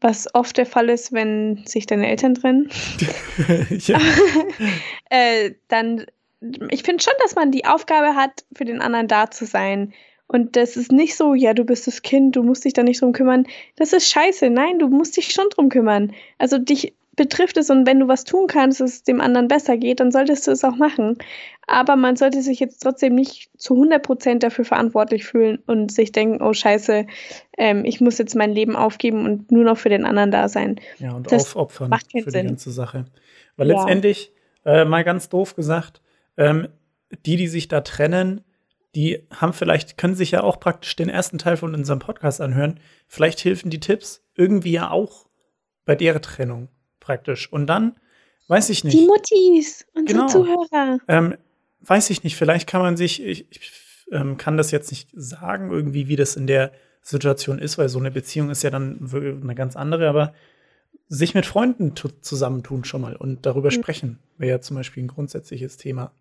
was 0.00 0.34
oft 0.34 0.56
der 0.56 0.66
Fall 0.66 0.88
ist, 0.88 1.12
wenn 1.12 1.62
sich 1.66 1.84
deine 1.84 2.08
Eltern 2.08 2.36
trennen, 2.36 2.70
äh, 5.10 5.50
dann, 5.68 6.06
ich 6.70 6.82
finde 6.82 7.02
schon, 7.02 7.14
dass 7.22 7.34
man 7.34 7.50
die 7.50 7.64
Aufgabe 7.64 8.14
hat, 8.14 8.44
für 8.54 8.64
den 8.64 8.80
anderen 8.80 9.08
da 9.08 9.30
zu 9.30 9.46
sein. 9.46 9.92
Und 10.28 10.56
das 10.56 10.76
ist 10.76 10.90
nicht 10.92 11.16
so, 11.16 11.34
ja, 11.34 11.54
du 11.54 11.64
bist 11.64 11.86
das 11.86 12.02
Kind, 12.02 12.34
du 12.36 12.42
musst 12.42 12.64
dich 12.64 12.72
da 12.72 12.82
nicht 12.82 13.00
drum 13.00 13.12
kümmern. 13.12 13.46
Das 13.76 13.92
ist 13.92 14.10
scheiße. 14.10 14.50
Nein, 14.50 14.78
du 14.78 14.88
musst 14.88 15.16
dich 15.16 15.32
schon 15.32 15.48
drum 15.50 15.68
kümmern. 15.68 16.12
Also 16.38 16.58
dich 16.58 16.94
betrifft 17.14 17.56
es 17.56 17.70
und 17.70 17.86
wenn 17.86 18.00
du 18.00 18.08
was 18.08 18.24
tun 18.24 18.46
kannst, 18.46 18.80
dass 18.80 18.90
es 18.92 19.02
dem 19.02 19.22
anderen 19.22 19.48
besser 19.48 19.78
geht, 19.78 20.00
dann 20.00 20.12
solltest 20.12 20.46
du 20.46 20.50
es 20.50 20.62
auch 20.64 20.76
machen. 20.76 21.16
Aber 21.66 21.96
man 21.96 22.16
sollte 22.16 22.42
sich 22.42 22.60
jetzt 22.60 22.80
trotzdem 22.82 23.14
nicht 23.14 23.48
zu 23.56 23.74
100% 23.74 24.40
dafür 24.40 24.66
verantwortlich 24.66 25.24
fühlen 25.24 25.60
und 25.66 25.90
sich 25.90 26.12
denken, 26.12 26.42
oh 26.42 26.52
scheiße, 26.52 27.06
ähm, 27.56 27.84
ich 27.86 28.00
muss 28.02 28.18
jetzt 28.18 28.34
mein 28.34 28.52
Leben 28.52 28.76
aufgeben 28.76 29.24
und 29.24 29.50
nur 29.50 29.64
noch 29.64 29.78
für 29.78 29.88
den 29.88 30.04
anderen 30.04 30.30
da 30.30 30.48
sein. 30.48 30.78
Ja, 30.98 31.12
und 31.12 31.32
Das 31.32 31.56
aufopfern 31.56 31.88
macht 31.88 32.12
keinen 32.12 32.24
für 32.24 32.30
Sinn. 32.32 32.42
die 32.42 32.48
ganze 32.48 32.70
Sache. 32.70 33.06
Weil 33.56 33.68
Ja. 33.70 33.76
letztendlich, 33.76 34.32
äh, 34.66 34.84
mal 34.84 35.02
ganz 35.02 35.30
doof 35.30 35.56
gesagt, 35.56 36.02
ähm, 36.36 36.68
die, 37.24 37.36
die 37.36 37.48
sich 37.48 37.68
da 37.68 37.80
trennen, 37.82 38.42
die 38.94 39.26
haben 39.34 39.52
vielleicht, 39.52 39.98
können 39.98 40.14
sich 40.14 40.30
ja 40.30 40.42
auch 40.42 40.58
praktisch 40.58 40.96
den 40.96 41.08
ersten 41.08 41.38
Teil 41.38 41.56
von 41.56 41.74
unserem 41.74 41.98
Podcast 41.98 42.40
anhören. 42.40 42.80
Vielleicht 43.06 43.44
helfen 43.44 43.70
die 43.70 43.80
Tipps 43.80 44.22
irgendwie 44.34 44.72
ja 44.72 44.90
auch 44.90 45.26
bei 45.84 45.94
der 45.94 46.20
Trennung 46.22 46.68
praktisch. 47.00 47.52
Und 47.52 47.66
dann, 47.66 47.96
weiß 48.48 48.70
ich 48.70 48.84
nicht. 48.84 48.98
Die 48.98 49.06
Muttis, 49.06 49.86
unsere 49.94 50.18
Genau. 50.20 50.28
Zuhörer. 50.28 50.98
Ähm, 51.08 51.36
weiß 51.80 52.10
ich 52.10 52.24
nicht, 52.24 52.36
vielleicht 52.36 52.66
kann 52.68 52.80
man 52.80 52.96
sich, 52.96 53.22
ich, 53.22 53.46
ich 53.50 53.72
ähm, 54.12 54.36
kann 54.38 54.56
das 54.56 54.70
jetzt 54.70 54.90
nicht 54.90 55.10
sagen, 55.14 55.70
irgendwie, 55.70 56.08
wie 56.08 56.16
das 56.16 56.34
in 56.36 56.46
der 56.46 56.72
Situation 57.02 57.58
ist, 57.58 57.76
weil 57.78 57.88
so 57.88 57.98
eine 57.98 58.10
Beziehung 58.10 58.50
ist 58.50 58.62
ja 58.62 58.70
dann 58.70 59.08
eine 59.12 59.54
ganz 59.54 59.76
andere, 59.76 60.08
aber 60.08 60.32
sich 61.08 61.34
mit 61.34 61.46
Freunden 61.46 61.94
tu- 61.94 62.08
zusammentun 62.20 62.82
schon 62.84 63.00
mal 63.02 63.14
und 63.14 63.46
darüber 63.46 63.68
Mhm. 63.68 63.72
sprechen, 63.74 64.18
wäre 64.38 64.52
ja 64.52 64.60
zum 64.60 64.76
Beispiel 64.76 65.04
ein 65.04 65.08
grundsätzliches 65.08 65.76
Thema. 65.76 66.12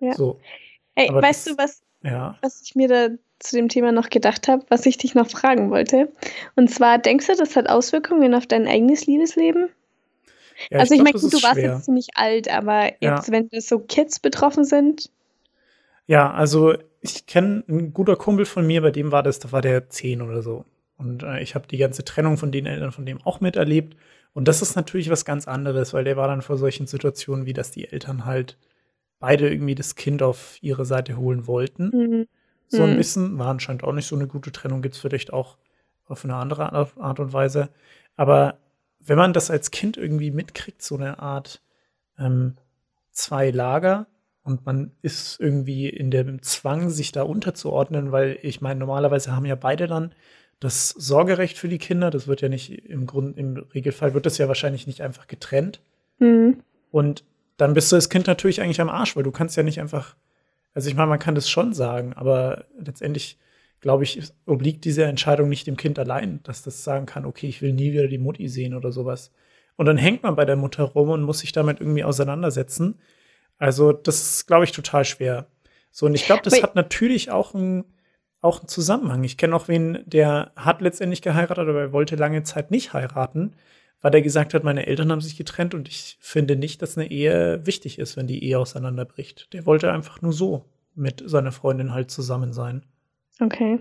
Ja. 0.00 0.14
So, 0.14 0.40
Ey, 0.94 1.08
aber 1.08 1.22
weißt 1.22 1.46
das- 1.46 1.56
du, 1.56 1.62
was, 1.62 1.82
ja. 2.02 2.38
was 2.42 2.62
ich 2.62 2.74
mir 2.74 2.88
da 2.88 3.08
zu 3.38 3.56
dem 3.56 3.68
Thema 3.68 3.92
noch 3.92 4.08
gedacht 4.08 4.48
habe, 4.48 4.64
was 4.68 4.86
ich 4.86 4.96
dich 4.96 5.14
noch 5.14 5.28
fragen 5.28 5.70
wollte. 5.70 6.10
Und 6.54 6.70
zwar, 6.70 6.98
denkst 6.98 7.26
du, 7.26 7.36
das 7.36 7.54
hat 7.54 7.68
Auswirkungen 7.68 8.34
auf 8.34 8.46
dein 8.46 8.66
eigenes 8.66 9.06
Liebesleben? 9.06 9.68
Ja, 10.70 10.78
also 10.78 10.94
ich, 10.94 11.00
ich 11.00 11.04
meine, 11.04 11.18
du 11.18 11.42
warst 11.42 11.58
jetzt 11.58 11.84
ziemlich 11.84 12.08
alt, 12.14 12.48
aber 12.50 12.86
jetzt, 12.86 13.02
ja. 13.02 13.24
wenn 13.28 13.50
das 13.50 13.68
so 13.68 13.78
Kids 13.78 14.20
betroffen 14.20 14.64
sind. 14.64 15.10
Ja, 16.06 16.32
also 16.32 16.74
ich 17.02 17.26
kenne 17.26 17.62
einen 17.68 17.92
guter 17.92 18.16
Kumpel 18.16 18.46
von 18.46 18.66
mir, 18.66 18.80
bei 18.80 18.90
dem 18.90 19.12
war 19.12 19.22
das, 19.22 19.38
da 19.38 19.52
war 19.52 19.60
der 19.60 19.90
zehn 19.90 20.22
oder 20.22 20.42
so. 20.42 20.64
Und 20.96 21.22
äh, 21.22 21.42
ich 21.42 21.54
habe 21.54 21.66
die 21.66 21.76
ganze 21.76 22.04
Trennung 22.04 22.38
von 22.38 22.52
den 22.52 22.64
Eltern 22.64 22.92
von 22.92 23.04
dem 23.04 23.20
auch 23.22 23.40
miterlebt. 23.40 23.96
Und 24.32 24.48
das 24.48 24.62
ist 24.62 24.76
natürlich 24.76 25.10
was 25.10 25.26
ganz 25.26 25.46
anderes, 25.46 25.92
weil 25.92 26.04
der 26.04 26.16
war 26.16 26.28
dann 26.28 26.42
vor 26.42 26.56
solchen 26.56 26.86
Situationen, 26.86 27.44
wie 27.44 27.52
dass 27.52 27.70
die 27.70 27.90
Eltern 27.90 28.24
halt 28.24 28.56
beide 29.18 29.50
irgendwie 29.50 29.74
das 29.74 29.94
Kind 29.94 30.22
auf 30.22 30.56
ihre 30.62 30.84
Seite 30.84 31.16
holen 31.16 31.46
wollten. 31.46 31.90
Mhm. 31.92 32.28
So 32.68 32.82
ein 32.82 32.92
mhm. 32.92 32.96
bisschen, 32.96 33.38
war 33.38 33.48
anscheinend 33.48 33.84
auch 33.84 33.92
nicht 33.92 34.06
so 34.06 34.16
eine 34.16 34.26
gute 34.26 34.52
Trennung, 34.52 34.82
gibt 34.82 34.94
es 34.94 35.00
vielleicht 35.00 35.32
auch 35.32 35.56
auf 36.06 36.24
eine 36.24 36.36
andere 36.36 36.72
Art 36.72 37.20
und 37.20 37.32
Weise. 37.32 37.70
Aber 38.16 38.58
wenn 39.00 39.18
man 39.18 39.32
das 39.32 39.50
als 39.50 39.70
Kind 39.70 39.96
irgendwie 39.96 40.30
mitkriegt, 40.30 40.82
so 40.82 40.96
eine 40.96 41.18
Art 41.20 41.62
ähm, 42.18 42.56
zwei 43.12 43.50
Lager 43.50 44.06
und 44.42 44.66
man 44.66 44.92
ist 45.02 45.40
irgendwie 45.40 45.88
in 45.88 46.10
dem 46.10 46.42
Zwang, 46.42 46.90
sich 46.90 47.12
da 47.12 47.22
unterzuordnen, 47.22 48.12
weil 48.12 48.38
ich 48.42 48.60
meine, 48.60 48.80
normalerweise 48.80 49.34
haben 49.34 49.46
ja 49.46 49.56
beide 49.56 49.86
dann 49.86 50.12
das 50.60 50.90
Sorgerecht 50.90 51.58
für 51.58 51.68
die 51.68 51.78
Kinder. 51.78 52.10
Das 52.10 52.28
wird 52.28 52.40
ja 52.40 52.48
nicht 52.48 52.70
im 52.86 53.06
Grund, 53.06 53.36
im 53.38 53.56
Regelfall 53.74 54.14
wird 54.14 54.26
das 54.26 54.38
ja 54.38 54.48
wahrscheinlich 54.48 54.86
nicht 54.86 55.02
einfach 55.02 55.26
getrennt. 55.26 55.80
Mhm. 56.18 56.62
Und 56.90 57.24
dann 57.56 57.74
bist 57.74 57.90
du 57.90 57.96
das 57.96 58.10
Kind 58.10 58.26
natürlich 58.26 58.60
eigentlich 58.60 58.80
am 58.80 58.90
Arsch, 58.90 59.16
weil 59.16 59.22
du 59.22 59.32
kannst 59.32 59.56
ja 59.56 59.62
nicht 59.62 59.80
einfach, 59.80 60.16
also 60.74 60.88
ich 60.88 60.94
meine, 60.94 61.08
man 61.08 61.18
kann 61.18 61.34
das 61.34 61.48
schon 61.48 61.72
sagen, 61.72 62.12
aber 62.14 62.66
letztendlich 62.78 63.38
glaube 63.80 64.04
ich, 64.04 64.20
obliegt 64.46 64.84
diese 64.84 65.04
Entscheidung 65.04 65.48
nicht 65.48 65.66
dem 65.66 65.76
Kind 65.76 65.98
allein, 65.98 66.40
dass 66.42 66.62
das 66.62 66.82
sagen 66.84 67.06
kann, 67.06 67.24
okay, 67.24 67.46
ich 67.46 67.62
will 67.62 67.72
nie 67.72 67.92
wieder 67.92 68.08
die 68.08 68.18
Mutti 68.18 68.48
sehen 68.48 68.74
oder 68.74 68.92
sowas. 68.92 69.32
Und 69.76 69.86
dann 69.86 69.98
hängt 69.98 70.22
man 70.22 70.36
bei 70.36 70.44
der 70.44 70.56
Mutter 70.56 70.84
rum 70.84 71.10
und 71.10 71.22
muss 71.22 71.40
sich 71.40 71.52
damit 71.52 71.80
irgendwie 71.80 72.04
auseinandersetzen. 72.04 72.98
Also, 73.58 73.92
das 73.92 74.20
ist, 74.20 74.46
glaube 74.46 74.64
ich, 74.64 74.72
total 74.72 75.04
schwer. 75.04 75.46
So, 75.90 76.06
und 76.06 76.14
ich 76.14 76.24
glaube, 76.24 76.42
das 76.42 76.54
Wait. 76.54 76.62
hat 76.62 76.74
natürlich 76.74 77.30
auch 77.30 77.54
einen 77.54 77.84
auch 78.42 78.60
einen 78.60 78.68
Zusammenhang. 78.68 79.24
Ich 79.24 79.38
kenne 79.38 79.56
auch 79.56 79.66
wen, 79.66 80.02
der 80.06 80.52
hat 80.56 80.80
letztendlich 80.80 81.22
geheiratet, 81.22 81.68
aber 81.68 81.80
er 81.80 81.92
wollte 81.92 82.16
lange 82.16 82.42
Zeit 82.42 82.70
nicht 82.70 82.92
heiraten, 82.92 83.56
weil 84.02 84.14
er 84.14 84.22
gesagt 84.22 84.54
hat, 84.54 84.64
meine 84.64 84.86
Eltern 84.86 85.10
haben 85.10 85.20
sich 85.20 85.36
getrennt 85.36 85.74
und 85.74 85.88
ich 85.88 86.18
finde 86.20 86.56
nicht, 86.56 86.82
dass 86.82 86.96
eine 86.96 87.10
Ehe 87.10 87.64
wichtig 87.66 87.98
ist, 87.98 88.16
wenn 88.16 88.26
die 88.26 88.44
Ehe 88.44 88.58
auseinanderbricht. 88.58 89.52
Der 89.52 89.66
wollte 89.66 89.92
einfach 89.92 90.22
nur 90.22 90.32
so 90.32 90.64
mit 90.94 91.22
seiner 91.26 91.52
Freundin 91.52 91.92
halt 91.92 92.10
zusammen 92.10 92.52
sein. 92.52 92.84
Okay. 93.40 93.80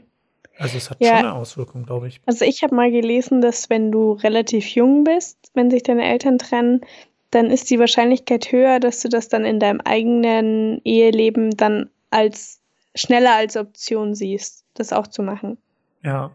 Also 0.57 0.77
es 0.77 0.89
hat 0.89 1.01
ja. 1.01 1.09
schon 1.09 1.17
eine 1.17 1.33
Auswirkung, 1.33 1.83
glaube 1.83 2.07
ich. 2.07 2.21
Also 2.25 2.45
ich 2.45 2.63
habe 2.63 2.75
mal 2.75 2.91
gelesen, 2.91 3.41
dass 3.41 3.69
wenn 3.69 3.91
du 3.91 4.13
relativ 4.13 4.67
jung 4.69 5.03
bist, 5.03 5.37
wenn 5.53 5.69
sich 5.69 5.83
deine 5.83 6.05
Eltern 6.05 6.37
trennen, 6.37 6.81
dann 7.31 7.49
ist 7.51 7.69
die 7.69 7.79
Wahrscheinlichkeit 7.79 8.51
höher, 8.51 8.79
dass 8.79 9.01
du 9.01 9.09
das 9.09 9.27
dann 9.27 9.43
in 9.43 9.59
deinem 9.59 9.81
eigenen 9.81 10.79
Eheleben 10.85 11.51
dann 11.57 11.89
als 12.09 12.61
schneller 12.95 13.35
als 13.35 13.57
Option 13.57 14.15
siehst, 14.15 14.63
das 14.73 14.93
auch 14.93 15.07
zu 15.07 15.21
machen. 15.21 15.57
Ja. 16.03 16.31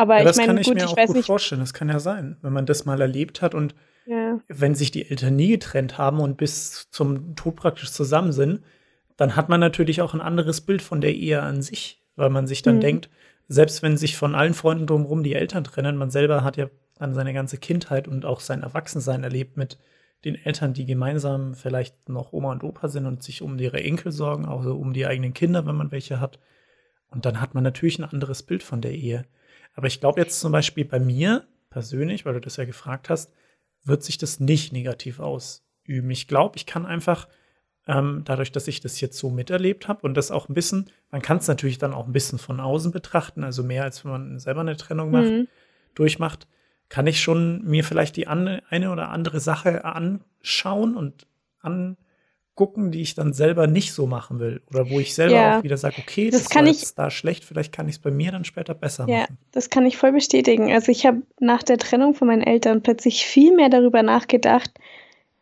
Aber 0.00 0.22
ja, 0.22 0.30
ich 0.30 0.36
meine, 0.36 0.46
kann 0.46 0.56
ich 0.56 0.66
gut, 0.66 0.76
mir 0.76 0.84
ich 0.84 0.86
auch 0.86 0.96
weiß 0.96 1.08
gut 1.08 1.16
nicht. 1.16 1.26
vorstellen. 1.26 1.60
Das 1.60 1.74
kann 1.74 1.90
ja 1.90 1.98
sein, 1.98 2.38
wenn 2.40 2.54
man 2.54 2.64
das 2.64 2.86
mal 2.86 2.98
erlebt 3.02 3.42
hat 3.42 3.54
und 3.54 3.74
ja. 4.06 4.40
wenn 4.48 4.74
sich 4.74 4.90
die 4.90 5.10
Eltern 5.10 5.36
nie 5.36 5.48
getrennt 5.48 5.98
haben 5.98 6.20
und 6.20 6.38
bis 6.38 6.88
zum 6.90 7.36
Tod 7.36 7.56
praktisch 7.56 7.92
zusammen 7.92 8.32
sind, 8.32 8.62
dann 9.18 9.36
hat 9.36 9.50
man 9.50 9.60
natürlich 9.60 10.00
auch 10.00 10.14
ein 10.14 10.22
anderes 10.22 10.62
Bild 10.62 10.80
von 10.80 11.02
der 11.02 11.14
Ehe 11.14 11.42
an 11.42 11.60
sich, 11.60 12.02
weil 12.16 12.30
man 12.30 12.46
sich 12.46 12.62
dann 12.62 12.76
mhm. 12.76 12.80
denkt, 12.80 13.10
selbst 13.46 13.82
wenn 13.82 13.98
sich 13.98 14.16
von 14.16 14.34
allen 14.34 14.54
Freunden 14.54 14.86
drumherum 14.86 15.22
die 15.22 15.34
Eltern 15.34 15.64
trennen, 15.64 15.98
man 15.98 16.10
selber 16.10 16.42
hat 16.44 16.56
ja 16.56 16.70
dann 16.98 17.12
seine 17.12 17.34
ganze 17.34 17.58
Kindheit 17.58 18.08
und 18.08 18.24
auch 18.24 18.40
sein 18.40 18.62
Erwachsensein 18.62 19.22
erlebt 19.22 19.58
mit 19.58 19.76
den 20.24 20.34
Eltern, 20.34 20.72
die 20.72 20.86
gemeinsam 20.86 21.54
vielleicht 21.54 22.08
noch 22.08 22.32
Oma 22.32 22.52
und 22.52 22.64
Opa 22.64 22.88
sind 22.88 23.04
und 23.04 23.22
sich 23.22 23.42
um 23.42 23.58
ihre 23.58 23.82
Enkel 23.82 24.12
sorgen, 24.12 24.46
auch 24.46 24.62
so 24.62 24.76
um 24.76 24.94
die 24.94 25.06
eigenen 25.06 25.34
Kinder, 25.34 25.66
wenn 25.66 25.76
man 25.76 25.92
welche 25.92 26.20
hat. 26.20 26.38
Und 27.10 27.26
dann 27.26 27.38
hat 27.42 27.54
man 27.54 27.64
natürlich 27.64 27.98
ein 27.98 28.04
anderes 28.04 28.42
Bild 28.42 28.62
von 28.62 28.80
der 28.80 28.92
Ehe. 28.92 29.26
Aber 29.80 29.86
ich 29.86 30.00
glaube 30.00 30.20
jetzt 30.20 30.40
zum 30.40 30.52
Beispiel 30.52 30.84
bei 30.84 31.00
mir 31.00 31.46
persönlich, 31.70 32.26
weil 32.26 32.34
du 32.34 32.40
das 32.42 32.58
ja 32.58 32.66
gefragt 32.66 33.08
hast, 33.08 33.32
wird 33.82 34.02
sich 34.02 34.18
das 34.18 34.38
nicht 34.38 34.74
negativ 34.74 35.20
ausüben. 35.20 36.10
Ich 36.10 36.28
glaube, 36.28 36.58
ich 36.58 36.66
kann 36.66 36.84
einfach 36.84 37.28
ähm, 37.86 38.20
dadurch, 38.26 38.52
dass 38.52 38.68
ich 38.68 38.80
das 38.80 39.00
jetzt 39.00 39.16
so 39.16 39.30
miterlebt 39.30 39.88
habe 39.88 40.02
und 40.02 40.18
das 40.18 40.30
auch 40.30 40.50
ein 40.50 40.54
bisschen, 40.54 40.90
man 41.10 41.22
kann 41.22 41.38
es 41.38 41.48
natürlich 41.48 41.78
dann 41.78 41.94
auch 41.94 42.06
ein 42.06 42.12
bisschen 42.12 42.38
von 42.38 42.60
außen 42.60 42.92
betrachten, 42.92 43.42
also 43.42 43.62
mehr 43.62 43.84
als 43.84 44.04
wenn 44.04 44.10
man 44.10 44.38
selber 44.38 44.60
eine 44.60 44.76
Trennung 44.76 45.12
macht, 45.12 45.30
mhm. 45.30 45.48
durchmacht, 45.94 46.46
kann 46.90 47.06
ich 47.06 47.22
schon 47.22 47.64
mir 47.64 47.82
vielleicht 47.82 48.16
die 48.16 48.26
eine 48.26 48.60
oder 48.92 49.08
andere 49.08 49.40
Sache 49.40 49.86
anschauen 49.86 50.94
und 50.94 51.26
angucken, 52.60 52.90
die 52.90 53.00
ich 53.00 53.14
dann 53.14 53.32
selber 53.32 53.66
nicht 53.66 53.94
so 53.94 54.06
machen 54.06 54.38
will. 54.38 54.60
Oder 54.70 54.90
wo 54.90 55.00
ich 55.00 55.14
selber 55.14 55.34
ja. 55.34 55.58
auch 55.58 55.62
wieder 55.62 55.78
sage, 55.78 55.96
okay, 55.98 56.28
das, 56.30 56.42
das 56.42 56.50
kann 56.50 56.66
ich, 56.66 56.94
da 56.94 57.10
schlecht, 57.10 57.44
vielleicht 57.44 57.72
kann 57.72 57.88
ich 57.88 57.94
es 57.96 58.00
bei 58.00 58.10
mir 58.10 58.32
dann 58.32 58.44
später 58.44 58.74
besser 58.74 59.06
ja, 59.08 59.20
machen. 59.20 59.38
Das 59.52 59.70
kann 59.70 59.86
ich 59.86 59.96
voll 59.96 60.12
bestätigen. 60.12 60.70
Also 60.70 60.92
ich 60.92 61.06
habe 61.06 61.22
nach 61.40 61.62
der 61.62 61.78
Trennung 61.78 62.12
von 62.14 62.28
meinen 62.28 62.42
Eltern 62.42 62.82
plötzlich 62.82 63.24
viel 63.24 63.56
mehr 63.56 63.70
darüber 63.70 64.02
nachgedacht, 64.02 64.70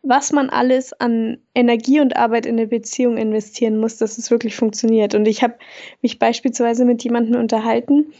was 0.01 0.31
man 0.31 0.49
alles 0.49 0.93
an 0.93 1.39
Energie 1.53 1.99
und 1.99 2.15
Arbeit 2.15 2.45
in 2.45 2.57
eine 2.57 2.67
Beziehung 2.67 3.17
investieren 3.17 3.77
muss, 3.77 3.97
dass 3.97 4.17
es 4.17 4.31
wirklich 4.31 4.55
funktioniert. 4.55 5.13
Und 5.13 5.27
ich 5.27 5.43
habe 5.43 5.55
mich 6.01 6.19
beispielsweise 6.19 6.85
mit 6.85 7.03
jemandem 7.03 7.37
unterhalten, 7.37 8.13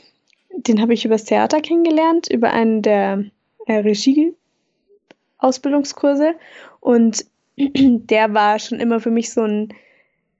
den 0.52 0.82
habe 0.82 0.94
ich 0.94 1.06
übers 1.06 1.24
Theater 1.24 1.62
kennengelernt, 1.62 2.28
über 2.30 2.52
einen 2.52 2.82
der 2.82 3.24
äh, 3.66 3.78
Regie-Ausbildungskurse. 3.78 6.34
Und 6.82 7.26
der 7.60 8.34
war 8.34 8.60
schon 8.60 8.80
immer 8.80 9.00
für 9.00 9.12
mich 9.12 9.32
so 9.32 9.42
ein 9.42 9.74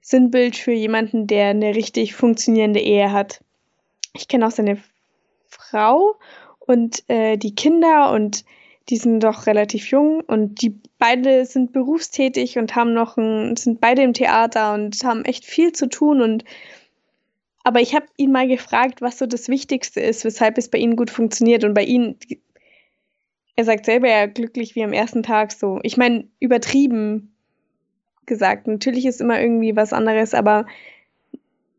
Sinnbild 0.00 0.56
für 0.56 0.72
jemanden, 0.72 1.26
der 1.26 1.48
eine 1.48 1.74
richtig 1.74 2.14
funktionierende 2.14 2.80
Ehe 2.80 3.12
hat. 3.12 3.44
Ich 4.14 4.28
kenne 4.28 4.46
auch 4.46 4.50
seine 4.50 4.78
Frau 5.46 6.16
und 6.58 7.04
äh, 7.08 7.36
die 7.36 7.54
Kinder 7.54 8.10
und 8.12 8.44
die 8.88 8.96
sind 8.96 9.20
doch 9.20 9.46
relativ 9.46 9.90
jung 9.90 10.20
und 10.20 10.62
die 10.62 10.80
beide 10.98 11.44
sind 11.44 11.72
berufstätig 11.72 12.58
und 12.58 12.74
haben 12.74 12.92
noch 12.92 13.16
ein, 13.16 13.54
sind 13.56 13.80
beide 13.80 14.02
im 14.02 14.14
Theater 14.14 14.74
und 14.74 14.96
haben 15.04 15.24
echt 15.24 15.44
viel 15.44 15.72
zu 15.72 15.88
tun 15.88 16.22
und 16.22 16.44
aber 17.62 17.80
ich 17.80 17.94
habe 17.94 18.06
ihn 18.16 18.32
mal 18.32 18.48
gefragt, 18.48 19.02
was 19.02 19.18
so 19.18 19.26
das 19.26 19.48
Wichtigste 19.48 20.00
ist, 20.00 20.24
weshalb 20.24 20.56
es 20.56 20.70
bei 20.70 20.78
ihnen 20.78 20.96
gut 20.96 21.10
funktioniert 21.10 21.62
und 21.62 21.74
bei 21.74 21.84
ihnen 21.84 22.16
er 23.60 23.64
sagt 23.66 23.84
selber 23.84 24.08
ja 24.08 24.24
glücklich 24.24 24.74
wie 24.74 24.82
am 24.82 24.94
ersten 24.94 25.22
Tag 25.22 25.52
so. 25.52 25.80
Ich 25.82 25.98
meine, 25.98 26.24
übertrieben 26.40 27.34
gesagt. 28.24 28.66
Natürlich 28.66 29.04
ist 29.04 29.20
immer 29.20 29.38
irgendwie 29.38 29.76
was 29.76 29.92
anderes, 29.92 30.32
aber 30.32 30.66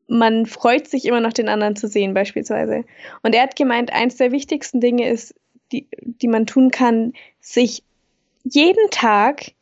man 0.07 0.45
freut 0.45 0.87
sich 0.87 1.05
immer 1.05 1.21
noch, 1.21 1.33
den 1.33 1.49
anderen 1.49 1.75
zu 1.75 1.87
sehen, 1.87 2.13
beispielsweise. 2.13 2.83
Und 3.23 3.33
er 3.33 3.41
hat 3.41 3.55
gemeint, 3.55 3.91
eins 3.91 4.17
der 4.17 4.31
wichtigsten 4.31 4.79
Dinge 4.79 5.09
ist, 5.09 5.33
die, 5.71 5.87
die 6.01 6.27
man 6.27 6.45
tun 6.45 6.69
kann, 6.69 7.13
sich 7.39 7.83
jeden 8.43 8.91
Tag, 8.91 9.53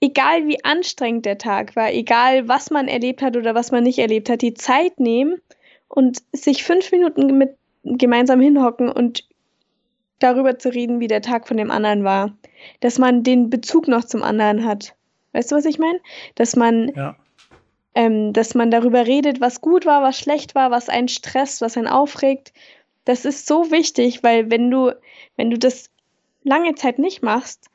egal 0.00 0.46
wie 0.46 0.62
anstrengend 0.62 1.26
der 1.26 1.38
Tag 1.38 1.74
war, 1.74 1.92
egal 1.92 2.46
was 2.46 2.70
man 2.70 2.86
erlebt 2.86 3.22
hat 3.22 3.36
oder 3.36 3.56
was 3.56 3.72
man 3.72 3.82
nicht 3.82 3.98
erlebt 3.98 4.30
hat, 4.30 4.40
die 4.40 4.54
Zeit 4.54 5.00
nehmen 5.00 5.40
und 5.88 6.22
sich 6.32 6.62
fünf 6.62 6.92
Minuten 6.92 7.38
mit 7.38 7.56
gemeinsam 7.82 8.40
hinhocken 8.40 8.88
und 8.88 9.26
darüber 10.18 10.58
zu 10.58 10.72
reden, 10.72 11.00
wie 11.00 11.08
der 11.08 11.22
Tag 11.22 11.48
von 11.48 11.56
dem 11.56 11.70
anderen 11.70 12.04
war. 12.04 12.36
Dass 12.80 12.98
man 12.98 13.22
den 13.22 13.50
Bezug 13.50 13.88
noch 13.88 14.04
zum 14.04 14.22
anderen 14.22 14.64
hat. 14.64 14.94
Weißt 15.32 15.52
du, 15.52 15.56
was 15.56 15.64
ich 15.64 15.78
meine? 15.78 16.00
Dass 16.34 16.56
man, 16.56 16.92
ja. 16.94 17.16
ähm, 17.94 18.32
dass 18.32 18.54
man 18.54 18.70
darüber 18.70 19.06
redet, 19.06 19.40
was 19.40 19.60
gut 19.60 19.86
war, 19.86 20.02
was 20.02 20.18
schlecht 20.18 20.54
war, 20.54 20.70
was 20.70 20.88
einen 20.88 21.08
stresst, 21.08 21.60
was 21.60 21.76
einen 21.76 21.86
aufregt 21.88 22.52
das 23.06 23.24
ist 23.24 23.46
so 23.46 23.70
wichtig, 23.70 24.22
weil 24.22 24.50
wenn 24.50 24.70
du, 24.70 24.92
wenn 25.36 25.50
du 25.50 25.58
das 25.58 25.90
lange 26.42 26.74
Zeit 26.74 26.98
nicht 26.98 27.22
machst, 27.22 27.70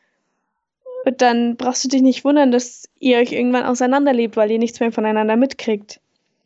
dann 1.18 1.56
brauchst 1.56 1.84
du 1.84 1.88
dich 1.88 2.04
nicht 2.04 2.24
wundern, 2.24 2.52
dass 2.52 2.88
ihr 3.00 3.18
euch 3.18 3.32
irgendwann 3.32 3.64
auseinanderlebt, 3.64 4.38
weil 4.38 4.52
ihr 4.52 4.60
nichts 4.60 4.80
mehr 4.80 4.92
voneinander 4.92 5.36
mitkriegt. 5.38 6.00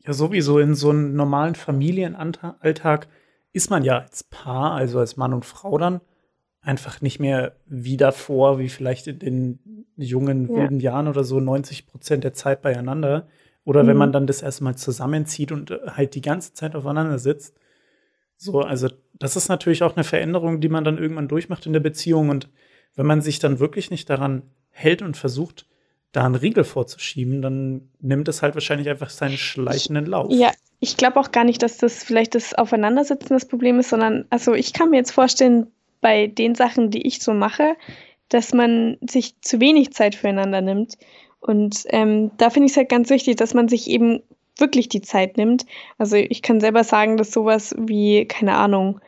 Ja, 0.06 0.14
sowieso 0.14 0.60
in 0.60 0.76
so 0.76 0.92
einem 0.92 1.16
normalen 1.16 1.56
Familienalltag 1.56 3.08
ist 3.56 3.70
man 3.70 3.84
ja 3.86 4.00
als 4.00 4.24
Paar, 4.26 4.74
also 4.74 5.00
als 5.00 5.16
Mann 5.16 5.34
und 5.34 5.46
Frau 5.46 5.78
dann, 5.78 6.02
einfach 6.62 7.02
nicht 7.02 7.20
mehr 7.20 7.56
wie 7.68 7.96
davor, 7.96 8.60
wie 8.60 8.70
vielleicht 8.70 9.08
in 9.08 9.20
den 9.20 9.86
jungen, 9.96 10.50
ja. 10.50 10.56
wilden 10.56 10.80
Jahren 10.80 11.08
oder 11.08 11.24
so 11.24 11.40
90 11.40 11.88
Prozent 11.88 12.24
der 12.24 12.34
Zeit 12.34 12.62
beieinander. 12.62 13.28
Oder 13.64 13.84
mhm. 13.84 13.88
wenn 13.88 13.98
man 13.98 14.12
dann 14.12 14.28
das 14.28 14.42
erstmal 14.42 14.76
zusammenzieht 14.76 15.52
und 15.52 15.72
halt 15.88 16.16
die 16.16 16.22
ganze 16.22 16.54
Zeit 16.54 16.76
aufeinander 16.76 17.18
sitzt, 17.18 17.58
so, 18.36 18.60
also 18.60 18.90
das 19.14 19.38
ist 19.38 19.48
natürlich 19.48 19.84
auch 19.84 19.96
eine 19.96 20.04
Veränderung, 20.04 20.60
die 20.60 20.68
man 20.68 20.84
dann 20.84 20.98
irgendwann 20.98 21.30
durchmacht 21.30 21.66
in 21.66 21.72
der 21.72 21.80
Beziehung. 21.80 22.30
Und 22.30 22.50
wenn 22.96 23.06
man 23.06 23.22
sich 23.22 23.40
dann 23.40 23.60
wirklich 23.60 23.90
nicht 23.90 24.10
daran 24.10 24.42
hält 24.70 25.02
und 25.02 25.16
versucht, 25.16 25.66
da 26.16 26.26
einen 26.26 26.36
Riegel 26.36 26.64
vorzuschieben, 26.64 27.42
dann 27.42 27.90
nimmt 28.02 28.28
es 28.28 28.42
halt 28.42 28.56
wahrscheinlich 28.56 28.90
einfach 28.90 29.10
seinen 29.10 29.38
schleichenden 29.38 30.06
Lauf. 30.06 30.32
Ja, 30.32 30.52
ich 30.80 30.98
glaube 30.98 31.20
auch 31.20 31.32
gar 31.32 31.44
nicht, 31.44 31.62
dass 31.64 31.78
das 31.78 32.04
vielleicht 32.04 32.36
das 32.36 32.54
Aufeinandersetzen 32.54 33.30
das 33.30 33.48
Problem 33.48 33.80
ist, 33.80 33.90
sondern 33.90 34.26
also 34.30 34.54
ich 34.54 34.74
kann 34.74 34.90
mir 34.90 34.98
jetzt 34.98 35.12
vorstellen, 35.12 35.68
bei 36.02 36.28
den 36.28 36.54
Sachen, 36.54 36.92
die 36.92 37.08
ich 37.08 37.22
so 37.22 37.34
mache, 37.34 37.76
dass 38.30 38.54
man 38.54 38.98
sich 39.02 39.40
zu 39.42 39.60
wenig 39.60 39.92
Zeit 39.94 40.14
füreinander 40.14 40.62
nimmt. 40.62 40.98
Und 41.40 41.84
ähm, 41.90 42.32
da 42.38 42.50
finde 42.50 42.68
ich 42.68 42.74
es 42.74 42.78
halt 42.78 42.90
ganz 42.90 43.10
wichtig, 43.10 43.38
dass 43.38 43.54
man 43.54 43.68
sich 43.68 43.90
eben 43.90 44.22
wirklich 44.58 44.88
die 44.88 45.02
Zeit 45.02 45.38
nimmt. 45.38 45.66
Also 45.98 46.16
ich 46.16 46.42
kann 46.42 46.60
selber 46.60 46.84
sagen, 46.84 47.18
dass 47.18 47.32
sowas 47.32 47.76
wie, 47.78 48.26
keine 48.26 48.56
Ahnung, 48.56 49.00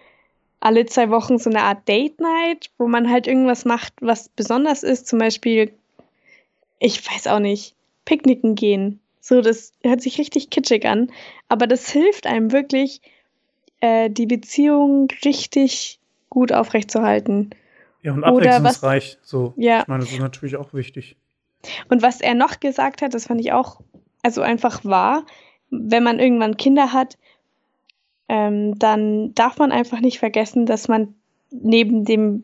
alle 0.60 0.86
zwei 0.86 1.10
Wochen 1.10 1.38
so 1.38 1.50
eine 1.50 1.62
Art 1.62 1.88
Date 1.88 2.20
Night, 2.20 2.72
wo 2.78 2.88
man 2.88 3.10
halt 3.10 3.28
irgendwas 3.28 3.64
macht, 3.64 3.94
was 4.02 4.30
besonders 4.30 4.84
ist, 4.84 5.08
zum 5.08 5.20
Beispiel, 5.20 5.72
ich 6.80 7.10
weiß 7.10 7.28
auch 7.28 7.40
nicht, 7.40 7.76
Picknicken 8.06 8.56
gehen. 8.56 9.00
So, 9.20 9.42
das 9.42 9.74
hört 9.84 10.02
sich 10.02 10.18
richtig 10.20 10.50
kitschig 10.50 10.86
an, 10.86 11.12
aber 11.50 11.68
das 11.68 11.90
hilft 11.90 12.28
einem 12.28 12.52
wirklich, 12.52 13.02
äh, 13.82 14.10
die 14.10 14.26
Beziehung 14.26 15.10
richtig 15.26 16.00
gut 16.30 16.54
aufrechtzuerhalten. 16.54 17.50
Ja, 18.02 18.14
und 18.14 18.24
abwechslungsreich. 18.24 19.18
Was, 19.22 19.30
so, 19.30 19.54
ja. 19.58 19.82
ich 19.82 19.88
meine, 19.88 20.04
das 20.04 20.14
ist 20.14 20.20
natürlich 20.20 20.56
auch 20.56 20.74
wichtig. 20.74 21.18
Und 21.90 22.02
was 22.02 22.22
er 22.22 22.36
noch 22.36 22.60
gesagt 22.60 23.02
hat, 23.02 23.14
das 23.14 23.26
fand 23.26 23.42
ich 23.42 23.52
auch, 23.52 23.82
also 24.24 24.42
einfach 24.42 24.86
wahr, 24.86 25.26
wenn 25.70 26.04
man 26.04 26.20
irgendwann 26.20 26.58
Kinder 26.58 26.94
hat, 26.94 27.18
ähm, 28.30 28.78
dann 28.80 29.34
darf 29.36 29.58
man 29.58 29.72
einfach 29.72 30.00
nicht 30.00 30.20
vergessen, 30.20 30.66
dass 30.66 30.88
man 30.88 31.16
neben 31.50 32.06
dem 32.06 32.44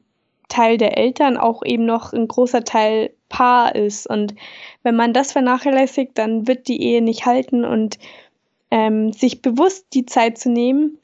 Teil 0.50 0.78
der 0.78 0.98
Eltern 0.98 1.38
auch 1.38 1.64
eben 1.64 1.86
noch 1.86 2.14
ein 2.14 2.28
großer 2.28 2.64
Teil 2.64 3.12
Paar 3.34 3.74
ist. 3.74 4.06
Und 4.06 4.36
wenn 4.84 4.96
man 4.96 5.12
das 5.12 5.32
vernachlässigt, 5.32 6.12
dann 6.20 6.48
wird 6.48 6.68
die 6.68 6.84
Ehe 6.84 7.02
nicht 7.02 7.26
halten 7.26 7.66
und 7.66 7.98
ähm, 8.70 9.12
sich 9.12 9.42
bewusst 9.42 9.88
die 9.94 10.06
Zeit 10.06 10.38
zu 10.38 10.52
nehmen, 10.52 11.00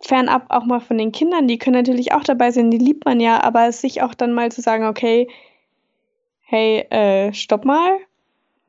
fernab 0.00 0.46
auch 0.48 0.64
mal 0.64 0.80
von 0.80 0.96
den 0.96 1.12
Kindern, 1.12 1.46
die 1.46 1.58
können 1.58 1.76
natürlich 1.76 2.12
auch 2.12 2.24
dabei 2.24 2.50
sein, 2.50 2.70
die 2.70 2.78
liebt 2.78 3.04
man 3.04 3.20
ja, 3.20 3.42
aber 3.42 3.70
sich 3.72 4.00
auch 4.00 4.14
dann 4.14 4.32
mal 4.32 4.50
zu 4.50 4.62
sagen, 4.62 4.86
okay, 4.86 5.28
hey, 6.40 6.78
äh, 6.88 7.34
stopp 7.34 7.66
mal, 7.66 7.98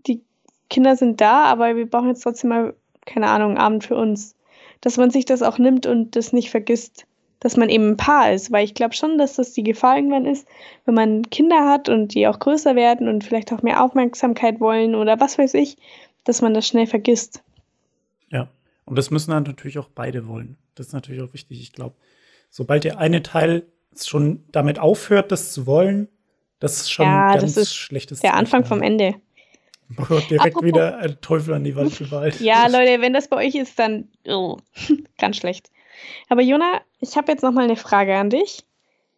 die 0.05 0.21
Kinder 0.69 0.97
sind 0.97 1.21
da, 1.21 1.45
aber 1.45 1.77
wir 1.77 1.89
brauchen 1.89 2.09
jetzt 2.09 2.23
trotzdem 2.23 2.49
mal, 2.49 2.73
keine 3.05 3.29
Ahnung, 3.29 3.57
Abend 3.57 3.85
für 3.85 3.95
uns. 3.95 4.35
Dass 4.81 4.97
man 4.97 5.11
sich 5.11 5.23
das 5.23 5.41
auch 5.41 5.57
nimmt 5.57 5.85
und 5.87 6.17
das 6.17 6.33
nicht 6.33 6.51
vergisst 6.51 7.07
dass 7.39 7.57
man 7.57 7.69
eben 7.69 7.91
ein 7.91 7.97
Paar 7.97 8.33
ist, 8.33 8.51
weil 8.51 8.65
ich 8.65 8.73
glaube 8.73 8.95
schon, 8.95 9.17
dass 9.17 9.35
das 9.35 9.53
die 9.53 9.63
Gefahr 9.63 9.97
irgendwann 9.97 10.25
ist, 10.25 10.47
wenn 10.85 10.95
man 10.95 11.29
Kinder 11.29 11.67
hat 11.69 11.89
und 11.89 12.13
die 12.13 12.27
auch 12.27 12.39
größer 12.39 12.75
werden 12.75 13.07
und 13.07 13.23
vielleicht 13.23 13.51
auch 13.51 13.61
mehr 13.61 13.83
Aufmerksamkeit 13.83 14.59
wollen 14.59 14.95
oder 14.95 15.19
was 15.19 15.37
weiß 15.37 15.53
ich, 15.55 15.77
dass 16.23 16.41
man 16.41 16.53
das 16.53 16.67
schnell 16.67 16.87
vergisst. 16.87 17.43
Ja, 18.29 18.47
und 18.85 18.97
das 18.97 19.11
müssen 19.11 19.31
dann 19.31 19.43
natürlich 19.43 19.77
auch 19.77 19.89
beide 19.93 20.27
wollen. 20.27 20.57
Das 20.75 20.87
ist 20.87 20.93
natürlich 20.93 21.21
auch 21.21 21.33
wichtig. 21.33 21.61
Ich 21.61 21.73
glaube, 21.73 21.95
sobald 22.49 22.83
der 22.83 22.99
eine 22.99 23.21
Teil 23.21 23.63
schon 23.95 24.43
damit 24.51 24.79
aufhört, 24.79 25.31
das 25.31 25.51
zu 25.53 25.65
wollen, 25.65 26.09
das 26.59 26.81
ist 26.81 26.91
schon 26.91 27.05
ja, 27.05 27.27
ein 27.27 27.39
ganz 27.39 27.53
das 27.53 27.63
ist 27.63 27.75
schlechtes 27.75 28.19
Der 28.21 28.33
Anfang 28.35 28.65
vom 28.65 28.81
Ende. 28.81 29.15
Oh, 29.97 30.19
direkt 30.29 30.55
Apropos. 30.55 30.63
wieder 30.63 30.97
ein 30.97 31.21
Teufel 31.21 31.53
an 31.53 31.63
die 31.63 31.75
Wand 31.75 31.95
gewalt. 31.99 32.41
ja, 32.41 32.65
Leute, 32.65 33.01
wenn 33.01 33.13
das 33.13 33.27
bei 33.27 33.45
euch 33.45 33.53
ist, 33.53 33.77
dann 33.77 34.07
oh, 34.27 34.57
ganz 35.19 35.37
schlecht. 35.37 35.69
Aber 36.29 36.41
Jona, 36.41 36.81
ich 36.99 37.15
habe 37.17 37.31
jetzt 37.31 37.43
noch 37.43 37.51
mal 37.51 37.63
eine 37.63 37.75
Frage 37.75 38.15
an 38.15 38.29
dich. 38.29 38.63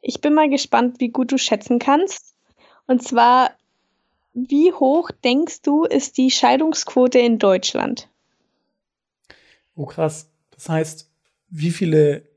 Ich 0.01 0.21
bin 0.21 0.34
mal 0.34 0.49
gespannt, 0.49 0.99
wie 0.99 1.09
gut 1.09 1.32
du 1.32 1.38
schätzen 1.38 1.80
kannst. 1.80 2.36
Und 2.86 3.03
zwar, 3.03 3.51
wie 4.34 4.71
hoch 4.71 5.11
denkst 5.23 5.61
du, 5.61 5.84
ist 5.84 6.17
die 6.17 6.32
Scheidungsquote 6.32 7.19
in 7.19 7.39
Deutschland? 7.39 8.09
Oh 9.75 9.86
krass. 9.86 10.30
Das 10.51 10.69
heißt, 10.69 11.11
wie 11.49 11.71
viele 11.71 12.28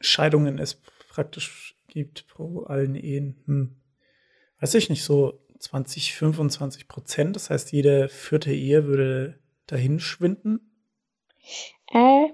Scheidungen 0.00 0.58
es 0.58 0.80
praktisch 1.08 1.76
gibt 1.88 2.26
pro 2.28 2.62
allen 2.64 2.94
Ehen? 2.94 3.42
Hm. 3.46 3.76
Weiß 4.60 4.74
ich 4.74 4.90
nicht, 4.90 5.04
so 5.04 5.40
20, 5.58 6.14
25 6.14 6.88
Prozent. 6.88 7.36
Das 7.36 7.50
heißt, 7.50 7.72
jede 7.72 8.08
vierte 8.08 8.52
Ehe 8.52 8.84
würde 8.84 9.38
dahin 9.66 10.00
schwinden? 10.00 10.60
Äh, 11.92 12.28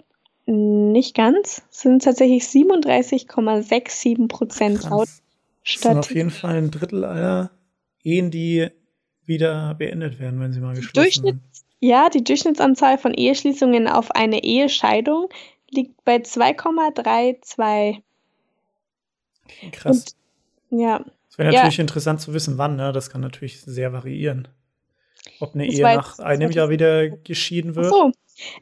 nicht 0.46 1.14
ganz. 1.14 1.62
Es 1.70 1.80
sind 1.80 2.04
tatsächlich 2.04 2.44
37,67 2.44 4.28
Prozent 4.28 4.84
laut 4.84 5.08
Statistik. 5.62 5.82
Das 5.82 5.82
sind 5.82 5.98
auf 5.98 6.14
jeden 6.14 6.30
Fall 6.30 6.56
ein 6.56 6.70
Drittel 6.70 7.04
aller 7.04 7.50
Ehen, 8.02 8.30
die 8.30 8.68
wieder 9.24 9.74
beendet 9.74 10.20
werden, 10.20 10.38
wenn 10.40 10.52
sie 10.52 10.60
mal 10.60 10.76
geschlossen 10.76 10.94
Durchschnitt, 10.94 11.34
werden. 11.34 11.42
Ja, 11.80 12.08
die 12.08 12.22
Durchschnittsanzahl 12.22 12.98
von 12.98 13.12
Eheschließungen 13.12 13.88
auf 13.88 14.12
eine 14.12 14.44
Ehescheidung 14.44 15.28
liegt 15.70 16.04
bei 16.04 16.16
2,32. 16.16 18.02
Krass. 19.72 20.14
Und, 20.70 20.80
ja. 20.80 21.04
Es 21.28 21.38
wäre 21.38 21.52
natürlich 21.52 21.76
ja. 21.78 21.82
interessant 21.82 22.20
zu 22.20 22.32
wissen, 22.32 22.56
wann, 22.58 22.76
ne? 22.76 22.92
Das 22.92 23.10
kann 23.10 23.20
natürlich 23.20 23.60
sehr 23.60 23.92
variieren. 23.92 24.48
Ob 25.40 25.54
eine 25.54 25.66
das 25.66 25.74
Ehe 25.76 25.82
nach 25.82 26.18
einem 26.18 26.50
Jahr 26.50 26.70
wieder 26.70 27.08
geschieden 27.08 27.74
wird. 27.74 27.86
Ach 27.86 27.90
so, 27.90 28.12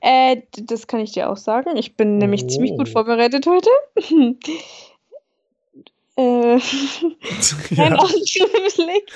äh, 0.01 0.43
das 0.63 0.87
kann 0.87 1.01
ich 1.01 1.13
dir 1.13 1.31
auch 1.31 1.37
sagen. 1.37 1.77
Ich 1.77 1.97
bin 1.97 2.19
nämlich 2.19 2.49
ziemlich 2.49 2.73
gut 2.73 2.89
oh. 2.89 2.93
vorbereitet 2.93 3.47
heute. 3.47 3.71
äh, 6.17 6.59
ein 7.81 7.97
Augenblick. 7.97 9.13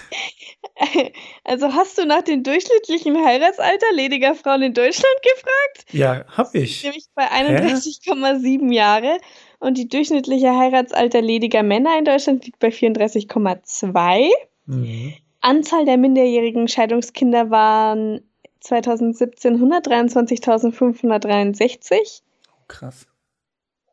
Also 1.42 1.72
hast 1.74 1.98
du 1.98 2.06
nach 2.06 2.22
dem 2.22 2.44
durchschnittlichen 2.44 3.16
Heiratsalter 3.24 3.92
lediger 3.92 4.36
Frauen 4.36 4.62
in 4.62 4.74
Deutschland 4.74 5.16
gefragt? 5.22 5.92
Ja, 5.92 6.24
hab 6.36 6.54
ich. 6.54 6.84
Nämlich 6.84 7.06
bei 7.16 7.28
31,7 7.28 8.72
Jahre. 8.72 9.18
Und 9.58 9.76
die 9.76 9.88
durchschnittliche 9.88 10.56
Heiratsalter 10.56 11.20
lediger 11.20 11.64
Männer 11.64 11.98
in 11.98 12.04
Deutschland 12.04 12.46
liegt 12.46 12.60
bei 12.60 12.68
34,2. 12.68 14.28
Mhm. 14.66 15.14
Anzahl 15.48 15.84
der 15.86 15.96
minderjährigen 15.96 16.68
Scheidungskinder 16.68 17.50
waren 17.50 18.20
2017 18.60 19.56
123.563. 19.56 22.20
Oh, 22.50 22.54
krass. 22.68 23.06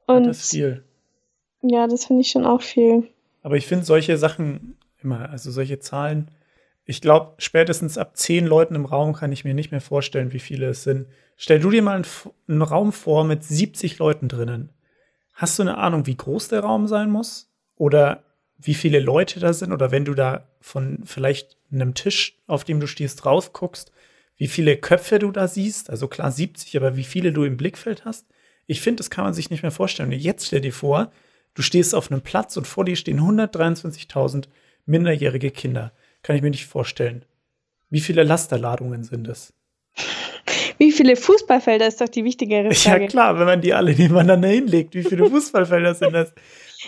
Und 0.06 0.28
das 0.28 0.39
ist 0.39 0.51
viel. 0.51 0.84
Ja, 1.62 1.88
das 1.88 2.03
finde 2.06 2.24
ich 2.24 2.32
schon 2.32 2.45
auch 2.45 2.62
viel. 2.62 3.08
Aber 3.41 3.56
ich 3.56 3.68
finde 3.68 3.86
solche 3.86 4.18
Sachen 4.18 4.76
immer, 5.01 5.30
also 5.30 5.49
solche 5.49 5.80
Zahlen, 5.80 6.30
ich 6.84 6.99
glaube, 6.99 7.36
spätestens 7.38 7.97
ab 7.97 8.18
zehn 8.18 8.45
Leuten 8.45 8.76
im 8.76 8.84
Raum 8.86 9.14
kann 9.14 9.32
ich 9.32 9.45
mir 9.45 9.53
nicht 9.53 9.72
mehr 9.72 9.80
vorstellen, 9.80 10.34
wie 10.34 10.39
viele 10.39 10.68
es 10.68 10.84
sind. 10.84 11.08
Stell 11.38 11.62
du 11.62 11.72
dir 11.72 11.82
mal 11.82 11.95
einen, 11.95 12.06
einen 12.49 12.64
Raum 12.64 12.91
vor 12.91 13.24
mit 13.24 13.45
70 13.45 13.97
Leuten 13.97 14.28
drinnen. 14.28 14.74
Hast 15.32 15.58
du 15.58 15.64
eine 15.64 15.78
Ahnung, 15.78 16.06
wie 16.06 16.18
groß 16.18 16.49
der 16.49 16.60
Raum 16.60 16.88
sein 16.88 17.10
muss? 17.10 17.49
Oder 17.78 18.24
wie 18.58 18.74
viele 18.74 18.99
Leute 18.99 19.39
da 19.39 19.53
sind? 19.53 19.72
Oder 19.72 19.91
wenn 19.91 20.06
du 20.06 20.14
da 20.14 20.47
von 20.62 20.99
vielleicht 21.06 21.58
einem 21.72 21.93
Tisch, 21.93 22.38
auf 22.47 22.64
dem 22.64 22.80
du 22.80 22.88
stehst, 22.88 23.24
drauf 23.24 23.53
guckst, 23.53 23.91
wie 24.38 24.47
viele 24.47 24.78
Köpfe 24.78 25.20
du 25.20 25.32
da 25.32 25.47
siehst. 25.47 25.89
Also 25.89 26.08
klar 26.08 26.32
70, 26.32 26.76
aber 26.78 26.97
wie 26.97 27.03
viele 27.03 27.32
du 27.32 27.43
im 27.43 27.58
Blickfeld 27.58 28.06
hast. 28.06 28.26
Ich 28.68 28.82
finde, 28.82 28.97
das 28.97 29.10
kann 29.10 29.24
man 29.24 29.34
sich 29.34 29.49
nicht 29.49 29.62
mehr 29.62 29.72
vorstellen. 29.72 30.12
Und 30.12 30.20
jetzt 30.20 30.47
stell 30.47 30.62
dir 30.62 30.74
vor, 30.74 31.12
du 31.53 31.62
stehst 31.62 31.93
auf 31.95 32.12
einem 32.12 32.22
Platz 32.22 32.58
und 32.58 32.68
vor 32.68 32.86
dir 32.86 32.95
stehen 32.95 33.20
123.000 33.20 34.45
minderjährige 34.86 35.51
Kinder. 35.51 35.91
Kann 36.23 36.36
ich 36.36 36.41
mir 36.41 36.49
nicht 36.49 36.65
vorstellen. 36.65 37.26
Wie 37.90 38.02
viele 38.02 38.23
Lasterladungen 38.23 39.03
sind 39.03 39.27
es? 39.27 39.53
Wie 40.77 40.91
viele 40.91 41.15
Fußballfelder 41.15 41.88
ist 41.88 42.02
doch 42.02 42.10
die 42.10 42.23
wichtigere 42.23 42.73
Frage. 42.73 43.03
Ja 43.03 43.07
klar, 43.07 43.40
wenn 43.40 43.45
man 43.45 43.61
die 43.61 43.73
alle 43.73 43.94
nebeneinander 43.95 44.49
hinlegt, 44.49 44.94
wie 44.94 45.03
viele 45.03 45.26
Fußballfelder 45.30 45.95
sind 45.95 46.14
das? 46.14 46.34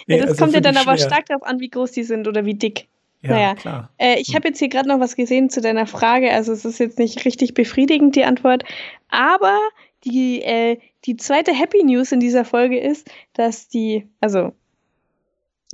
Nee, 0.06 0.18
ja, 0.18 0.22
das 0.22 0.32
also 0.32 0.44
kommt 0.44 0.54
ja 0.54 0.62
dann 0.62 0.78
aber 0.78 0.98
schwer. 0.98 1.08
stark 1.08 1.26
darauf 1.28 1.44
an, 1.44 1.60
wie 1.60 1.70
groß 1.70 1.92
die 1.92 2.04
sind 2.04 2.28
oder 2.28 2.46
wie 2.46 2.54
dick. 2.54 2.88
Ja, 3.22 3.30
naja, 3.32 3.56
klar. 3.56 3.90
Äh, 3.98 4.20
ich 4.20 4.36
habe 4.36 4.48
jetzt 4.48 4.60
hier 4.60 4.70
gerade 4.70 4.88
noch 4.88 5.00
was 5.00 5.16
gesehen 5.16 5.50
zu 5.50 5.62
deiner 5.62 5.88
Frage. 5.88 6.32
Also 6.32 6.52
es 6.52 6.66
ist 6.66 6.80
jetzt 6.80 7.00
nicht 7.00 7.26
richtig 7.26 7.54
befriedigend, 7.54 8.16
die 8.16 8.26
Antwort. 8.26 8.64
Aber 9.10 9.60
die, 10.04 10.42
äh, 10.44 10.80
die 11.06 11.18
zweite 11.18 11.54
Happy 11.54 11.84
News 11.84 12.12
in 12.12 12.20
dieser 12.20 12.46
Folge 12.46 12.80
ist, 12.80 13.10
dass 13.34 13.68
die, 13.68 14.08
also 14.22 14.54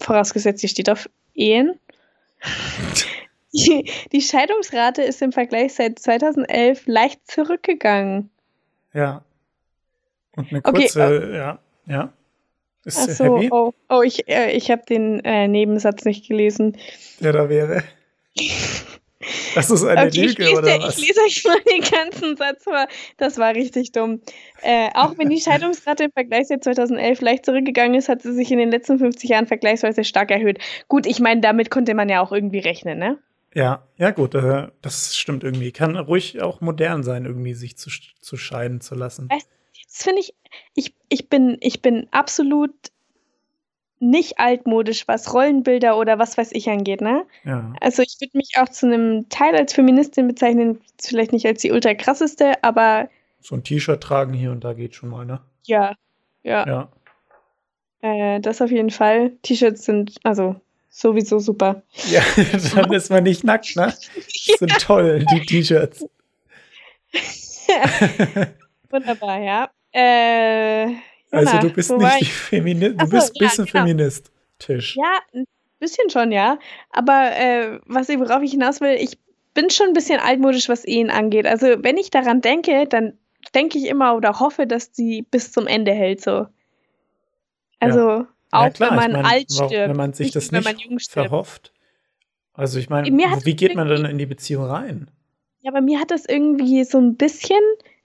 vorausgesetzt, 0.02 0.64
die 0.64 0.68
steht 0.68 0.90
auf 0.90 1.10
Ehen. 1.34 1.80
die, 3.54 3.90
die 4.12 4.22
Scheidungsrate 4.22 5.02
ist 5.02 5.22
im 5.22 5.32
Vergleich 5.32 5.74
seit 5.74 6.00
2011 6.00 6.84
leicht 6.88 7.30
zurückgegangen. 7.30 8.30
Ja. 8.94 9.24
Und 10.36 10.50
eine 10.50 10.62
kurze, 10.62 11.06
okay, 11.06 11.36
ja, 11.36 11.60
ja. 11.86 12.14
Ist 12.86 13.00
Ach 13.00 13.10
so, 13.10 13.38
happy? 13.38 13.50
oh, 13.52 13.74
oh, 13.90 14.02
ich, 14.02 14.28
äh, 14.28 14.52
ich 14.52 14.70
habe 14.70 14.84
den 14.88 15.24
äh, 15.24 15.48
Nebensatz 15.48 16.06
nicht 16.06 16.28
gelesen. 16.28 16.78
Der 17.20 17.34
da 17.34 17.50
wäre. 17.50 17.84
Das 19.56 19.70
ist 19.70 19.84
eine 19.84 20.08
okay, 20.08 20.26
Lüge, 20.26 20.44
lese, 20.44 20.58
oder 20.58 20.80
was? 20.80 20.98
Ich 20.98 21.08
lese 21.08 21.22
euch 21.22 21.44
mal 21.46 21.58
den 21.62 21.82
ganzen 21.82 22.36
Satz 22.36 22.64
vor. 22.64 22.88
Das 23.18 23.38
war 23.38 23.54
richtig 23.54 23.92
dumm. 23.92 24.22
Äh, 24.62 24.90
auch 24.96 25.18
wenn 25.18 25.30
die 25.30 25.40
Scheidungsrate 25.42 26.06
im 26.06 26.12
Vergleich 26.12 26.48
seit 26.48 26.64
2011 26.64 27.22
leicht 27.22 27.46
zurückgegangen 27.46 27.96
ist, 27.96 28.10
hat 28.10 28.22
sie 28.22 28.34
sich 28.34 28.52
in 28.52 28.58
den 28.58 28.72
letzten 28.72 29.00
50 29.00 29.30
Jahren 29.30 29.48
vergleichsweise 29.48 30.04
stark 30.04 30.32
erhöht. 30.32 30.60
Gut, 30.88 31.06
ich 31.06 31.20
meine, 31.20 31.42
damit 31.42 31.70
konnte 31.70 31.94
man 31.94 32.10
ja 32.10 32.22
auch 32.22 32.32
irgendwie 32.32 32.60
rechnen, 32.60 33.00
ne? 33.00 33.18
Ja, 33.54 33.88
ja 33.98 34.10
gut, 34.12 34.34
äh, 34.34 34.68
das 34.82 35.16
stimmt 35.16 35.44
irgendwie. 35.44 35.72
Kann 35.72 35.96
ruhig 35.96 36.42
auch 36.42 36.60
modern 36.60 37.04
sein, 37.04 37.26
irgendwie 37.26 37.54
sich 37.54 37.78
zu, 37.78 37.92
zu 38.20 38.36
scheiden 38.36 38.82
zu 38.82 38.96
lassen. 38.96 39.30
Weißt, 39.30 39.48
jetzt 39.94 40.04
finde 40.04 40.22
ich, 40.22 40.34
ich, 40.74 40.96
ich 41.10 41.30
bin, 41.30 41.58
ich 41.62 41.82
bin 41.82 42.08
absolut 42.12 42.74
nicht 44.00 44.40
altmodisch, 44.40 45.08
was 45.08 45.34
Rollenbilder 45.34 45.98
oder 45.98 46.20
was 46.20 46.38
weiß 46.38 46.52
ich 46.52 46.70
angeht, 46.70 47.00
ne? 47.00 47.26
Ja. 47.46 47.72
Also 47.80 48.02
ich 48.02 48.18
würde 48.20 48.36
mich 48.38 48.52
auch 48.58 48.68
zu 48.68 48.88
einem 48.88 49.30
Teil 49.30 49.56
als 49.56 49.74
Feministin 49.74 50.28
bezeichnen, 50.28 50.82
vielleicht 51.02 51.32
nicht 51.32 51.46
als 51.46 51.62
die 51.62 51.72
ultra 51.72 51.94
krasseste, 51.94 52.62
aber 52.64 53.08
So 53.40 53.56
ein 53.56 53.64
T-Shirt 53.64 54.02
tragen 54.02 54.34
hier 54.34 54.52
und 54.52 54.64
da 54.64 54.74
geht 54.74 54.96
schon 54.96 55.10
mal, 55.10 55.26
ne? 55.26 55.40
ja, 55.66 55.96
ja, 56.44 56.68
Ja. 56.68 56.90
Äh, 58.02 58.42
das 58.42 58.62
auf 58.62 58.72
jeden 58.72 58.90
Fall. 58.90 59.32
T-Shirts 59.44 59.86
sind 59.86 60.18
also 60.24 60.60
sowieso 60.90 61.40
super. 61.40 61.84
Ja, 62.10 62.22
dann 62.76 62.92
ist 62.92 63.10
man 63.10 63.24
nicht 63.24 63.46
nackt, 63.46 63.78
ne? 63.78 63.86
Das 63.86 64.10
sind 64.60 64.78
toll, 64.80 65.26
die 65.32 65.46
T-Shirts. 65.46 66.06
Wunderbar, 68.90 69.40
ja. 69.40 69.70
Äh, 69.94 70.96
Also 71.32 71.60
du 71.60 71.70
bist 71.70 71.92
nicht 71.92 72.22
ich? 72.22 72.34
Feminist, 72.34 73.00
du 73.00 73.06
so, 73.06 73.12
bist 73.12 73.36
ein 73.36 73.44
ja, 73.44 73.48
bisschen 73.48 73.66
genau. 73.66 73.86
feministisch. 73.86 74.96
Ja, 74.96 75.20
ein 75.34 75.46
bisschen 75.80 76.10
schon, 76.10 76.32
ja. 76.32 76.60
Aber 76.90 77.32
äh, 77.36 77.80
was 77.86 78.10
ich, 78.10 78.20
worauf 78.20 78.42
ich 78.42 78.52
hinaus 78.52 78.82
will, 78.82 78.98
ich 79.00 79.18
bin 79.54 79.70
schon 79.70 79.88
ein 79.88 79.94
bisschen 79.94 80.20
altmodisch, 80.20 80.68
was 80.70 80.84
Ehen 80.86 81.10
angeht. 81.10 81.46
Also 81.46 81.68
wenn 81.84 81.98
ich 81.98 82.10
daran 82.10 82.42
denke, 82.42 82.88
dann 82.88 83.18
denke 83.54 83.78
ich 83.78 83.86
immer 83.88 84.16
oder 84.16 84.40
hoffe, 84.40 84.68
dass 84.68 84.92
die 84.92 85.22
bis 85.30 85.52
zum 85.52 85.68
Ende 85.68 85.94
hält 85.94 86.22
so. 86.22 86.48
Also 87.80 88.26
auch 88.52 88.64
Ja, 88.64 88.70
klar, 88.70 88.92
wenn 88.92 88.98
ich 88.98 89.04
man 89.04 89.12
mein, 89.12 89.26
alt 89.26 89.52
stirbt. 89.52 89.72
Wenn 89.72 89.96
man 89.96 90.14
sich 90.14 90.34
nicht 90.34 90.36
das 90.36 90.52
nicht 90.52 91.12
verhofft. 91.12 91.72
Also 92.54 92.80
ich 92.80 92.90
meine, 92.90 93.08
wie 93.08 93.56
geht 93.56 93.76
man 93.76 93.88
dann 93.88 94.06
in 94.06 94.18
die 94.18 94.26
Beziehung 94.26 94.66
rein? 94.66 95.10
Ja, 95.62 95.72
bei 95.72 95.82
mir 95.82 96.00
hat 96.00 96.12
das 96.12 96.26
irgendwie 96.26 96.84
so 96.84 97.00
ein 97.00 97.16
bisschen, 97.16 97.62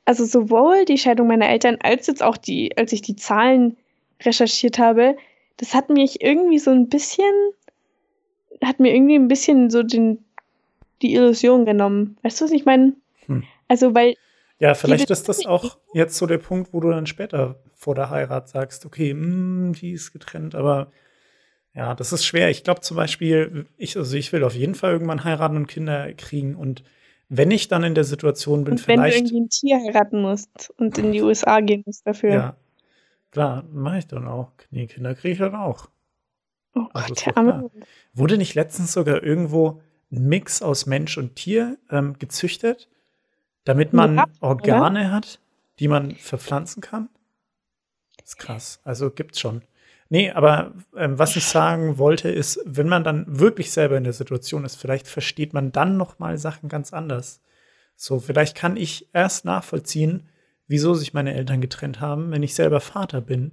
also 0.08 0.24
sowohl 0.24 0.86
die 0.86 0.96
Scheidung 0.96 1.26
meiner 1.26 1.50
Eltern 1.50 1.76
als 1.82 2.06
jetzt 2.06 2.22
auch 2.22 2.38
die, 2.38 2.74
als 2.78 2.94
ich 2.94 3.02
die 3.02 3.14
Zahlen 3.14 3.76
recherchiert 4.22 4.78
habe, 4.78 5.18
das 5.58 5.74
hat 5.74 5.90
mich 5.90 6.22
irgendwie 6.22 6.58
so 6.58 6.70
ein 6.70 6.88
bisschen, 6.88 7.30
hat 8.64 8.80
mir 8.80 8.94
irgendwie 8.94 9.16
ein 9.16 9.28
bisschen 9.28 9.68
so 9.68 9.82
den, 9.82 10.24
die 11.02 11.12
Illusion 11.12 11.66
genommen. 11.66 12.16
Weißt 12.22 12.40
du, 12.40 12.46
was 12.46 12.52
ich 12.52 12.64
meine? 12.64 12.94
Hm. 13.26 13.44
Also, 13.68 13.94
weil, 13.94 14.14
Ja, 14.58 14.72
vielleicht 14.72 15.10
ist 15.10 15.28
das 15.28 15.44
auch 15.44 15.76
jetzt 15.92 16.16
so 16.16 16.24
der 16.24 16.38
Punkt, 16.38 16.72
wo 16.72 16.80
du 16.80 16.88
dann 16.88 17.06
später 17.06 17.56
vor 17.74 17.94
der 17.94 18.08
Heirat 18.08 18.48
sagst, 18.48 18.86
okay, 18.86 19.10
hm, 19.10 19.74
die 19.74 19.92
ist 19.92 20.14
getrennt, 20.14 20.54
aber 20.54 20.90
ja, 21.74 21.94
das 21.94 22.14
ist 22.14 22.24
schwer. 22.24 22.48
Ich 22.48 22.64
glaube 22.64 22.80
zum 22.80 22.96
Beispiel, 22.96 23.66
ich, 23.76 23.94
also 23.98 24.16
ich 24.16 24.32
will 24.32 24.42
auf 24.42 24.54
jeden 24.54 24.74
Fall 24.74 24.92
irgendwann 24.92 25.24
heiraten 25.24 25.58
und 25.58 25.66
Kinder 25.66 26.10
kriegen 26.14 26.54
und 26.54 26.82
wenn 27.28 27.50
ich 27.50 27.68
dann 27.68 27.84
in 27.84 27.94
der 27.94 28.04
Situation 28.04 28.64
bin, 28.64 28.72
und 28.72 28.88
wenn 28.88 28.96
du 28.96 29.02
vielleicht, 29.02 29.18
irgendwie 29.18 29.40
ein 29.40 29.48
Tier 29.48 29.78
heiraten 29.78 30.22
musst 30.22 30.70
und 30.78 30.98
in 30.98 31.12
die 31.12 31.22
USA 31.22 31.60
gehen 31.60 31.82
musst 31.84 32.06
dafür. 32.06 32.32
ja, 32.32 32.56
klar, 33.30 33.64
mache 33.70 33.98
ich 33.98 34.06
dann 34.06 34.26
auch. 34.26 34.52
Nee, 34.70 34.86
Kinder 34.86 35.14
kriege 35.14 35.32
ich 35.32 35.38
dann 35.38 35.54
auch. 35.54 35.88
Oh 36.74 36.86
Also 36.92 37.08
Gott, 37.08 37.26
der 37.26 37.36
arme. 37.36 37.70
Wurde 38.14 38.38
nicht 38.38 38.54
letztens 38.54 38.92
sogar 38.92 39.22
irgendwo 39.22 39.82
ein 40.10 40.28
Mix 40.28 40.62
aus 40.62 40.86
Mensch 40.86 41.18
und 41.18 41.36
Tier 41.36 41.78
ähm, 41.90 42.18
gezüchtet, 42.18 42.88
damit 43.64 43.92
man 43.92 44.16
Ja, 44.16 44.26
Organe 44.40 45.12
hat, 45.12 45.40
die 45.78 45.88
man 45.88 46.14
verpflanzen 46.14 46.80
kann? 46.80 47.08
Das 48.16 48.30
ist 48.30 48.36
krass. 48.38 48.80
Also 48.84 49.10
gibt's 49.10 49.40
schon. 49.40 49.62
Nee, 50.10 50.30
aber 50.30 50.72
ähm, 50.96 51.18
was 51.18 51.36
ich 51.36 51.44
sagen 51.44 51.98
wollte, 51.98 52.30
ist, 52.30 52.60
wenn 52.64 52.88
man 52.88 53.04
dann 53.04 53.26
wirklich 53.28 53.70
selber 53.70 53.96
in 53.96 54.04
der 54.04 54.14
Situation 54.14 54.64
ist, 54.64 54.76
vielleicht 54.76 55.06
versteht 55.06 55.52
man 55.52 55.70
dann 55.70 55.96
noch 55.96 56.18
mal 56.18 56.38
Sachen 56.38 56.68
ganz 56.68 56.92
anders. 56.92 57.42
So, 57.94 58.18
vielleicht 58.18 58.56
kann 58.56 58.76
ich 58.76 59.10
erst 59.12 59.44
nachvollziehen, 59.44 60.28
wieso 60.66 60.94
sich 60.94 61.12
meine 61.12 61.34
Eltern 61.34 61.60
getrennt 61.60 62.00
haben, 62.00 62.30
wenn 62.30 62.42
ich 62.42 62.54
selber 62.54 62.80
Vater 62.80 63.20
bin 63.20 63.52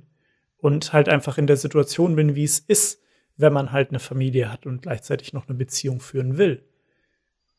und 0.57 0.94
halt 0.94 1.10
einfach 1.10 1.38
in 1.38 1.48
der 1.48 1.57
Situation 1.57 2.15
bin, 2.15 2.36
wie 2.36 2.44
es 2.44 2.60
ist, 2.60 3.02
wenn 3.38 3.52
man 3.52 3.73
halt 3.73 3.90
eine 3.90 3.99
Familie 3.99 4.52
hat 4.52 4.65
und 4.65 4.82
gleichzeitig 4.82 5.34
noch 5.34 5.49
eine 5.49 5.57
Beziehung 5.57 5.99
führen 5.99 6.38
will. 6.38 6.64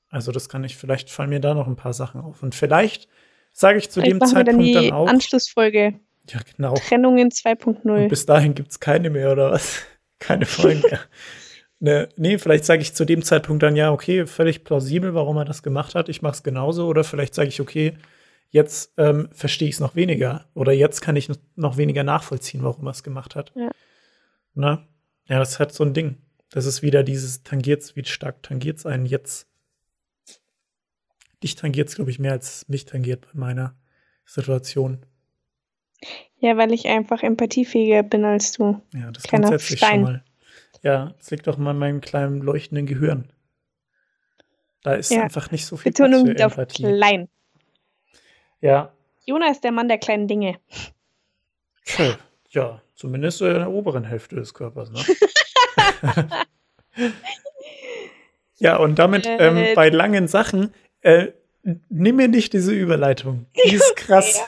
Also 0.08 0.32
das 0.32 0.48
kann 0.48 0.64
ich, 0.64 0.76
vielleicht 0.76 1.10
fallen 1.10 1.30
mir 1.30 1.40
da 1.40 1.52
noch 1.52 1.66
ein 1.66 1.76
paar 1.76 1.92
Sachen 1.92 2.20
auf. 2.20 2.42
Und 2.42 2.54
vielleicht 2.54 3.08
sage 3.52 3.78
ich 3.78 3.90
zu 3.90 4.00
Vielleicht 4.00 4.12
dem 4.12 4.18
machen 4.18 4.36
wir 4.36 4.44
dann 4.44 4.54
Zeitpunkt 4.54 4.68
die 4.68 4.72
dann 4.72 4.92
auch. 4.92 5.08
Anschlussfolge 5.08 6.00
Ja, 6.28 6.40
genau. 6.56 6.74
Trennungen 6.74 7.26
Und 7.26 7.34
2.0. 7.34 8.08
bis 8.08 8.26
dahin 8.26 8.54
gibt 8.54 8.72
es 8.72 8.80
keine 8.80 9.10
mehr, 9.10 9.32
oder 9.32 9.52
was? 9.52 9.82
Keine 10.18 10.46
Folgen 10.46 10.80
mehr. 10.80 11.00
Ne, 11.78 12.08
nee, 12.16 12.38
vielleicht 12.38 12.64
sage 12.64 12.80
ich 12.80 12.94
zu 12.94 13.04
dem 13.04 13.22
Zeitpunkt 13.22 13.62
dann, 13.62 13.76
ja, 13.76 13.92
okay, 13.92 14.26
völlig 14.26 14.64
plausibel, 14.64 15.12
warum 15.12 15.36
er 15.36 15.44
das 15.44 15.62
gemacht 15.62 15.94
hat. 15.94 16.08
Ich 16.08 16.22
mache 16.22 16.36
es 16.36 16.42
genauso. 16.42 16.86
Oder 16.86 17.04
vielleicht 17.04 17.34
sage 17.34 17.50
ich, 17.50 17.60
okay, 17.60 17.98
jetzt 18.48 18.94
ähm, 18.96 19.28
verstehe 19.32 19.68
ich 19.68 19.74
es 19.74 19.80
noch 19.80 19.94
weniger. 19.94 20.46
Oder 20.54 20.72
jetzt 20.72 21.02
kann 21.02 21.16
ich 21.16 21.30
noch 21.54 21.76
weniger 21.76 22.02
nachvollziehen, 22.02 22.62
warum 22.62 22.86
er 22.86 22.92
es 22.92 23.02
gemacht 23.02 23.36
hat. 23.36 23.52
Ja. 23.54 23.70
Na? 24.54 24.88
Ja, 25.28 25.38
das 25.38 25.50
ist 25.50 25.58
halt 25.58 25.72
so 25.72 25.84
ein 25.84 25.92
Ding. 25.92 26.16
Das 26.50 26.64
ist 26.64 26.80
wieder 26.80 27.02
dieses 27.02 27.42
tangiert's, 27.42 27.94
wie 27.94 28.04
stark 28.06 28.42
tangiert's 28.42 28.86
einen 28.86 29.04
jetzt. 29.04 29.46
Dich 31.42 31.56
tangiert's, 31.56 31.96
glaube 31.96 32.10
ich, 32.10 32.18
mehr 32.18 32.32
als 32.32 32.66
mich 32.68 32.86
tangiert 32.86 33.26
bei 33.26 33.38
meiner 33.38 33.76
Situation. 34.24 35.04
Ja, 36.38 36.56
weil 36.56 36.72
ich 36.72 36.86
einfach 36.86 37.22
empathiefähiger 37.22 38.02
bin 38.02 38.24
als 38.24 38.52
du. 38.52 38.80
Ja, 38.94 39.10
das 39.10 39.22
Kleiner 39.24 39.48
grundsätzlich 39.48 39.78
Stein. 39.78 39.94
schon 39.94 40.02
mal. 40.02 40.24
Ja, 40.82 41.14
das 41.18 41.30
liegt 41.30 41.46
doch 41.46 41.56
mal 41.56 41.70
in 41.72 41.78
meinem 41.78 42.00
kleinen 42.00 42.40
leuchtenden 42.40 42.86
Gehirn. 42.86 43.28
Da 44.82 44.94
ist 44.94 45.10
Ja. 45.10 45.22
einfach 45.22 45.50
nicht 45.50 45.66
so 45.66 45.76
viel 45.76 45.90
Betonung 45.92 46.24
Platz 46.26 46.38
für 46.38 46.46
auf 46.46 46.52
Empathie. 46.58 46.82
klein. 46.84 47.28
Ja, 48.60 48.92
Jona 49.24 49.50
ist 49.50 49.64
der 49.64 49.72
Mann 49.72 49.88
der 49.88 49.98
kleinen 49.98 50.28
Dinge. 50.28 50.58
Ja, 52.50 52.80
zumindest 52.94 53.40
in 53.40 53.54
der 53.54 53.70
oberen 53.70 54.04
Hälfte 54.04 54.36
des 54.36 54.54
Körpers. 54.54 54.90
Ne? 54.90 55.00
ja, 58.58 58.76
und 58.76 58.98
damit 58.98 59.26
Äh, 59.26 59.36
ähm, 59.48 59.74
bei 59.74 59.88
langen 59.88 60.28
Sachen, 60.28 60.72
äh, 61.00 61.28
nimm 61.88 62.16
mir 62.16 62.28
nicht 62.28 62.52
diese 62.52 62.72
Überleitung. 62.72 63.46
Die 63.66 63.74
ist 63.74 63.96
krass. 63.96 64.40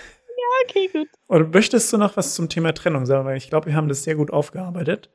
Okay, 0.69 0.89
gut. 0.93 1.09
Und 1.27 1.55
möchtest 1.55 1.93
du 1.93 1.97
noch 1.97 2.17
was 2.17 2.35
zum 2.35 2.49
Thema 2.49 2.73
Trennung 2.73 3.07
sagen? 3.07 3.25
Weil 3.25 3.37
ich 3.37 3.49
glaube, 3.49 3.67
wir 3.67 3.75
haben 3.75 3.89
das 3.89 4.05
sehr 4.05 4.17
gut 4.17 4.31
aufgearbeitet. 4.31 5.11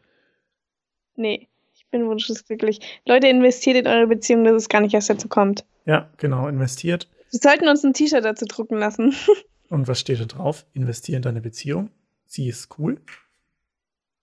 Nee, 1.16 1.48
ich 1.76 1.88
bin 1.92 2.08
wunschlos-glücklich. 2.08 2.80
Leute, 3.06 3.28
investiert 3.28 3.78
in 3.78 3.88
eure 3.88 4.08
Beziehung, 4.08 4.44
dass 4.44 4.54
es 4.54 4.70
gar 4.70 4.82
nicht 4.82 4.94
erst 4.94 5.10
dazu 5.10 5.28
kommt. 5.28 5.66
Ja, 5.86 6.10
genau, 6.18 6.48
investiert. 6.48 7.08
Wir 7.30 7.40
sollten 7.40 7.68
uns 7.68 7.84
ein 7.84 7.94
T-Shirt 7.94 8.26
dazu 8.26 8.46
drucken 8.46 8.78
lassen. 8.78 9.14
Und 9.70 9.88
was 9.88 10.00
steht 10.00 10.20
da 10.20 10.26
drauf? 10.26 10.66
Investier 10.74 11.18
in 11.18 11.24
deine 11.24 11.42
Beziehung. 11.42 11.90
Sie 12.26 12.48
ist 12.48 12.78
cool. 12.80 13.00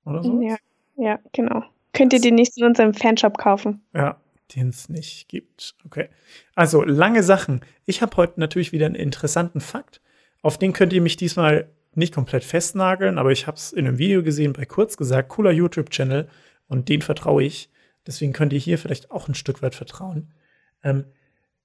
Oder 0.04 0.22
so? 0.22 0.40
ja, 0.40 0.56
ja, 0.96 1.18
genau. 1.32 1.62
Könnt 1.92 2.12
ihr 2.12 2.20
demnächst 2.20 2.58
in 2.58 2.64
unserem 2.64 2.94
Fanshop 2.94 3.38
kaufen. 3.38 3.82
Ja, 3.94 4.20
den 4.54 4.68
es 4.68 4.88
nicht 4.88 5.28
gibt. 5.28 5.74
Okay. 5.84 6.08
Also, 6.54 6.82
lange 6.82 7.22
Sachen. 7.22 7.60
Ich 7.84 8.02
habe 8.02 8.16
heute 8.16 8.40
natürlich 8.40 8.72
wieder 8.72 8.86
einen 8.86 8.94
interessanten 8.94 9.60
Fakt. 9.60 10.00
Auf 10.42 10.58
den 10.58 10.72
könnt 10.72 10.92
ihr 10.92 11.02
mich 11.02 11.16
diesmal 11.16 11.68
nicht 11.94 12.14
komplett 12.14 12.44
festnageln, 12.44 13.18
aber 13.18 13.32
ich 13.32 13.46
habe 13.46 13.56
es 13.56 13.72
in 13.72 13.86
einem 13.86 13.98
Video 13.98 14.22
gesehen, 14.22 14.52
bei 14.52 14.64
kurz 14.64 14.96
gesagt, 14.96 15.28
cooler 15.28 15.50
YouTube-Channel 15.50 16.28
und 16.68 16.88
den 16.88 17.02
vertraue 17.02 17.42
ich. 17.42 17.70
Deswegen 18.06 18.32
könnt 18.32 18.52
ihr 18.52 18.58
hier 18.58 18.78
vielleicht 18.78 19.10
auch 19.10 19.28
ein 19.28 19.34
Stück 19.34 19.62
weit 19.62 19.74
vertrauen. 19.74 20.32
Ähm, 20.82 21.04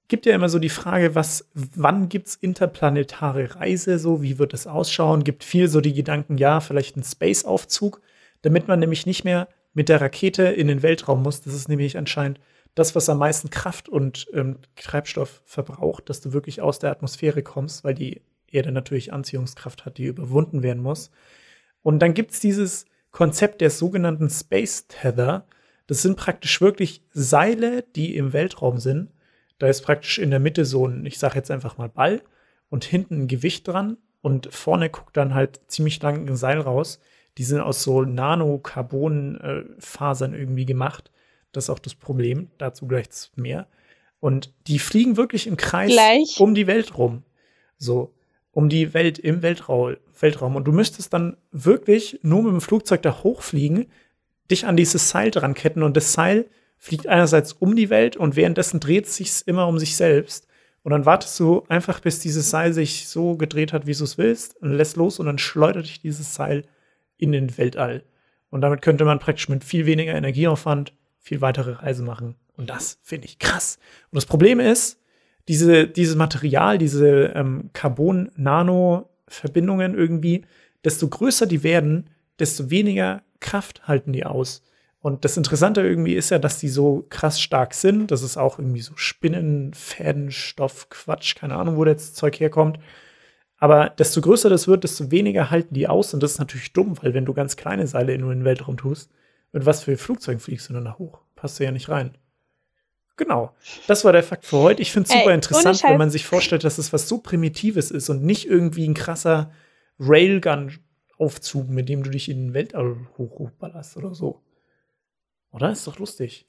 gibt 0.08 0.26
ja 0.26 0.34
immer 0.34 0.48
so 0.48 0.58
die 0.58 0.68
Frage, 0.68 1.14
was, 1.14 1.48
wann 1.54 2.08
gibt's 2.08 2.34
interplanetare 2.34 3.56
Reise, 3.56 3.98
so, 3.98 4.22
wie 4.22 4.38
wird 4.38 4.54
es 4.54 4.66
ausschauen? 4.66 5.24
Gibt 5.24 5.44
viel 5.44 5.68
so 5.68 5.80
die 5.80 5.94
Gedanken, 5.94 6.38
ja, 6.38 6.60
vielleicht 6.60 6.96
ein 6.96 7.04
Space-Aufzug, 7.04 8.00
damit 8.42 8.68
man 8.68 8.78
nämlich 8.78 9.06
nicht 9.06 9.24
mehr 9.24 9.48
mit 9.72 9.88
der 9.88 10.00
Rakete 10.00 10.44
in 10.44 10.68
den 10.68 10.82
Weltraum 10.82 11.22
muss. 11.22 11.42
Das 11.42 11.54
ist 11.54 11.68
nämlich 11.68 11.96
anscheinend 11.96 12.40
das, 12.74 12.94
was 12.94 13.08
am 13.08 13.18
meisten 13.18 13.50
Kraft 13.50 13.88
und 13.88 14.26
ähm, 14.32 14.58
Treibstoff 14.76 15.42
verbraucht, 15.44 16.08
dass 16.10 16.20
du 16.20 16.32
wirklich 16.32 16.60
aus 16.60 16.78
der 16.78 16.90
Atmosphäre 16.90 17.42
kommst, 17.42 17.84
weil 17.84 17.94
die 17.94 18.22
Erde 18.50 18.72
natürlich 18.72 19.12
Anziehungskraft 19.12 19.84
hat, 19.84 19.98
die 19.98 20.06
überwunden 20.06 20.62
werden 20.62 20.82
muss. 20.82 21.10
Und 21.82 22.00
dann 22.00 22.14
gibt's 22.14 22.40
dieses 22.40 22.86
Konzept 23.10 23.60
der 23.60 23.70
sogenannten 23.70 24.28
Space 24.28 24.86
Tether. 24.88 25.46
Das 25.86 26.02
sind 26.02 26.16
praktisch 26.16 26.60
wirklich 26.60 27.02
Seile, 27.12 27.82
die 27.82 28.16
im 28.16 28.32
Weltraum 28.32 28.78
sind. 28.78 29.10
Da 29.58 29.68
ist 29.68 29.82
praktisch 29.82 30.18
in 30.18 30.30
der 30.30 30.40
Mitte 30.40 30.64
so 30.64 30.86
ein, 30.86 31.06
ich 31.06 31.18
sage 31.18 31.36
jetzt 31.36 31.50
einfach 31.50 31.78
mal 31.78 31.88
Ball 31.88 32.22
und 32.68 32.84
hinten 32.84 33.22
ein 33.22 33.28
Gewicht 33.28 33.68
dran 33.68 33.96
und 34.20 34.52
vorne 34.52 34.90
guckt 34.90 35.16
dann 35.16 35.34
halt 35.34 35.60
ziemlich 35.68 36.02
lang 36.02 36.28
ein 36.28 36.36
Seil 36.36 36.60
raus. 36.60 37.00
Die 37.38 37.44
sind 37.44 37.60
aus 37.60 37.82
so 37.82 38.02
Nanocarbon-Fasern 38.02 40.34
irgendwie 40.34 40.66
gemacht. 40.66 41.10
Das 41.52 41.64
ist 41.64 41.70
auch 41.70 41.78
das 41.78 41.94
Problem. 41.94 42.50
Dazu 42.58 42.86
gleich 42.86 43.08
mehr. 43.36 43.66
Und 44.20 44.52
die 44.66 44.78
fliegen 44.78 45.16
wirklich 45.16 45.46
im 45.46 45.56
Kreis 45.56 45.92
Gleich. 45.92 46.38
um 46.40 46.54
die 46.54 46.66
Welt 46.66 46.98
rum. 46.98 47.22
So, 47.78 48.12
um 48.56 48.70
die 48.70 48.94
Welt 48.94 49.18
im 49.18 49.42
Weltraum, 49.42 49.96
Weltraum. 50.18 50.56
Und 50.56 50.64
du 50.64 50.72
müsstest 50.72 51.12
dann 51.12 51.36
wirklich 51.52 52.18
nur 52.22 52.42
mit 52.42 52.52
dem 52.52 52.62
Flugzeug 52.62 53.02
da 53.02 53.22
hochfliegen, 53.22 53.84
dich 54.50 54.64
an 54.64 54.78
dieses 54.78 55.10
Seil 55.10 55.30
dran 55.30 55.52
ketten 55.52 55.82
und 55.82 55.94
das 55.94 56.14
Seil 56.14 56.46
fliegt 56.78 57.06
einerseits 57.06 57.52
um 57.52 57.76
die 57.76 57.90
Welt 57.90 58.16
und 58.16 58.34
währenddessen 58.34 58.80
dreht 58.80 59.04
es 59.04 59.16
sich 59.16 59.42
immer 59.44 59.68
um 59.68 59.78
sich 59.78 59.94
selbst. 59.94 60.48
Und 60.82 60.92
dann 60.92 61.04
wartest 61.04 61.38
du 61.38 61.64
einfach, 61.68 62.00
bis 62.00 62.20
dieses 62.20 62.48
Seil 62.48 62.72
sich 62.72 63.08
so 63.08 63.36
gedreht 63.36 63.74
hat, 63.74 63.86
wie 63.86 63.92
du 63.92 64.04
es 64.04 64.16
willst, 64.16 64.56
und 64.62 64.72
lässt 64.72 64.96
los 64.96 65.18
und 65.18 65.26
dann 65.26 65.36
schleudert 65.36 65.84
dich 65.84 66.00
dieses 66.00 66.34
Seil 66.34 66.64
in 67.18 67.32
den 67.32 67.58
Weltall. 67.58 68.04
Und 68.48 68.62
damit 68.62 68.80
könnte 68.80 69.04
man 69.04 69.18
praktisch 69.18 69.50
mit 69.50 69.64
viel 69.64 69.84
weniger 69.84 70.14
Energieaufwand 70.14 70.94
viel 71.18 71.42
weitere 71.42 71.72
Reise 71.72 72.02
machen. 72.02 72.36
Und 72.56 72.70
das 72.70 73.00
finde 73.02 73.26
ich 73.26 73.38
krass. 73.38 73.78
Und 74.10 74.16
das 74.16 74.24
Problem 74.24 74.60
ist, 74.60 74.98
diese, 75.48 75.86
dieses 75.86 76.16
Material, 76.16 76.78
diese 76.78 77.26
ähm, 77.34 77.70
Carbon-Nano-Verbindungen 77.72 79.94
irgendwie, 79.94 80.44
desto 80.84 81.08
größer 81.08 81.46
die 81.46 81.62
werden, 81.62 82.10
desto 82.38 82.70
weniger 82.70 83.22
Kraft 83.40 83.88
halten 83.88 84.12
die 84.12 84.26
aus. 84.26 84.62
Und 85.00 85.24
das 85.24 85.36
Interessante 85.36 85.82
irgendwie 85.82 86.14
ist 86.14 86.30
ja, 86.30 86.40
dass 86.40 86.58
die 86.58 86.68
so 86.68 87.06
krass 87.10 87.40
stark 87.40 87.74
sind. 87.74 88.10
Das 88.10 88.22
ist 88.22 88.36
auch 88.36 88.58
irgendwie 88.58 88.80
so 88.80 88.96
Spinnenfädenstoff, 88.96 90.88
Quatsch, 90.88 91.36
keine 91.36 91.54
Ahnung, 91.54 91.76
wo 91.76 91.84
das 91.84 92.14
Zeug 92.14 92.40
herkommt. 92.40 92.80
Aber 93.58 93.88
desto 93.88 94.20
größer 94.20 94.50
das 94.50 94.66
wird, 94.66 94.82
desto 94.84 95.12
weniger 95.12 95.50
halten 95.50 95.74
die 95.74 95.86
aus. 95.86 96.12
Und 96.12 96.22
das 96.22 96.32
ist 96.32 96.38
natürlich 96.40 96.72
dumm, 96.72 96.98
weil 97.00 97.14
wenn 97.14 97.24
du 97.24 97.34
ganz 97.34 97.56
kleine 97.56 97.86
Seile 97.86 98.14
in 98.14 98.28
den 98.28 98.44
Weltraum 98.44 98.76
tust, 98.76 99.12
mit 99.52 99.64
was 99.64 99.84
für 99.84 99.96
Flugzeugen 99.96 100.40
fliegst 100.40 100.68
du 100.68 100.74
dann 100.74 100.84
da 100.84 100.98
hoch? 100.98 101.20
Passt 101.36 101.60
du 101.60 101.64
ja 101.64 101.70
nicht 101.70 101.88
rein. 101.88 102.18
Genau. 103.16 103.54
Das 103.86 104.04
war 104.04 104.12
der 104.12 104.22
Fakt 104.22 104.44
für 104.44 104.58
heute. 104.58 104.82
Ich 104.82 104.92
finde 104.92 105.08
es 105.08 105.18
super 105.18 105.32
interessant, 105.32 105.82
wenn 105.84 105.96
man 105.96 106.10
sich 106.10 106.26
vorstellt, 106.26 106.64
dass 106.64 106.78
es 106.78 106.92
was 106.92 107.08
so 107.08 107.18
Primitives 107.18 107.90
ist 107.90 108.10
und 108.10 108.22
nicht 108.22 108.46
irgendwie 108.46 108.86
ein 108.86 108.94
krasser 108.94 109.50
Railgun-Aufzug, 109.98 111.68
mit 111.68 111.88
dem 111.88 112.02
du 112.02 112.10
dich 112.10 112.28
in 112.28 112.48
den 112.48 112.54
Weltall 112.54 112.96
hochballerst 113.16 113.96
oder 113.96 114.14
so. 114.14 114.42
Oder? 115.50 115.72
Ist 115.72 115.86
doch 115.86 115.98
lustig. 115.98 116.46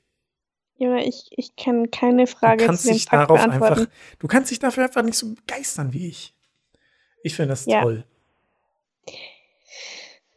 Ja, 0.76 0.98
ich, 0.98 1.30
ich 1.32 1.56
kann 1.56 1.90
keine 1.90 2.28
Frage 2.28 2.58
du 2.58 2.66
kannst 2.66 2.84
zu 2.84 2.90
dem 2.90 2.94
dich 2.96 3.06
Fakt 3.06 3.30
darauf 3.30 3.44
beantworten. 3.44 3.80
einfach, 3.82 3.94
Du 4.20 4.28
kannst 4.28 4.52
dich 4.52 4.60
dafür 4.60 4.84
einfach 4.84 5.04
nicht 5.04 5.18
so 5.18 5.34
begeistern 5.34 5.94
wie 5.94 6.10
ich. 6.10 6.36
Ich 7.24 7.36
finde 7.36 7.50
das 7.50 7.66
ja. 7.66 7.82
toll. 7.82 8.04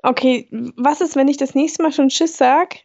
Okay, 0.03 0.49
was 0.77 1.01
ist, 1.01 1.17
wenn 1.17 1.29
ich 1.29 1.37
das 1.37 1.55
nächste 1.55 1.83
Mal 1.83 1.93
schon 1.93 2.09
Tschüss 2.09 2.37
sag, 2.37 2.77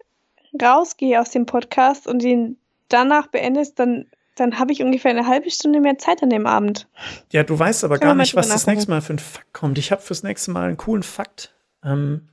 rausgehe 0.62 1.22
aus 1.22 1.30
dem 1.30 1.46
Podcast 1.46 2.08
und 2.08 2.22
den 2.24 2.58
danach 2.90 3.28
beendest, 3.28 3.80
dann, 3.80 4.06
dann 4.36 4.60
habe 4.60 4.72
ich 4.72 4.82
ungefähr 4.82 5.12
eine 5.12 5.28
halbe 5.28 5.50
Stunde 5.50 5.80
mehr 5.80 5.98
Zeit 5.98 6.24
an 6.24 6.30
dem 6.30 6.48
Abend. 6.48 6.88
Ja, 7.32 7.44
du 7.44 7.58
weißt 7.58 7.84
aber 7.84 7.98
Kann 7.98 8.10
gar 8.10 8.16
nicht, 8.16 8.36
was 8.36 8.50
das 8.50 8.68
nächste 8.68 8.90
Mal 8.92 9.02
für 9.02 9.14
ein 9.14 9.20
Fakt 9.20 9.54
kommt. 9.54 9.78
Ich 9.78 9.92
habe 9.92 10.02
fürs 10.02 10.24
nächste 10.24 10.52
Mal 10.52 10.68
einen 10.68 10.78
coolen 10.78 11.04
Fakt. 11.04 11.54
Ähm, 11.84 12.30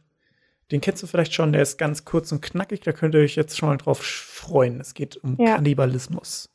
den 0.70 0.80
kennst 0.80 1.02
du 1.02 1.06
vielleicht 1.06 1.34
schon, 1.34 1.52
der 1.52 1.62
ist 1.62 1.76
ganz 1.76 2.04
kurz 2.04 2.32
und 2.32 2.40
knackig, 2.40 2.80
da 2.80 2.92
könnt 2.92 3.14
ihr 3.14 3.20
euch 3.20 3.36
jetzt 3.36 3.58
schon 3.58 3.68
mal 3.68 3.76
drauf 3.76 4.00
freuen. 4.00 4.80
Es 4.80 4.94
geht 4.94 5.22
um 5.22 5.36
ja. 5.38 5.56
Kannibalismus. 5.56 6.48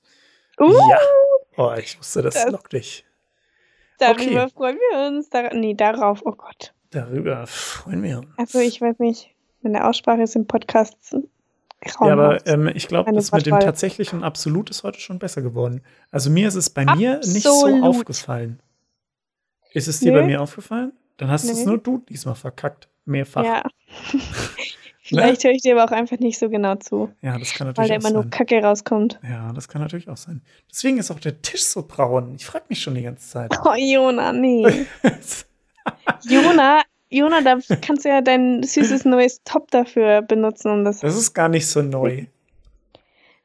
Uh, 0.59 0.73
ja. 0.89 0.99
Oh, 1.55 1.73
ich 1.77 1.99
wusste, 1.99 2.23
das, 2.23 2.33
das 2.33 2.51
lockt 2.51 2.73
dich. 2.73 3.05
Darüber 3.99 4.43
okay. 4.43 4.51
freuen 4.53 4.77
wir 4.77 5.07
uns. 5.07 5.29
Dar 5.29 5.53
nee, 5.53 5.73
darauf, 5.73 6.21
oh 6.25 6.31
Gott. 6.31 6.73
Darüber 6.91 7.45
freuen 7.47 8.03
wir 8.03 8.19
uns. 8.19 8.27
Also, 8.37 8.59
ich 8.59 8.79
weiß 8.81 8.99
nicht, 8.99 9.29
meine 9.61 9.85
Aussprache 9.85 10.21
ist 10.21 10.35
im 10.35 10.47
Podcast 10.47 11.15
ja, 11.85 12.11
aber 12.13 12.45
ähm, 12.47 12.69
ich 12.73 12.87
glaube, 12.87 13.13
das 13.13 13.31
mit 13.31 13.45
dem 13.45 13.59
tatsächlichen 13.59 14.23
Absolut 14.23 14.69
ist 14.69 14.83
heute 14.83 14.99
schon 14.99 15.19
besser 15.19 15.41
geworden. 15.41 15.81
Also 16.11 16.29
mir 16.29 16.47
ist 16.47 16.55
es 16.55 16.69
bei 16.69 16.81
Absolut. 16.81 16.99
mir 16.99 17.17
nicht 17.19 17.43
so 17.43 17.83
aufgefallen. 17.83 18.59
Ist 19.73 19.87
es 19.87 19.99
dir 19.99 20.11
nee. 20.11 20.19
bei 20.19 20.25
mir 20.25 20.41
aufgefallen? 20.41 20.93
Dann 21.17 21.29
hast 21.29 21.45
nee. 21.45 21.51
es 21.51 21.65
nur 21.65 21.77
du 21.77 21.99
diesmal 22.09 22.35
verkackt. 22.35 22.89
Mehrfach. 23.05 23.45
Ja. 23.45 23.63
Vielleicht 25.07 25.45
höre 25.45 25.51
ich 25.51 25.61
dir 25.61 25.79
aber 25.79 25.85
auch 25.89 25.95
einfach 25.95 26.19
nicht 26.19 26.37
so 26.37 26.49
genau 26.49 26.75
zu. 26.75 27.13
Ja, 27.21 27.37
das 27.37 27.53
kann 27.53 27.67
natürlich 27.67 27.89
Weil 27.89 27.99
da 27.99 28.07
immer 28.07 28.21
nur 28.21 28.29
Kacke 28.29 28.61
rauskommt. 28.61 29.19
Ja, 29.23 29.53
das 29.53 29.69
kann 29.69 29.81
natürlich 29.81 30.09
auch 30.09 30.17
sein. 30.17 30.41
Deswegen 30.69 30.97
ist 30.97 31.11
auch 31.11 31.19
der 31.19 31.41
Tisch 31.41 31.63
so 31.63 31.83
braun. 31.87 32.35
Ich 32.35 32.45
frage 32.45 32.65
mich 32.67 32.81
schon 32.81 32.95
die 32.95 33.03
ganze 33.03 33.25
Zeit. 33.25 33.57
Oh, 33.63 33.73
Jona, 33.73 34.33
nee. 34.33 34.65
Jona, 36.23 36.81
Jona, 37.09 37.41
da 37.41 37.57
kannst 37.81 38.05
du 38.05 38.09
ja 38.09 38.21
dein 38.21 38.63
süßes 38.63 39.05
neues 39.05 39.41
Top 39.43 39.71
dafür 39.71 40.21
benutzen. 40.21 40.71
Um 40.71 40.83
das, 40.83 40.99
das 40.99 41.15
ist 41.15 41.33
gar 41.33 41.49
nicht 41.49 41.67
so 41.67 41.81
neu. 41.81 42.25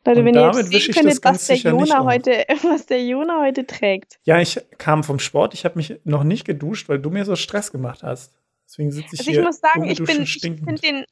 Leute, 0.04 0.20
Und 0.20 0.26
wenn 0.26 0.34
ihr 0.34 0.46
jetzt 0.46 0.70
sehen 0.70 0.94
könntet, 0.94 1.24
was 1.24 1.46
der, 1.46 1.56
Jona 1.56 2.04
heute, 2.04 2.44
was 2.62 2.86
der 2.86 3.04
Jona 3.04 3.40
heute 3.40 3.66
trägt. 3.66 4.18
Ja, 4.24 4.40
ich 4.40 4.60
kam 4.78 5.04
vom 5.04 5.20
Sport. 5.20 5.54
Ich 5.54 5.64
habe 5.64 5.76
mich 5.76 5.94
noch 6.04 6.24
nicht 6.24 6.44
geduscht, 6.44 6.88
weil 6.88 6.98
du 6.98 7.10
mir 7.10 7.24
so 7.24 7.36
Stress 7.36 7.70
gemacht 7.70 8.02
hast. 8.02 8.32
Deswegen 8.66 8.90
sitze 8.90 9.14
ich 9.14 9.20
also 9.20 9.30
hier. 9.30 9.40
Ich 9.40 9.46
muss 9.46 9.60
sagen, 9.60 9.84
ich, 9.84 10.02
bin, 10.02 10.22
ich 10.22 10.40
finde 10.40 10.74
den, 10.74 11.04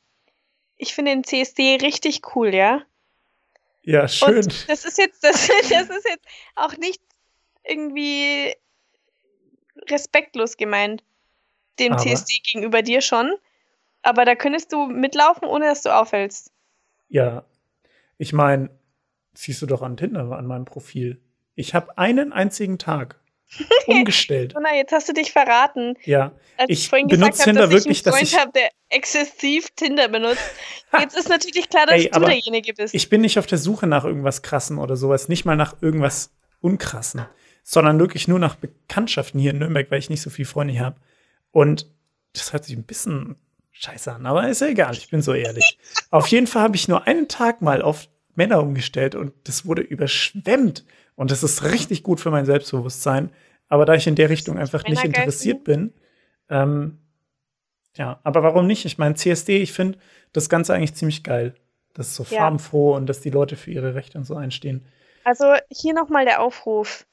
find 0.82 1.09
den 1.09 1.24
CSD 1.24 1.78
richtig 1.82 2.22
cool, 2.35 2.52
ja. 2.52 2.82
Ja, 3.82 4.09
schön. 4.09 4.36
Und 4.36 4.68
das 4.68 4.85
ist 4.85 4.98
jetzt, 4.98 5.22
das, 5.24 5.47
das 5.47 5.89
ist 5.89 6.09
jetzt 6.09 6.27
auch 6.56 6.77
nicht 6.77 7.01
irgendwie 7.64 8.55
respektlos 9.89 10.56
gemeint, 10.56 11.05
dem 11.81 11.94
aber. 11.94 12.02
CSD 12.02 12.40
gegenüber 12.44 12.82
dir 12.82 13.01
schon. 13.01 13.35
Aber 14.02 14.24
da 14.24 14.35
könntest 14.35 14.73
du 14.73 14.86
mitlaufen, 14.86 15.47
ohne 15.48 15.66
dass 15.66 15.82
du 15.82 15.94
auffällst. 15.94 16.52
Ja. 17.09 17.44
Ich 18.19 18.32
meine, 18.32 18.70
siehst 19.35 19.61
du 19.62 19.66
doch 19.66 19.82
an 19.82 19.97
Tinder 19.97 20.31
an 20.32 20.47
meinem 20.47 20.65
Profil. 20.65 21.20
Ich 21.55 21.74
habe 21.74 21.98
einen 21.98 22.32
einzigen 22.32 22.78
Tag 22.78 23.20
umgestellt. 23.86 24.55
oh 24.57 24.61
nein, 24.61 24.77
jetzt 24.77 24.93
hast 24.93 25.09
du 25.09 25.12
dich 25.12 25.32
verraten. 25.32 25.97
Ja. 26.05 26.32
Als 26.57 26.70
ich, 26.70 26.81
ich 26.81 26.89
vorhin 26.89 27.09
benutze 27.09 27.31
gesagt 27.31 27.44
Tinder 27.44 27.62
hab, 27.62 27.70
dass 27.70 27.85
wirklich, 27.85 28.01
ich 28.01 28.07
einen 28.07 28.16
Freund 28.16 28.40
habe, 28.40 28.52
der 28.52 28.70
exzessiv 28.90 29.70
Tinder 29.77 30.09
benutzt. 30.09 30.43
Jetzt 30.98 31.16
ist 31.16 31.28
natürlich 31.28 31.69
klar, 31.69 31.86
dass 31.86 31.97
Ey, 31.97 32.11
du 32.11 32.20
derjenige 32.20 32.74
bist. 32.74 32.94
Ich 32.94 33.09
bin 33.09 33.20
nicht 33.20 33.39
auf 33.39 33.47
der 33.47 33.59
Suche 33.59 33.86
nach 33.86 34.05
irgendwas 34.05 34.43
Krassen 34.43 34.78
oder 34.78 34.97
sowas, 34.97 35.28
nicht 35.28 35.44
mal 35.44 35.57
nach 35.57 35.81
irgendwas 35.81 36.32
Unkrassen, 36.61 37.27
sondern 37.62 38.01
wirklich 38.01 38.27
nur 38.27 38.40
nach 38.40 38.57
Bekanntschaften 38.57 39.39
hier 39.40 39.52
in 39.52 39.59
Nürnberg, 39.59 39.89
weil 39.90 40.01
ich 40.01 40.11
nicht 40.11 40.20
so 40.20 40.31
viele 40.31 40.48
Freunde 40.48 40.78
habe. 40.81 40.97
Und 41.52 41.86
das 42.32 42.52
hört 42.52 42.64
sich 42.64 42.77
ein 42.77 42.85
bisschen 42.85 43.36
scheiße 43.72 44.12
an, 44.12 44.27
aber 44.27 44.48
ist 44.48 44.60
ja 44.60 44.68
egal, 44.68 44.94
ich 44.94 45.10
bin 45.10 45.22
so 45.22 45.32
ehrlich. 45.32 45.78
auf 46.10 46.27
jeden 46.28 46.47
Fall 46.47 46.62
habe 46.62 46.77
ich 46.77 46.86
nur 46.86 47.06
einen 47.06 47.28
Tag 47.28 47.62
mal 47.62 47.82
auf 47.82 48.09
Männer 48.35 48.60
umgestellt 48.60 49.14
und 49.14 49.32
das 49.44 49.66
wurde 49.66 49.82
überschwemmt. 49.82 50.85
Und 51.14 51.31
das 51.31 51.43
ist 51.43 51.64
richtig 51.64 52.02
gut 52.02 52.20
für 52.20 52.31
mein 52.31 52.47
Selbstbewusstsein. 52.47 53.31
Aber 53.68 53.85
da 53.85 53.94
ich 53.94 54.06
in 54.06 54.14
der 54.14 54.31
Richtung 54.31 54.59
einfach 54.59 54.85
nicht 54.85 55.05
interessiert 55.05 55.64
bin, 55.64 55.93
ähm, 56.48 56.98
ja, 57.97 58.20
aber 58.22 58.43
warum 58.43 58.66
nicht? 58.66 58.85
Ich 58.85 58.98
meine, 58.98 59.14
CSD, 59.14 59.59
ich 59.59 59.72
finde 59.72 59.98
das 60.32 60.48
Ganze 60.48 60.74
eigentlich 60.74 60.94
ziemlich 60.94 61.22
geil. 61.22 61.55
Das 61.94 62.09
ist 62.09 62.16
so 62.16 62.24
ja. 62.31 62.40
farbenfroh 62.40 62.94
und 62.97 63.06
dass 63.06 63.20
die 63.20 63.31
Leute 63.31 63.56
für 63.56 63.70
ihre 63.70 63.94
Rechte 63.94 64.18
und 64.18 64.24
so 64.24 64.36
einstehen. 64.36 64.85
Also 65.24 65.55
hier 65.70 65.94
nochmal 65.94 66.24
der 66.24 66.40
Aufruf. 66.40 67.06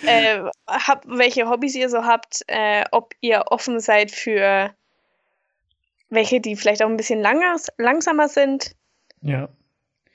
äh, 0.06 0.42
hab, 0.68 1.06
welche 1.06 1.50
Hobbys 1.50 1.76
ihr 1.76 1.90
so 1.90 2.06
habt, 2.06 2.42
äh, 2.48 2.86
ob 2.92 3.14
ihr 3.22 3.46
offen 3.48 3.80
seid 3.80 4.12
für 4.12 4.74
welche, 6.10 6.40
die 6.40 6.56
vielleicht 6.56 6.82
auch 6.82 6.88
ein 6.88 6.98
bisschen 6.98 7.20
langer, 7.20 7.58
langsamer 7.78 8.30
sind. 8.30 8.76
Ja. 9.22 9.50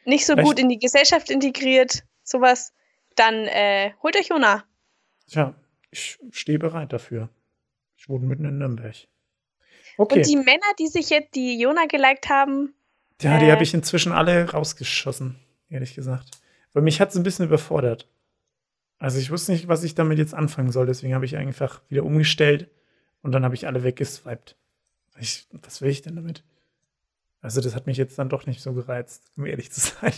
Nicht 0.05 0.25
so 0.25 0.33
vielleicht. 0.33 0.49
gut 0.49 0.59
in 0.59 0.69
die 0.69 0.79
Gesellschaft 0.79 1.31
integriert, 1.31 2.05
sowas 2.23 2.73
dann 3.21 3.47
äh, 3.47 3.93
holt 4.03 4.17
euch 4.17 4.29
Jona. 4.29 4.65
Tja, 5.29 5.55
ich 5.91 6.19
stehe 6.31 6.59
bereit 6.59 6.93
dafür. 6.93 7.29
Ich 7.97 8.09
wohne 8.09 8.27
mitten 8.27 8.47
in 8.47 8.59
Nürnberg. 8.59 8.97
Okay. 9.99 10.17
Und 10.17 10.27
die 10.27 10.37
Männer, 10.37 10.73
die 10.79 10.89
sich 10.89 11.11
jetzt 11.11 11.35
die 11.35 11.61
Jona 11.61 11.85
geliked 11.87 12.31
haben. 12.31 12.75
Ja, 13.21 13.39
die 13.39 13.47
äh, 13.47 13.53
habe 13.53 13.63
ich 13.63 13.75
inzwischen 13.75 14.13
alle 14.13 14.51
rausgeschossen, 14.51 15.39
ehrlich 15.69 15.95
gesagt. 15.95 16.41
Weil 16.73 16.83
mich 16.83 17.01
hat 17.01 17.11
es 17.11 17.17
ein 17.17 17.23
bisschen 17.23 17.45
überfordert. 17.45 18.09
Also 18.99 19.19
ich 19.19 19.31
wusste 19.31 19.53
nicht, 19.53 19.69
was 19.69 19.85
ich 19.85 19.95
damit 19.95 20.19
jetzt 20.19 20.35
anfangen 20.35 20.73
soll, 20.73 20.87
deswegen 20.87 21.15
habe 21.15 21.25
ich 21.27 21.37
einfach 21.37 21.83
wieder 21.89 22.05
umgestellt 22.05 22.71
und 23.23 23.33
dann 23.33 23.45
habe 23.45 23.55
ich 23.55 23.67
alle 23.67 23.83
weggeswiped. 23.83 24.57
Ich, 25.19 25.47
was 25.53 25.83
will 25.83 25.91
ich 25.91 26.03
denn 26.03 26.17
damit? 26.17 26.43
Also 27.43 27.61
das 27.61 27.75
hat 27.75 27.87
mich 27.87 27.97
jetzt 27.97 28.19
dann 28.19 28.29
doch 28.29 28.47
nicht 28.47 28.63
so 28.63 28.73
gereizt, 28.73 29.31
um 29.37 29.45
ehrlich 29.45 29.71
zu 29.71 29.81
sein. 30.01 30.13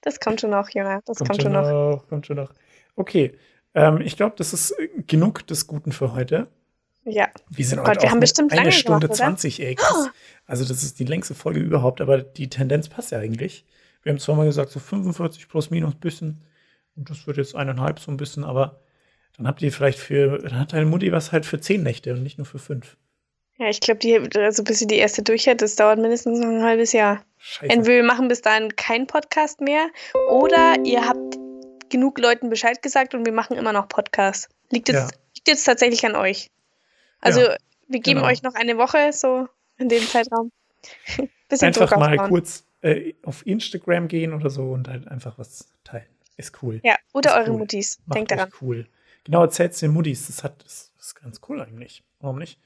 Das 0.00 0.20
kommt 0.20 0.40
schon 0.40 0.50
noch, 0.50 0.68
Junge. 0.70 1.00
Das 1.04 1.18
kommt, 1.18 1.30
kommt 1.30 1.42
schon 1.42 1.52
noch. 1.52 1.62
noch. 1.62 2.08
Kommt 2.08 2.26
schon 2.26 2.36
noch. 2.36 2.54
Okay. 2.96 3.38
Ähm, 3.74 4.00
ich 4.00 4.16
glaube, 4.16 4.34
das 4.36 4.52
ist 4.52 4.74
genug 5.06 5.46
des 5.46 5.66
Guten 5.66 5.92
für 5.92 6.14
heute. 6.14 6.48
Ja. 7.04 7.28
Wir 7.50 7.64
sind 7.64 7.80
oh 7.80 7.82
heute 7.82 7.94
Gott, 7.94 8.02
wir 8.02 8.10
haben 8.10 8.20
bestimmt 8.20 8.52
eine 8.52 8.72
Stunde 8.72 9.08
gemacht, 9.08 9.18
20, 9.18 9.60
ey. 9.60 9.74
Krass. 9.74 10.10
Also, 10.46 10.64
das 10.64 10.82
ist 10.82 10.98
die 10.98 11.04
längste 11.04 11.34
Folge 11.34 11.60
überhaupt, 11.60 12.00
aber 12.00 12.18
die 12.18 12.48
Tendenz 12.48 12.88
passt 12.88 13.10
ja 13.10 13.18
eigentlich. 13.18 13.64
Wir 14.02 14.12
haben 14.12 14.18
zwar 14.18 14.36
mal 14.36 14.46
gesagt, 14.46 14.70
so 14.70 14.80
45 14.80 15.48
plus 15.48 15.70
minus 15.70 15.94
ein 15.94 16.00
bisschen. 16.00 16.44
Und 16.96 17.10
das 17.10 17.26
wird 17.26 17.36
jetzt 17.36 17.54
eineinhalb 17.54 17.98
so 17.98 18.10
ein 18.10 18.16
bisschen, 18.16 18.44
aber 18.44 18.80
dann 19.36 19.46
habt 19.46 19.62
ihr 19.62 19.72
vielleicht 19.72 19.98
für, 19.98 20.38
dann 20.38 20.58
hat 20.58 20.72
deine 20.72 20.86
Mutti 20.86 21.10
was 21.10 21.32
halt 21.32 21.46
für 21.46 21.60
zehn 21.60 21.82
Nächte 21.82 22.12
und 22.12 22.22
nicht 22.22 22.38
nur 22.38 22.44
für 22.44 22.58
fünf. 22.58 22.96
Ja, 23.58 23.68
ich 23.68 23.80
glaube, 23.80 23.98
die, 24.00 24.18
also 24.38 24.64
bis 24.64 24.78
sie 24.78 24.86
die 24.86 24.96
erste 24.96 25.22
durch 25.22 25.46
hat, 25.46 25.60
das 25.62 25.76
dauert 25.76 25.98
mindestens 25.98 26.38
noch 26.40 26.48
ein 26.48 26.62
halbes 26.62 26.92
Jahr. 26.92 27.24
Scheiße. 27.38 27.72
Entweder 27.72 27.96
wir 27.96 28.04
machen 28.04 28.28
bis 28.28 28.40
dahin 28.42 28.74
keinen 28.76 29.06
Podcast 29.06 29.60
mehr 29.60 29.88
oder 30.30 30.76
ihr 30.84 31.06
habt 31.06 31.36
genug 31.90 32.18
Leuten 32.18 32.50
Bescheid 32.50 32.80
gesagt 32.82 33.14
und 33.14 33.26
wir 33.26 33.32
machen 33.32 33.56
immer 33.56 33.72
noch 33.72 33.88
Podcasts. 33.88 34.48
Liegt 34.70 34.88
jetzt, 34.88 35.12
Ja. 35.12 35.18
liegt 35.34 35.48
jetzt 35.48 35.64
tatsächlich 35.64 36.04
an 36.06 36.16
euch. 36.16 36.50
Also 37.20 37.40
Ja, 37.40 37.56
wir 37.88 38.00
geben 38.00 38.20
genau. 38.20 38.30
euch 38.30 38.42
noch 38.42 38.54
eine 38.54 38.78
Woche 38.78 39.12
so 39.12 39.48
in 39.76 39.88
dem 39.88 40.02
Zeitraum. 40.06 40.50
Bisschen 41.48 41.68
Einfach 41.68 41.94
mal 41.96 42.16
kurz 42.28 42.64
äh, 42.80 43.12
auf 43.22 43.46
Instagram 43.46 44.08
gehen 44.08 44.32
oder 44.32 44.48
so 44.50 44.70
und 44.72 44.88
halt 44.88 45.06
einfach 45.08 45.38
was 45.38 45.68
teilen. 45.84 46.06
Ist 46.36 46.62
cool. 46.62 46.80
Ja, 46.82 46.96
oder 47.12 47.30
Ist 47.30 47.36
eure 47.36 47.50
cool. 47.52 47.58
Muttis. 47.58 47.98
Macht 48.06 48.16
Denkt 48.16 48.30
daran. 48.30 48.50
cool. 48.62 48.88
Genau, 49.24 49.42
erzählt 49.42 49.80
den 49.82 49.92
Muttis. 49.92 50.26
Das, 50.28 50.42
hat, 50.42 50.64
das 50.64 50.90
ist 50.98 51.14
ganz 51.20 51.40
cool 51.48 51.60
eigentlich. 51.60 52.02
Warum 52.20 52.38
nicht? 52.38 52.58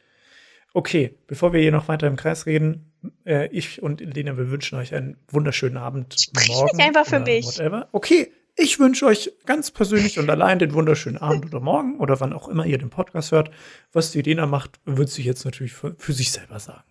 Okay, 0.76 1.14
bevor 1.26 1.54
wir 1.54 1.60
hier 1.62 1.72
noch 1.72 1.88
weiter 1.88 2.06
im 2.06 2.16
Kreis 2.16 2.44
reden, 2.44 2.92
äh, 3.24 3.46
ich 3.48 3.82
und 3.82 4.02
Lena, 4.02 4.36
wir 4.36 4.50
wünschen 4.50 4.78
euch 4.78 4.94
einen 4.94 5.16
wunderschönen 5.28 5.78
Abend. 5.78 6.16
Sprich 6.20 6.48
morgen 6.48 6.76
nicht 6.76 6.86
einfach 6.86 7.06
für 7.06 7.20
mich. 7.20 7.46
Whatever. 7.46 7.88
Okay, 7.92 8.30
ich 8.56 8.78
wünsche 8.78 9.06
euch 9.06 9.32
ganz 9.46 9.70
persönlich 9.70 10.18
und 10.18 10.28
allein 10.28 10.58
den 10.58 10.74
wunderschönen 10.74 11.16
Abend 11.16 11.46
oder 11.46 11.60
morgen 11.60 11.98
oder 11.98 12.20
wann 12.20 12.34
auch 12.34 12.46
immer 12.48 12.66
ihr 12.66 12.76
den 12.76 12.90
Podcast 12.90 13.32
hört. 13.32 13.50
Was 13.92 14.10
die 14.10 14.20
Lena 14.20 14.44
macht, 14.44 14.78
wird 14.84 15.08
sie 15.08 15.22
jetzt 15.22 15.46
natürlich 15.46 15.72
für, 15.72 15.94
für 15.96 16.12
sich 16.12 16.30
selber 16.30 16.58
sagen. 16.60 16.84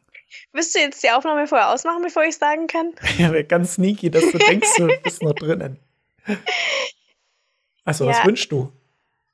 Willst 0.51 0.73
du 0.73 0.79
jetzt 0.79 1.03
die 1.03 1.11
Aufnahme 1.11 1.45
vorher 1.45 1.69
ausmachen, 1.69 2.01
bevor 2.01 2.23
ich 2.23 2.35
sagen 2.37 2.65
kann? 2.65 2.91
Ja, 3.19 3.31
wäre 3.31 3.43
ganz 3.43 3.75
sneaky, 3.75 4.09
dass 4.09 4.23
du 4.31 4.39
denkst, 4.39 4.67
du 4.77 4.87
bist 5.03 5.21
noch 5.21 5.33
drinnen. 5.33 5.77
Achso, 7.83 8.07
was 8.07 8.17
Ja. 8.17 8.25
wünschst 8.25 8.51
du? 8.51 8.71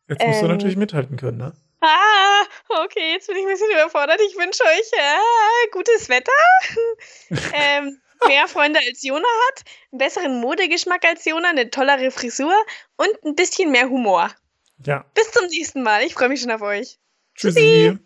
Jetzt 0.10 0.26
musst 0.28 0.42
du 0.42 0.46
Ähm. 0.48 0.52
natürlich 0.52 0.76
mithalten 0.76 1.16
können, 1.16 1.38
ne? 1.38 1.54
Ah, 1.82 2.44
okay, 2.84 3.14
jetzt 3.14 3.28
bin 3.28 3.38
ich 3.38 3.44
ein 3.44 3.50
bisschen 3.50 3.72
überfordert. 3.72 4.20
Ich 4.22 4.38
wünsche 4.38 4.64
euch 4.64 4.92
äh, 4.94 5.70
gutes 5.72 6.10
Wetter, 6.10 6.32
ähm, 7.54 8.00
mehr 8.28 8.48
Freunde 8.48 8.80
als 8.80 9.04
Jona 9.04 9.28
hat, 9.48 9.64
einen 9.92 9.98
besseren 9.98 10.42
Modegeschmack 10.42 11.04
als 11.06 11.26
Jona, 11.26 11.50
eine 11.50 11.72
tollere 11.72 12.12
Frisur 12.12 12.56
und 12.98 13.26
ein 13.26 13.36
bisschen 13.36 13.72
mehr 13.72 13.90
Humor. 13.90 14.30
Ja. 14.86 15.06
Bis 15.16 15.32
zum 15.32 15.48
nächsten 15.48 15.84
Mal. 15.84 16.04
Ich 16.04 16.14
freue 16.14 16.30
mich 16.30 16.42
schon 16.42 16.52
auf 16.52 16.62
euch. 16.62 17.00
Tschüssi. 17.36 17.98